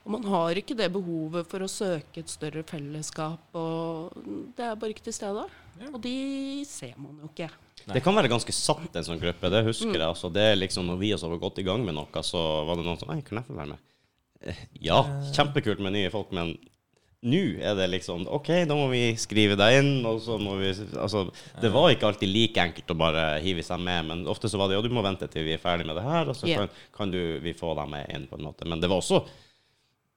Og 0.02 0.16
man 0.16 0.24
har 0.26 0.58
ikke 0.58 0.74
det 0.78 0.88
behovet 0.94 1.46
for 1.50 1.62
å 1.62 1.70
søke 1.70 2.24
et 2.24 2.32
større 2.32 2.64
fellesskap, 2.66 3.54
og 3.54 4.16
det 4.58 4.66
er 4.66 4.80
bare 4.82 4.96
ikke 4.96 5.06
til 5.06 5.14
stede. 5.14 5.44
Og 5.92 6.00
de 6.02 6.16
ser 6.66 6.96
man 6.98 7.20
jo 7.22 7.30
ikke. 7.30 7.52
Det 7.82 8.02
kan 8.06 8.18
være 8.18 8.30
ganske 8.30 8.54
satt, 8.54 8.90
en 8.98 9.06
sånn 9.06 9.22
gruppe. 9.22 9.50
Det 9.54 9.62
husker 9.66 9.94
jeg. 9.94 10.06
Altså, 10.06 10.30
det 10.34 10.42
er 10.52 10.60
liksom 10.60 10.86
Når 10.90 11.00
vi 11.02 11.14
også 11.16 11.30
var 11.32 11.40
godt 11.42 11.62
i 11.62 11.66
gang 11.66 11.86
med 11.86 11.96
noe, 11.98 12.22
så 12.26 12.42
var 12.68 12.78
det 12.78 12.86
noen 12.86 13.00
som 13.02 13.10
Nei, 13.14 13.22
kan 13.26 13.40
jeg 13.40 13.48
få 13.48 13.58
være 13.58 13.74
med? 13.74 13.88
Eh, 14.42 14.60
Ja, 14.90 15.00
kjempekult 15.34 15.82
med 15.82 15.94
nye 15.98 16.12
folk, 16.14 16.34
men 16.34 16.56
nå 17.22 17.42
er 17.62 17.76
det 17.78 17.86
liksom 17.92 18.24
OK, 18.34 18.50
da 18.66 18.74
må 18.78 18.88
vi 18.90 19.04
skrive 19.20 19.58
deg 19.60 19.78
inn, 19.78 19.92
og 20.10 20.18
så 20.26 20.40
må 20.42 20.56
vi 20.58 20.72
Altså, 20.72 21.28
det 21.62 21.70
var 21.74 21.92
ikke 21.94 22.10
alltid 22.10 22.32
like 22.32 22.64
enkelt 22.64 22.94
å 22.94 22.98
bare 22.98 23.26
hive 23.44 23.66
seg 23.66 23.84
med, 23.84 24.08
men 24.10 24.24
ofte 24.32 24.50
så 24.50 24.58
var 24.58 24.72
det 24.72 24.80
jo 24.80 24.88
du 24.88 24.96
må 24.96 25.04
vente 25.06 25.30
til 25.30 25.46
vi 25.46 25.54
er 25.54 25.62
ferdig 25.62 25.86
med 25.86 26.00
det 26.00 26.08
her, 26.08 26.32
og 26.32 26.38
så 26.38 26.50
yeah. 26.50 26.64
kan, 26.64 26.82
kan 26.98 27.14
du, 27.14 27.22
vi 27.44 27.54
få 27.58 27.76
deg 27.78 27.94
med 27.94 28.10
inn, 28.16 28.26
på 28.30 28.40
en 28.40 28.48
måte. 28.50 28.66
Men 28.66 28.82
det 28.82 28.90
var 28.90 29.04
også 29.04 29.22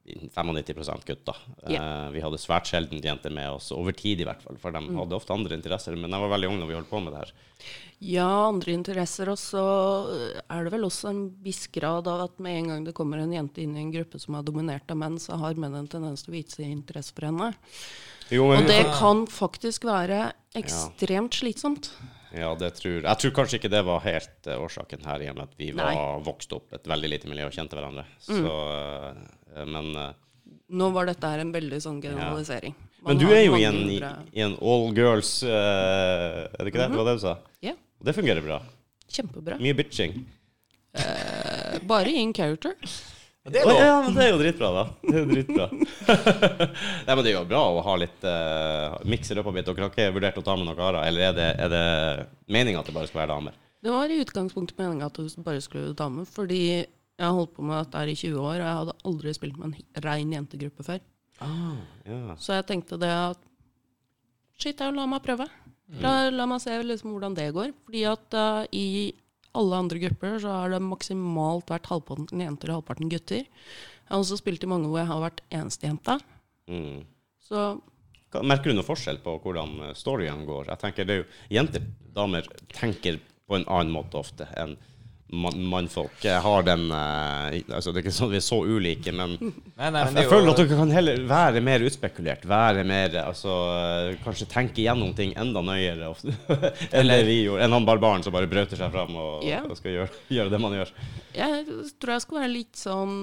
95 0.05 1.05
gutter. 1.05 1.35
Ja. 1.67 1.79
Eh, 2.05 2.09
vi 2.13 2.21
hadde 2.21 2.37
svært 2.41 2.69
sjelden 2.69 3.01
jenter 3.01 3.33
med 3.33 3.49
oss, 3.55 3.71
over 3.73 3.91
tid 3.97 4.21
i 4.21 4.27
hvert 4.27 4.41
fall, 4.45 4.57
for 4.61 4.71
de 4.71 4.79
Mm. 4.85 4.97
hadde 4.99 5.15
ofte 5.17 5.33
andre 5.33 5.55
interesser. 5.57 5.95
Men 5.97 6.11
jeg 6.11 6.19
var 6.21 6.29
veldig 6.37 6.49
ung 6.49 6.59
når 6.59 6.67
vi 6.67 6.73
holdt 6.75 6.89
på 6.89 7.03
med 7.03 7.13
det 7.13 7.23
her. 7.25 7.31
Ja, 8.01 8.27
andre 8.49 8.71
interesser. 8.73 9.29
Og 9.29 9.37
så 9.37 9.63
er 10.49 10.63
det 10.63 10.71
vel 10.73 10.83
også 10.85 11.09
en 11.09 11.29
viss 11.41 11.65
grad 11.67 12.07
av 12.07 12.21
at 12.29 12.39
med 12.39 12.57
en 12.59 12.67
gang 12.69 12.83
det 12.85 12.93
kommer 12.93 13.17
en 13.17 13.31
jente 13.33 13.61
inn 13.63 13.75
i 13.75 13.81
en 13.81 13.91
gruppe 13.91 14.19
som 14.21 14.35
er 14.35 14.43
dominert 14.43 14.89
av 14.91 14.97
menn, 14.97 15.17
så 15.17 15.37
har 15.39 15.55
menn 15.55 15.73
en 15.75 15.87
tendens 15.87 16.23
til 16.23 16.33
å 16.33 16.37
vise 16.37 16.59
interesse 16.61 17.13
for 17.15 17.25
henne. 17.25 17.53
Jo, 18.29 18.47
men 18.49 18.63
Og 18.63 18.67
det 18.67 18.83
kan 18.97 19.25
faktisk 19.27 19.83
være 19.85 20.33
ekstremt 20.55 21.31
slitsomt. 21.33 21.91
Ja, 22.35 22.53
det 22.55 22.73
tror 22.81 23.01
jeg. 23.01 23.17
tror 23.21 23.31
kanskje 23.31 23.59
ikke 23.61 23.69
det 23.71 23.85
var 23.85 24.01
helt 24.03 24.47
eh, 24.47 24.57
årsaken 24.59 25.05
her, 25.05 25.21
i 25.21 25.29
og 25.29 25.35
med 25.37 25.43
at 25.45 25.53
vi 25.57 25.71
var 25.71 25.93
Nei. 25.93 25.95
Mm. 25.95 26.23
vokst 26.25 26.51
opp 26.57 26.73
et 26.73 26.83
veldig 26.83 27.09
lite 27.09 27.29
miljø 27.31 27.45
og 27.47 27.53
kjente 27.55 27.77
hverandre. 27.77 28.03
Så, 28.19 28.41
eh, 28.43 29.13
men 29.63 29.95
eh, 29.95 30.13
Nå 30.75 30.89
var 30.93 31.07
dette 31.07 31.29
her 31.29 31.41
en 31.43 31.51
veldig 31.53 31.77
sånn 31.81 31.99
generalisering. 32.01 32.73
Men 33.05 33.19
du 33.21 33.25
er 33.29 33.43
jo 33.45 33.57
i 33.57 33.65
en, 33.67 33.75
i, 33.93 33.99
en 34.41 34.55
all 34.65 34.87
girls 34.97 35.37
uh, 35.45 36.49
Er 36.49 36.65
det 36.65 36.71
ikke 36.71 36.81
det? 36.81 36.87
Det 36.89 36.99
var 36.99 37.09
det 37.09 37.17
du 37.19 37.21
sa? 37.21 37.35
Ja, 37.61 37.75
det 38.01 38.15
fungerer 38.17 38.41
bra. 38.41 38.57
kjempebra. 39.13 39.59
Mye 39.61 39.77
bitching. 39.77 40.17
Uh, 40.97 41.77
Bare 41.85 42.09
in 42.09 42.33
character. 42.33 42.73
Det 43.45 43.61
er 43.61 43.77
ja, 43.77 43.97
men 44.01 44.15
det 44.17 44.23
er 44.25 44.31
jo 44.31 44.37
dritbra, 44.41 44.69
da. 44.73 44.83
Det 45.03 45.11
er 45.13 45.19
jo 45.21 45.27
dritbra. 45.29 45.67
Nei, 47.05 47.11
men 47.11 47.21
det 47.21 47.29
er 47.29 47.35
jo 47.35 47.43
bra 47.45 47.61
å 47.75 47.83
ha 47.85 47.97
litt 48.01 48.25
uh, 48.25 48.95
miks 49.05 49.29
i 49.29 49.37
løpet 49.37 49.51
av 49.51 49.59
litt. 49.59 49.67
Dere 49.69 49.85
har 49.85 49.93
ikke 49.93 50.15
vurdert 50.15 50.39
å 50.41 50.43
ta 50.47 50.55
med 50.57 50.65
noen 50.65 50.79
karer? 50.79 51.03
Eller 51.05 51.27
er 51.27 51.35
det, 51.37 51.49
er 51.61 51.69
det 51.69 51.83
meninga 52.49 52.81
at 52.81 52.89
det 52.89 52.95
bare 52.97 53.11
skal 53.11 53.21
være 53.21 53.35
damer? 53.35 53.59
Det 53.85 53.93
var 53.93 54.09
i 54.09 54.17
utgangspunktet 54.23 54.81
meninga 54.81 55.11
at 55.11 55.19
du 55.21 55.29
bare 55.45 55.61
skulle 55.61 55.91
være 55.91 55.99
damer. 55.99 56.25
fordi 56.25 56.63
jeg 57.15 57.25
har 57.25 57.35
holdt 57.35 57.53
på 57.55 57.63
med 57.63 57.77
dette 57.79 57.99
her 58.01 58.11
i 58.11 58.15
20 58.19 58.39
år, 58.41 58.55
og 58.55 58.65
jeg 58.65 58.79
hadde 58.79 58.95
aldri 59.09 59.33
spilt 59.35 59.59
med 59.59 59.71
en 59.71 60.03
rein 60.03 60.33
jentegruppe 60.35 60.85
før. 60.85 61.03
Ja. 61.39 62.35
Så 62.39 62.55
jeg 62.57 62.67
tenkte 62.69 62.99
det 63.01 63.11
at 63.11 63.41
Shit, 64.55 64.79
la 64.79 65.03
meg 65.03 65.19
prøve. 65.19 65.49
La, 65.99 66.29
la 66.31 66.45
meg 66.47 66.61
se 66.63 66.75
liksom 66.79 67.11
hvordan 67.11 67.33
det 67.35 67.49
går. 67.55 67.73
Fordi 67.85 68.03
at 68.07 68.37
uh, 68.39 68.61
i 68.71 69.11
alle 69.55 69.81
andre 69.83 69.99
grupper 69.99 70.37
så 70.43 70.53
har 70.61 70.71
det 70.71 70.79
maksimalt 70.83 71.71
vært 71.71 71.89
halvparten 71.91 72.43
jenter 72.43 72.71
og 72.71 72.79
halvparten 72.79 73.11
gutter. 73.11 73.43
Jeg 73.43 74.13
har 74.13 74.21
også 74.21 74.39
spilt 74.39 74.63
i 74.63 74.69
mange 74.69 74.87
hvor 74.87 75.01
jeg 75.01 75.09
har 75.11 75.21
vært 75.23 75.43
eneste 75.53 75.89
jenta. 75.89 76.17
Mm. 76.71 77.03
Så 77.43 77.67
Merker 78.35 78.71
du 78.71 78.75
noe 78.75 78.87
forskjell 78.87 79.21
på 79.23 79.37
hvordan 79.43 79.77
storyen 79.77 79.99
storyene 79.99 80.47
går? 80.47 80.71
Jeg 80.73 80.81
tenker 80.81 81.07
det 81.07 81.13
er 81.13 81.21
jo 81.21 81.27
Jenter, 81.55 81.85
damer, 82.15 82.49
tenker 82.73 83.19
på 83.47 83.55
en 83.55 83.67
annen 83.71 83.93
måte 83.95 84.19
ofte 84.19 84.47
enn 84.59 84.73
man, 85.27 85.63
mannfolk. 85.63 86.25
Har 86.25 86.63
den 86.63 86.91
eh, 86.91 87.61
altså 87.73 87.91
Det 87.91 87.99
er 87.99 88.05
ikke 88.05 88.13
sånn 88.13 88.31
vi 88.31 88.39
er 88.39 88.45
så 88.45 88.59
ulike, 88.61 89.13
men 89.15 89.35
Nei, 89.41 89.89
nei, 89.89 89.89
men 89.91 90.19
jeg, 90.19 90.25
jeg 90.25 90.31
føler 90.31 90.51
at 90.51 90.61
dere 90.61 90.79
kan 90.79 90.93
heller 90.93 91.23
være 91.29 91.63
mer 91.65 91.85
utspekulert. 91.87 92.45
Være 92.49 92.85
mer 92.87 93.17
Altså 93.23 93.55
eh, 93.75 94.09
kanskje 94.25 94.49
tenke 94.51 94.85
gjennom 94.85 95.15
ting 95.17 95.33
enda 95.39 95.63
nøyere 95.65 96.11
ofte, 96.11 96.35
enn 96.95 97.11
det 97.11 97.21
vi 97.27 97.41
gjorde. 97.43 97.65
Enn 97.65 97.77
han 97.77 97.87
barbaren 97.89 98.25
som 98.25 98.35
bare 98.35 98.49
brøter 98.51 98.79
seg 98.79 98.93
fram 98.93 99.15
og, 99.17 99.45
yeah. 99.47 99.65
og 99.65 99.79
skal 99.79 99.97
gjøre, 99.97 100.23
gjøre 100.37 100.53
det 100.53 100.61
man 100.61 100.77
gjør. 100.77 100.95
jeg 101.35 101.63
tror 101.99 102.15
jeg 102.15 102.25
skal 102.27 102.41
være 102.41 102.53
litt 102.53 102.79
sånn 102.79 103.15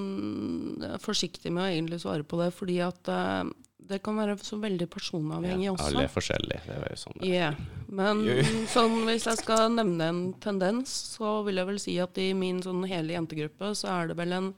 eh, 0.82 0.98
forsiktig 1.02 1.54
med 1.54 1.66
å 1.66 1.70
egentlig 1.70 2.02
svare 2.02 2.26
på 2.26 2.40
det, 2.42 2.50
fordi 2.56 2.80
at 2.84 3.12
eh, 3.12 3.44
det 3.88 3.98
kan 4.04 4.18
være 4.18 4.36
så 4.44 4.58
veldig 4.62 4.88
personavhengig 4.90 5.70
også. 5.72 5.88
Alle 5.90 6.04
er 6.06 6.12
forskjellige. 6.12 6.60
Det 6.66 6.76
er 6.76 6.92
jo 6.92 6.98
sånn. 7.00 7.24
er. 7.26 7.56
Men 7.92 8.22
sånn, 8.74 8.98
hvis 9.08 9.26
jeg 9.28 9.40
skal 9.42 9.72
nevne 9.74 10.10
en 10.12 10.20
tendens, 10.42 10.92
så 11.16 11.40
vil 11.46 11.60
jeg 11.60 11.70
vel 11.70 11.80
si 11.82 11.96
at 12.02 12.20
i 12.22 12.30
min 12.38 12.62
sånn 12.64 12.84
hele 12.90 13.16
jentegruppe 13.16 13.72
så 13.78 13.90
er 13.96 14.12
det 14.12 14.18
vel 14.20 14.36
en 14.38 14.52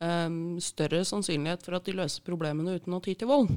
um, 0.00 0.38
større 0.62 1.02
sannsynlighet 1.08 1.66
for 1.66 1.78
at 1.78 1.88
de 1.88 1.96
løser 1.96 2.26
problemene 2.26 2.78
uten 2.78 2.96
å 2.96 3.02
ty 3.04 3.16
til 3.18 3.30
vold. 3.32 3.52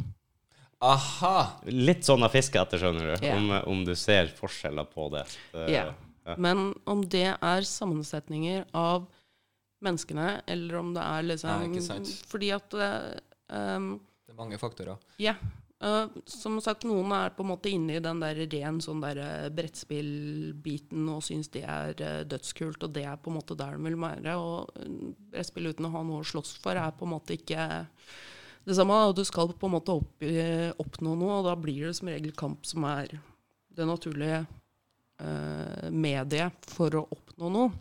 Aha! 0.85 1.61
Litt 1.67 2.07
sånn 2.07 2.23
av 2.23 2.31
fisker 2.31 2.63
etter, 2.63 2.79
skjønner 2.79 3.09
du. 3.09 3.15
Yeah. 3.25 3.35
Om, 3.35 3.55
om 3.71 3.81
du 3.87 3.95
ser 3.99 4.31
forskjeller 4.37 4.87
på 4.87 5.09
det. 5.15 5.25
det 5.51 5.71
Ja. 5.73 5.89
Men 6.37 6.75
om 6.85 7.01
det 7.09 7.31
er 7.33 7.65
sammensetninger 7.65 8.67
av 8.77 9.07
menneskene, 9.83 10.41
eller 10.47 10.77
om 10.79 10.93
det 10.93 11.03
er 11.03 11.25
liksom. 11.25 12.05
Fordi 12.29 12.51
at 12.55 12.75
em, 12.77 13.91
Det 14.29 14.35
er 14.35 14.43
mange 14.43 14.61
faktorer. 14.61 15.01
Ja. 15.17 15.33
Uh, 15.79 16.11
som 16.27 16.57
sagt, 16.61 16.83
noen 16.83 17.09
er 17.15 17.31
på 17.31 17.41
en 17.41 17.49
måte 17.53 17.71
inne 17.71 17.95
i 17.95 18.01
den 18.03 18.19
der 18.19 18.37
ren 18.51 18.81
sånn 18.83 18.99
der 18.99 19.17
eh, 19.23 19.45
brettspillbiten 19.55 21.05
og 21.07 21.23
syns 21.23 21.47
det 21.53 21.63
er 21.63 21.93
uh, 22.03 22.25
dødskult, 22.27 22.83
og 22.83 22.91
det 22.93 23.05
er 23.07 23.15
på 23.17 23.31
en 23.31 23.37
måte 23.39 23.55
der 23.57 23.77
de 23.77 23.87
vil 23.87 23.95
være. 23.97 24.35
Og 24.35 24.69
uh, 24.75 25.07
brettspill 25.31 25.71
uten 25.71 25.87
å 25.87 25.93
ha 25.93 26.03
noe 26.03 26.19
å 26.21 26.27
slåss 26.27 26.57
for 26.59 26.75
er 26.75 26.91
på 26.99 27.07
en 27.07 27.13
måte 27.15 27.37
ikke 27.39 27.69
det 28.67 28.75
samme. 28.75 28.99
Du 29.15 29.23
skal 29.25 29.55
på 29.55 29.69
en 29.71 29.75
måte 29.77 29.95
opp, 29.97 30.27
oppnå 30.83 31.15
noe, 31.15 31.39
og 31.39 31.47
da 31.47 31.55
blir 31.57 31.87
det 31.87 31.95
som 31.97 32.11
regel 32.11 32.35
kamp 32.37 32.67
som 32.67 32.83
er 32.91 33.15
det 33.73 33.87
naturlige 33.87 34.43
mediet 35.95 36.69
for 36.69 36.95
å 36.95 37.07
oppnå 37.11 37.49
noe. 37.51 37.71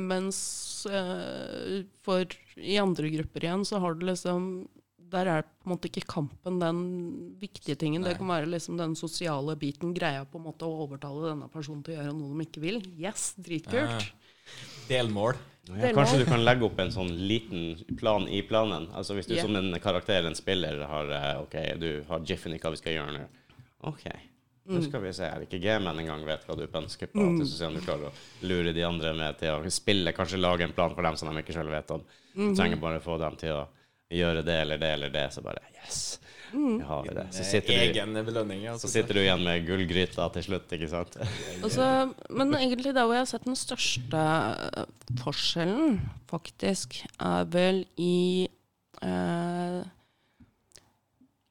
Mens 0.00 0.38
for 2.04 2.36
i 2.56 2.78
andre 2.80 3.10
grupper 3.12 3.44
igjen 3.44 3.66
så 3.68 3.80
har 3.82 3.98
du 3.98 4.06
liksom 4.08 4.46
Der 5.12 5.28
er 5.30 5.42
på 5.44 5.68
en 5.68 5.72
måte 5.74 5.88
ikke 5.90 6.06
kampen 6.08 6.58
den 6.62 6.78
viktige 7.40 7.76
tingen. 7.78 8.02
Det 8.06 8.16
kan 8.18 8.28
være 8.30 8.48
liksom 8.50 8.78
den 8.80 8.96
sosiale 8.98 9.54
biten. 9.60 9.94
Greia 9.94 10.24
på 10.24 10.40
en 10.40 10.46
måte 10.48 10.66
å 10.66 10.84
overtale 10.86 11.30
denne 11.30 11.48
personen 11.52 11.84
til 11.86 11.94
å 11.94 12.00
gjøre 12.02 12.14
noe 12.16 12.34
de 12.38 12.46
ikke 12.48 12.62
vil. 12.64 12.80
Yes, 12.98 13.34
dritkult. 13.38 14.10
Delmål. 14.88 15.38
Ja, 15.68 15.88
er 15.88 15.96
kanskje 15.96 16.20
du 16.20 16.26
kan 16.28 16.42
legge 16.44 16.66
opp 16.66 16.80
en 16.82 16.92
sånn 16.92 17.12
liten 17.24 17.78
plan 17.96 18.26
i 18.28 18.42
planen. 18.44 18.90
Altså 18.92 19.16
Hvis 19.16 19.30
du 19.30 19.32
yeah. 19.36 19.46
som 19.46 19.56
en 19.56 19.72
karakter, 19.80 20.26
en 20.28 20.36
spiller, 20.36 20.82
har 20.90 21.12
eh, 21.16 21.40
OK, 21.40 21.56
du 21.80 21.88
har 22.10 22.26
jiffen 22.28 22.52
i 22.52 22.60
hva 22.60 22.74
vi 22.74 22.80
skal 22.82 22.98
gjøre 22.98 23.14
nå. 23.16 23.26
OK, 23.88 24.04
nå 24.64 24.80
Mm. 24.80 24.84
skal 24.88 25.00
vi 25.04 25.12
se 25.12 25.28
her. 25.28 25.42
Ikke 25.44 25.60
gamen 25.60 25.98
engang 26.00 26.22
vet 26.24 26.44
hva 26.48 26.56
du 26.56 26.66
ønsker 26.66 27.08
på. 27.12 27.24
Til 27.38 27.46
Så 27.48 27.70
du 27.72 27.80
klarer 27.84 28.08
å 28.08 28.12
lure 28.48 28.72
de 28.72 28.84
andre 28.84 29.14
med 29.16 29.38
til 29.40 29.52
å 29.52 29.70
spille, 29.72 30.12
kanskje 30.12 30.40
lage 30.40 30.64
en 30.64 30.72
plan 30.72 30.94
for 30.94 31.02
dem 31.04 31.16
som 31.16 31.28
de 31.28 31.42
ikke 31.42 31.56
selv 31.56 31.72
vet 31.72 31.90
om. 31.90 32.04
Mm. 32.34 32.52
Du 32.52 32.60
trenger 32.60 32.80
bare 32.80 33.00
få 33.00 33.18
dem 33.20 33.36
til 33.36 33.52
å 33.52 33.66
gjøre 34.12 34.42
det 34.46 34.56
eller 34.64 34.80
det 34.80 34.90
eller 34.98 35.14
det, 35.14 35.28
så 35.34 35.44
bare 35.44 35.62
Yes! 35.84 36.20
Mm. 36.54 36.78
Vi 36.78 36.84
har 36.84 37.04
det. 37.04 37.26
Så 37.30 37.44
sitter, 37.44 37.92
du, 37.92 38.78
så 38.78 38.88
sitter 38.88 39.14
du 39.14 39.20
igjen 39.24 39.42
med 39.42 39.66
gullgryta 39.66 40.28
til 40.36 40.44
slutt, 40.46 40.70
ikke 40.76 40.88
sant? 40.88 41.16
Altså, 41.64 41.88
men 42.30 42.54
egentlig 42.54 42.94
der 42.94 43.08
hvor 43.08 43.16
jeg 43.16 43.24
har 43.24 43.30
sett 43.32 43.48
den 43.48 43.58
største 43.58 44.24
forskjellen, 45.20 45.98
faktisk, 46.30 47.00
er 47.18 47.48
vel 47.50 47.82
i 47.98 48.46
eh, 49.02 49.80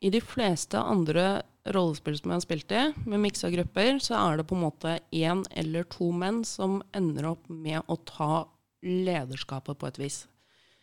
I 0.04 0.14
de 0.14 0.24
fleste 0.24 0.80
andre 0.80 1.43
rollespill 1.76 2.18
som 2.20 2.32
jeg 2.32 2.39
har 2.39 2.45
spilt 2.47 2.76
i, 2.76 2.84
med 3.08 3.24
miksa 3.24 3.51
grupper, 3.51 3.99
så 4.04 4.18
er 4.20 4.39
det 4.39 4.47
på 4.47 4.56
en 4.58 4.66
måte 4.66 4.97
én 5.16 5.43
eller 5.51 5.88
to 5.91 6.12
menn 6.16 6.43
som 6.47 6.82
ender 6.95 7.34
opp 7.36 7.47
med 7.51 7.84
å 7.88 7.99
ta 8.08 8.45
lederskapet 8.84 9.80
på 9.80 9.91
et 9.91 9.99
vis. 9.99 10.24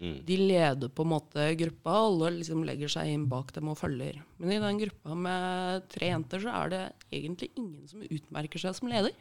Mm. 0.01 0.14
De 0.24 0.36
leder 0.40 0.88
på 0.88 1.05
en 1.05 1.11
måte 1.12 1.42
gruppa, 1.61 1.92
alle 2.07 2.30
liksom 2.38 2.62
legger 2.64 2.88
seg 2.88 3.11
inn 3.12 3.26
bak 3.28 3.51
dem 3.53 3.68
og 3.68 3.76
følger. 3.76 4.22
Men 4.40 4.53
i 4.55 4.61
den 4.62 4.78
gruppa 4.80 5.14
med 5.14 5.88
tre 5.92 6.09
jenter, 6.09 6.40
så 6.40 6.55
er 6.62 6.70
det 6.72 6.80
egentlig 7.12 7.51
ingen 7.61 7.84
som 7.90 8.01
utmerker 8.07 8.59
seg 8.62 8.74
som 8.78 8.88
leder. 8.88 9.12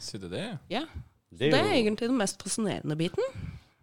Sier 0.00 0.22
du 0.24 0.30
det? 0.32 0.46
Ja, 0.72 0.86
Det 1.28 1.50
Det 1.50 1.58
er 1.58 1.66
er 1.66 1.74
egentlig 1.82 2.08
den 2.08 2.16
mest 2.16 2.40
fascinerende 2.40 2.96
biten. 2.96 3.22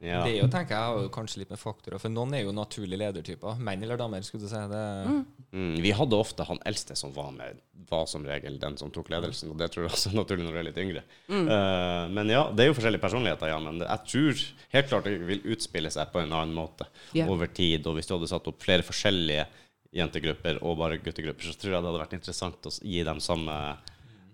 ja. 0.01 0.23
Det 0.25 0.33
er 0.33 0.41
jo, 0.41 0.47
tenker 0.49 0.73
jeg, 0.73 1.11
kanskje 1.11 1.37
litt 1.43 1.49
med 1.53 1.59
faktorer. 1.59 1.99
For 2.01 2.09
noen 2.09 2.33
er 2.33 2.41
jo 2.47 2.51
naturlige 2.51 2.97
ledertyper. 2.97 3.59
Menn 3.59 3.83
eller 3.83 3.97
damer, 4.01 4.21
skulle 4.25 4.41
du 4.41 4.49
si. 4.49 4.55
Det, 4.55 4.83
Mm, 5.05 5.25
vi 5.53 5.91
hadde 5.93 6.17
ofte 6.17 6.45
han 6.47 6.57
eldste 6.65 6.95
som 6.97 7.11
var 7.13 7.29
med, 7.31 7.59
var 7.89 8.07
som 8.09 8.23
regel 8.25 8.55
den 8.57 8.73
som 8.79 8.89
tok 8.93 9.11
ledelsen, 9.13 9.51
og 9.53 9.59
det 9.59 9.67
tror 9.69 9.85
jeg 9.85 9.93
også 9.93 10.09
er 10.09 10.15
naturlig 10.21 10.47
når 10.47 10.55
du 10.55 10.59
er 10.59 10.65
litt 10.65 10.79
yngre. 10.81 11.03
Eh, 11.29 12.05
men 12.09 12.31
ja, 12.33 12.47
det 12.49 12.63
er 12.63 12.71
jo 12.71 12.77
forskjellige 12.79 13.03
personligheter, 13.03 13.51
ja, 13.51 13.59
men 13.61 13.83
jeg 13.83 14.09
tror 14.09 14.41
helt 14.73 14.89
klart 14.89 15.09
det 15.09 15.17
vil 15.29 15.45
utspille 15.53 15.91
seg 15.93 16.09
på 16.09 16.23
en 16.23 16.33
annen 16.33 16.55
måte 16.57 16.87
yeah. 17.13 17.29
over 17.29 17.51
tid. 17.53 17.85
Og 17.85 17.99
hvis 17.99 18.09
du 18.09 18.15
hadde 18.15 18.31
satt 18.31 18.49
opp 18.49 18.65
flere 18.65 18.85
forskjellige 18.87 19.45
jentegrupper 19.93 20.57
og 20.65 20.79
bare 20.81 20.97
guttegrupper, 21.03 21.45
så 21.45 21.53
tror 21.53 21.75
jeg 21.75 21.77
det 21.77 21.91
hadde 21.91 22.01
vært 22.01 22.17
interessant 22.17 22.69
å 22.69 22.73
gi 22.81 23.05
dem 23.05 23.21
samme, 23.21 23.57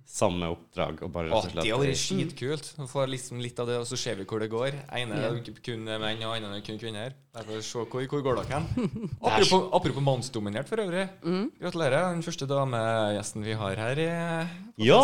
samme 0.09 0.47
oppdrag. 0.49 1.03
Og 1.05 1.11
bare 1.13 1.29
rett 1.29 1.37
og 1.37 1.45
slett 1.51 1.61
det 1.61 1.69
hadde 1.69 1.89
vært 1.91 2.01
skitkult. 2.01 2.69
Å 2.81 2.87
få 2.89 3.05
liksom 3.11 3.41
litt 3.43 3.59
av 3.61 3.69
det, 3.69 3.77
og 3.83 3.85
så 3.89 3.97
ser 3.99 4.17
vi 4.17 4.25
hvor 4.29 4.41
det 4.41 4.49
går. 4.51 4.79
ene 4.97 5.19
er 5.21 5.41
kun 5.65 5.85
menn, 5.85 6.23
og 6.25 6.33
andre 6.35 6.57
er 6.57 6.65
kun 6.65 6.79
kvinner. 6.81 7.13
Derfor 7.29 7.61
se 7.61 7.83
hvor, 7.85 8.05
hvor 8.09 8.23
går 8.25 8.39
dere 8.39 8.57
hen. 8.57 8.65
Apropos, 9.21 9.67
apropos 9.77 10.01
mannsdominert, 10.03 10.67
for 10.71 10.81
øvrig. 10.81 11.05
Gratulerer. 11.61 12.09
Den 12.15 12.25
første 12.25 12.47
damegjesten 12.49 13.45
vi 13.45 13.53
har 13.59 13.77
her. 13.77 14.01
i 14.01 14.09
Ja! 14.89 15.03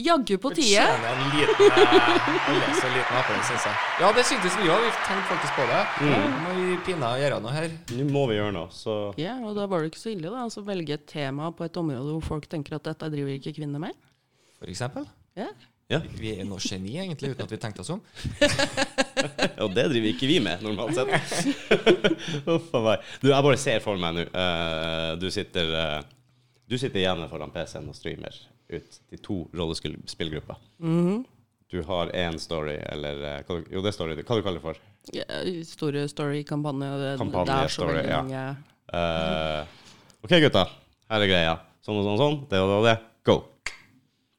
Jaggu 0.00 0.38
på 0.40 0.54
tide! 0.56 0.86
En 0.88 1.22
liten 1.34 1.68
eh, 1.68 2.48
en 2.48 2.96
liten 2.96 3.20
applaus, 3.20 3.44
synes 3.50 3.68
jeg. 3.68 3.76
Ja, 4.00 4.10
det 4.16 4.24
syntes 4.30 4.56
vi 4.56 4.72
òg. 4.72 4.80
Vi 4.88 4.96
tenkte 5.04 5.28
faktisk 5.34 5.60
på 5.60 5.68
det. 5.68 5.84
Nå 6.08 6.42
må 6.46 6.56
vi 6.56 6.80
pinne 6.88 7.12
og 7.12 7.20
gjøre 7.20 7.42
noe 7.44 7.54
her. 7.58 7.70
Nå 7.98 8.08
må 8.16 8.24
vi 8.32 8.40
gjøre 8.40 8.56
noe, 8.56 8.72
så 8.72 8.98
Ja, 9.20 9.36
og 9.44 9.52
da 9.60 9.68
var 9.68 9.84
det 9.84 9.92
ikke 9.92 10.06
så 10.06 10.14
ille, 10.14 10.32
da. 10.32 10.46
Altså 10.48 10.64
velge 10.64 10.96
et 10.96 11.06
tema 11.10 11.52
på 11.52 11.68
et 11.68 11.76
område 11.84 12.16
hvor 12.16 12.24
folk 12.32 12.48
tenker 12.48 12.78
at 12.80 12.88
dette 12.88 13.12
driver 13.12 13.36
ikke 13.36 13.58
kvinner 13.60 13.82
med. 13.90 14.07
For 14.58 14.70
eksempel. 14.70 15.06
Ja. 15.38 15.48
Ja. 15.88 16.02
Vi 16.20 16.34
er 16.36 16.44
noe 16.44 16.60
geni, 16.60 16.98
egentlig, 17.00 17.30
uten 17.32 17.46
at 17.46 17.52
vi 17.54 17.58
tenkte 17.62 17.80
oss 17.80 17.90
om. 17.94 18.02
Og 19.64 19.72
det 19.72 19.86
driver 19.88 20.08
ikke 20.10 20.28
vi 20.28 20.36
med, 20.44 20.60
normalt 20.66 20.98
sett. 20.98 21.08
Uff 22.52 22.74
a 22.76 22.82
meg. 22.84 23.06
Du, 23.22 23.30
jeg 23.30 23.46
bare 23.46 23.60
ser 23.60 23.80
for 23.84 24.00
meg 24.00 24.18
nå 24.18 24.26
Uh, 24.28 25.14
Du 25.20 25.30
sitter 25.32 25.72
uh, 25.72 26.02
Du 26.68 26.76
sitter 26.76 27.00
hjemme 27.06 27.30
foran 27.30 27.54
PC-en 27.54 27.88
og 27.88 27.96
streamer 27.96 28.36
ut 28.68 28.98
til 29.08 29.22
to 29.24 29.38
rollespillgrupper. 29.56 30.60
Mhm. 30.84 31.24
Du 31.68 31.82
har 31.84 32.08
én 32.16 32.36
story, 32.40 32.76
eller 32.92 33.24
uh, 33.40 33.56
Jo, 33.72 33.80
det 33.80 33.90
er 33.94 33.96
story. 33.96 34.18
Hva 34.20 34.36
du 34.36 34.44
kaller 34.44 34.60
det 34.60 34.66
for? 34.66 34.82
Ja, 35.16 35.24
Store 35.64 36.04
story, 36.12 36.42
kampanje. 36.48 37.16
Kampanje, 37.20 37.48
det 37.48 37.62
er 37.64 37.72
så 37.72 37.80
story, 37.80 37.96
veldig 38.02 38.12
ja. 38.12 38.22
mange 38.24 38.44
Eh, 38.88 39.66
OK, 40.24 40.32
gutta. 40.40 40.62
Her 41.12 41.24
er 41.24 41.28
greia. 41.28 41.56
Sånn 41.84 41.98
og 42.00 42.06
sånn 42.06 42.14
og 42.14 42.20
sånn. 42.22 42.38
Det 42.48 42.60
og 42.62 42.70
det 42.70 42.76
og 42.78 42.86
det. 42.86 42.94
Go. 43.28 43.34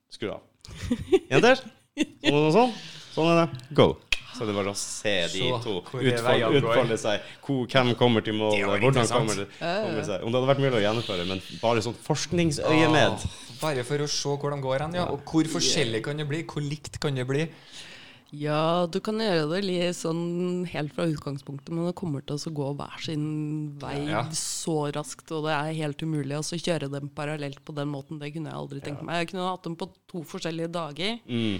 Skru 0.09 0.31
av. 0.33 0.45
Jenter. 1.31 1.63
Sånn 1.99 2.37
og 2.37 2.53
sånn. 2.53 2.53
sånn. 2.55 2.77
Sånn 3.15 3.33
er 3.33 3.41
det. 3.43 3.73
Go. 3.77 3.91
Så 4.39 4.45
det 4.47 4.53
er 4.53 4.57
bare 4.59 4.71
å 4.71 4.77
se 4.77 5.13
de 5.33 5.39
Så, 5.41 5.55
to 5.65 5.71
utfolde, 5.99 6.49
utfolde 6.61 6.97
seg. 7.01 7.25
Hvor, 7.43 7.65
hvem 7.67 7.89
kommer 7.99 8.23
til 8.23 8.37
mål? 8.37 8.53
Det 8.55 8.79
Hvordan 8.85 9.09
kommer 9.11 9.41
det 9.41 9.47
kommer 9.59 10.05
seg. 10.07 10.23
Om 10.23 10.31
det 10.31 10.39
hadde 10.39 10.49
vært 10.53 10.61
mulig 10.63 10.77
å 10.79 10.83
gjennomføre, 10.85 11.25
men 11.27 11.41
bare 11.59 11.83
sånn 11.83 11.97
forskningsøyemed. 12.05 13.25
Åh, 13.25 13.57
bare 13.59 13.83
for 13.87 14.05
å 14.05 14.07
se 14.13 14.35
hvor 14.39 14.55
de 14.55 14.61
går 14.63 14.85
hen, 14.85 14.95
ja. 15.01 15.09
Og 15.11 15.25
hvor 15.27 15.49
forskjellig 15.57 16.03
kan 16.05 16.21
det 16.21 16.29
bli? 16.29 16.45
Hvor 16.47 16.63
likt 16.63 17.01
kan 17.03 17.19
det 17.19 17.25
bli? 17.27 17.49
Ja, 18.31 18.85
du 18.85 18.99
kan 19.01 19.17
gjøre 19.17 19.47
det 19.49 19.63
litt 19.65 19.95
sånn 19.97 20.61
helt 20.69 20.93
fra 20.93 21.07
utgangspunktet, 21.09 21.71
men 21.73 21.87
det 21.87 21.95
kommer 21.97 22.21
til 22.21 22.37
å 22.37 22.53
gå 22.53 22.67
hver 22.77 23.01
sin 23.01 23.75
vei 23.81 24.05
Ja. 24.05 24.23
så 24.29 24.91
raskt, 24.93 25.31
og 25.33 25.45
det 25.47 25.55
er 25.55 25.73
helt 25.81 25.97
umulig 26.05 26.37
å 26.37 26.45
så 26.45 26.59
kjøre 26.61 26.91
dem 26.91 27.09
parallelt 27.09 27.57
på 27.65 27.73
den 27.73 27.89
måten. 27.89 28.19
Det 28.19 28.31
kunne 28.35 28.51
jeg 28.51 28.59
aldri 28.59 28.81
tenkt 28.85 29.01
meg. 29.03 29.25
Jeg 29.25 29.31
kunne 29.33 29.49
hatt 29.49 29.63
dem 29.63 29.75
på 29.75 29.89
to 30.07 30.21
forskjellige 30.23 30.71
dager, 30.71 31.19
Mm. 31.27 31.59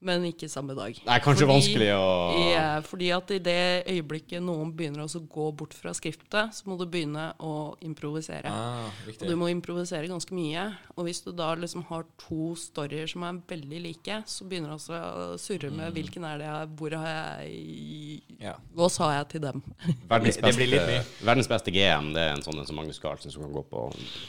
Men 0.00 0.22
ikke 0.28 0.46
samme 0.50 0.74
dag. 0.78 0.94
Det 0.94 1.10
er 1.10 1.22
kanskje 1.24 1.46
vanskelig 1.48 1.88
å 1.96 2.02
Ja, 2.52 2.66
fordi 2.86 3.08
at 3.14 3.30
i 3.34 3.38
det 3.42 3.84
øyeblikket 3.90 4.42
noen 4.44 4.70
begynner 4.76 5.02
å 5.06 5.22
gå 5.26 5.48
bort 5.58 5.74
fra 5.74 5.90
skriftet, 5.96 6.54
så 6.54 6.68
må 6.70 6.76
du 6.78 6.84
begynne 6.86 7.32
å 7.42 7.74
improvisere. 7.82 8.46
Ah, 8.46 8.86
Og 9.08 9.24
du 9.26 9.34
må 9.40 9.48
improvisere 9.50 10.06
ganske 10.10 10.34
mye. 10.36 10.68
Og 10.96 11.08
hvis 11.08 11.22
du 11.24 11.32
da 11.34 11.50
liksom 11.58 11.82
har 11.90 12.04
to 12.22 12.52
storyer 12.58 13.10
som 13.10 13.24
er 13.26 13.40
veldig 13.50 13.80
like, 13.88 14.20
så 14.30 14.46
begynner 14.46 14.70
du 14.70 14.76
også 14.78 14.94
å 14.98 15.26
surre 15.40 15.70
med 15.74 15.92
hvilken 15.96 16.24
er 16.28 16.38
det 16.38 16.46
jeg 16.46 16.68
Hvor 16.78 16.94
har 17.02 17.08
jeg 17.42 18.22
Ja. 18.38 18.54
Hva 18.76 18.88
sa 18.92 19.10
jeg 19.16 19.28
til 19.34 19.40
dem? 19.48 19.62
Verdens 20.12 20.36
Det 20.38 20.44
beste, 20.46 20.56
blir 20.60 20.70
litt 20.76 20.86
mye. 20.86 21.02
verdens 21.26 21.48
beste 21.50 21.72
GM 21.74 22.12
det 22.14 22.22
er 22.22 22.36
en 22.36 22.42
sånn 22.44 22.58
en 22.60 22.66
som 22.68 22.78
Magnus 22.78 23.00
Carlsen 23.02 23.32
som 23.34 23.42
kan 23.42 23.52
gå 23.56 23.64
på 23.72 23.82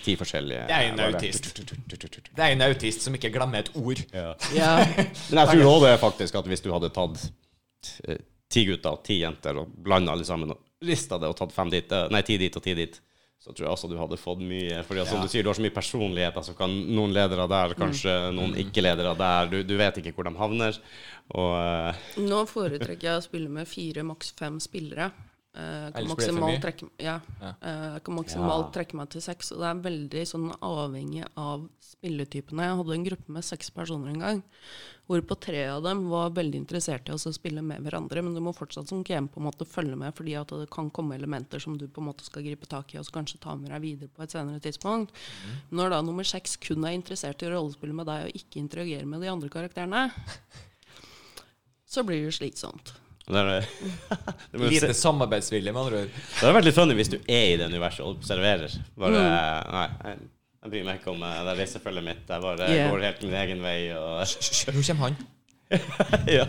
ti 0.03 0.15
forskjellige 0.17 0.65
Det 0.69 0.75
er 0.79 0.89
en 0.89 0.99
autist. 1.05 1.51
Det 2.33 2.43
er 2.43 2.55
en 2.55 2.65
autist 2.65 3.05
som 3.05 3.13
ikke 3.13 3.29
glemmer 3.35 3.61
et 3.61 3.71
ord. 3.77 4.01
Ja. 4.13 4.33
Ja, 4.57 4.73
tror 5.59 5.75
òg 5.75 5.85
det 5.85 5.99
faktisk 6.01 6.39
at 6.39 6.49
hvis 6.49 6.65
du 6.65 6.71
hadde 6.73 6.91
tatt 6.95 7.27
eh, 8.07 8.23
ti 8.49 8.65
gutter 8.69 8.97
og 8.97 9.05
ti 9.05 9.19
jenter 9.21 9.61
og 9.61 9.75
blanda 9.83 10.15
alle 10.15 10.25
sammen 10.27 10.55
og 10.55 10.65
rista 10.85 11.19
det 11.19 11.29
og 11.29 11.37
tatt 11.37 11.53
fem 11.53 11.71
dit, 11.73 11.91
eh, 11.91 12.09
nei, 12.13 12.23
ti 12.25 12.39
dit 12.41 12.55
og 12.55 12.65
ti 12.65 12.75
dit, 12.77 12.99
så 13.39 13.53
tror 13.53 13.65
jeg 13.65 13.71
også 13.71 13.87
du 13.87 13.95
hadde 13.99 14.19
fått 14.19 14.41
mye. 14.43 14.81
Fordi 14.83 14.99
ja. 14.99 15.05
som 15.07 15.21
du 15.23 15.31
sier, 15.31 15.45
du 15.45 15.49
har 15.51 15.55
så 15.55 15.63
mye 15.63 15.75
personlighet. 15.75 16.35
Altså 16.41 16.55
kan 16.57 16.73
noen 16.91 17.13
ledere 17.15 17.45
der, 17.47 17.75
kanskje 17.79 18.15
noen 18.35 18.57
ikke-ledere 18.59 19.13
der. 19.19 19.47
Du, 19.51 19.61
du 19.63 19.77
vet 19.79 20.01
ikke 20.01 20.11
hvor 20.17 20.27
de 20.27 20.33
havner. 20.35 20.79
Og 21.39 21.53
uh. 21.55 22.09
Nå 22.19 22.41
foretrekker 22.49 23.13
jeg 23.13 23.21
å 23.21 23.23
spille 23.23 23.51
med 23.53 23.69
fire, 23.69 24.03
maks 24.07 24.33
fem 24.35 24.59
spillere. 24.63 25.07
Eh, 25.55 25.61
Jeg 25.61 25.93
kan 25.93 26.03
Ellers 26.03 26.15
blir 26.15 26.27
det 26.27 26.33
for 26.35 26.41
maksimalt 26.45 26.61
trekke, 26.61 26.89
ja, 26.99 27.19
Ja. 27.41 27.53
eh, 27.61 27.93
jeg 27.95 28.03
kan 28.03 28.15
maksimalt 28.15 28.65
Ja. 28.65 28.71
trekke 28.71 28.93
meg 28.93 29.09
til 29.09 29.21
seks. 29.21 29.51
Og 29.51 29.57
det 29.57 29.65
er 29.65 29.89
veldig 29.89 30.21
sånn 30.29 30.59
avhengig 30.61 31.25
av 31.35 31.67
spilletypene. 31.81 32.61
Jeg 32.61 32.77
hadde 32.77 32.93
en 32.93 33.03
gruppe 33.05 33.29
med 33.29 33.43
seks 33.43 33.71
personer 33.71 34.09
en 34.09 34.19
gang, 34.19 34.43
hvorpå 35.09 35.39
tre 35.39 35.65
av 35.65 35.81
dem 35.81 36.07
var 36.07 36.29
veldig 36.29 36.53
interessert 36.67 37.09
i 37.09 37.13
å 37.13 37.33
spille 37.33 37.63
med 37.63 37.81
hverandre. 37.81 38.23
Men 38.23 38.35
du 38.35 38.39
må 38.41 38.53
fortsatt 38.55 38.87
som 38.87 39.03
GM 39.03 39.27
på 39.27 39.37
en 39.41 39.51
måte 39.51 39.65
følge 39.65 39.97
med, 39.97 40.13
fordi 40.13 40.39
at 40.39 40.47
det 40.49 40.69
kan 40.69 40.91
komme 40.91 41.15
elementer 41.17 41.59
som 41.59 41.75
du 41.79 41.87
på 41.87 41.97
en 41.99 42.13
måte 42.13 42.21
skal 42.23 42.43
gripe 42.43 42.67
tak 42.67 42.93
i 42.93 42.99
og 42.99 43.05
så 43.05 43.11
kanskje 43.11 43.39
ta 43.41 43.55
med 43.55 43.71
deg 43.71 43.81
videre 43.81 44.09
på 44.15 44.21
et 44.21 44.29
senere 44.29 44.59
tidspunkt. 44.61 45.09
Når 45.71 45.89
da 45.89 46.01
nummer 46.03 46.23
seks 46.23 46.57
kun 46.57 46.85
er 46.85 46.93
interessert 46.95 47.41
i 47.41 47.47
å 47.47 47.57
rollespille 47.57 47.93
med 47.95 48.05
deg 48.05 48.25
og 48.27 48.33
ikke 48.37 48.61
interagere 48.61 49.05
med 49.07 49.21
de 49.21 49.27
andre 49.27 49.49
karakterene, 49.49 50.11
så 51.87 52.03
blir 52.05 52.23
det 52.29 52.33
slitsomt. 52.37 52.93
Det, 53.29 53.41
er, 53.59 53.69
det, 54.51 54.59
Lite 54.73 54.93
samarbeidsvilje, 54.97 55.71
med 55.75 55.81
andre 55.83 56.01
ord. 56.03 56.11
det 56.17 56.39
hadde 56.41 56.53
vært 56.57 56.67
litt 56.69 56.77
funny 56.79 56.95
hvis 56.97 57.11
du 57.13 57.17
er 57.25 57.45
i 57.53 57.57
det 57.61 57.67
universet 57.69 58.05
og 58.05 58.15
observerer. 58.17 58.75
Bare 58.99 59.19
Mm. 59.19 59.73
Nei, 59.75 59.87
jeg, 60.03 60.29
jeg 60.63 60.71
bryr 60.73 60.87
meg 60.89 60.99
ikke 61.01 61.11
om 61.13 61.21
eh, 61.23 61.41
det 61.47 61.57
reisefølget 61.61 62.07
mitt. 62.09 62.23
Jeg 62.29 62.41
bare 62.45 62.69
Yeah. 62.73 62.89
går 62.91 63.03
helt 63.07 63.21
min 63.27 63.35
egen 63.43 63.61
vei 63.63 63.77
og 63.95 64.23
Nå 64.75 64.85
kommer 64.87 65.03
han. 65.09 65.19
ja. 66.39 66.47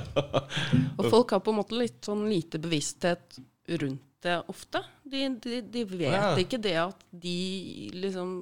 Og 0.97 1.11
folk 1.12 1.35
har 1.37 1.43
på 1.45 1.53
en 1.53 1.59
måte 1.61 1.76
litt 1.76 2.01
sånn 2.09 2.24
lite 2.31 2.59
bevissthet 2.62 3.37
rundt 3.81 4.07
det 4.24 4.39
ofte. 4.53 4.81
De, 5.05 5.26
de, 5.41 5.61
de 5.72 5.85
vet 5.89 6.12
Ja. 6.12 6.33
ikke 6.41 6.59
det 6.61 6.74
at 6.81 7.05
de 7.12 7.91
liksom 7.97 8.33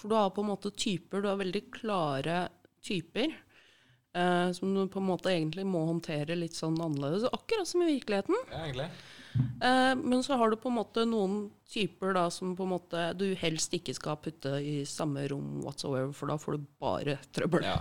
For 0.00 0.08
du 0.08 0.14
har 0.16 0.30
på 0.32 0.40
en 0.44 0.48
måte 0.54 0.70
typer, 0.72 1.20
du 1.20 1.28
har 1.28 1.36
veldig 1.40 1.62
klare 1.76 2.46
typer. 2.84 3.32
Eh, 4.14 4.52
som 4.52 4.74
du 4.74 4.84
på 4.88 5.00
en 5.00 5.08
måte 5.08 5.32
egentlig 5.32 5.64
må 5.68 5.84
håndtere 5.88 6.36
litt 6.38 6.56
sånn 6.58 6.78
annerledes. 6.80 7.28
Akkurat 7.32 7.68
som 7.68 7.82
i 7.84 7.90
virkeligheten. 7.92 8.36
Ja, 8.50 8.64
egentlig. 8.66 8.90
Eh, 9.62 9.94
men 9.94 10.22
så 10.26 10.34
har 10.40 10.50
du 10.50 10.56
på 10.56 10.68
en 10.68 10.78
måte 10.80 11.04
noen 11.06 11.50
typer 11.70 12.14
da 12.16 12.26
som 12.34 12.56
på 12.58 12.66
en 12.66 12.72
måte 12.74 13.04
du 13.18 13.28
helst 13.38 13.74
ikke 13.76 13.94
skal 13.94 14.18
putte 14.22 14.56
i 14.58 14.80
samme 14.88 15.26
rom 15.30 15.60
whatsoever, 15.64 16.12
for 16.16 16.32
da 16.32 16.38
får 16.40 16.58
du 16.58 16.66
bare 16.82 17.18
trøbbel. 17.34 17.66
Ja. 17.68 17.78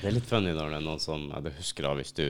Det 0.00 0.08
er 0.10 0.16
litt 0.16 0.26
funny 0.26 0.54
når 0.54 0.72
det 0.72 0.78
er 0.80 0.86
noen 0.88 1.02
som 1.02 1.28
Jeg 1.30 1.54
husker 1.60 1.86
da 1.86 1.92
hvis 1.98 2.14
du 2.16 2.24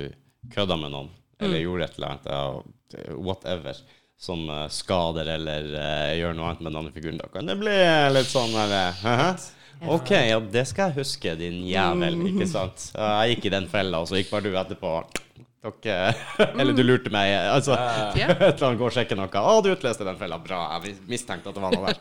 kødda 0.52 0.76
med 0.80 0.92
noen, 0.92 1.08
eller 1.40 1.62
gjorde 1.62 1.86
et 1.86 1.96
eller 1.96 2.10
annet, 2.14 2.26
ja, 2.32 3.14
whatever, 3.16 3.78
som 4.18 4.48
eh, 4.50 4.66
skader 4.74 5.28
eller 5.36 5.68
gjør 6.18 6.34
noe 6.34 6.50
annet 6.50 6.64
med 6.64 6.72
den 6.72 6.80
andre 6.80 6.96
figuren. 6.96 7.20
Da 7.20 7.28
kan 7.32 7.48
det 7.48 7.60
bli 7.60 7.78
litt 8.16 8.32
sånn 8.32 8.56
eller, 8.56 8.96
«Hæ? 9.04 9.18
OK, 9.86 10.10
ja, 10.10 10.40
det 10.40 10.64
skal 10.66 10.88
jeg 10.90 10.98
huske, 10.98 11.34
din 11.38 11.60
jævel. 11.68 12.18
Ikke 12.32 12.48
sant? 12.50 12.90
Jeg 12.96 13.36
gikk 13.36 13.46
i 13.46 13.54
den 13.54 13.68
fella, 13.70 14.00
og 14.02 14.08
så 14.10 14.18
gikk 14.18 14.32
bare 14.32 14.48
du 14.48 14.56
etterpå. 14.58 14.94
Dere 15.82 16.14
Eller 16.60 16.72
du 16.76 16.82
lurte 16.84 17.12
meg. 17.14 17.32
Altså, 17.52 17.76
et 18.14 18.18
eller 18.22 18.66
annet 18.68 18.80
går 18.80 18.88
og 18.90 18.96
sjekker 18.96 19.18
noe. 19.18 19.28
Å, 19.28 19.58
du 19.64 19.70
utleste 19.72 20.06
den 20.06 20.18
fella. 20.20 20.38
Bra. 20.42 20.60
Jeg 20.84 20.96
mistenkte 21.10 21.50
at 21.52 21.58
det 21.58 21.64
var 21.64 21.76
noe 21.76 21.92
der. 21.92 21.98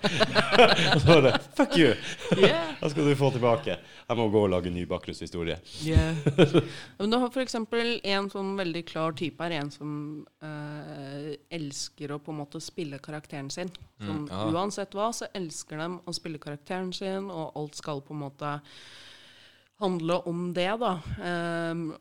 og 0.93 0.99
så 1.03 1.07
var 1.11 1.23
det 1.27 1.33
Fuck 1.57 1.77
you! 1.79 1.93
Yeah. 2.37 2.73
Da 2.81 2.91
skal 2.93 3.09
du 3.09 3.13
få 3.19 3.31
tilbake. 3.35 3.77
Jeg 4.07 4.19
må 4.19 4.27
gå 4.31 4.43
og 4.45 4.51
lage 4.53 4.69
en 4.71 4.77
ny 4.77 4.85
bakgrunnshistorie. 4.87 5.57
Men 6.97 7.11
du 7.11 7.17
har 7.19 7.27
f.eks. 7.33 7.57
en 7.57 8.29
sånn 8.31 8.53
veldig 8.59 8.83
klar 8.87 9.15
type 9.17 9.43
her. 9.43 9.57
en 9.59 9.71
som 9.73 9.91
eh, 10.43 11.33
elsker 11.57 12.13
å 12.15 12.19
på 12.23 12.31
en 12.33 12.41
måte 12.43 12.61
spille 12.63 12.99
karakteren 13.03 13.51
sin. 13.53 13.71
Som, 13.97 14.25
Mm. 14.27 14.53
Uansett 14.53 14.93
hva, 14.97 15.07
så 15.15 15.25
elsker 15.35 15.79
de 15.81 15.85
å 16.05 16.13
spille 16.15 16.39
karakteren 16.41 16.89
sin, 16.93 17.29
og 17.31 17.55
alt 17.57 17.77
skal 17.79 18.01
på 18.05 18.13
en 18.15 18.21
måte 18.25 18.49
handle 19.81 20.17
om 20.29 20.53
det, 20.53 20.69
da. 20.81 20.91
Ehm, 21.23 21.91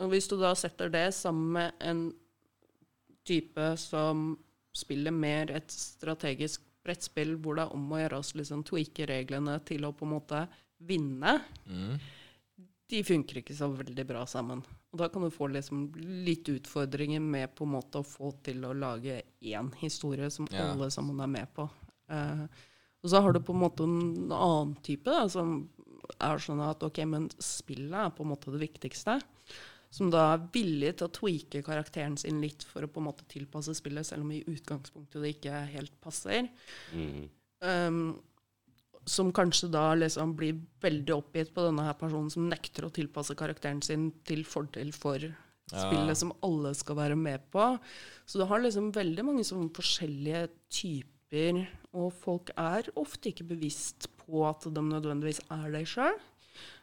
og 0.00 0.10
hvis 0.12 0.28
du 0.30 0.36
da 0.40 0.54
setter 0.58 0.90
det 0.92 1.08
sammen 1.14 1.52
med 1.58 1.72
en 1.84 2.02
type 3.28 3.66
som 3.80 4.32
spiller 4.76 5.12
mer 5.14 5.50
et 5.52 5.70
strategisk 5.74 6.62
brettspill 6.86 7.34
hvor 7.42 7.58
det 7.58 7.66
er 7.66 7.74
om 7.76 7.90
å 7.92 7.98
gjøre 8.00 8.20
å 8.22 8.26
liksom 8.40 8.62
tweake 8.64 9.06
reglene 9.10 9.58
til 9.68 9.84
å 9.84 9.92
på 9.92 10.06
en 10.08 10.14
måte 10.16 10.44
vinne, 10.88 11.34
Mm. 11.68 11.98
de 12.90 13.02
funker 13.06 13.38
ikke 13.42 13.54
så 13.54 13.68
veldig 13.70 14.04
bra 14.08 14.24
sammen. 14.26 14.62
Og 14.90 14.98
da 14.98 15.08
kan 15.08 15.22
du 15.22 15.28
få 15.30 15.46
liksom 15.52 15.92
litt 16.26 16.48
utfordringer 16.50 17.20
med 17.22 17.52
på 17.54 17.62
en 17.66 17.74
måte 17.76 18.00
å 18.00 18.06
få 18.06 18.32
til 18.42 18.64
å 18.66 18.72
lage 18.74 19.22
én 19.42 19.68
historie 19.78 20.30
som 20.30 20.48
Ja. 20.50 20.72
alle 20.72 20.90
sammen 20.90 21.20
er 21.20 21.26
med 21.28 21.54
på. 21.54 21.68
Eh, 22.08 22.46
og 23.04 23.10
så 23.10 23.20
har 23.22 23.32
du 23.32 23.38
på 23.40 23.52
en 23.54 23.60
måte 23.60 23.84
en 23.84 24.32
annen 24.32 24.74
type 24.82 25.04
da, 25.04 25.28
som 25.28 25.68
er 26.18 26.38
sånn 26.38 26.60
at 26.68 26.82
ok, 26.82 27.04
men 27.06 27.28
spillet 27.38 27.92
er 28.06 28.10
på 28.10 28.24
en 28.24 28.30
måte 28.34 28.50
det 28.50 28.68
viktigste. 28.68 29.20
Som 29.90 30.10
da 30.12 30.28
er 30.32 30.48
villig 30.54 30.94
til 30.98 31.08
å 31.08 31.12
tweake 31.14 31.64
karakteren 31.66 32.16
sin 32.20 32.38
litt 32.42 32.62
for 32.66 32.86
å 32.86 32.90
på 32.90 33.02
en 33.02 33.08
måte 33.08 33.26
tilpasse 33.30 33.74
spillet, 33.74 34.06
selv 34.06 34.22
om 34.22 34.32
i 34.34 34.44
utgangspunktet 34.46 35.22
det 35.22 35.34
ikke 35.34 35.62
helt 35.72 35.96
passer. 36.04 36.46
Mm. 36.94 37.24
Um, 37.60 38.02
som 39.10 39.32
kanskje 39.34 39.70
da 39.72 39.88
liksom 39.96 40.36
blir 40.38 40.60
veldig 40.82 41.14
oppgitt 41.16 41.50
på 41.54 41.64
denne 41.66 41.84
her 41.88 41.96
personen 41.98 42.30
som 42.32 42.46
nekter 42.48 42.86
å 42.86 42.92
tilpasse 42.94 43.34
karakteren 43.38 43.80
sin 43.82 44.10
til 44.28 44.44
fordel 44.46 44.92
for 44.94 45.24
spillet 45.70 46.18
som 46.18 46.32
alle 46.46 46.72
skal 46.76 46.98
være 46.98 47.18
med 47.18 47.44
på. 47.52 47.72
Så 48.26 48.40
du 48.40 48.46
har 48.50 48.62
liksom 48.62 48.90
veldig 48.94 49.26
mange 49.26 49.46
sånne 49.46 49.70
forskjellige 49.74 50.48
typer, 50.72 51.62
og 51.94 52.10
folk 52.22 52.50
er 52.58 52.90
ofte 52.98 53.30
ikke 53.30 53.48
bevisst 53.52 54.10
på 54.22 54.44
at 54.48 54.66
de 54.66 54.82
nødvendigvis 54.82 55.42
er 55.50 55.70
deg 55.74 55.88
sjøl. 55.90 56.18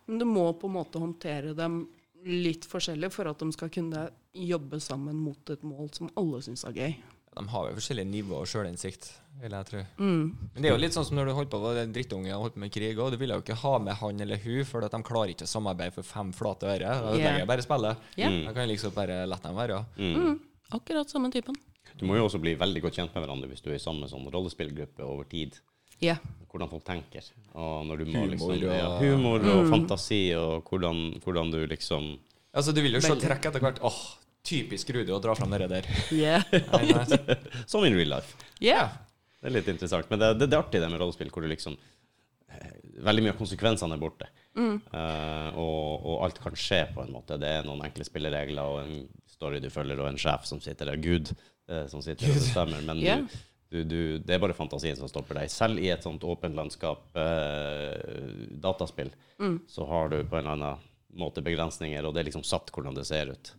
Men 0.07 0.21
du 0.21 0.27
må 0.27 0.49
på 0.55 0.69
en 0.69 0.77
måte 0.77 1.01
håndtere 1.03 1.55
dem 1.55 1.81
litt 2.25 2.65
forskjellig 2.65 3.11
for 3.13 3.29
at 3.29 3.39
de 3.39 3.51
skal 3.53 3.69
kunne 3.69 4.07
jobbe 4.33 4.79
sammen 4.83 5.15
mot 5.21 5.49
et 5.53 5.63
mål 5.63 5.89
som 5.95 6.09
alle 6.17 6.41
syns 6.45 6.63
er 6.67 6.73
gøy. 6.77 6.95
De 7.37 7.43
har 7.53 7.67
jo 7.69 7.75
forskjellige 7.77 8.09
nivåer 8.09 8.41
og 8.41 8.49
sjølinnsikt, 8.49 9.11
vil 9.43 9.53
jeg 9.53 9.65
tro. 9.69 9.81
Mm. 10.01 10.23
Men 10.55 10.63
det 10.63 10.69
er 10.69 10.73
jo 10.73 10.79
litt 10.81 10.95
sånn 10.95 11.05
som 11.05 11.19
når 11.19 11.29
du 11.29 11.33
holdt 11.37 11.51
på 11.53 11.59
med 11.61 11.77
en 11.83 11.91
drittunge 11.93 12.31
og 12.33 12.41
holdt 12.47 12.55
på 12.55 12.61
med 12.63 12.71
krig 12.73 12.97
òg. 12.97 13.11
Du 13.13 13.17
ville 13.21 13.37
jo 13.37 13.43
ikke 13.45 13.59
ha 13.61 13.73
med 13.83 13.93
han 13.99 14.23
eller 14.25 14.41
hun, 14.41 14.63
for 14.65 14.81
at 14.87 14.95
de 14.95 15.01
klarer 15.05 15.35
ikke 15.35 15.45
å 15.45 15.51
samarbeide 15.51 15.93
for 15.93 16.07
fem 16.07 16.31
flate 16.33 16.65
øre. 16.65 16.79
Da 16.89 17.11
ødelegger 17.13 17.43
Yeah. 17.43 17.45
bare 17.51 17.61
spillet. 17.67 17.97
Yeah. 18.17 18.39
Da 18.47 18.53
kan 18.53 18.63
jeg 18.65 18.71
liksom 18.73 18.95
bare 18.97 19.19
la 19.29 19.37
dem 19.43 19.55
være. 19.55 19.85
Mm. 20.01 20.39
Akkurat 20.73 21.09
samme 21.13 21.29
typen. 21.31 21.55
Du 21.97 22.05
må 22.09 22.17
jo 22.17 22.25
også 22.25 22.41
bli 22.41 22.55
veldig 22.57 22.81
godt 22.81 22.97
kjent 22.97 23.13
med 23.13 23.23
hverandre 23.23 23.47
hvis 23.53 23.61
du 23.61 23.69
er 23.69 23.77
i 23.77 23.83
samme 23.85 24.09
sånn 24.09 24.25
rollespillgruppe 24.33 25.05
over 25.05 25.29
tid. 25.29 25.59
Ja. 26.03 26.17
Hvordan 26.47 26.69
folk 26.71 26.85
tenker. 26.87 27.25
Og 27.57 27.83
når 27.89 28.01
du 28.01 28.11
må 28.11 28.21
Humor 28.21 28.31
liksom, 28.33 28.53
ja, 28.63 28.87
humor 29.01 29.49
og 29.51 29.67
fantasi, 29.71 30.21
og 30.37 30.69
hvordan, 30.69 31.19
hvordan 31.23 31.51
du 31.53 31.59
liksom 31.69 32.15
Altså, 32.57 32.73
du 32.73 32.79
vil 32.81 32.95
jo 32.97 33.01
se 33.03 33.13
trekk 33.21 33.49
etter 33.51 33.61
hvert. 33.61 33.81
Åh, 33.85 33.99
typisk 34.47 34.89
Rudi 34.95 35.13
å 35.13 35.19
dra 35.21 35.35
fram 35.37 35.51
det 35.53 35.67
der. 35.69 35.89
Yeah. 36.09 36.41
Som 37.69 37.85
in 37.85 37.97
real 37.97 38.15
life. 38.15 38.33
yeah. 38.63 38.95
Det 39.37 39.51
er 39.51 39.55
litt 39.59 39.69
interessant. 39.69 40.09
Men 40.09 40.23
det, 40.23 40.31
det, 40.39 40.49
det 40.49 40.57
er 40.57 40.63
artig 40.63 40.81
det 40.81 40.89
med 40.89 41.01
rollespill, 41.01 41.29
hvor 41.33 41.45
du 41.45 41.51
liksom 41.51 41.77
eh, 41.77 42.71
Veldig 43.05 43.25
mye 43.27 43.35
av 43.35 43.37
konsekvensene 43.37 43.93
er 43.93 44.01
borte. 44.01 44.29
Eh, 44.57 45.49
og, 45.53 46.07
og 46.07 46.23
alt 46.25 46.39
kan 46.41 46.57
skje, 46.57 46.81
på 46.95 47.03
en 47.03 47.13
måte. 47.13 47.37
Det 47.41 47.51
er 47.59 47.67
noen 47.67 47.83
enkle 47.85 48.07
spilleregler 48.07 48.71
og 48.71 48.79
en 48.81 49.03
story 49.29 49.61
du 49.61 49.69
følger, 49.69 50.01
og 50.01 50.09
en 50.09 50.17
sjef 50.21 50.47
som 50.49 50.61
sitter 50.63 50.89
der. 50.89 50.97
Gud 51.01 51.29
uh, 51.69 51.85
som 51.91 52.01
sitter 52.01 52.31
og 52.31 52.39
bestemmer. 52.39 52.81
Men 52.87 53.03
yeah. 53.03 53.21
du, 53.21 53.37
du, 53.69 53.81
du, 53.83 53.99
det 54.23 54.35
er 54.35 54.39
bare 54.39 54.55
fantasien 54.55 54.95
som 54.95 55.09
stopper 55.11 55.41
deg. 55.41 55.49
Selv 55.51 55.79
i 55.83 55.89
et 55.91 56.03
sånt 56.05 56.23
åpent 56.23 56.55
landskap, 56.55 57.01
eh, 57.19 58.45
dataspill, 58.63 59.11
så 59.67 59.85
har 59.89 60.09
du 60.13 60.21
på 60.23 60.37
en 60.39 60.45
eller 60.47 60.55
annen 60.55 60.85
måte 61.17 61.41
begrensninger, 61.45 62.05
og 62.05 62.13
det 62.15 62.21
er 62.21 62.27
liksom 62.29 62.45
satt 62.45 62.71
hvordan 62.73 62.95
det 62.97 63.03
ser 63.09 63.31
ut. 63.33 63.51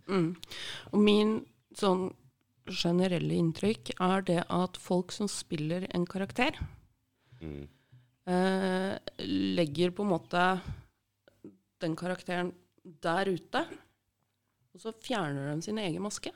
Og 0.92 0.98
min 1.02 1.36
sånn 1.76 2.08
generelle 2.68 3.34
inntrykk 3.38 3.94
er 4.04 4.24
det 4.28 4.42
at 4.52 4.76
folk 4.80 5.12
som 5.14 5.28
spiller 5.30 5.86
en 5.94 6.06
karakter, 6.06 6.56
Mm. 7.40 7.68
eh, 8.26 8.98
legger 9.22 9.92
på 9.94 10.02
en 10.02 10.10
måte 10.10 10.60
den 11.80 11.94
karakteren 11.96 12.52
der 13.00 13.28
ute, 13.30 13.62
og 14.74 14.80
så 14.82 14.92
fjerner 15.02 15.54
de 15.54 15.62
sin 15.62 15.78
egen 15.78 16.02
maske. 16.02 16.32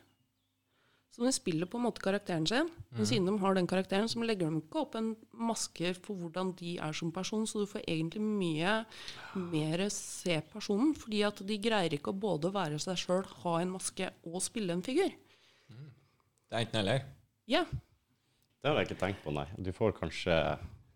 Så 1.12 1.26
de 1.26 1.32
spiller 1.36 1.68
på 1.68 1.76
en 1.76 1.84
måte 1.84 2.00
karakteren 2.00 2.46
sin, 2.48 2.70
men 2.96 3.06
siden 3.08 3.26
de 3.28 3.34
har 3.42 3.56
den 3.56 3.66
karakteren, 3.68 4.08
så 4.08 4.22
legger 4.24 4.48
de 4.48 4.62
ikke 4.62 4.80
opp 4.80 4.94
en 4.96 5.10
maske 5.36 5.90
for 5.98 6.16
hvordan 6.16 6.54
de 6.56 6.78
er 6.80 6.94
som 6.96 7.10
person, 7.12 7.44
så 7.44 7.60
du 7.60 7.68
får 7.68 7.82
egentlig 7.84 8.22
mye 8.24 8.78
mer 9.36 9.82
se 9.92 10.38
personen, 10.54 10.94
fordi 10.96 11.20
at 11.28 11.42
de 11.44 11.58
greier 11.60 11.92
ikke 11.92 12.14
å 12.14 12.20
både 12.22 12.48
være 12.54 12.80
seg 12.80 12.96
sjøl, 13.02 13.26
ha 13.42 13.58
en 13.60 13.74
maske 13.74 14.08
og 14.24 14.40
spille 14.40 14.72
en 14.72 14.84
figur. 14.86 15.12
Det 15.12 16.56
er 16.56 16.64
enten 16.64 16.80
eller. 16.80 17.04
Ja. 17.48 17.66
Det 17.68 18.70
har 18.70 18.80
jeg 18.80 18.88
ikke 18.88 19.02
tenkt 19.04 19.20
på, 19.26 19.34
nei. 19.36 19.44
Du 19.60 19.68
får 19.76 19.92
kanskje, 19.98 20.38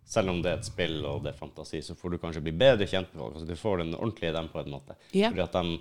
selv 0.09 0.33
om 0.33 0.41
det 0.41 0.55
er 0.55 0.62
et 0.62 0.71
spill 0.71 0.97
og 1.05 1.27
det 1.27 1.35
er 1.35 1.39
fantasi, 1.43 1.83
så 1.85 1.99
får 1.99 2.14
du 2.14 2.19
kanskje 2.25 2.45
bli 2.49 2.57
bedre 2.57 2.89
kjent 2.89 3.12
med 3.12 3.21
folk. 3.21 3.37
Altså, 3.37 3.51
du 3.53 3.61
får 3.61 3.85
den 3.85 3.93
ordentlige 3.99 4.33
dem 4.39 4.49
på 4.49 4.64
en 4.64 4.73
måte. 4.79 4.97
Ja. 5.12 5.29
Fordi 5.29 5.45
at 5.45 5.61
de, 5.61 5.79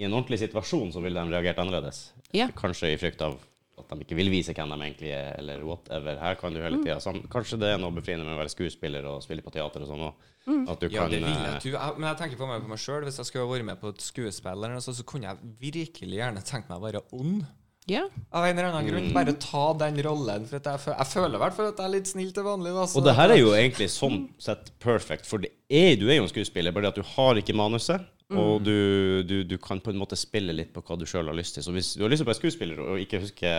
i 0.00 0.08
en 0.08 0.16
ordentlig 0.16 0.40
situasjon 0.40 0.96
så 0.96 1.04
ville 1.04 1.20
de 1.20 1.36
reagert 1.36 1.60
annerledes. 1.60 2.02
Ja. 2.32 2.48
Kanskje 2.56 2.94
i 2.94 3.00
frykt 3.00 3.28
av 3.28 3.36
at 3.80 3.88
de 3.92 4.04
ikke 4.04 4.16
vil 4.18 4.30
vise 4.30 4.52
hvem 4.54 4.68
de 4.74 4.78
egentlig 4.84 5.10
er, 5.14 5.34
eller 5.38 5.62
whatever. 5.64 6.16
Her 6.18 6.34
kan 6.40 6.52
du 6.54 6.60
hele 6.60 6.80
tida 6.82 6.96
sånn, 7.04 7.22
Kanskje 7.28 7.58
det 7.60 7.68
er 7.74 7.78
noe 7.78 7.90
befriende 7.94 8.24
med 8.26 8.34
å 8.36 8.40
være 8.42 8.52
skuespiller 8.54 9.04
og 9.10 9.22
spille 9.22 9.42
på 9.44 9.52
teater 9.54 9.84
og 9.84 9.88
sånn 9.92 10.06
òg. 10.08 10.26
At 10.72 10.80
du 10.80 10.88
Ja, 10.88 11.02
kan 11.02 11.10
det 11.12 11.20
vil 11.20 11.28
jeg 11.28 11.54
eh, 11.54 11.60
tro. 11.60 11.94
Men 12.00 12.08
jeg 12.08 12.18
tenker 12.22 12.36
på 12.40 12.46
meg, 12.48 12.62
på 12.64 12.68
meg 12.72 12.78
sjøl. 12.80 13.04
Hvis 13.04 13.18
jeg 13.20 13.26
skulle 13.28 13.48
vært 13.50 13.64
med 13.68 13.80
på 13.82 13.90
et 13.92 14.00
skuespill, 14.00 14.52
eller 14.56 14.72
noe 14.78 14.80
sånt, 14.84 14.96
så 14.96 15.04
kunne 15.04 15.28
jeg 15.28 15.54
virkelig 15.60 16.16
gjerne 16.22 16.40
tenkt 16.42 16.68
meg 16.70 16.78
å 16.78 16.86
være 16.86 17.02
ond. 17.12 17.44
ja. 17.88 18.02
Av 18.32 18.44
en 18.44 18.58
eller 18.58 18.68
annen 18.72 18.84
Mm. 18.84 18.90
grunn. 18.92 19.12
Bare 19.14 19.32
ta 19.40 19.72
den 19.80 19.96
rollen. 20.04 20.46
For 20.48 20.56
at 20.56 20.64
jeg, 20.64 20.80
fø- 20.86 20.96
jeg 20.98 21.06
føler 21.12 21.34
i 21.36 21.42
hvert 21.44 21.54
fall 21.56 21.66
at 21.68 21.76
jeg 21.76 21.84
er 21.86 21.94
litt 21.94 22.06
snill 22.06 22.32
til 22.32 22.42
vanlig. 22.44 22.72
Da, 22.74 22.84
så 22.86 22.96
Og 22.98 23.04
det 23.04 23.14
her 23.16 23.30
er 23.30 23.38
jo 23.38 23.52
egentlig 23.56 23.88
sånn 23.92 24.28
sett 24.38 24.72
perfect, 24.78 25.24
for 25.26 25.38
det 25.38 25.52
er, 25.70 25.96
du 25.96 26.08
er 26.08 26.16
jo 26.16 26.22
en 26.24 26.28
skuespiller, 26.32 26.72
bare 26.72 26.88
at 26.88 26.94
du 26.96 27.02
har 27.02 27.34
ikke 27.36 27.54
manuset. 27.56 28.04
Og 28.36 28.58
du, 28.60 29.22
du, 29.24 29.36
du 29.48 29.56
kan 29.58 29.80
på 29.80 29.88
en 29.94 29.96
måte 30.02 30.16
spille 30.20 30.52
litt 30.52 30.74
på 30.74 30.82
hva 30.84 30.98
du 31.00 31.06
sjøl 31.08 31.30
har 31.30 31.36
lyst 31.38 31.54
til. 31.56 31.64
Så 31.64 31.72
hvis 31.72 31.94
du 31.96 32.02
har 32.04 32.10
lyst 32.12 32.20
til 32.20 32.26
å 32.26 32.32
være 32.32 32.40
skuespiller 32.42 32.82
og 32.84 32.98
ikke 33.00 33.22
huske 33.22 33.52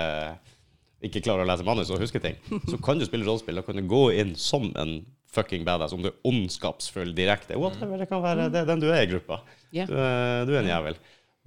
ikke 1.07 1.21
klarer 1.23 1.45
å 1.45 1.47
lese 1.47 1.63
manus 1.63 1.89
og 1.95 2.01
huske 2.03 2.19
ting, 2.19 2.35
så 2.67 2.77
kan 2.83 2.99
du 2.99 3.05
spille 3.07 3.23
rollespill. 3.25 3.55
Da 3.55 3.63
kan 3.63 3.77
du 3.79 3.85
gå 3.87 4.01
inn 4.19 4.33
som 4.35 4.67
en 4.77 4.97
fucking 5.31 5.63
badass, 5.63 5.93
om 5.95 6.01
du 6.03 6.09
er 6.09 6.17
ondskapsfull 6.27 7.13
direkte. 7.15 7.55
Whatever, 7.57 8.01
det 8.01 8.09
kan 8.11 8.21
være 8.21 8.49
det 8.51 8.65
den 8.67 8.81
du 8.83 8.89
er 8.91 9.05
i 9.05 9.09
gruppa. 9.09 9.39
Yeah. 9.71 9.87
Du, 9.87 9.95
er- 9.95 10.43
du 10.49 10.53
er 10.57 10.59
en 10.65 10.69
jævel. 10.73 10.99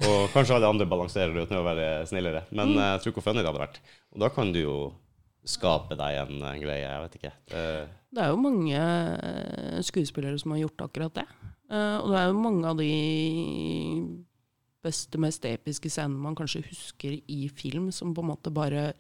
Og 0.08 0.32
kanskje 0.32 0.56
alle 0.56 0.70
andre 0.72 0.86
balanserer 0.88 1.36
ut 1.36 1.50
med 1.52 1.60
å 1.60 1.66
være 1.66 1.88
snillere. 2.08 2.46
Men 2.50 2.72
eh, 2.78 2.88
jeg 2.96 3.04
tror 3.04 3.16
hvor 3.18 3.26
funny 3.28 3.42
det 3.44 3.50
hadde 3.52 3.60
vært. 3.66 3.76
Og 4.16 4.22
da 4.24 4.30
kan 4.32 4.54
du 4.54 4.62
jo 4.62 4.76
skape 5.44 5.98
deg 6.00 6.16
en, 6.24 6.40
en 6.48 6.62
greie. 6.62 6.86
Jeg 6.88 7.04
vet 7.04 7.18
ikke. 7.20 7.32
Det, 7.52 7.62
Det 8.16 8.24
er 8.24 8.32
jo 8.32 8.40
mange 8.40 8.80
eh, 8.80 9.78
skuespillere 9.84 10.40
som 10.40 10.54
har 10.56 10.62
gjort 10.64 10.86
akkurat 10.88 11.20
det. 11.20 11.26
Eh, 11.72 11.96
og 12.02 12.10
det 12.12 12.18
er 12.20 12.26
jo 12.30 12.40
mange 12.42 12.68
av 12.68 12.76
de 12.76 12.90
beste, 14.82 15.18
mest 15.22 15.44
episke 15.48 15.90
scenene 15.92 16.20
man 16.20 16.36
kanskje 16.38 16.64
husker 16.66 17.16
i 17.30 17.46
film, 17.54 17.90
som 17.94 18.12
på 18.14 18.22
en 18.24 18.32
måte 18.34 18.52
bare 18.54 18.90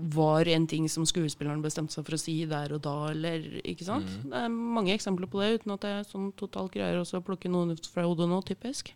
var 0.00 0.46
en 0.48 0.66
ting 0.70 0.84
som 0.88 1.02
skuespilleren 1.04 1.60
bestemte 1.64 1.92
seg 1.92 2.04
for 2.06 2.14
å 2.14 2.20
si 2.20 2.36
der 2.48 2.70
og 2.76 2.80
da, 2.84 2.92
eller 3.10 3.42
ikke 3.66 3.84
sant? 3.84 4.06
Det 4.22 4.38
er 4.38 4.48
mange 4.48 4.94
eksempler 4.94 5.28
på 5.28 5.40
det, 5.42 5.48
uten 5.60 5.74
at 5.74 5.84
jeg 5.84 6.06
sånn 6.12 6.28
totalt 6.38 6.70
greier 6.76 7.00
å 7.02 7.20
plukke 7.26 7.50
noen 7.50 7.74
ut 7.74 7.88
fra 7.90 8.04
hodet 8.06 8.28
nå, 8.30 8.38
typisk. 8.46 8.92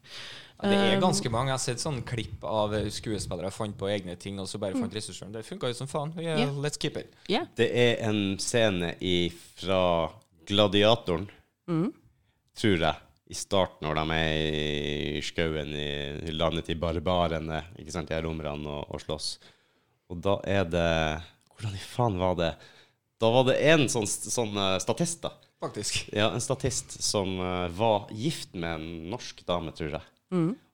Ja, 0.63 0.71
det 0.71 0.77
er 0.79 0.95
Um, 0.95 1.03
ganske 1.03 1.31
mange. 1.35 1.51
Jeg 1.51 1.59
har 1.59 1.65
sett 1.65 1.83
sånn 1.83 1.99
klipp 2.07 2.47
av 2.47 2.71
skuespillere 2.71 2.95
skuespillere 2.95 3.51
fant 3.53 3.77
på 3.77 3.91
egne 3.91 4.15
ting, 4.17 4.39
og 4.39 4.47
så 4.49 4.59
bare 4.63 4.75
Mm. 4.79 4.85
fant 4.87 4.95
regissøren. 4.95 5.33
Det 5.35 5.45
funka 5.45 5.67
jo 5.69 5.75
som 5.75 5.91
faen. 5.91 6.15
Yeah, 6.17 6.39
yeah. 6.39 6.55
Let's 6.63 6.79
keep 6.79 6.97
it. 6.97 7.13
Yeah. 7.29 7.47
det 7.57 7.71
er 7.75 8.09
en 8.09 8.39
scene 8.39 8.95
i, 9.03 9.31
fra 9.59 10.11
Gladiatoren, 10.47 11.29
tror 12.59 12.87
jeg, 12.87 13.01
i 13.33 13.37
starten 13.37 13.87
når 13.87 13.99
de 13.99 14.17
er 14.19 15.17
i 15.17 15.23
skauen 15.25 15.73
i 15.75 16.35
landet 16.35 16.69
til 16.69 16.81
barbarene, 16.81 17.63
ikke 17.81 17.95
sant, 17.95 18.13
de 18.13 18.21
romerne 18.25 18.69
og, 18.69 18.91
og 18.95 19.03
slåss. 19.03 19.31
Og 20.13 20.21
da 20.23 20.39
er 20.45 20.67
det 20.69 20.89
Hvordan 21.55 21.77
i 21.79 21.85
faen 21.87 22.17
var 22.19 22.35
det? 22.35 22.51
Da 23.23 23.29
var 23.31 23.45
det 23.47 23.55
en 23.71 23.85
sånn, 23.89 24.09
sånn 24.11 24.57
eh, 24.59 24.81
statist, 24.83 25.21
da. 25.23 25.31
Faktisk. 25.63 26.01
Ja, 26.13 26.33
en 26.35 26.43
statist 26.43 26.97
som 27.01 27.37
eh, 27.39 27.69
var 27.79 28.09
gift 28.13 28.57
med 28.59 28.81
en 28.81 29.07
norsk 29.13 29.45
dame, 29.47 29.71
tror 29.77 29.95
jeg. 29.95 30.03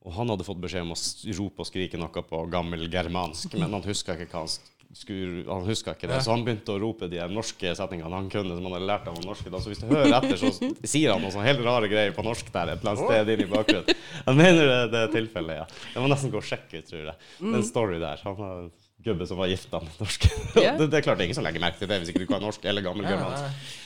Og 0.01 0.15
han 0.17 0.33
hadde 0.33 0.47
fått 0.47 0.63
beskjed 0.63 0.87
om 0.87 0.95
å 0.95 0.99
rope 1.37 1.61
og 1.61 1.69
skrike 1.69 2.01
noe 2.01 2.23
på 2.25 2.41
gammel 2.53 2.87
germansk, 2.91 3.53
men 3.61 3.77
han 3.77 3.85
huska 3.85 4.17
ikke 4.17 4.33
hva 4.33 4.47
han 4.47 4.55
sk- 4.91 4.99
skulle 5.05 5.45
Han 5.49 5.67
huska 5.69 5.95
ikke 5.95 6.09
det, 6.11 6.19
så 6.25 6.33
han 6.35 6.43
begynte 6.45 6.75
å 6.75 6.81
rope 6.83 7.09
de 7.09 7.21
norske 7.31 7.73
setningene 7.79 8.11
han 8.15 8.29
kunne, 8.33 8.57
som 8.57 8.65
han 8.67 8.75
hadde 8.77 8.89
lært 8.91 9.07
av 9.09 9.15
den 9.21 9.29
norske. 9.31 9.51
Da. 9.51 9.61
Så 9.63 9.71
hvis 9.71 9.81
du 9.83 9.87
hører 9.87 10.13
etter, 10.19 10.37
så 10.41 10.51
sier 10.83 11.13
han 11.15 11.23
noen 11.23 11.33
sånne 11.35 11.47
helt 11.47 11.65
rare 11.65 11.89
greier 11.93 12.13
på 12.17 12.25
norsk 12.27 12.51
der 12.53 12.75
et 12.75 12.81
eller 12.83 12.93
annet 12.97 13.07
sted 13.07 13.33
inn 13.37 13.45
i 13.47 13.51
bakgrunnen. 13.55 13.97
Jeg 14.27 14.37
mener 14.41 14.67
det, 14.73 14.79
det 14.93 15.01
er 15.07 15.13
tilfellet, 15.15 15.57
ja. 15.63 15.67
Jeg 15.95 16.03
må 16.05 16.11
nesten 16.13 16.31
gå 16.35 16.41
og 16.43 16.47
sjekke 16.51 16.83
tror 16.89 17.05
jeg. 17.13 17.17
Det 17.39 17.53
er 17.55 17.61
en 17.63 17.69
story 17.71 17.99
der. 18.03 18.23
Han 18.27 18.37
har 18.43 18.57
en 18.65 18.71
gubbe 19.01 19.27
som 19.31 19.39
var 19.41 19.49
gifta 19.49 19.81
med 19.81 20.01
norsk. 20.03 20.27
Ja. 20.61 20.75
det, 20.77 20.91
det 20.93 20.99
er 20.99 21.07
klart 21.07 21.17
det 21.17 21.25
er 21.25 21.31
ingen 21.31 21.39
som 21.39 21.47
legger 21.47 21.63
merke 21.63 21.79
til 21.81 21.89
det 21.89 22.01
hvis 22.03 22.11
ikke 22.13 22.25
du 22.27 22.29
kan 22.29 22.43
norsk 22.45 22.65
eller 22.69 22.83
gammel 22.85 23.07
Ja, 23.07 23.15
germansk. 23.15 23.77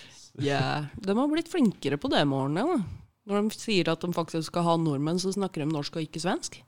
Ja, 0.43 0.63
de 0.99 1.15
har 1.21 1.29
blitt 1.31 1.51
flinkere 1.53 1.99
på 2.01 2.09
det 2.11 2.25
med 2.27 2.35
årene. 2.41 2.85
Når 3.29 3.47
de 3.47 3.57
sier 3.57 3.89
at 3.93 4.03
de 4.03 4.11
faktisk 4.13 4.51
skal 4.51 4.65
ha 4.67 4.75
nordmenn, 4.81 5.21
så 5.23 5.31
snakker 5.33 5.63
de 5.63 5.69
norsk 5.71 5.95
og 5.97 6.03
ikke 6.09 6.21
svensk. 6.25 6.59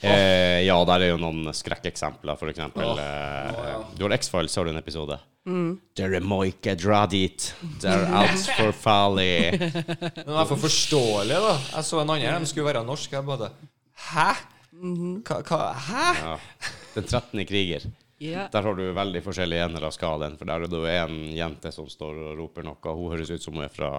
Eh, 0.00 0.60
ja, 0.62 0.76
der 0.86 1.02
er 1.02 1.12
jo 1.12 1.18
noen 1.18 1.48
skrekkeksempler, 1.56 2.38
for 2.38 2.52
eksempel. 2.52 2.86
oh 2.86 3.00
eh, 3.02 3.70
ja. 3.72 3.80
Du 3.98 4.04
har 4.06 4.14
X-Files, 4.18 4.54
har 4.56 4.68
du 4.68 4.70
en 4.70 4.80
episode? 4.80 5.18
Dere 5.96 6.20
må 6.20 6.42
ikke 6.50 6.74
dra 6.78 7.02
dit. 7.10 7.48
They're 7.82 8.06
altfor 8.20 8.74
folly. 8.84 9.56
Men 9.56 10.28
i 10.28 10.36
hvert 10.36 10.52
fall 10.52 10.62
forståelig, 10.66 11.40
da. 11.46 11.54
Jeg 11.72 11.88
så 11.88 12.02
en 12.02 12.12
annen, 12.14 12.44
de 12.44 12.50
skulle 12.50 12.68
være 12.68 12.84
norsk. 12.86 13.16
Jeg 13.16 13.26
bare 13.26 13.50
Hæ? 14.12 14.28
Hva, 15.26 15.40
hva? 15.42 15.62
Hæ? 15.88 16.04
Ja. 16.20 16.36
Den 16.94 17.08
13. 17.08 17.46
kriger. 17.48 17.88
Yeah. 18.20 18.48
Der 18.50 18.62
har 18.62 18.74
du 18.74 18.84
veldig 18.94 19.22
forskjellige 19.22 19.66
ender 19.68 19.86
av 19.86 19.94
skalaen. 19.94 20.36
For 20.38 20.50
der 20.50 20.66
er 20.66 20.70
det 20.70 20.94
en 20.94 21.18
jente 21.34 21.72
som 21.74 21.88
står 21.90 22.22
og 22.28 22.38
roper 22.38 22.66
noe. 22.66 22.94
Hun 22.98 23.12
høres 23.14 23.30
ut 23.30 23.42
som 23.42 23.58
hun 23.58 23.66
er 23.66 23.72
fra 23.72 23.92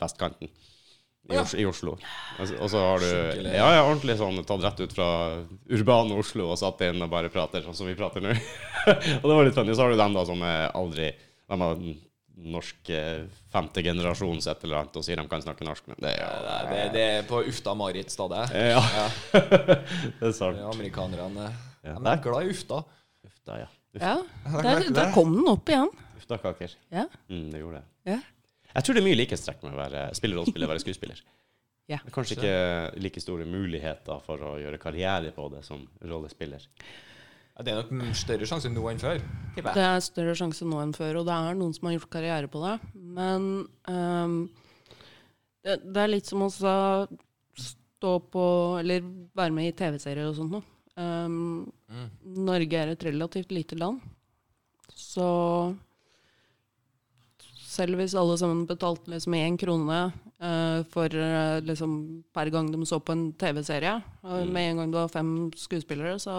vestkanten. 0.00 0.50
I, 1.30 1.38
Ja. 1.38 1.44
I 1.62 1.64
Oslo. 1.70 1.96
Og 2.40 2.70
så- 2.70 2.80
har 2.84 2.98
du. 3.02 3.42
Ja, 3.44 3.68
ja, 3.76 3.82
ordentlig 3.86 4.16
sånn 4.18 4.42
tatt 4.46 4.62
rett 4.64 4.80
ut 4.80 4.92
fra 4.96 5.08
urbane 5.70 6.18
Oslo 6.18 6.50
og 6.50 6.58
satt 6.58 6.80
inn 6.88 7.02
og 7.02 7.10
bare 7.10 7.28
prater 7.32 7.62
sånn 7.62 7.76
som 7.76 7.86
vi 7.86 7.94
prater 7.98 8.20
nå. 8.24 8.30
og 8.86 9.26
det 9.26 9.34
var 9.36 9.44
litt 9.44 9.54
funny. 9.54 9.74
Så 9.74 9.82
har 9.84 9.90
du 9.90 9.96
dem 10.00 10.14
da 10.16 10.24
som 10.28 10.42
er 10.42 10.70
aldri 10.74 11.10
De 11.50 11.58
har 11.60 11.76
norsk 12.40 12.88
eh, 12.96 13.24
femte 13.52 13.82
generasjons 13.84 14.46
et 14.48 14.62
eller 14.64 14.78
annet 14.78 14.94
og 14.96 15.04
sier 15.04 15.18
de 15.20 15.26
kan 15.28 15.42
snakke 15.44 15.66
norsk, 15.66 15.82
men 15.90 15.98
det 16.00 16.14
er 16.14 16.20
Ja, 16.22 16.28
jo 16.30 16.44
det, 16.46 16.70
det, 16.70 16.84
det 16.94 17.02
er 17.18 17.26
på 17.28 17.40
Ufta-Marit-stedet. 17.50 18.44
Ja, 18.54 18.80
det 20.20 20.30
er 20.30 20.32
sant. 20.32 20.56
Amerikanerne 20.70 21.50
Ja. 21.84 21.98
De 21.98 22.08
er 22.14 22.22
glad 22.24 22.46
i 22.46 22.54
Ufta. 22.54 22.78
Ufta, 23.26 23.58
ja. 23.60 23.68
Ufta. 23.92 24.06
Ja, 24.06 24.62
der, 24.62 24.88
der 24.94 25.12
kom 25.12 25.34
den 25.36 25.48
opp 25.52 25.68
igjen. 25.68 25.90
Ufta 26.16 26.38
kaker. 26.40 26.72
Ja. 26.92 27.04
Mm, 27.28 27.50
det 27.52 27.60
gjorde 27.60 27.80
det. 27.82 27.84
Ja. 28.14 28.18
Jeg 28.74 28.86
tror 28.86 28.96
det 28.96 29.02
er 29.02 29.06
mye 29.08 29.18
likhetstrekk 29.18 29.62
med 29.66 29.74
å 29.74 29.78
være 29.80 30.02
spille 30.18 30.36
rollespiller 30.38 30.68
og 30.68 30.74
være 30.76 30.84
skuespiller. 30.86 31.22
Ja. 31.90 31.96
Det 32.04 32.12
er 32.12 32.14
kanskje 32.14 32.36
ikke 32.36 33.00
like 33.02 33.18
store 33.18 33.42
muligheter 33.50 34.20
for 34.22 34.38
å 34.46 34.50
gjøre 34.62 34.78
karriere 34.78 35.32
på 35.34 35.48
det 35.50 35.64
som 35.66 35.80
rollespiller. 36.06 36.62
Ja, 37.56 37.64
det 37.66 37.72
er 37.72 37.80
nok 37.80 38.12
større 38.14 38.46
sjanse 38.46 38.70
nå 38.70 38.84
enn 38.92 39.00
før, 39.02 39.18
tipper 39.56 39.74
Det 39.74 39.86
er 39.88 40.04
større 40.06 40.36
sjanse 40.38 40.68
nå 40.70 40.78
enn 40.84 40.92
før, 40.94 41.18
og 41.18 41.26
det 41.26 41.34
er 41.34 41.58
noen 41.58 41.74
som 41.74 41.88
har 41.88 41.96
gjort 41.96 42.12
karriere 42.14 42.52
på 42.52 42.62
det. 42.62 42.76
Men 43.18 43.48
um, 43.90 44.36
det, 45.66 45.80
det 45.82 46.04
er 46.04 46.12
litt 46.14 46.30
som 46.30 46.46
å 46.46 46.50
stå 46.54 48.14
på 48.30 48.46
Eller 48.84 49.02
være 49.42 49.56
med 49.58 49.72
i 49.72 49.74
TV-serier 49.82 50.30
og 50.30 50.38
sånt 50.38 50.54
noe. 50.60 50.62
Um, 50.94 51.66
Mm. 51.90 52.06
Norge 52.46 52.78
er 52.78 52.92
et 52.92 53.04
relativt 53.08 53.50
lite 53.50 53.74
land, 53.74 53.98
så 54.94 55.24
selv 57.70 58.00
hvis 58.00 58.16
alle 58.18 58.34
sammen 58.40 58.64
betalte 58.66 59.12
liksom 59.12 59.36
én 59.38 59.56
krone 59.60 59.98
uh, 60.42 60.80
for 60.90 61.14
uh, 61.14 61.60
liksom 61.62 61.92
per 62.34 62.50
gang 62.50 62.70
de 62.72 62.80
så 62.88 62.98
på 62.98 63.14
en 63.14 63.28
TV-serie, 63.38 63.92
og 64.24 64.40
Mm. 64.40 64.52
med 64.52 64.70
en 64.70 64.80
gang 64.80 64.90
du 64.92 64.98
har 64.98 65.08
fem 65.12 65.32
skuespillere, 65.54 66.16
så 66.18 66.34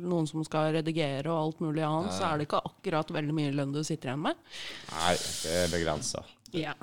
noen 0.00 0.28
som 0.30 0.44
skal 0.46 0.72
redigere 0.78 1.26
og 1.26 1.40
alt 1.40 1.60
mulig 1.64 1.82
annet, 1.82 2.14
så 2.14 2.28
er 2.30 2.38
det 2.38 2.46
ikke 2.46 2.62
akkurat 2.70 3.10
veldig 3.10 3.34
mye 3.34 3.54
lønn 3.56 3.72
du 3.74 3.82
sitter 3.82 4.12
igjen 4.12 4.22
med. 4.28 4.38
Nei, 4.92 5.14
det 5.18 5.56
er 5.64 5.72
begrensa. 5.74 6.22
Ja. 6.52 6.74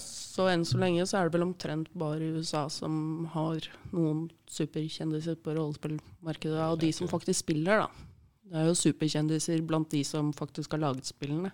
Så 0.00 0.46
enn 0.50 0.62
så 0.64 0.78
lenge 0.78 1.06
så 1.06 1.18
er 1.18 1.26
det 1.28 1.34
vel 1.38 1.42
omtrent 1.48 1.88
bare 1.98 2.28
USA 2.38 2.68
som 2.70 3.26
har 3.32 3.64
noen 3.92 4.28
superkjendiser 4.50 5.38
på 5.42 5.54
rollespillmarkedet, 5.56 6.60
og 6.70 6.78
de 6.82 6.92
som 6.94 7.10
faktisk 7.10 7.42
spiller, 7.44 7.82
da. 7.82 8.09
Det 8.50 8.58
er 8.58 8.66
jo 8.66 8.74
superkjendiser 8.74 9.60
blant 9.62 9.92
de 9.92 10.00
som 10.02 10.32
faktisk 10.34 10.72
har 10.74 10.80
laget 10.82 11.06
spillene. 11.06 11.52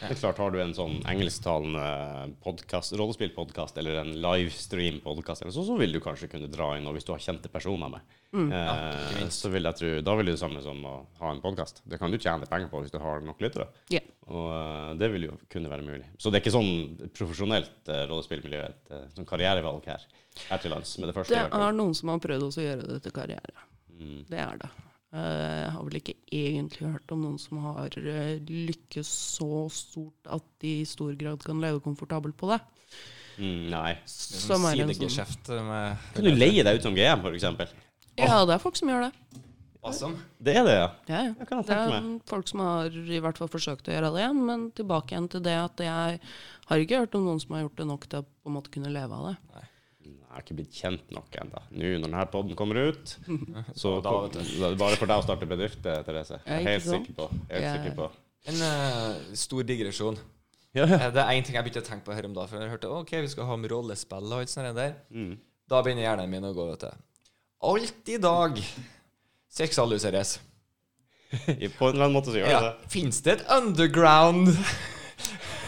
det 0.00 0.08
er 0.08 0.18
klart, 0.18 0.40
har 0.42 0.50
du 0.50 0.58
en 0.58 0.74
sånn 0.74 0.96
engelsktalende 1.06 2.32
podcast, 2.42 2.96
rollespillpodkast 2.98 3.78
eller 3.78 4.00
en 4.00 4.10
livestream-podkast, 4.24 5.44
eller 5.44 5.54
sånn, 5.54 5.68
så 5.70 5.78
vil 5.78 5.94
du 5.94 6.00
kanskje 6.02 6.32
kunne 6.32 6.50
dra 6.50 6.72
inn, 6.74 6.88
og 6.90 6.96
hvis 6.96 7.06
du 7.06 7.12
har 7.14 7.22
kjente 7.22 7.52
personer 7.52 7.94
med, 7.94 8.18
eh, 8.42 9.22
så 9.30 9.52
vil 9.54 9.70
jeg 9.70 9.78
tro 9.78 9.94
Da 10.02 10.18
vil 10.18 10.32
det 10.32 10.36
samme 10.42 10.64
som 10.66 10.82
å 10.82 10.96
ha 11.22 11.30
en 11.30 11.44
podkast. 11.46 11.84
Det 11.86 12.02
kan 12.02 12.10
du 12.10 12.18
tjene 12.18 12.50
penger 12.50 12.72
på 12.72 12.82
hvis 12.82 12.94
du 12.94 12.98
har 12.98 13.22
nok 13.22 13.38
lyttere. 13.44 13.70
Yeah. 13.94 14.10
Og 14.26 14.50
eh, 14.58 14.92
det 14.98 15.14
vil 15.14 15.30
jo 15.30 15.40
kunne 15.52 15.70
være 15.70 15.86
mulig. 15.86 16.06
Så 16.18 16.32
det 16.32 16.40
er 16.40 16.46
ikke 16.46 16.58
sånn 16.58 17.10
profesjonelt 17.14 17.86
uh, 17.86 18.02
rollespillmiljø, 18.10 18.66
et 18.66 18.94
uh, 18.96 19.04
sånn 19.14 19.30
karrierevalg 19.30 19.86
her, 19.94 20.10
her 20.48 20.62
til 20.62 20.74
lands 20.74 20.98
med 20.98 21.12
det 21.12 21.20
første. 21.22 21.38
Det 21.38 21.66
er 21.66 21.76
noen 21.78 21.94
som 21.94 22.10
har 22.10 22.22
prøvd 22.24 22.50
også 22.50 22.64
å 22.64 22.72
gjøre 22.72 22.96
det 22.96 23.04
til 23.06 23.14
karriere. 23.14 23.68
Mm. 23.92 24.24
Det 24.26 24.42
er 24.42 24.58
det. 24.66 24.78
Eh, 25.12 25.62
Jeg 25.62 25.72
har 25.74 25.84
vel 25.84 25.98
ikke 26.00 26.14
egentlig 26.32 26.88
hørt 26.94 27.12
om 27.12 27.24
noen 27.26 27.38
som 27.40 27.58
har 27.66 27.92
eh, 28.00 28.38
lykkes 28.48 29.10
så 29.36 29.66
stort 29.72 30.30
at 30.38 30.44
de 30.64 30.78
i 30.80 30.88
stor 30.88 31.12
grad 31.20 31.44
kan 31.44 31.60
leve 31.60 31.82
komfortabelt 31.84 32.36
på 32.40 32.48
det. 32.52 32.60
Mm, 33.36 33.70
nei. 33.72 33.92
Som 34.08 34.64
er 34.68 34.80
en 34.84 34.92
sånn 34.92 35.66
med 35.68 36.08
Kan 36.16 36.28
du 36.28 36.32
leie 36.32 36.64
deg 36.64 36.78
ut 36.80 36.84
som 36.84 36.96
GM, 36.96 37.24
for 37.24 37.36
eksempel? 37.36 37.68
Ja, 38.20 38.42
det 38.48 38.56
er 38.56 38.62
folk 38.62 38.76
som 38.76 38.90
gjør 38.92 39.08
det. 39.08 39.12
Awesome. 39.82 40.14
Det 40.38 40.52
er 40.54 40.64
det, 40.64 40.74
ja. 40.78 40.88
Ja, 41.10 41.20
ja. 41.26 41.62
Det 41.66 41.74
er 41.74 41.88
meg. 41.90 42.20
folk 42.30 42.46
som 42.46 42.60
har 42.62 42.92
i 42.94 43.18
hvert 43.18 43.40
fall 43.40 43.50
forsøkt 43.50 43.88
å 43.90 43.94
gjøre 43.96 44.12
det 44.14 44.20
igjen, 44.22 44.42
men 44.46 44.66
tilbake 44.78 45.16
igjen 45.16 45.26
til 45.32 45.42
det 45.42 45.56
at 45.58 45.82
jeg 45.82 46.20
har 46.68 46.84
ikke 46.84 47.00
hørt 47.02 47.16
om 47.18 47.24
noen 47.26 47.40
som 47.42 47.56
har 47.56 47.64
gjort 47.64 47.80
det 47.80 47.86
nok 47.88 48.06
til 48.06 48.22
å 48.22 48.26
på 48.28 48.52
en 48.52 48.56
måte 48.60 48.70
kunne 48.76 48.92
leve 48.94 49.18
av 49.18 49.32
det. 49.32 49.64
Jeg 50.02 50.28
har 50.34 50.42
ikke 50.44 50.56
blitt 50.58 50.72
kjent 50.74 51.10
nok 51.14 51.36
ennå. 51.42 51.60
Nå 51.76 51.90
når 51.92 52.04
denne 52.06 52.26
podden 52.32 52.56
kommer 52.58 52.78
ut, 52.88 53.14
så 53.80 53.96
Da, 54.02 54.12
vet 54.24 54.32
du. 54.38 54.42
da 54.60 54.66
er 54.66 54.74
det 54.74 54.80
bare 54.80 54.96
for 55.00 55.06
deg 55.10 55.20
å 55.20 55.24
starte 55.26 55.48
bedrift, 55.50 55.82
Therese. 55.84 56.38
Jeg 56.46 56.62
er 56.64 56.68
helt 56.70 56.86
sikker 56.88 57.16
på. 57.18 57.26
Helt 57.50 57.68
sikker 57.76 57.96
på. 57.98 58.10
En 58.50 58.62
uh, 58.64 59.34
stor 59.38 59.62
digresjon. 59.68 60.16
Ja, 60.74 60.86
Eh, 60.88 61.10
Det 61.12 61.20
er 61.20 61.34
én 61.36 61.44
ting 61.44 61.54
jeg 61.54 61.64
begynte 61.66 61.82
å 61.84 61.88
tenke 61.90 62.06
på 62.08 62.14
her 62.16 62.24
om 62.24 62.32
dagen. 62.34 62.48
For 62.48 62.58
jeg 62.64 62.70
hørte 62.72 62.88
ok, 62.88 63.10
vi 63.20 63.28
skal 63.28 63.44
ha 63.50 63.56
med 63.60 63.70
rollespill 63.70 64.24
og 64.32 64.38
alt 64.40 64.48
sånt 64.50 64.72
der. 64.78 64.94
Mm. 65.12 65.34
Da 65.68 65.82
begynner 65.84 66.06
hjernen 66.08 66.30
min 66.32 66.44
å 66.48 66.54
gå, 66.56 66.64
vet 66.72 66.86
du. 66.88 67.04
Alt 67.68 68.08
i 68.08 68.16
dag 68.18 68.56
seksualiseres. 69.52 70.38
På 71.78 71.88
en 71.88 71.94
eller 71.94 72.06
annen 72.08 72.16
måte 72.16 72.32
så 72.32 72.40
gjør 72.40 72.48
det 72.48 72.56
Ja. 72.56 72.60
det. 72.72 72.90
Fins 72.92 73.20
det 73.24 73.32
et 73.38 73.44
underground 73.52 74.48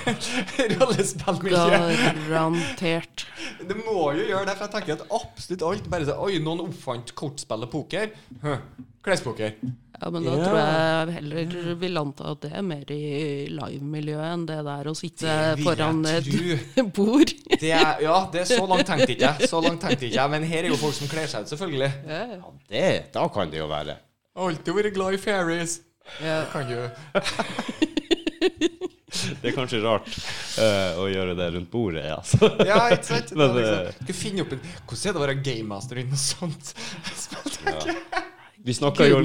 rollespillmiljø? 0.79 1.65
Garantert. 2.29 3.19
Det 3.69 3.77
må 3.85 3.99
jo 4.17 4.23
gjøre 4.29 4.47
det, 4.49 4.55
for 4.59 4.65
jeg 4.67 4.73
tenker 4.77 4.93
at 4.99 5.05
absolutt 5.21 5.63
alt 5.71 5.87
bare 5.93 6.05
så 6.09 6.15
Oi, 6.27 6.35
noen 6.45 6.61
oppfant 6.67 7.09
kortspill 7.19 7.63
og 7.67 7.71
poker. 7.73 8.07
Huh. 8.45 8.59
Klespoker. 9.05 9.51
Ja, 9.95 10.07
men 10.11 10.23
da 10.27 10.31
Ja. 10.35 10.39
tror 10.45 10.59
jeg 10.59 11.15
heller 11.15 11.45
vil 11.81 11.99
anta 12.01 12.25
at 12.33 12.41
det 12.43 12.51
er 12.59 12.65
mer 12.67 12.87
i 12.93 12.97
live-miljøet 13.53 14.27
enn 14.33 14.47
det 14.49 14.57
der 14.67 14.85
å 14.91 14.95
sitte 14.99 15.31
foran 15.63 16.01
et 16.11 16.27
bord. 16.97 17.31
Det 17.61 17.71
er, 17.71 17.93
ja, 18.03 18.17
det 18.33 18.41
er 18.43 18.49
så 18.57 18.65
langt 18.69 18.87
tenkte 18.91 19.13
ikke 19.15 19.29
jeg. 19.31 19.37
Så 19.53 19.59
langt 19.65 19.81
tenkte 19.85 20.05
ikke 20.09 20.19
jeg. 20.19 20.29
Men 20.35 20.43
her 20.51 20.63
er 20.67 20.71
jo 20.73 20.81
folk 20.81 20.97
som 20.99 21.09
kler 21.13 21.29
seg 21.31 21.41
ut, 21.47 21.51
selvfølgelig. 21.55 21.93
Ja, 22.11 22.23
Ja, 22.35 22.39
det, 22.75 22.85
da 23.15 23.23
kan 23.33 23.47
det 23.55 23.59
jo 23.63 23.69
være. 23.71 23.95
Alltid 24.35 24.73
vært 24.81 24.95
glad 24.97 25.11
i 25.15 25.21
fairies. 25.23 25.73
ja. 26.21 26.43
Kan 26.53 26.67
du 26.69 26.75
Det 29.41 29.51
er 29.51 29.57
kanskje 29.57 29.81
rart 29.85 30.11
uh, 30.11 31.01
å 31.03 31.09
gjøre 31.11 31.37
det 31.39 31.49
rundt 31.57 31.71
bordet, 31.73 32.05
altså. 32.15 32.51
Ja, 32.71 32.81
ikke 32.95 33.11
sant? 33.11 33.35
Men, 33.37 33.55
er 33.55 33.63
eh, 33.63 33.71
liksom, 33.87 34.05
skal 34.09 34.21
finne 34.21 34.45
opp 34.45 34.55
en 34.57 34.63
Hvordan 34.65 35.05
er 35.05 35.17
det 35.17 35.21
å 35.21 35.25
være 35.25 35.39
gamemaster 35.51 36.03
i 36.03 36.07
noe 36.09 36.21
sånt? 36.21 36.75
Jeg 37.05 37.57
tenker 37.61 37.95
jeg. 37.95 38.29
Vi 38.65 38.73
snakka 38.77 39.09
jo. 39.11 39.21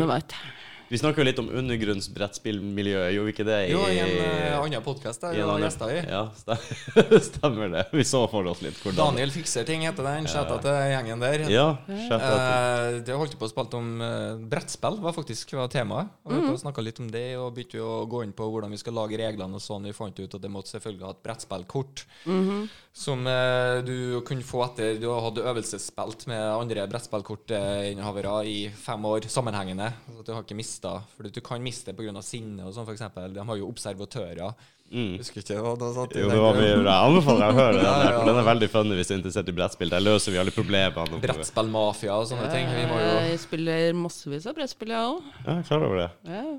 Vi 0.90 0.98
snakker 0.98 1.22
jo 1.22 1.26
litt 1.28 1.40
om 1.42 1.50
undergrunnsbrettspillmiljøet, 1.54 3.12
gjorde 3.14 3.28
vi 3.28 3.34
ikke 3.36 3.46
det? 3.48 3.58
Jo, 3.70 3.82
i 3.90 4.00
en 4.02 4.14
uh, 4.18 4.56
annen 4.64 4.82
podkast 4.86 5.24
i 5.30 5.36
en 5.40 5.46
var 5.48 5.60
annen- 5.60 5.94
i. 5.94 6.00
Ja, 6.10 6.22
stem- 6.34 7.22
stemmer 7.30 7.70
det. 7.76 7.84
Vi 7.94 8.06
så 8.10 8.24
for 8.32 8.48
oss 8.50 8.64
litt 8.66 8.80
hvordan 8.82 8.98
Daniel 8.98 9.34
Fikser 9.34 9.68
ting 9.70 9.86
heter 9.86 10.08
den. 10.08 10.26
Sjata 10.30 10.58
til 10.64 10.80
gjengen 10.96 11.22
der. 11.26 11.46
Ja, 11.54 11.68
Eh, 11.90 13.00
det 13.06 13.16
holdt 13.16 13.36
på 13.40 13.46
å 13.48 13.52
spille 13.52 13.78
om 13.80 13.90
uh, 14.02 14.40
brettspill, 14.50 14.98
var 15.04 15.14
faktisk 15.16 15.54
var 15.58 15.70
temaet. 15.72 16.10
Og 16.26 16.34
Vi 16.34 16.42
mm. 16.48 16.58
snakka 16.64 16.84
litt 16.84 17.00
om 17.04 17.10
det, 17.14 17.26
og 17.40 17.54
begynte 17.56 17.82
å 17.86 18.04
gå 18.10 18.24
inn 18.26 18.34
på 18.36 18.48
hvordan 18.50 18.74
vi 18.74 18.80
skal 18.82 18.96
lage 18.98 19.18
reglene 19.20 19.58
og 19.60 19.64
sånn. 19.64 19.86
Vi 19.90 19.94
fant 19.96 20.18
ut 20.20 20.36
at 20.36 20.42
det 20.44 20.52
måtte 20.52 20.74
selvfølgelig 20.74 21.06
ha 21.08 21.14
et 21.16 21.24
brettspillkort 21.26 22.06
Mhm. 22.30 22.70
Som 23.00 23.22
eh, 23.32 23.78
du 23.88 24.20
kunne 24.28 24.44
få 24.44 24.60
etter 24.66 24.98
du 25.00 25.06
hadde 25.14 25.46
øvelsesspilt 25.48 26.26
med 26.28 26.42
andre 26.52 26.84
brettspillkortinnehavere 26.92 28.34
i 28.50 28.58
fem 28.76 29.06
år 29.08 29.28
sammenhengende. 29.32 29.88
Så 30.10 30.20
at 30.20 30.28
du 30.28 30.34
har 30.36 30.44
ikke 30.44 30.58
mista 30.60 30.98
For 31.16 31.30
du 31.32 31.40
kan 31.46 31.64
miste 31.64 31.94
pga. 31.96 32.12
sinne 32.26 32.68
og 32.68 32.76
sånn, 32.76 32.90
f.eks. 32.90 33.06
De 33.38 33.46
har 33.48 33.62
jo 33.62 33.70
observatører. 33.72 34.52
Mm. 34.90 35.20
Husker 35.22 35.44
ikke 35.44 35.62
hva 35.62 35.76
det 35.78 35.88
satt 35.96 36.16
i 36.18 36.20
Jo, 36.24 36.28
den 36.28 36.36
det 36.36 36.42
var 36.44 36.56
mye 36.60 36.76
bra. 36.82 36.94
Jeg 36.98 37.10
anbefaler 37.14 37.42
deg 37.46 37.50
å 37.54 37.60
høre 37.62 37.74
den. 37.78 37.86
Ja, 37.86 37.96
der, 38.02 38.16
for 38.18 38.30
Den 38.32 38.42
er 38.42 38.48
veldig 38.50 38.70
funny 38.74 38.98
hvis 39.00 39.12
du 39.12 39.14
er 39.14 39.20
interessert 39.22 39.52
i 39.54 39.56
brettspill. 39.62 39.94
Der 39.96 40.04
løser 40.04 40.34
vi 40.36 40.42
alle 40.44 40.56
problemene. 40.56 41.22
Brettspillmafia 41.24 42.18
og 42.20 42.28
sånne 42.34 42.52
ting. 42.52 42.68
Vi 42.74 42.86
må 42.90 43.00
jo 43.00 43.12
Jeg 43.30 43.42
spiller 43.46 43.94
massevis 44.02 44.50
av 44.50 44.58
brettspill, 44.60 44.92
jeg 44.98 45.14
òg. 45.14 45.32
Ja, 45.46 45.60
klar 45.70 45.86
over 45.88 46.04
det. 46.04 46.10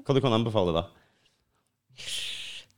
Hva 0.07 0.17
du 0.17 0.23
kan 0.25 0.39
anbefale, 0.41 0.77
da? 0.79 0.87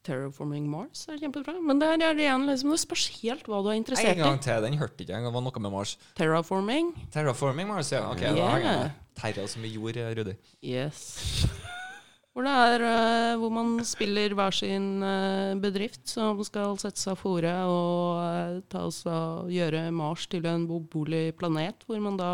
Terraforming 0.07 0.67
Mars 0.71 1.05
er 1.09 1.19
kjempebra. 1.23 1.55
Men 1.63 1.79
der 1.83 1.95
er 1.95 2.15
det 2.19 2.25
igjen 2.27 2.47
liksom, 2.49 2.73
det 2.75 2.81
spørs 2.83 3.05
helt 3.21 3.47
hva 3.51 3.61
du 3.63 3.69
er 3.71 3.79
interessert 3.79 4.17
i. 4.17 4.19
En 4.19 4.25
gang 4.27 4.41
til. 4.43 4.63
Den 4.67 4.79
hørte 4.81 5.05
ikke 5.05 5.13
engang. 5.15 5.29
Det 5.31 5.35
var 5.37 5.45
noe 5.47 5.63
med 5.67 5.75
Mars. 5.77 5.97
Terraforming. 6.19 6.93
Terraforming 7.15 7.69
Mars, 7.71 7.93
ja. 7.95 8.05
Ok, 8.11 8.21
da 8.25 8.33
Yeah. 8.35 8.55
henger 8.57 8.73
jeg. 8.73 8.91
Terra 9.23 9.47
som 9.49 9.65
i 9.65 9.69
jord, 9.75 9.97
eh, 10.01 10.15
Rudi. 10.17 10.35
Yes. 10.65 11.47
Hvor 12.33 12.47
det 12.47 12.53
er 12.57 12.81
uh, 12.81 13.39
hvor 13.43 13.51
man 13.53 13.75
spiller 13.85 14.33
hver 14.33 14.55
sin 14.57 15.03
uh, 15.05 15.53
bedrift 15.61 16.09
som 16.09 16.39
skal 16.49 16.79
sette 16.81 16.97
seg 16.97 17.19
fore 17.21 17.51
og 17.69 18.23
uh, 18.25 18.63
ta 18.73 18.87
oss 18.89 19.03
og 19.05 19.51
gjøre 19.53 19.83
Mars 19.93 20.25
til 20.33 20.47
en 20.49 20.65
bobolig 20.67 21.35
planet, 21.37 21.85
hvor 21.85 22.01
man 22.01 22.17
da 22.17 22.31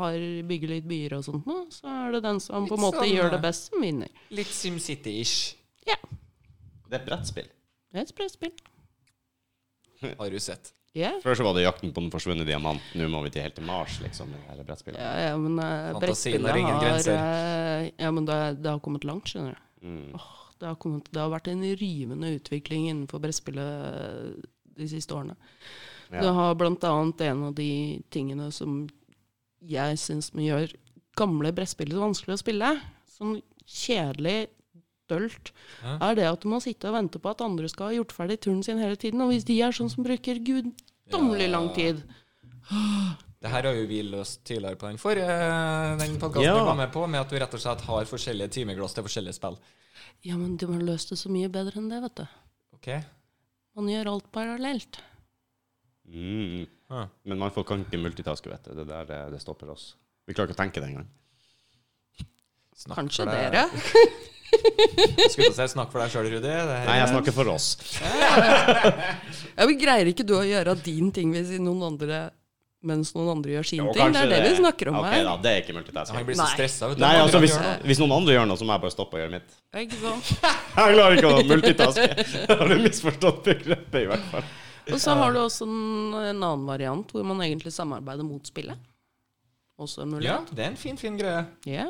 har 0.00 0.16
bygger 0.48 0.72
litt 0.78 0.88
byer 0.88 1.18
og 1.18 1.26
sånt 1.28 1.44
noe. 1.50 1.66
Så 1.68 1.84
er 1.92 2.16
det 2.16 2.22
den 2.24 2.40
som 2.40 2.64
på 2.70 2.78
en 2.78 2.86
måte 2.86 3.02
sånn, 3.04 3.12
gjør 3.12 3.34
det 3.36 3.42
best, 3.44 3.68
som 3.68 3.84
vinner. 3.84 4.08
Litt 4.32 4.48
SimCity-ish, 4.48 5.56
Ja. 5.92 6.00
Det 6.88 6.98
er 6.98 7.02
et 7.02 7.10
brettspill. 7.10 7.50
Det 7.92 8.00
er 8.00 8.08
et 8.08 8.16
brettspill. 8.18 8.54
har 10.18 10.30
du 10.30 10.40
sett. 10.42 10.72
Ja. 10.94 11.10
Før 11.24 11.34
så 11.34 11.42
var 11.42 11.56
det 11.56 11.64
jakten 11.64 11.90
på 11.90 12.04
den 12.04 12.12
forsvunne 12.14 12.46
diamant. 12.46 12.82
Nå 12.94 13.08
må 13.10 13.24
vi 13.24 13.32
til 13.34 13.42
helt 13.42 13.56
til 13.58 13.66
Mars, 13.66 13.96
liksom. 14.02 14.30
med 14.30 14.38
det 14.38 14.52
her 14.52 14.66
brettspillet. 14.68 15.00
Ja, 15.02 15.14
ja, 15.26 15.36
men 15.40 15.58
uh, 15.58 15.98
brettspillet 15.98 16.50
har 16.52 16.60
ingen 16.60 16.80
grenser. 16.82 17.18
Uh, 17.18 17.90
Ja, 17.98 18.10
men 18.14 18.26
det, 18.28 18.38
det 18.62 18.70
har 18.70 18.82
kommet 18.82 19.06
langt, 19.06 19.28
skjønner 19.30 19.56
du. 19.58 19.88
Mm. 19.88 20.12
Det 20.60 20.68
har, 20.68 20.76
kommet, 20.80 21.08
det 21.10 21.20
har 21.20 21.32
vært 21.32 21.50
en 21.50 21.64
rivende 21.76 22.30
utvikling 22.36 22.86
innenfor 22.88 23.20
brettspillet 23.24 24.46
de 24.78 24.86
siste 24.88 25.14
årene. 25.14 25.34
Ja. 26.12 26.22
Det 26.22 26.30
har 26.38 26.54
blant 26.60 26.86
annet 26.86 27.24
en 27.26 27.42
av 27.48 27.56
de 27.58 27.70
tingene 28.14 28.48
som 28.54 28.84
jeg 29.64 29.98
syns 29.98 30.30
gjør 30.36 30.70
gamle 31.18 31.50
brettspill 31.56 31.92
så 31.94 32.02
vanskelig 32.04 32.36
å 32.36 32.42
spille, 32.42 32.70
sånn 33.16 33.36
kjedelig, 33.66 34.48
dølt, 35.10 35.52
Ja. 35.82 35.98
er 36.10 36.14
det 36.14 36.24
at 36.28 36.40
du 36.40 36.48
må 36.48 36.60
sitte 36.62 36.88
og 36.88 36.94
vente 36.96 37.18
på 37.20 37.30
at 37.30 37.40
andre 37.44 37.68
skal 37.68 37.86
ha 37.90 37.96
gjort 37.98 38.12
ferdig 38.12 38.38
turen 38.40 38.62
sin 38.62 38.78
hele 38.78 38.96
tiden. 38.96 39.20
Og 39.20 39.30
hvis 39.32 39.44
de 39.44 39.60
er 39.62 39.72
sånn 39.72 39.90
som 39.92 40.04
bruker 40.04 40.40
guddommelig 40.44 41.50
lang 41.50 41.72
tid 41.74 42.02
Det 43.44 43.50
her 43.52 43.62
har 43.68 43.74
jo 43.76 43.86
vi 43.86 44.00
løst 44.02 44.40
tidligere 44.48 44.78
på 44.80 44.86
den 44.88 44.96
forrige 44.96 45.98
den 46.00 46.14
podkasten 46.18 46.44
Ja. 46.48 46.54
vi 46.56 46.64
var 46.70 46.76
med 46.76 46.92
på, 46.92 47.06
med 47.06 47.20
at 47.20 47.28
du 47.28 47.36
rett 47.36 47.52
og 47.54 47.60
slett 47.60 47.80
har 47.84 48.04
forskjellige 48.08 48.48
timeglass 48.50 48.94
til 48.94 49.04
forskjellige 49.04 49.34
spill. 49.36 49.58
Ja, 50.24 50.36
men 50.38 50.56
de 50.56 50.66
har 50.66 50.80
løst 50.80 51.10
det 51.10 51.18
så 51.18 51.28
mye 51.28 51.50
bedre 51.52 51.76
enn 51.76 51.90
det, 51.90 52.00
vet 52.00 52.14
du. 52.22 52.26
Ok? 52.72 52.88
Man 53.76 53.86
gjør 53.90 54.12
alt 54.14 54.32
parallelt. 54.32 54.98
Mm. 56.08 56.66
Ah. 56.88 57.08
Men 57.24 57.38
man 57.38 57.50
kan 57.50 57.84
ikke 57.84 58.00
multitaske, 58.00 58.48
vet 58.48 58.64
du. 58.64 58.74
Det 58.74 58.86
der 58.88 59.10
eh, 59.10 59.30
det 59.30 59.40
stopper 59.42 59.68
oss. 59.70 59.94
Vi 60.26 60.32
klarer 60.32 60.48
ikke 60.52 60.56
å 60.56 60.62
tenke 60.64 60.80
det 60.80 60.88
engang. 60.88 61.08
Kanskje 62.94 63.26
dere. 63.28 63.68
Skulle 65.32 65.50
til 65.50 65.52
å 65.52 65.56
si 65.58 65.66
snakk 65.74 65.90
for 65.92 66.02
deg 66.04 66.12
sjøl, 66.14 66.28
Rudi. 66.32 66.48
Nei, 66.48 66.78
jeg 66.84 67.02
er- 67.04 67.12
snakker 67.12 67.34
for 67.36 67.50
oss. 67.54 67.66
Ja, 69.54 69.66
men 69.68 69.76
Greier 69.78 70.08
ikke 70.10 70.26
du 70.26 70.34
å 70.38 70.44
gjøre 70.46 70.74
din 70.82 71.10
ting 71.14 71.32
hvis 71.34 71.52
noen 71.62 71.82
andre, 71.92 72.24
mens 72.84 73.12
noen 73.16 73.30
andre 73.36 73.54
gjør 73.56 73.68
sin 73.68 73.80
Jo, 73.80 73.92
ting? 73.94 74.12
Det 74.12 74.24
er 74.24 74.32
det 74.32 74.40
vi 74.48 74.56
snakker 74.58 74.90
om 74.90 74.98
okay, 75.00 75.20
her. 75.20 75.28
da, 75.28 75.36
det 75.44 75.52
er 75.52 75.62
ikke 75.62 75.76
multitasking. 75.78 76.18
Jeg 76.20 76.28
blir 76.30 76.38
så 76.40 76.48
stressa. 76.52 76.88
vet 76.90 76.98
du. 76.98 77.04
Nei, 77.04 77.14
altså, 77.22 77.40
hvis, 77.44 77.54
hvis 77.86 78.02
noen 78.02 78.16
andre 78.18 78.36
gjør 78.36 78.48
noe, 78.50 78.60
så 78.60 78.66
må 78.68 78.74
jeg 78.76 78.84
bare 78.84 78.94
stoppe 78.96 79.18
og 79.18 79.22
gjøre 79.24 79.34
mitt. 79.36 79.54
Ikke 79.84 80.00
sant? 80.02 80.32
Jeg 80.78 80.96
klarer 80.98 81.20
ikke 81.20 81.30
å 81.30 81.44
multitaske. 81.52 82.08
Har 82.50 82.68
du 82.68 82.76
misforstått 82.82 83.44
begrepet, 83.46 84.00
i 84.02 84.08
hvert 84.10 84.26
fall? 84.32 84.50
Og 84.92 84.98
så 85.00 85.14
har 85.16 85.32
du 85.32 85.38
også 85.40 85.64
en, 85.64 86.12
en 86.18 86.42
annen 86.44 86.66
variant 86.68 87.14
hvor 87.14 87.24
man 87.24 87.38
egentlig 87.46 87.72
samarbeider 87.72 88.26
mot 88.26 88.44
spillet. 88.50 88.76
Også 89.80 90.04
en 90.04 90.18
Ja, 90.22 90.40
det 90.52 90.66
er 90.66 90.68
en 90.74 90.76
fin, 90.78 90.98
fin 91.00 91.16
greie. 91.18 91.46
Ja. 91.66 91.86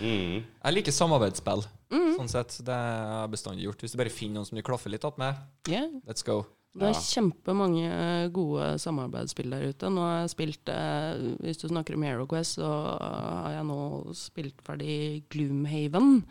Mm. 0.00 0.42
Jeg 0.42 0.74
liker 0.74 0.94
samarbeidsspill. 0.96 1.64
Mm. 1.92 2.12
Sånn 2.18 2.30
sett, 2.32 2.58
Det 2.64 2.74
har 2.74 3.24
jeg 3.24 3.32
bestandig 3.36 3.66
gjort. 3.68 3.84
Hvis 3.84 3.92
du 3.94 3.98
bare 4.00 4.12
finner 4.12 4.40
noen 4.40 4.48
som 4.48 4.56
du 4.58 4.62
klaffer 4.66 4.90
litt 4.92 5.04
opp 5.04 5.18
med, 5.20 5.36
yeah. 5.68 5.88
let's 6.08 6.24
go. 6.24 6.44
Det 6.74 6.88
er 6.88 6.96
Ja. 6.96 7.02
kjempemange 7.06 7.86
eh, 7.86 8.28
gode 8.34 8.78
samarbeidsspill 8.82 9.52
der 9.54 9.68
ute. 9.70 9.90
Nå 9.94 10.00
har 10.02 10.16
jeg 10.24 10.32
spilt 10.32 10.68
eh, 10.72 11.36
Hvis 11.38 11.60
du 11.62 11.68
snakker 11.70 11.94
om 11.94 12.02
HeroQuest, 12.02 12.56
så 12.58 12.70
har 12.98 13.52
jeg 13.54 13.68
nå 13.68 13.78
spilt 14.18 14.58
ferdig 14.66 15.22
Gloomhaven. 15.30 16.24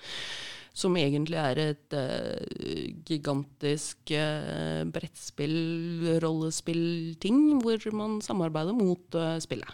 Som 0.76 0.98
egentlig 0.98 1.38
er 1.38 1.60
et 1.62 1.94
eh, 1.94 2.92
gigantisk 3.06 4.10
uh, 4.18 4.82
brettspill, 4.90 6.18
rollespill-ting, 6.20 7.62
hvor 7.62 7.78
man 7.94 8.18
samarbeider 8.26 8.74
mot 8.74 9.16
eh, 9.16 9.38
spillet. 9.40 9.70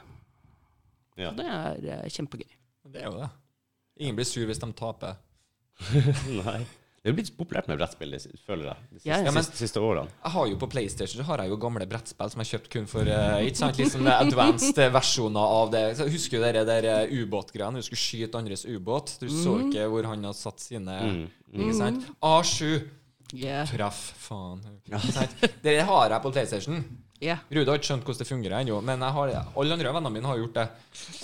Ja. 1.16 1.32
Og 1.32 1.38
Det 1.40 1.46
er 1.48 1.88
eh, 2.04 2.10
kjempegøy. 2.12 2.52
Det 2.92 3.02
er 3.02 3.08
jo 3.08 3.16
det. 3.16 3.30
Ingen 4.00 4.16
blir 4.20 4.28
sur 4.28 4.46
hvis 4.50 4.62
de 4.62 4.70
taper. 4.80 5.18
Nei. 6.44 6.62
Det 7.00 7.14
er 7.14 7.16
blitt 7.16 7.30
populært 7.40 7.70
med 7.72 7.78
brettspill, 7.80 8.12
føler 8.44 8.66
jeg, 8.68 8.82
de 8.92 8.98
siste, 9.00 9.08
Ja, 9.08 9.18
ja. 9.24 9.32
men- 9.32 9.46
siste, 9.46 9.60
siste 9.62 9.80
årene. 9.80 10.12
Jeg 10.26 10.32
har 10.34 10.48
jo 10.52 10.58
På 10.60 10.68
PlayStation 10.68 11.22
så 11.22 11.28
har 11.30 11.40
jeg 11.46 11.54
jo 11.54 11.58
gamle 11.64 11.88
brettspill 11.88 12.32
som 12.34 12.44
jeg 12.44 12.50
kjøpt 12.50 12.70
kun 12.74 12.90
for 12.92 13.08
uh, 13.08 13.40
Ikke 13.40 13.56
sant, 13.62 13.80
liksom 13.80 14.08
advanced 14.12 14.82
versjoner 14.92 15.54
av 15.62 15.72
det. 15.72 15.84
Så 15.96 16.10
jeg 16.10 16.18
husker 16.18 16.38
jo 16.38 16.44
dere 16.44 16.66
der 16.68 16.88
eh, 16.92 17.14
ubåtgreiene. 17.24 17.80
Du 17.80 17.88
skulle 17.88 18.04
skyte 18.04 18.36
andres 18.42 18.66
ubåt. 18.68 19.16
Du 19.24 19.30
så 19.32 19.56
ikke 19.64 19.88
hvor 19.94 20.10
han 20.12 20.28
hadde 20.28 20.38
satt 20.42 20.60
sine 20.60 21.00
Mm. 21.00 21.64
Ikke 21.64 21.74
sant? 21.80 22.04
A7. 22.22 22.84
Yeah. 23.34 23.66
Traff, 23.66 24.02
faen. 24.22 24.60
Ja. 24.92 25.00
Det 25.64 25.80
har 25.88 26.12
jeg 26.12 26.22
på 26.22 26.32
PlayStation. 26.36 26.84
Yeah. 27.24 27.40
Rude 27.50 27.72
har 27.72 27.80
ikke 27.80 27.90
skjønt 27.94 28.04
hvordan 28.06 28.22
det 28.22 28.28
fungerer 28.30 28.60
ennå, 28.62 28.78
men 28.86 29.02
jeg 29.02 29.16
har, 29.16 29.32
alle 29.56 29.76
andre 29.76 29.92
vennene 29.96 30.12
mine 30.14 30.30
har 30.30 30.38
gjort 30.44 30.60
det. 30.60 30.68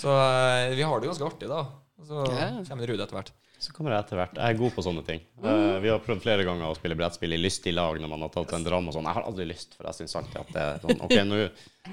Så 0.00 0.10
uh, 0.10 0.72
vi 0.74 0.82
har 0.82 1.00
det 1.04 1.12
ganske 1.12 1.28
artig, 1.28 1.48
da. 1.52 1.60
Og 2.00 2.06
Så 2.06 2.24
Ja. 2.32 2.48
kommer 2.68 2.86
Rude 2.86 3.02
etter 3.02 3.16
hvert. 3.16 3.30
Så 3.58 3.72
kommer 3.72 3.90
jeg 3.94 4.04
etter 4.04 4.16
hvert. 4.20 4.34
Jeg 4.36 4.54
er 4.54 4.58
god 4.58 4.72
på 4.76 4.82
sånne 4.84 5.02
ting. 5.06 5.20
Uh, 5.42 5.78
vi 5.80 5.88
har 5.88 5.98
prøvd 6.04 6.20
flere 6.22 6.44
ganger 6.44 6.68
å 6.68 6.76
spille 6.76 6.94
brettspill 6.94 7.32
i 7.32 7.38
lystig 7.40 7.72
lag 7.72 7.96
når 7.98 8.08
man 8.12 8.20
har 8.20 8.28
tatt 8.34 8.52
en 8.52 8.64
dram 8.66 8.88
og 8.88 8.94
sånn. 8.94 9.04
Jeg 9.08 9.14
har 9.16 9.24
aldri 9.24 9.46
lyst, 9.48 9.74
for 9.78 9.88
jeg 9.88 9.94
syns 10.02 10.16
alltid 10.20 10.36
at 10.42 10.52
det 10.52 10.62
er 10.62 10.78
sånn 10.84 11.00
OK, 11.06 11.16
nå 11.24 11.38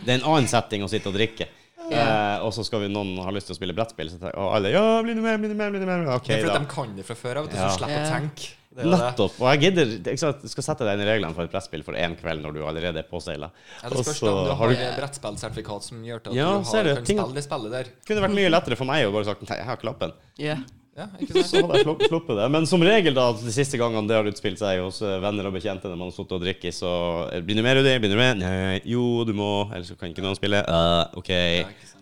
Det 0.03 0.09
er 0.11 0.17
en 0.19 0.27
annen 0.33 0.47
setting 0.51 0.83
å 0.83 0.89
sitte 0.91 1.07
og 1.07 1.15
drikke. 1.15 1.47
Eh, 1.91 2.37
og 2.43 2.51
så 2.55 2.63
skal 2.65 2.79
vi 2.81 2.87
noen 2.91 3.17
ha 3.23 3.31
lyst 3.31 3.47
til 3.47 3.55
å 3.55 3.59
spille 3.59 3.73
brettspill, 3.75 4.09
så 4.11 4.19
tenker, 4.19 4.37
alle 4.39 4.71
Ja, 4.71 5.01
bli 5.03 5.13
med, 5.15 5.39
bli 5.39 5.53
med, 5.53 5.71
bli 5.71 5.85
med. 5.85 6.07
Okay, 6.19 6.35
Det 6.35 6.43
er 6.43 6.47
fordi 6.47 6.53
da. 6.53 6.59
de 6.59 6.73
kan 6.75 6.95
det 6.95 7.05
fra 7.05 7.15
før 7.15 7.37
av, 7.41 7.43
vet 7.47 7.51
du, 7.51 7.57
Ja. 7.59 7.69
så 7.69 7.77
slipper 7.79 8.03
å 8.03 8.11
tenke. 8.11 8.51
Det. 8.73 8.85
Nettopp. 8.89 9.35
Og 9.39 9.47
jeg 9.53 9.59
gidder 9.67 9.85
er 9.93 10.11
ikke 10.15 10.19
sant, 10.23 10.41
Du 10.41 10.49
skal 10.49 10.63
sette 10.65 10.85
deg 10.87 10.97
inn 10.97 11.05
i 11.05 11.09
reglene 11.11 11.35
for 11.37 11.43
et 11.45 11.51
brettspill 11.53 11.83
for 11.85 11.93
én 11.93 12.15
kveld 12.17 12.41
når 12.41 12.53
du 12.57 12.61
allerede 12.65 12.97
er 13.03 13.07
påseila. 13.09 13.51
Ja, 13.83 13.89
det 13.89 13.97
Og 13.99 14.05
spørs 14.05 14.23
om 14.23 14.29
du 14.45 14.49
har 14.49 14.55
har 14.55 14.69
du- 14.73 15.01
brettspillsertifikat 15.01 15.83
som 15.83 16.03
gjør 16.03 16.15
at 16.25 16.33
Ja, 16.33 16.47
du 16.57 16.63
har, 16.65 16.83
kan 16.95 17.05
ting- 17.05 17.19
spille 17.19 17.33
det 17.35 17.43
spillet 17.45 17.71
der. 17.71 17.85
Kunne 18.07 18.21
vært 18.27 18.33
mye 18.35 18.49
lettere 18.49 18.75
for 18.77 18.85
meg 18.85 19.05
å 19.05 19.11
bare 19.13 19.25
sagt 19.25 19.41
nei, 19.47 19.57
jeg 19.57 19.65
har 19.65 19.77
klappen. 19.77 20.13
Yeah. 20.39 20.57
Ja? 20.93 21.07
Så 21.41 21.57
hadde 21.57 21.79
jeg 21.79 22.09
slupp- 22.09 22.27
det. 22.37 22.45
Men 22.53 22.67
som 22.69 22.83
regel, 22.85 23.15
da, 23.17 23.31
de 23.33 23.53
siste 23.53 23.79
gangene 23.81 24.05
det 24.09 24.17
har 24.19 24.27
utspilt 24.29 24.59
seg 24.61 24.81
hos 24.83 24.99
eh, 25.01 25.15
venner 25.23 25.47
og 25.49 25.55
bekjente 25.55 25.89
når 25.89 25.97
man 25.97 26.11
har 26.11 26.13
sittet 26.13 26.35
og 26.37 26.43
drikket, 26.43 26.75
så 26.77 26.91
eh, 27.33 27.41
Blir 27.41 27.57
du 27.57 27.63
med, 27.65 27.79
Rudi? 27.79 27.95
Blir 28.03 28.13
du 28.13 28.19
med? 28.19 28.43
Nei. 28.43 28.77
Jo, 28.85 29.23
du 29.25 29.33
må. 29.37 29.47
Ellers 29.73 29.89
kan 29.97 30.13
ikke 30.13 30.21
noen 30.25 30.37
spille. 30.37 30.61
Uh, 30.69 31.17
OK, 31.17 31.31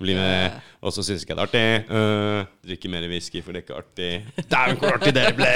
bli 0.01 0.17
med. 0.19 0.59
Og 0.83 0.91
så 0.95 1.05
syns 1.07 1.23
ikke 1.23 1.37
jeg 1.37 1.39
det 1.39 1.45
er 1.45 1.47
artig. 1.47 1.87
Uh, 1.87 2.51
drikke 2.67 2.91
mer 2.91 3.07
whisky, 3.11 3.39
for 3.45 3.55
det 3.55 3.61
er 3.61 3.67
ikke 3.67 3.79
artig. 3.79 4.11
Dæven, 4.51 4.79
hvor 4.83 4.95
artig 4.97 5.15
det 5.15 5.27
ble! 5.39 5.51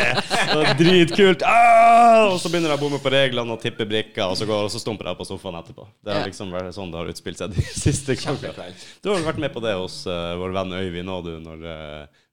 Det 0.55 0.59
er 0.63 0.79
dritkult! 0.79 1.43
Uh, 1.43 2.31
Og 2.31 2.39
så 2.39 2.51
begynner 2.53 2.71
jeg 2.71 2.79
å 2.79 2.83
bomme 2.85 3.01
på 3.03 3.11
reglene 3.13 3.55
og 3.57 3.63
tippe 3.63 3.87
brikker, 3.89 4.29
og 4.31 4.39
så, 4.39 4.47
går, 4.47 4.67
og 4.69 4.71
så 4.71 4.79
stumper 4.79 5.11
jeg 5.11 5.19
på 5.19 5.27
sofaen 5.27 5.59
etterpå. 5.59 5.89
Det 6.05 6.15
har 6.15 6.29
liksom 6.29 6.55
vært 6.55 6.71
sånn 6.77 6.93
det 6.93 7.01
har 7.03 7.11
utspilt 7.11 7.41
seg 7.41 7.51
de 7.57 7.67
siste 7.85 8.15
gangene. 8.21 8.69
Du 9.03 9.11
har 9.11 9.25
vært 9.27 9.41
med 9.43 9.51
på 9.55 9.63
det 9.65 9.75
hos 9.75 10.05
uh, 10.07 10.37
vår 10.39 10.55
venn 10.61 10.77
Øyvind 10.85 11.11
òg, 11.17 11.25
du, 11.27 11.33
når 11.43 11.67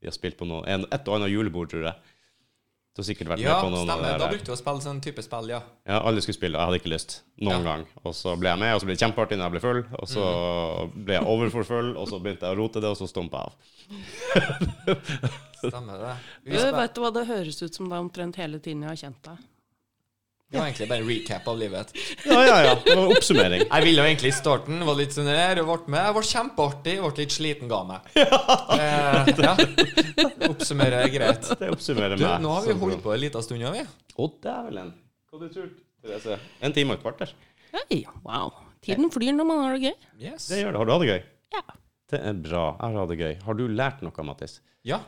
vi 0.02 0.10
har 0.10 0.16
spilt 0.16 0.36
på 0.40 0.48
noe, 0.48 0.64
en, 0.66 0.84
et 0.90 1.08
og 1.08 1.16
annet 1.20 1.32
julebord, 1.32 1.70
tror 1.72 1.86
jeg. 1.88 2.12
Du 2.92 3.00
har 3.00 3.06
sikkert 3.08 3.30
vært 3.30 3.40
Ja, 3.40 3.54
med 3.54 3.64
på 3.64 3.68
noen 3.72 3.88
av 3.88 3.96
stemmer. 3.96 4.10
det 4.12 4.20
Da 4.20 4.26
brukte 4.28 4.50
vi 4.50 4.52
å 4.52 4.58
spille 4.60 4.82
sånn 4.84 4.98
type 5.00 5.22
spill, 5.24 5.46
ja. 5.48 5.62
Ja, 5.88 6.00
alle 6.04 6.20
skulle 6.20 6.36
spille, 6.36 6.58
og 6.58 6.60
jeg 6.60 6.68
hadde 6.68 6.80
ikke 6.82 6.90
lyst. 6.92 7.14
Noen 7.40 7.62
Ja. 7.62 7.62
gang. 7.70 7.86
Og 8.04 8.12
så 8.18 8.34
ble 8.36 8.50
jeg 8.50 8.58
med, 8.60 8.74
og 8.74 8.80
så 8.82 8.84
ble 8.90 8.96
det 8.98 9.00
kjempeartig 9.00 9.38
når 9.38 9.46
jeg 9.46 9.54
ble 9.54 9.62
full. 9.64 9.80
Og 9.96 10.08
så 10.12 10.24
mm. 10.26 11.04
ble 11.06 11.14
jeg 11.16 11.24
overfor 11.24 11.64
full, 11.64 11.96
og 11.96 12.10
så 12.10 12.20
begynte 12.20 12.44
jeg 12.44 12.52
å 12.52 12.60
rote 12.60 12.82
det, 12.84 12.90
og 12.92 12.98
så 13.00 13.08
stumpa 13.08 13.40
jeg 13.40 13.46
av. 13.48 13.54
Stemmer 15.62 16.04
det. 16.04 16.12
Du, 16.44 16.58
vet 16.58 16.94
du 16.94 17.00
hva 17.00 17.12
det 17.16 17.24
høres 17.30 17.62
ut 17.62 17.72
som 17.74 17.88
det 17.88 17.96
er 17.96 18.04
omtrent 18.04 18.36
hele 18.36 18.60
tiden 18.60 18.82
jeg 18.84 18.92
har 18.92 19.00
kjent 19.06 19.22
deg? 19.30 19.48
Det 20.52 20.58
var 20.60 20.66
egentlig 20.68 20.86
bare 20.90 21.00
en 21.00 21.06
recap 21.08 21.46
av 21.48 21.54
livet. 21.56 21.92
Ja, 22.28 22.40
ja, 22.44 22.56
ja. 22.66 22.72
Det 22.84 22.92
var 22.92 23.06
en 23.06 23.14
oppsummering. 23.16 23.62
Jeg 23.64 23.84
ville 23.86 24.02
jo 24.02 24.08
egentlig 24.10 24.28
i 24.28 24.34
starten, 24.36 24.82
var 24.84 24.98
litt 24.98 25.14
sånn 25.16 25.30
her, 25.32 25.60
og 25.62 25.70
ble 25.70 25.94
med. 25.94 26.02
Jeg 26.04 26.16
ble 26.18 26.22
kjempeartig, 26.28 26.96
ble 27.00 27.12
litt 27.22 27.32
sliten, 27.32 27.70
ga 27.72 27.78
meg. 27.88 28.10
Eh, 28.72 29.30
ja. 29.46 29.54
Oppsummerer 30.50 31.08
greit. 31.14 31.48
Det 31.56 31.70
oppsummerer 31.72 32.18
meg. 32.18 32.26
Du, 32.26 32.44
nå 32.44 32.52
har 32.52 32.66
vi 32.66 32.76
holdt 32.82 33.00
på 33.04 33.14
en 33.14 33.22
liten 33.22 33.46
stund, 33.46 33.64
ja, 33.64 33.72
vi. 33.72 33.86
Å, 34.12 34.28
dævelen. 34.44 34.92
Hva 35.32 35.40
du 35.40 35.48
tror 35.56 35.72
Therese? 36.04 36.36
En 36.60 36.76
time 36.76 36.92
og 36.92 37.00
et 37.00 37.06
kvarter? 37.06 37.32
Hey, 37.72 38.02
wow. 38.26 38.52
Tiden 38.84 39.08
flyr 39.14 39.32
når 39.38 39.48
man 39.48 39.64
har 39.64 39.78
det 39.78 39.88
gøy. 39.88 39.96
Yes. 40.20 40.50
Det 40.52 40.60
gjør 40.60 40.74
det. 40.74 40.82
Har 40.82 40.90
du 40.90 40.94
hatt 40.98 41.06
det 41.06 41.10
gøy? 41.14 41.24
Ja. 41.56 41.64
Det 42.12 42.22
er 42.28 42.44
bra. 42.44 42.66
Jeg 42.76 42.84
har 42.84 43.00
hatt 43.00 43.14
det 43.14 43.20
gøy. 43.24 43.34
Har 43.48 43.60
du 43.62 43.64
lært 43.72 44.04
noe, 44.04 44.28
Mattis? 44.28 44.60
Ja, 44.84 45.00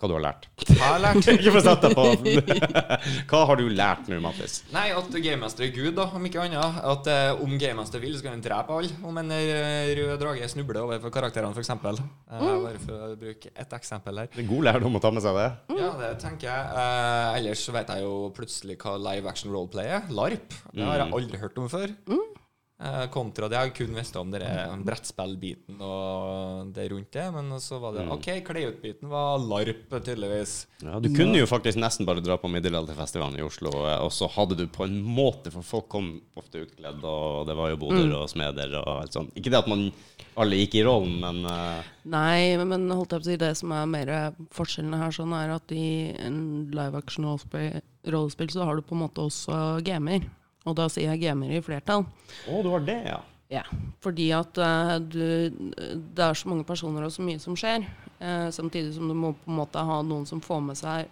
Hva 0.00 0.08
du 0.08 0.14
har 0.16 0.22
lært? 0.24 0.46
Hva 0.64 0.94
har 0.94 1.02
lært 1.02 1.26
Ikke 1.34 1.50
for 1.52 1.60
å 1.60 1.64
sette 1.66 1.90
deg 1.90 1.96
på 1.98 3.24
Hva 3.28 3.40
har 3.50 3.60
du 3.60 3.66
lært 3.68 4.06
nå, 4.08 4.16
Mattis? 4.24 4.62
Nei, 4.72 4.86
at 4.96 5.12
Gamemaster 5.12 5.66
er 5.66 5.74
Gud, 5.74 5.92
da, 5.98 6.06
om 6.16 6.24
ikke 6.24 6.40
annet. 6.46 6.78
At 6.88 7.10
eh, 7.12 7.42
om 7.44 7.52
Gamemaster 7.60 8.00
vil, 8.00 8.14
så 8.16 8.24
kan 8.24 8.38
han 8.38 8.44
drepe 8.44 8.78
alle. 8.78 8.96
Om 9.04 9.20
en 9.20 9.34
eh, 9.36 9.92
rød 9.98 10.14
drage 10.22 10.48
snubler 10.48 10.80
overfor 10.86 11.12
karakterene, 11.12 11.52
f.eks. 11.52 11.72
Uh, 11.76 12.40
bare 12.64 12.80
for 12.80 12.96
å 13.10 13.12
bruke 13.20 13.52
ett 13.52 13.76
eksempel 13.76 14.22
her. 14.22 14.32
Det 14.32 14.40
er 14.46 14.48
god 14.48 14.70
lærdom 14.70 14.96
å 14.96 15.04
ta 15.04 15.12
med 15.12 15.26
seg 15.26 15.36
det. 15.36 15.48
Ja, 15.76 15.92
det 16.00 16.14
tenker 16.24 16.48
jeg. 16.48 16.80
Eh, 16.80 17.38
ellers 17.42 17.68
så 17.68 17.76
vet 17.76 17.92
jeg 17.92 18.06
jo 18.06 18.14
plutselig 18.36 18.80
hva 18.80 18.96
live 19.10 19.28
action 19.28 19.52
roleplay 19.52 19.98
er. 19.98 20.08
LARP. 20.08 20.62
Det 20.72 20.86
har 20.86 21.04
jeg 21.04 21.18
aldri 21.20 21.44
hørt 21.44 21.60
om 21.60 21.68
før. 21.68 21.92
Eh, 21.92 22.39
kontra 23.12 23.48
det 23.50 23.58
jeg 23.58 23.72
kun 23.76 23.96
visste 23.98 24.20
om 24.20 24.30
det 24.32 24.40
er 24.40 24.70
brettspillbiten 24.86 25.80
og 25.84 26.70
det 26.72 26.86
rundt 26.92 27.12
det. 27.12 27.26
Men 27.34 27.52
så 27.60 27.80
var 27.82 27.96
det 27.96 28.06
OK, 28.12 28.28
kleutbiten 28.46 29.10
var 29.12 29.36
LARP, 29.42 29.90
tydeligvis. 29.92 30.54
Ja, 30.84 30.96
du 31.02 31.10
kunne 31.12 31.42
jo 31.42 31.48
faktisk 31.50 31.80
nesten 31.80 32.08
bare 32.08 32.24
dra 32.24 32.38
på 32.40 32.48
Middelalderfestivalen 32.52 33.36
i 33.40 33.44
Oslo, 33.44 33.72
eh, 33.84 33.98
og 34.00 34.12
så 34.16 34.30
hadde 34.32 34.56
du 34.56 34.64
på 34.70 34.86
en 34.86 34.96
måte 35.04 35.52
For 35.52 35.66
folk 35.66 35.90
kom 35.92 36.12
ofte 36.40 36.64
utkledd, 36.64 37.04
og 37.04 37.44
det 37.48 37.58
var 37.58 37.74
jo 37.74 37.82
boder 37.84 38.16
og 38.22 38.30
smeder 38.32 38.78
og 38.80 38.90
alt 39.02 39.18
sånt. 39.18 39.36
Ikke 39.36 39.52
det 39.52 39.60
at 39.60 39.70
man 39.70 39.90
alle 40.40 40.60
gikk 40.62 40.78
i 40.78 40.84
rollen, 40.86 41.18
men 41.20 41.44
uh... 41.44 41.86
Nei, 42.08 42.56
men 42.64 42.88
holdt 42.94 43.12
jeg 43.12 43.20
på 43.20 43.26
å 43.26 43.28
si 43.28 43.38
det 43.40 43.52
som 43.58 43.72
er 43.76 43.88
mer 43.90 44.12
forskjellene 44.56 45.00
her, 45.02 45.12
sånn 45.12 45.34
er 45.36 45.52
at 45.56 45.74
i 45.74 46.14
en 46.16 46.40
live 46.72 46.96
action 46.96 47.26
rollespill 47.28 48.52
så 48.52 48.64
har 48.64 48.78
du 48.78 48.86
på 48.86 48.96
en 48.96 49.04
måte 49.04 49.26
også 49.26 49.80
gamer. 49.84 50.24
Og 50.68 50.76
da 50.76 50.88
sier 50.92 51.12
jeg 51.12 51.22
gamer 51.24 51.52
i 51.56 51.62
flertall. 51.64 52.04
Å, 52.04 52.62
du 52.62 52.70
har 52.74 52.84
det, 52.84 52.98
ja. 53.08 53.20
Ja, 53.50 53.64
fordi 53.98 54.28
at 54.36 54.58
uh, 54.62 54.94
du, 55.02 55.50
det 55.50 56.22
er 56.22 56.38
så 56.38 56.50
mange 56.52 56.66
personer 56.68 57.02
og 57.02 57.10
så 57.10 57.24
mye 57.26 57.40
som 57.42 57.56
skjer. 57.58 57.82
Uh, 58.20 58.46
samtidig 58.54 58.94
som 58.94 59.10
du 59.10 59.16
må 59.16 59.32
på 59.34 59.50
en 59.50 59.58
måte 59.58 59.82
ha 59.82 60.00
noen 60.06 60.28
som 60.28 60.42
får 60.44 60.60
med 60.68 60.78
seg 60.78 61.10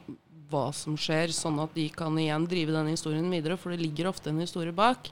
hva 0.49 0.69
som 0.73 0.95
skjer, 0.97 1.33
sånn 1.35 1.59
at 1.61 1.75
de 1.77 1.89
kan 1.93 2.15
igjen 2.17 2.47
drive 2.49 2.73
den 2.73 2.93
historien 2.93 3.27
videre, 3.33 3.59
for 3.61 3.75
det 3.75 3.83
ligger 3.83 4.09
ofte 4.13 4.31
en 4.31 4.41
historie 4.41 4.73
bak. 4.73 5.11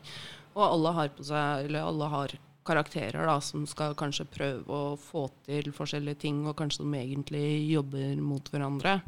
Og 0.54 0.62
alle 0.64 0.94
har 0.96 1.10
på 1.16 1.26
seg, 1.26 1.66
eller 1.66 1.84
alle 1.84 2.12
har 2.12 2.36
karakterer 2.66 3.26
da, 3.28 3.36
som 3.44 3.66
skal 3.68 3.94
kanskje 3.98 4.26
prøve 4.30 4.78
å 4.78 4.94
få 5.00 5.26
til 5.46 5.68
forskjellige 5.74 6.22
ting, 6.24 6.40
og 6.46 6.56
kanskje 6.58 6.86
de 6.86 7.02
egentlig 7.02 7.44
jobber 7.72 8.16
mot 8.22 8.48
hverandre. 8.54 9.00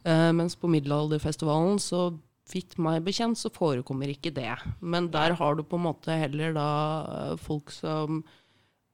Uh, 0.00 0.32
mens 0.32 0.56
på 0.56 0.68
middelalderfestivalen 0.72 1.78
så 1.82 2.08
vidt 2.54 2.76
meg 2.82 3.02
bekjent, 3.06 3.38
så 3.38 3.52
forekommer 3.54 4.10
ikke 4.12 4.32
det. 4.34 4.52
Men 4.80 5.10
der 5.14 5.36
har 5.38 5.56
du 5.56 5.64
på 5.66 5.78
en 5.80 5.86
måte 5.88 6.16
heller 6.22 6.54
da 6.56 6.70
eh, 7.16 7.34
folk 7.40 7.72
som 7.74 8.22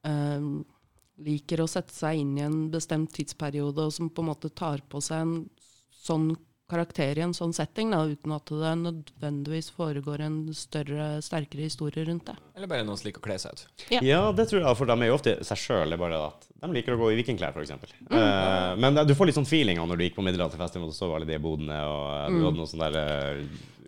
eh, 0.06 0.48
liker 1.26 1.62
å 1.62 1.68
sette 1.70 1.94
seg 1.94 2.22
inn 2.22 2.34
i 2.38 2.44
en 2.46 2.58
bestemt 2.72 3.14
tidsperiode, 3.16 3.88
og 3.88 3.94
som 3.94 4.10
på 4.12 4.24
en 4.24 4.30
måte 4.32 4.52
tar 4.52 4.84
på 4.90 5.00
seg 5.04 5.24
en 5.24 5.38
sånn 6.06 6.34
karakter 6.70 7.18
i 7.18 7.22
en 7.22 7.34
sånn 7.36 7.54
setting, 7.54 7.92
da, 7.94 8.02
uten 8.10 8.34
at 8.34 8.50
det 8.50 8.72
nødvendigvis 8.80 9.70
foregår 9.74 10.24
en 10.26 10.38
større, 10.56 11.20
sterkere 11.22 11.68
historie 11.68 12.06
rundt 12.08 12.26
det. 12.32 12.36
Eller 12.56 12.70
bare 12.70 12.86
noen 12.86 12.98
som 12.98 13.06
liker 13.06 13.22
å 13.22 13.26
kle 13.28 13.38
seg 13.38 13.54
ut. 13.54 13.66
Ja. 13.94 14.02
Ja, 14.02 14.20
det 14.34 14.48
tror 14.50 14.64
jeg, 14.64 14.78
for 14.78 14.90
de 14.90 14.96
er 14.98 15.12
jo 15.12 15.18
ofte 15.18 15.36
seg 15.46 15.62
sjøl. 15.62 15.92
Det 15.92 15.98
er 15.98 16.02
bare 16.02 16.22
at 16.32 16.45
de 16.60 16.72
liker 16.72 16.94
å 16.96 16.98
gå 17.00 17.10
i 17.12 17.18
vikingklær, 17.20 17.52
f.eks. 17.52 17.72
Mm. 18.08 18.16
Uh, 18.16 18.72
men 18.80 19.00
du 19.06 19.12
får 19.14 19.28
litt 19.28 19.36
sånn 19.38 19.46
feeling 19.48 19.78
av 19.82 19.88
når 19.90 19.98
du 20.00 20.04
gikk 20.06 20.16
på 20.16 20.24
Middelalderfestivalen 20.26 20.88
og 20.92 20.96
så 20.96 21.10
alle 21.14 21.28
de 21.28 21.38
bodene, 21.42 21.76
og 21.84 22.06
eh, 22.14 22.28
Mm. 22.30 22.38
du 22.40 22.44
hadde 22.46 22.60
noe 22.62 22.70
sånn 22.70 22.84
der 22.86 22.96
eh, 23.02 23.42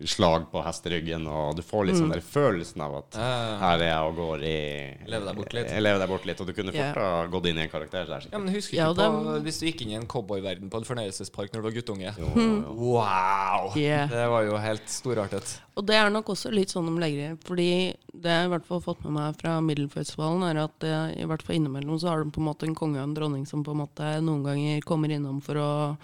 slag 0.07 0.45
på 0.51 0.61
hesteryggen, 0.63 1.25
og 1.27 1.55
du 1.57 1.61
får 1.61 1.85
litt 1.87 1.95
Mm. 1.95 2.01
sånn 2.01 2.13
der 2.13 2.21
følelsen 2.21 2.81
av 2.81 2.95
at 2.97 3.17
Ah. 3.17 3.57
her 3.59 3.79
er 3.79 3.89
jeg 3.89 3.99
og 4.07 4.15
går 4.15 4.43
i 4.43 5.09
Lever 5.09 5.25
deg 5.25 5.35
bort 5.35 5.53
litt. 5.53 5.67
Leve 5.67 5.81
lever 5.81 5.99
deg 5.99 6.09
bort 6.09 6.25
litt, 6.25 6.39
og 6.41 6.47
du 6.47 6.53
kunne 6.53 6.71
fort 6.71 6.95
ha 6.95 7.27
gått 7.27 7.45
inn 7.47 7.57
i 7.57 7.61
en 7.61 7.69
karakter 7.69 8.05
der. 8.07 8.25
Ja, 8.31 8.37
men 8.37 8.53
husker 8.53 8.75
Ja, 8.77 8.93
ikke 8.93 9.09
på 9.11 9.41
hvis 9.43 9.59
du 9.59 9.65
gikk 9.65 9.81
inn 9.81 9.91
i 9.91 9.95
en 9.95 10.07
cowboyverden 10.07 10.69
på 10.69 10.77
en 10.77 10.83
fornøyelsespark 10.83 11.51
når 11.51 11.61
du 11.61 11.61
var 11.61 11.71
guttunge. 11.71 12.13
Jo, 12.17 12.31
jo, 12.35 12.63
jo. 12.63 12.73
Wow! 12.73 13.73
Yeah. 13.75 14.07
Det 14.07 14.29
var 14.29 14.43
jo 14.45 14.57
helt 14.57 14.85
storartet. 14.87 15.59
Og 15.75 15.85
det 15.85 15.95
er 15.95 16.09
nok 16.09 16.25
også 16.27 16.51
litt 16.51 16.69
sånn 16.69 16.85
de 16.85 16.99
legger. 16.99 17.37
Fordi 17.43 17.95
det 18.13 18.23
jeg 18.29 18.45
i 18.45 18.49
hvert 18.51 18.65
fall 18.65 18.79
har 18.81 18.93
fått 18.93 19.03
med 19.05 19.13
meg 19.13 19.35
fra 19.39 19.59
Middelfestivalen, 19.61 20.43
er 20.55 20.63
at 20.63 20.79
det, 20.79 21.17
i 21.17 21.25
hvert 21.25 21.41
fall 21.41 21.55
innimellom 21.55 21.99
så 21.99 22.09
har 22.09 22.23
de 22.23 22.31
på 22.31 22.39
en 22.41 22.47
måte 22.53 22.63
en 22.67 22.75
konge 22.75 22.97
og 22.97 23.03
en 23.03 23.15
dronning 23.15 23.45
som 23.47 23.63
på 23.63 23.71
en 23.71 23.87
måte 23.87 24.21
noen 24.21 24.43
ganger 24.43 24.81
kommer 24.81 25.09
innom 25.09 25.41
for 25.41 25.55
å 25.55 25.97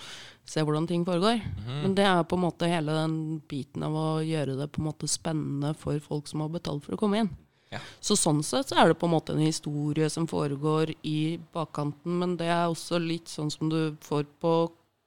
se 0.45 0.61
hvordan 0.65 0.87
ting 0.89 1.05
foregår. 1.07 1.41
Men 1.67 1.95
det 1.97 2.05
er 2.05 2.21
på 2.27 2.37
en 2.37 2.45
måte 2.45 2.69
hele 2.69 2.93
den 2.95 3.17
biten 3.49 3.83
av 3.85 3.95
å 3.97 4.07
gjøre 4.25 4.57
det 4.59 4.69
på 4.73 4.81
en 4.81 4.89
måte 4.89 5.09
spennende 5.09 5.73
for 5.77 5.99
folk 6.03 6.29
som 6.29 6.45
har 6.45 6.53
betalt 6.53 6.85
for 6.85 6.97
å 6.97 7.01
komme 7.01 7.23
inn. 7.23 7.33
Ja. 7.73 7.81
Så 7.99 8.15
sånn 8.19 8.43
sett 8.45 8.69
så 8.69 8.77
er 8.79 8.91
det 8.91 8.99
på 9.01 9.09
en 9.09 9.15
måte 9.15 9.33
en 9.33 9.43
historie 9.43 10.07
som 10.13 10.27
foregår 10.29 10.93
i 11.03 11.37
bakkanten, 11.55 12.19
men 12.21 12.37
det 12.39 12.47
er 12.53 12.67
også 12.69 13.01
litt 13.01 13.31
sånn 13.31 13.51
som 13.51 13.71
du 13.71 13.97
får 14.05 14.27
på 14.43 14.55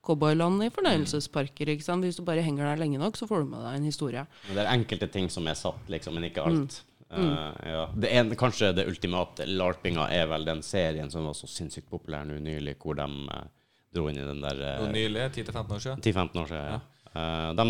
cowboyland 0.09 0.65
i 0.65 0.70
fornøyelsesparker. 0.73 1.70
ikke 1.73 1.85
sant? 1.85 2.06
Hvis 2.06 2.19
du 2.19 2.24
bare 2.27 2.44
henger 2.44 2.66
der 2.66 2.81
lenge 2.81 3.01
nok, 3.01 3.19
så 3.19 3.28
får 3.28 3.44
du 3.44 3.51
med 3.52 3.65
deg 3.65 3.78
en 3.78 3.89
historie. 3.89 4.24
Men 4.48 4.56
Det 4.56 4.65
er 4.65 4.74
enkelte 4.74 5.09
ting 5.12 5.28
som 5.32 5.48
er 5.48 5.59
satt, 5.59 5.82
liksom, 5.93 6.16
men 6.16 6.31
ikke 6.31 6.47
alt. 6.48 6.81
Mm. 7.09 7.28
Uh, 7.28 7.52
ja. 7.65 7.85
det 7.97 8.09
en, 8.20 8.35
kanskje 8.36 8.74
det 8.77 8.85
ultimate 8.89 9.47
larpinga 9.48 10.10
er 10.12 10.27
vel 10.28 10.44
den 10.44 10.59
serien 10.62 11.09
som 11.10 11.24
var 11.24 11.36
så 11.36 11.48
sinnssykt 11.48 11.89
populær 11.89 12.27
nå 12.28 12.36
nylig, 12.44 12.74
hvor 12.82 12.98
de 12.98 13.06
eh, 13.32 13.47
dro 13.94 14.09
inn 14.10 14.20
i 14.20 14.27
den 14.27 14.44
der 14.44 14.60
uh, 14.60 14.74
Noe 14.85 14.94
nylig, 14.94 15.28
10-15 15.39 15.77
år 15.77 15.85
siden. 15.85 16.05
10-15 16.05 16.43
år 16.43 16.51
siden. 16.52 16.73
Ja. 16.74 16.81
Uh, 17.09 17.51
de, 17.56 17.65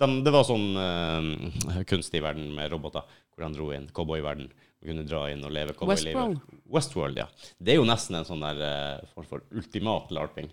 de, 0.00 0.08
det 0.24 0.32
var 0.34 0.46
sånn 0.46 0.68
uh, 0.78 1.82
kunstig 1.90 2.22
verden 2.24 2.52
med 2.56 2.70
roboter, 2.72 3.06
hvor 3.34 3.46
de 3.46 3.58
dro 3.58 3.72
inn 3.76 3.90
cowboyverden. 3.94 4.50
Og 4.76 4.90
kunne 4.90 5.06
dra 5.08 5.22
inn 5.32 5.44
og 5.44 5.54
leve 5.56 5.72
cowboylivet. 5.72 6.18
Westworld. 6.20 6.64
Westworld, 6.74 7.20
ja. 7.22 7.26
Det 7.58 7.72
er 7.72 7.80
jo 7.80 7.86
nesten 7.88 8.18
en 8.18 8.26
sånn 8.28 8.44
der 8.44 8.60
uh, 8.60 9.06
form 9.14 9.28
for 9.30 9.46
ultimat 9.56 10.12
larping, 10.12 10.50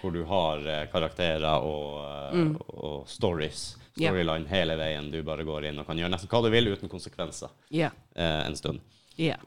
hvor 0.00 0.14
du 0.14 0.20
har 0.28 0.62
eh, 0.70 0.84
karakterer 0.92 1.64
og, 1.66 1.96
mm. 2.36 2.52
og 2.78 3.08
stories, 3.10 3.72
Storyline 3.96 4.44
yeah. 4.44 4.52
hele 4.52 4.76
veien. 4.78 5.10
Du 5.10 5.18
bare 5.26 5.44
går 5.48 5.70
inn 5.70 5.80
og 5.80 5.88
kan 5.88 5.98
gjøre 5.98 6.12
nesten 6.12 6.30
hva 6.30 6.42
du 6.44 6.50
vil 6.52 6.68
uten 6.68 6.90
konsekvenser 6.92 7.50
yeah. 7.74 7.94
eh, 8.14 8.42
en 8.44 8.56
stund. 8.58 8.84
Ja. 9.16 9.38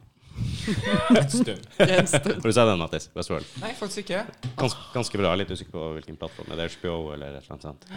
En 1.19 1.29
stund. 1.29 1.67
En 1.77 2.07
stund. 2.07 2.35
Har 2.35 2.49
du 2.49 2.53
sett 2.53 2.67
den, 2.71 2.79
Mattis? 2.79 3.09
Westworld? 3.15 3.45
Nei, 3.61 3.71
faktisk 3.77 4.03
ikke. 4.05 4.25
Gans, 4.59 4.75
ganske 4.93 5.21
bra. 5.21 5.33
Litt 5.39 5.51
usikker 5.51 5.73
på 5.73 5.85
hvilken 5.97 6.19
plattform. 6.19 6.51
Er 6.53 6.61
det 6.61 6.69
HBO 6.77 6.97
eller 7.15 7.39
et 7.39 7.47
eller 7.47 7.55
annet 7.55 7.69
sånt? 7.69 7.87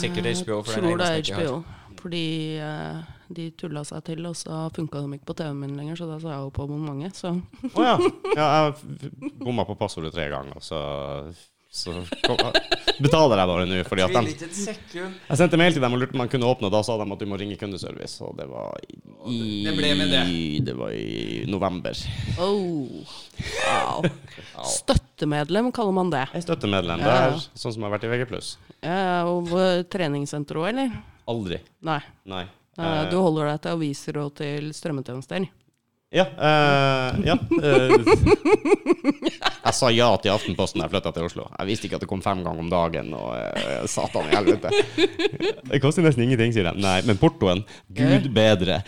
Sikkert 0.00 0.28
HBO. 0.42 0.60
For 0.66 0.80
den 0.80 0.90
Tror 0.90 1.02
det 1.02 1.08
er 1.08 1.22
jeg. 1.22 1.38
HBO. 1.38 1.62
Fordi 2.02 2.26
uh, 2.58 3.02
de 3.36 3.48
tulla 3.58 3.84
seg 3.86 4.04
til, 4.06 4.24
og 4.28 4.36
så 4.38 4.66
funka 4.74 5.02
de 5.04 5.18
ikke 5.18 5.28
på 5.30 5.36
TV-en 5.38 5.60
min 5.60 5.76
lenger, 5.78 5.98
så 6.00 6.08
da 6.10 6.18
sa 6.22 6.34
jeg 6.34 6.46
jo 6.46 6.52
på 6.56 6.66
mange. 6.72 7.10
Så 7.16 7.34
Å 7.72 7.86
ja. 7.86 7.96
ja. 8.38 8.48
Jeg 8.66 9.32
bomma 9.40 9.66
på 9.68 9.78
passordet 9.80 10.14
tre 10.14 10.28
ganger, 10.32 10.58
så, 10.64 10.80
så 11.72 11.92
kom, 12.26 12.36
betaler 13.00 13.40
jeg 13.40 13.48
bare 13.48 13.64
nå. 13.68 13.76
Fordi 13.88 14.02
at 14.04 14.12
de, 14.12 14.32
jeg 14.36 15.38
sendte 15.40 15.56
mail 15.60 15.72
til 15.72 15.80
dem 15.84 15.94
og 15.96 16.02
lurte 16.02 16.12
om 16.12 16.20
man 16.20 16.28
kunne 16.32 16.48
åpne, 16.50 16.68
og 16.68 16.74
da 16.74 16.82
sa 16.84 16.98
de 17.00 17.06
at 17.14 17.22
du 17.22 17.28
må 17.30 17.38
ringe 17.40 17.56
kundeservice. 17.60 18.18
Og 18.26 18.34
det 18.36 18.44
var 18.50 18.76
i, 18.84 18.98
Det 19.64 19.72
ble 19.78 19.92
med 19.96 20.12
det. 20.12 20.24
det 20.68 20.74
var 20.76 20.92
i 20.92 21.44
november. 21.48 21.96
oh. 22.44 23.00
wow. 23.64 24.04
Støttemedlem 24.68 25.70
kaller 25.72 25.96
man 25.96 26.12
det. 26.12 26.26
Jeg 26.36 26.44
støtter 26.44 26.68
medlem 26.68 27.00
Ja. 27.00 27.14
der, 27.32 27.40
sånn 27.56 27.72
som 27.72 27.80
jeg 27.80 27.88
har 27.88 27.96
vært 27.96 28.04
i 28.04 28.12
VG+. 28.12 28.52
Ja, 28.82 29.24
og 29.32 29.48
treningssenter 29.92 30.60
òg, 30.60 30.68
eller? 30.74 30.92
Aldri. 31.32 31.62
Nei. 31.88 32.00
Nei. 32.28 32.44
Du 33.10 33.16
holder 33.20 33.48
deg 33.52 33.64
til 33.64 33.76
aviser 33.78 34.16
og 34.22 34.34
til 34.38 34.70
strømmetjenester. 34.76 35.48
Ja. 36.12 36.26
Uh, 36.36 37.22
ja 37.26 37.38
Uh, 37.62 37.92
jeg 39.62 39.74
sa 39.76 39.88
ja 39.92 40.08
til 40.20 40.32
Aftenposten 40.32 40.80
da 40.80 40.86
jeg 40.86 40.92
flytta 40.92 41.12
til 41.14 41.26
Oslo. 41.28 41.46
Jeg 41.56 41.68
visste 41.70 41.88
ikke 41.88 41.96
at 41.98 42.04
det 42.04 42.08
kom 42.10 42.22
fem 42.24 42.42
ganger 42.44 42.60
om 42.64 42.68
dagen. 42.72 43.12
Og 43.16 43.30
uh, 43.32 43.86
satan 43.88 44.28
i 44.28 44.34
helvete. 44.36 44.72
Det 45.70 45.80
koster 45.82 46.04
nesten 46.04 46.26
ingenting, 46.26 46.52
sier 46.54 46.68
de. 46.68 46.74
Nei, 46.82 46.98
men 47.08 47.20
portoen 47.20 47.64
Gud 47.88 48.28
bedre. 48.34 48.82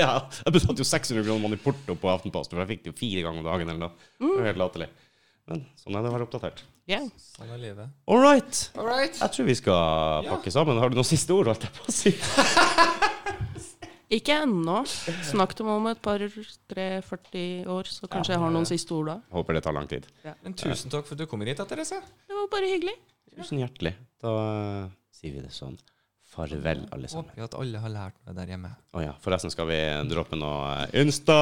ja, 0.00 0.12
jeg 0.24 0.54
betalte 0.56 0.82
jo 0.82 0.88
600 0.88 1.22
kroner 1.26 1.42
mann 1.44 1.54
i 1.54 1.60
porto 1.60 1.96
på 1.98 2.10
Aftenposten, 2.10 2.56
for 2.56 2.64
jeg 2.64 2.72
fikk 2.74 2.84
det 2.86 2.92
jo 2.94 2.98
fire 2.98 3.24
ganger 3.26 3.44
om 3.44 3.48
dagen 3.52 3.68
eller 3.68 3.82
noe. 3.84 4.10
Det 4.18 4.34
var 4.34 4.50
helt 4.50 4.62
latterlig. 4.64 4.90
Men 5.50 5.64
sånn 5.78 5.98
er 5.98 6.04
det 6.04 6.10
å 6.10 6.16
være 6.16 6.26
oppdatert. 6.28 6.64
Yeah. 6.90 7.06
Sånn 7.36 7.52
er 7.54 7.60
livet. 7.62 7.92
All 8.10 8.22
right. 8.22 8.64
All 8.78 8.88
right. 8.88 9.14
Jeg 9.14 9.36
tror 9.36 9.46
vi 9.46 9.58
skal 9.58 10.26
pakke 10.26 10.54
sammen. 10.54 10.80
Har 10.82 10.90
du 10.90 10.98
noen 10.98 11.06
siste 11.06 11.34
ord, 11.36 11.52
holdt 11.52 11.68
jeg 11.68 11.76
på 11.78 11.86
å 11.86 11.94
si? 11.94 12.14
Ikke 14.12 14.34
ennå. 14.44 14.82
Snakk 15.24 15.54
til 15.56 15.64
meg 15.68 15.78
om 15.78 15.86
et 15.88 16.00
par 16.04 16.20
3-40 16.20 17.70
år, 17.72 17.88
så 17.88 18.08
kanskje 18.12 18.34
jeg 18.34 18.42
har 18.42 18.52
noen 18.52 18.68
siste 18.68 18.92
ord 18.92 19.08
da. 19.08 19.16
Håper 19.32 19.56
det 19.56 19.62
tar 19.64 19.76
lang 19.76 19.88
tid. 19.88 20.08
Men 20.44 20.56
tusen 20.58 20.92
takk 20.92 21.08
for 21.08 21.16
at 21.16 21.22
du 21.22 21.30
kommer 21.30 21.48
hit, 21.48 21.62
Therese. 21.70 22.02
Det 22.28 22.36
var 22.36 22.50
bare 22.52 22.68
hyggelig. 22.68 22.94
Tusen 23.32 23.62
hjertelig. 23.62 23.94
Da 24.20 24.34
eh, 24.42 24.92
sier 25.16 25.38
vi 25.38 25.46
det 25.46 25.54
sånn. 25.56 25.78
Farvel, 26.32 26.86
alle 26.92 27.08
sammen. 27.12 27.32
Håper 27.32 27.44
at 27.48 27.56
alle 27.60 27.80
har 27.80 27.92
lært 27.92 28.20
noe 28.24 28.36
der 28.36 28.52
hjemme. 28.54 28.70
Å 28.96 29.04
ja, 29.04 29.12
forresten 29.24 29.52
skal 29.52 29.68
vi 29.68 29.80
droppe 30.08 30.36
noe 30.40 30.86
Insta. 31.00 31.40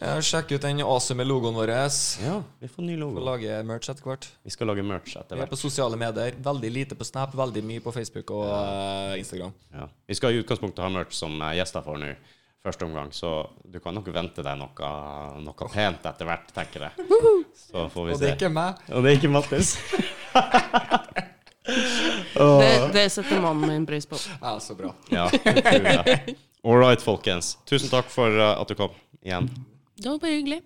Ja, 0.00 0.16
sjekk 0.24 0.54
ut 0.54 0.62
den 0.64 0.80
awesome 0.80 1.24
logoen 1.24 1.54
vår. 1.54 1.68
Ja, 1.68 2.42
vi 2.58 2.68
får 2.68 2.82
ny 2.82 2.96
Vi 2.96 3.02
Får 3.02 3.24
lage 3.26 3.62
merch 3.68 3.90
etter 3.90 4.02
hvert. 4.08 4.28
Vi 4.42 4.50
skal 4.50 4.66
lage 4.66 4.82
merch 4.82 5.16
etter 5.16 5.36
hvert. 5.36 5.42
Vi 5.42 5.42
er 5.44 5.50
på 5.50 5.58
sosiale 5.60 5.98
medier. 6.00 6.36
Veldig 6.42 6.70
lite 6.72 6.96
på 6.96 7.04
Snap, 7.04 7.34
veldig 7.36 7.62
mye 7.62 7.80
på 7.84 7.92
Facebook 7.92 8.30
og 8.30 8.46
ja. 8.48 9.16
Instagram. 9.20 9.52
Ja. 9.72 9.88
Vi 10.06 10.16
skal 10.16 10.32
i 10.32 10.40
utgangspunktet 10.40 10.82
ha 10.82 10.88
merch 10.90 11.12
som 11.14 11.36
eh, 11.42 11.58
gjester 11.60 11.84
får 11.84 12.00
nå, 12.00 12.12
første 12.64 12.86
omgang, 12.86 13.10
så 13.12 13.34
du 13.68 13.78
kan 13.82 13.94
nok 13.94 14.08
vente 14.14 14.42
deg 14.42 14.58
noe, 14.58 14.92
noe 15.44 15.68
pent 15.74 16.06
etter 16.08 16.28
hvert, 16.28 16.52
tenker 16.56 16.86
jeg. 16.88 17.08
Så 17.58 17.88
får 17.92 18.06
vi 18.08 18.12
se. 18.12 18.16
Og 18.16 18.22
det 18.22 18.30
er 18.30 18.38
ikke 18.38 18.52
meg. 18.54 18.80
Og 18.88 19.04
det 19.04 19.12
er 19.12 19.20
ikke 19.20 19.32
Mattis. 19.34 19.74
Det, 21.62 22.70
det 22.90 23.04
setter 23.14 23.38
mannen 23.38 23.68
min 23.68 23.84
pris 23.86 24.06
på. 24.10 24.18
Ja, 24.40 24.56
så 24.60 24.74
bra. 24.74 24.88
Ja. 25.14 25.28
All 26.66 26.80
right, 26.80 27.02
folkens. 27.02 27.54
Tusen 27.70 27.90
takk 27.92 28.10
for 28.10 28.34
eh, 28.34 28.54
at 28.58 28.66
du 28.66 28.74
kom 28.74 28.90
igjen. 29.22 29.46
Det 30.02 30.10
var 30.10 30.18
bare 30.18 30.30
hyggelig. 30.34 30.60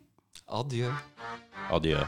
Adjø. 0.48 0.90
Adjø. 1.70 1.98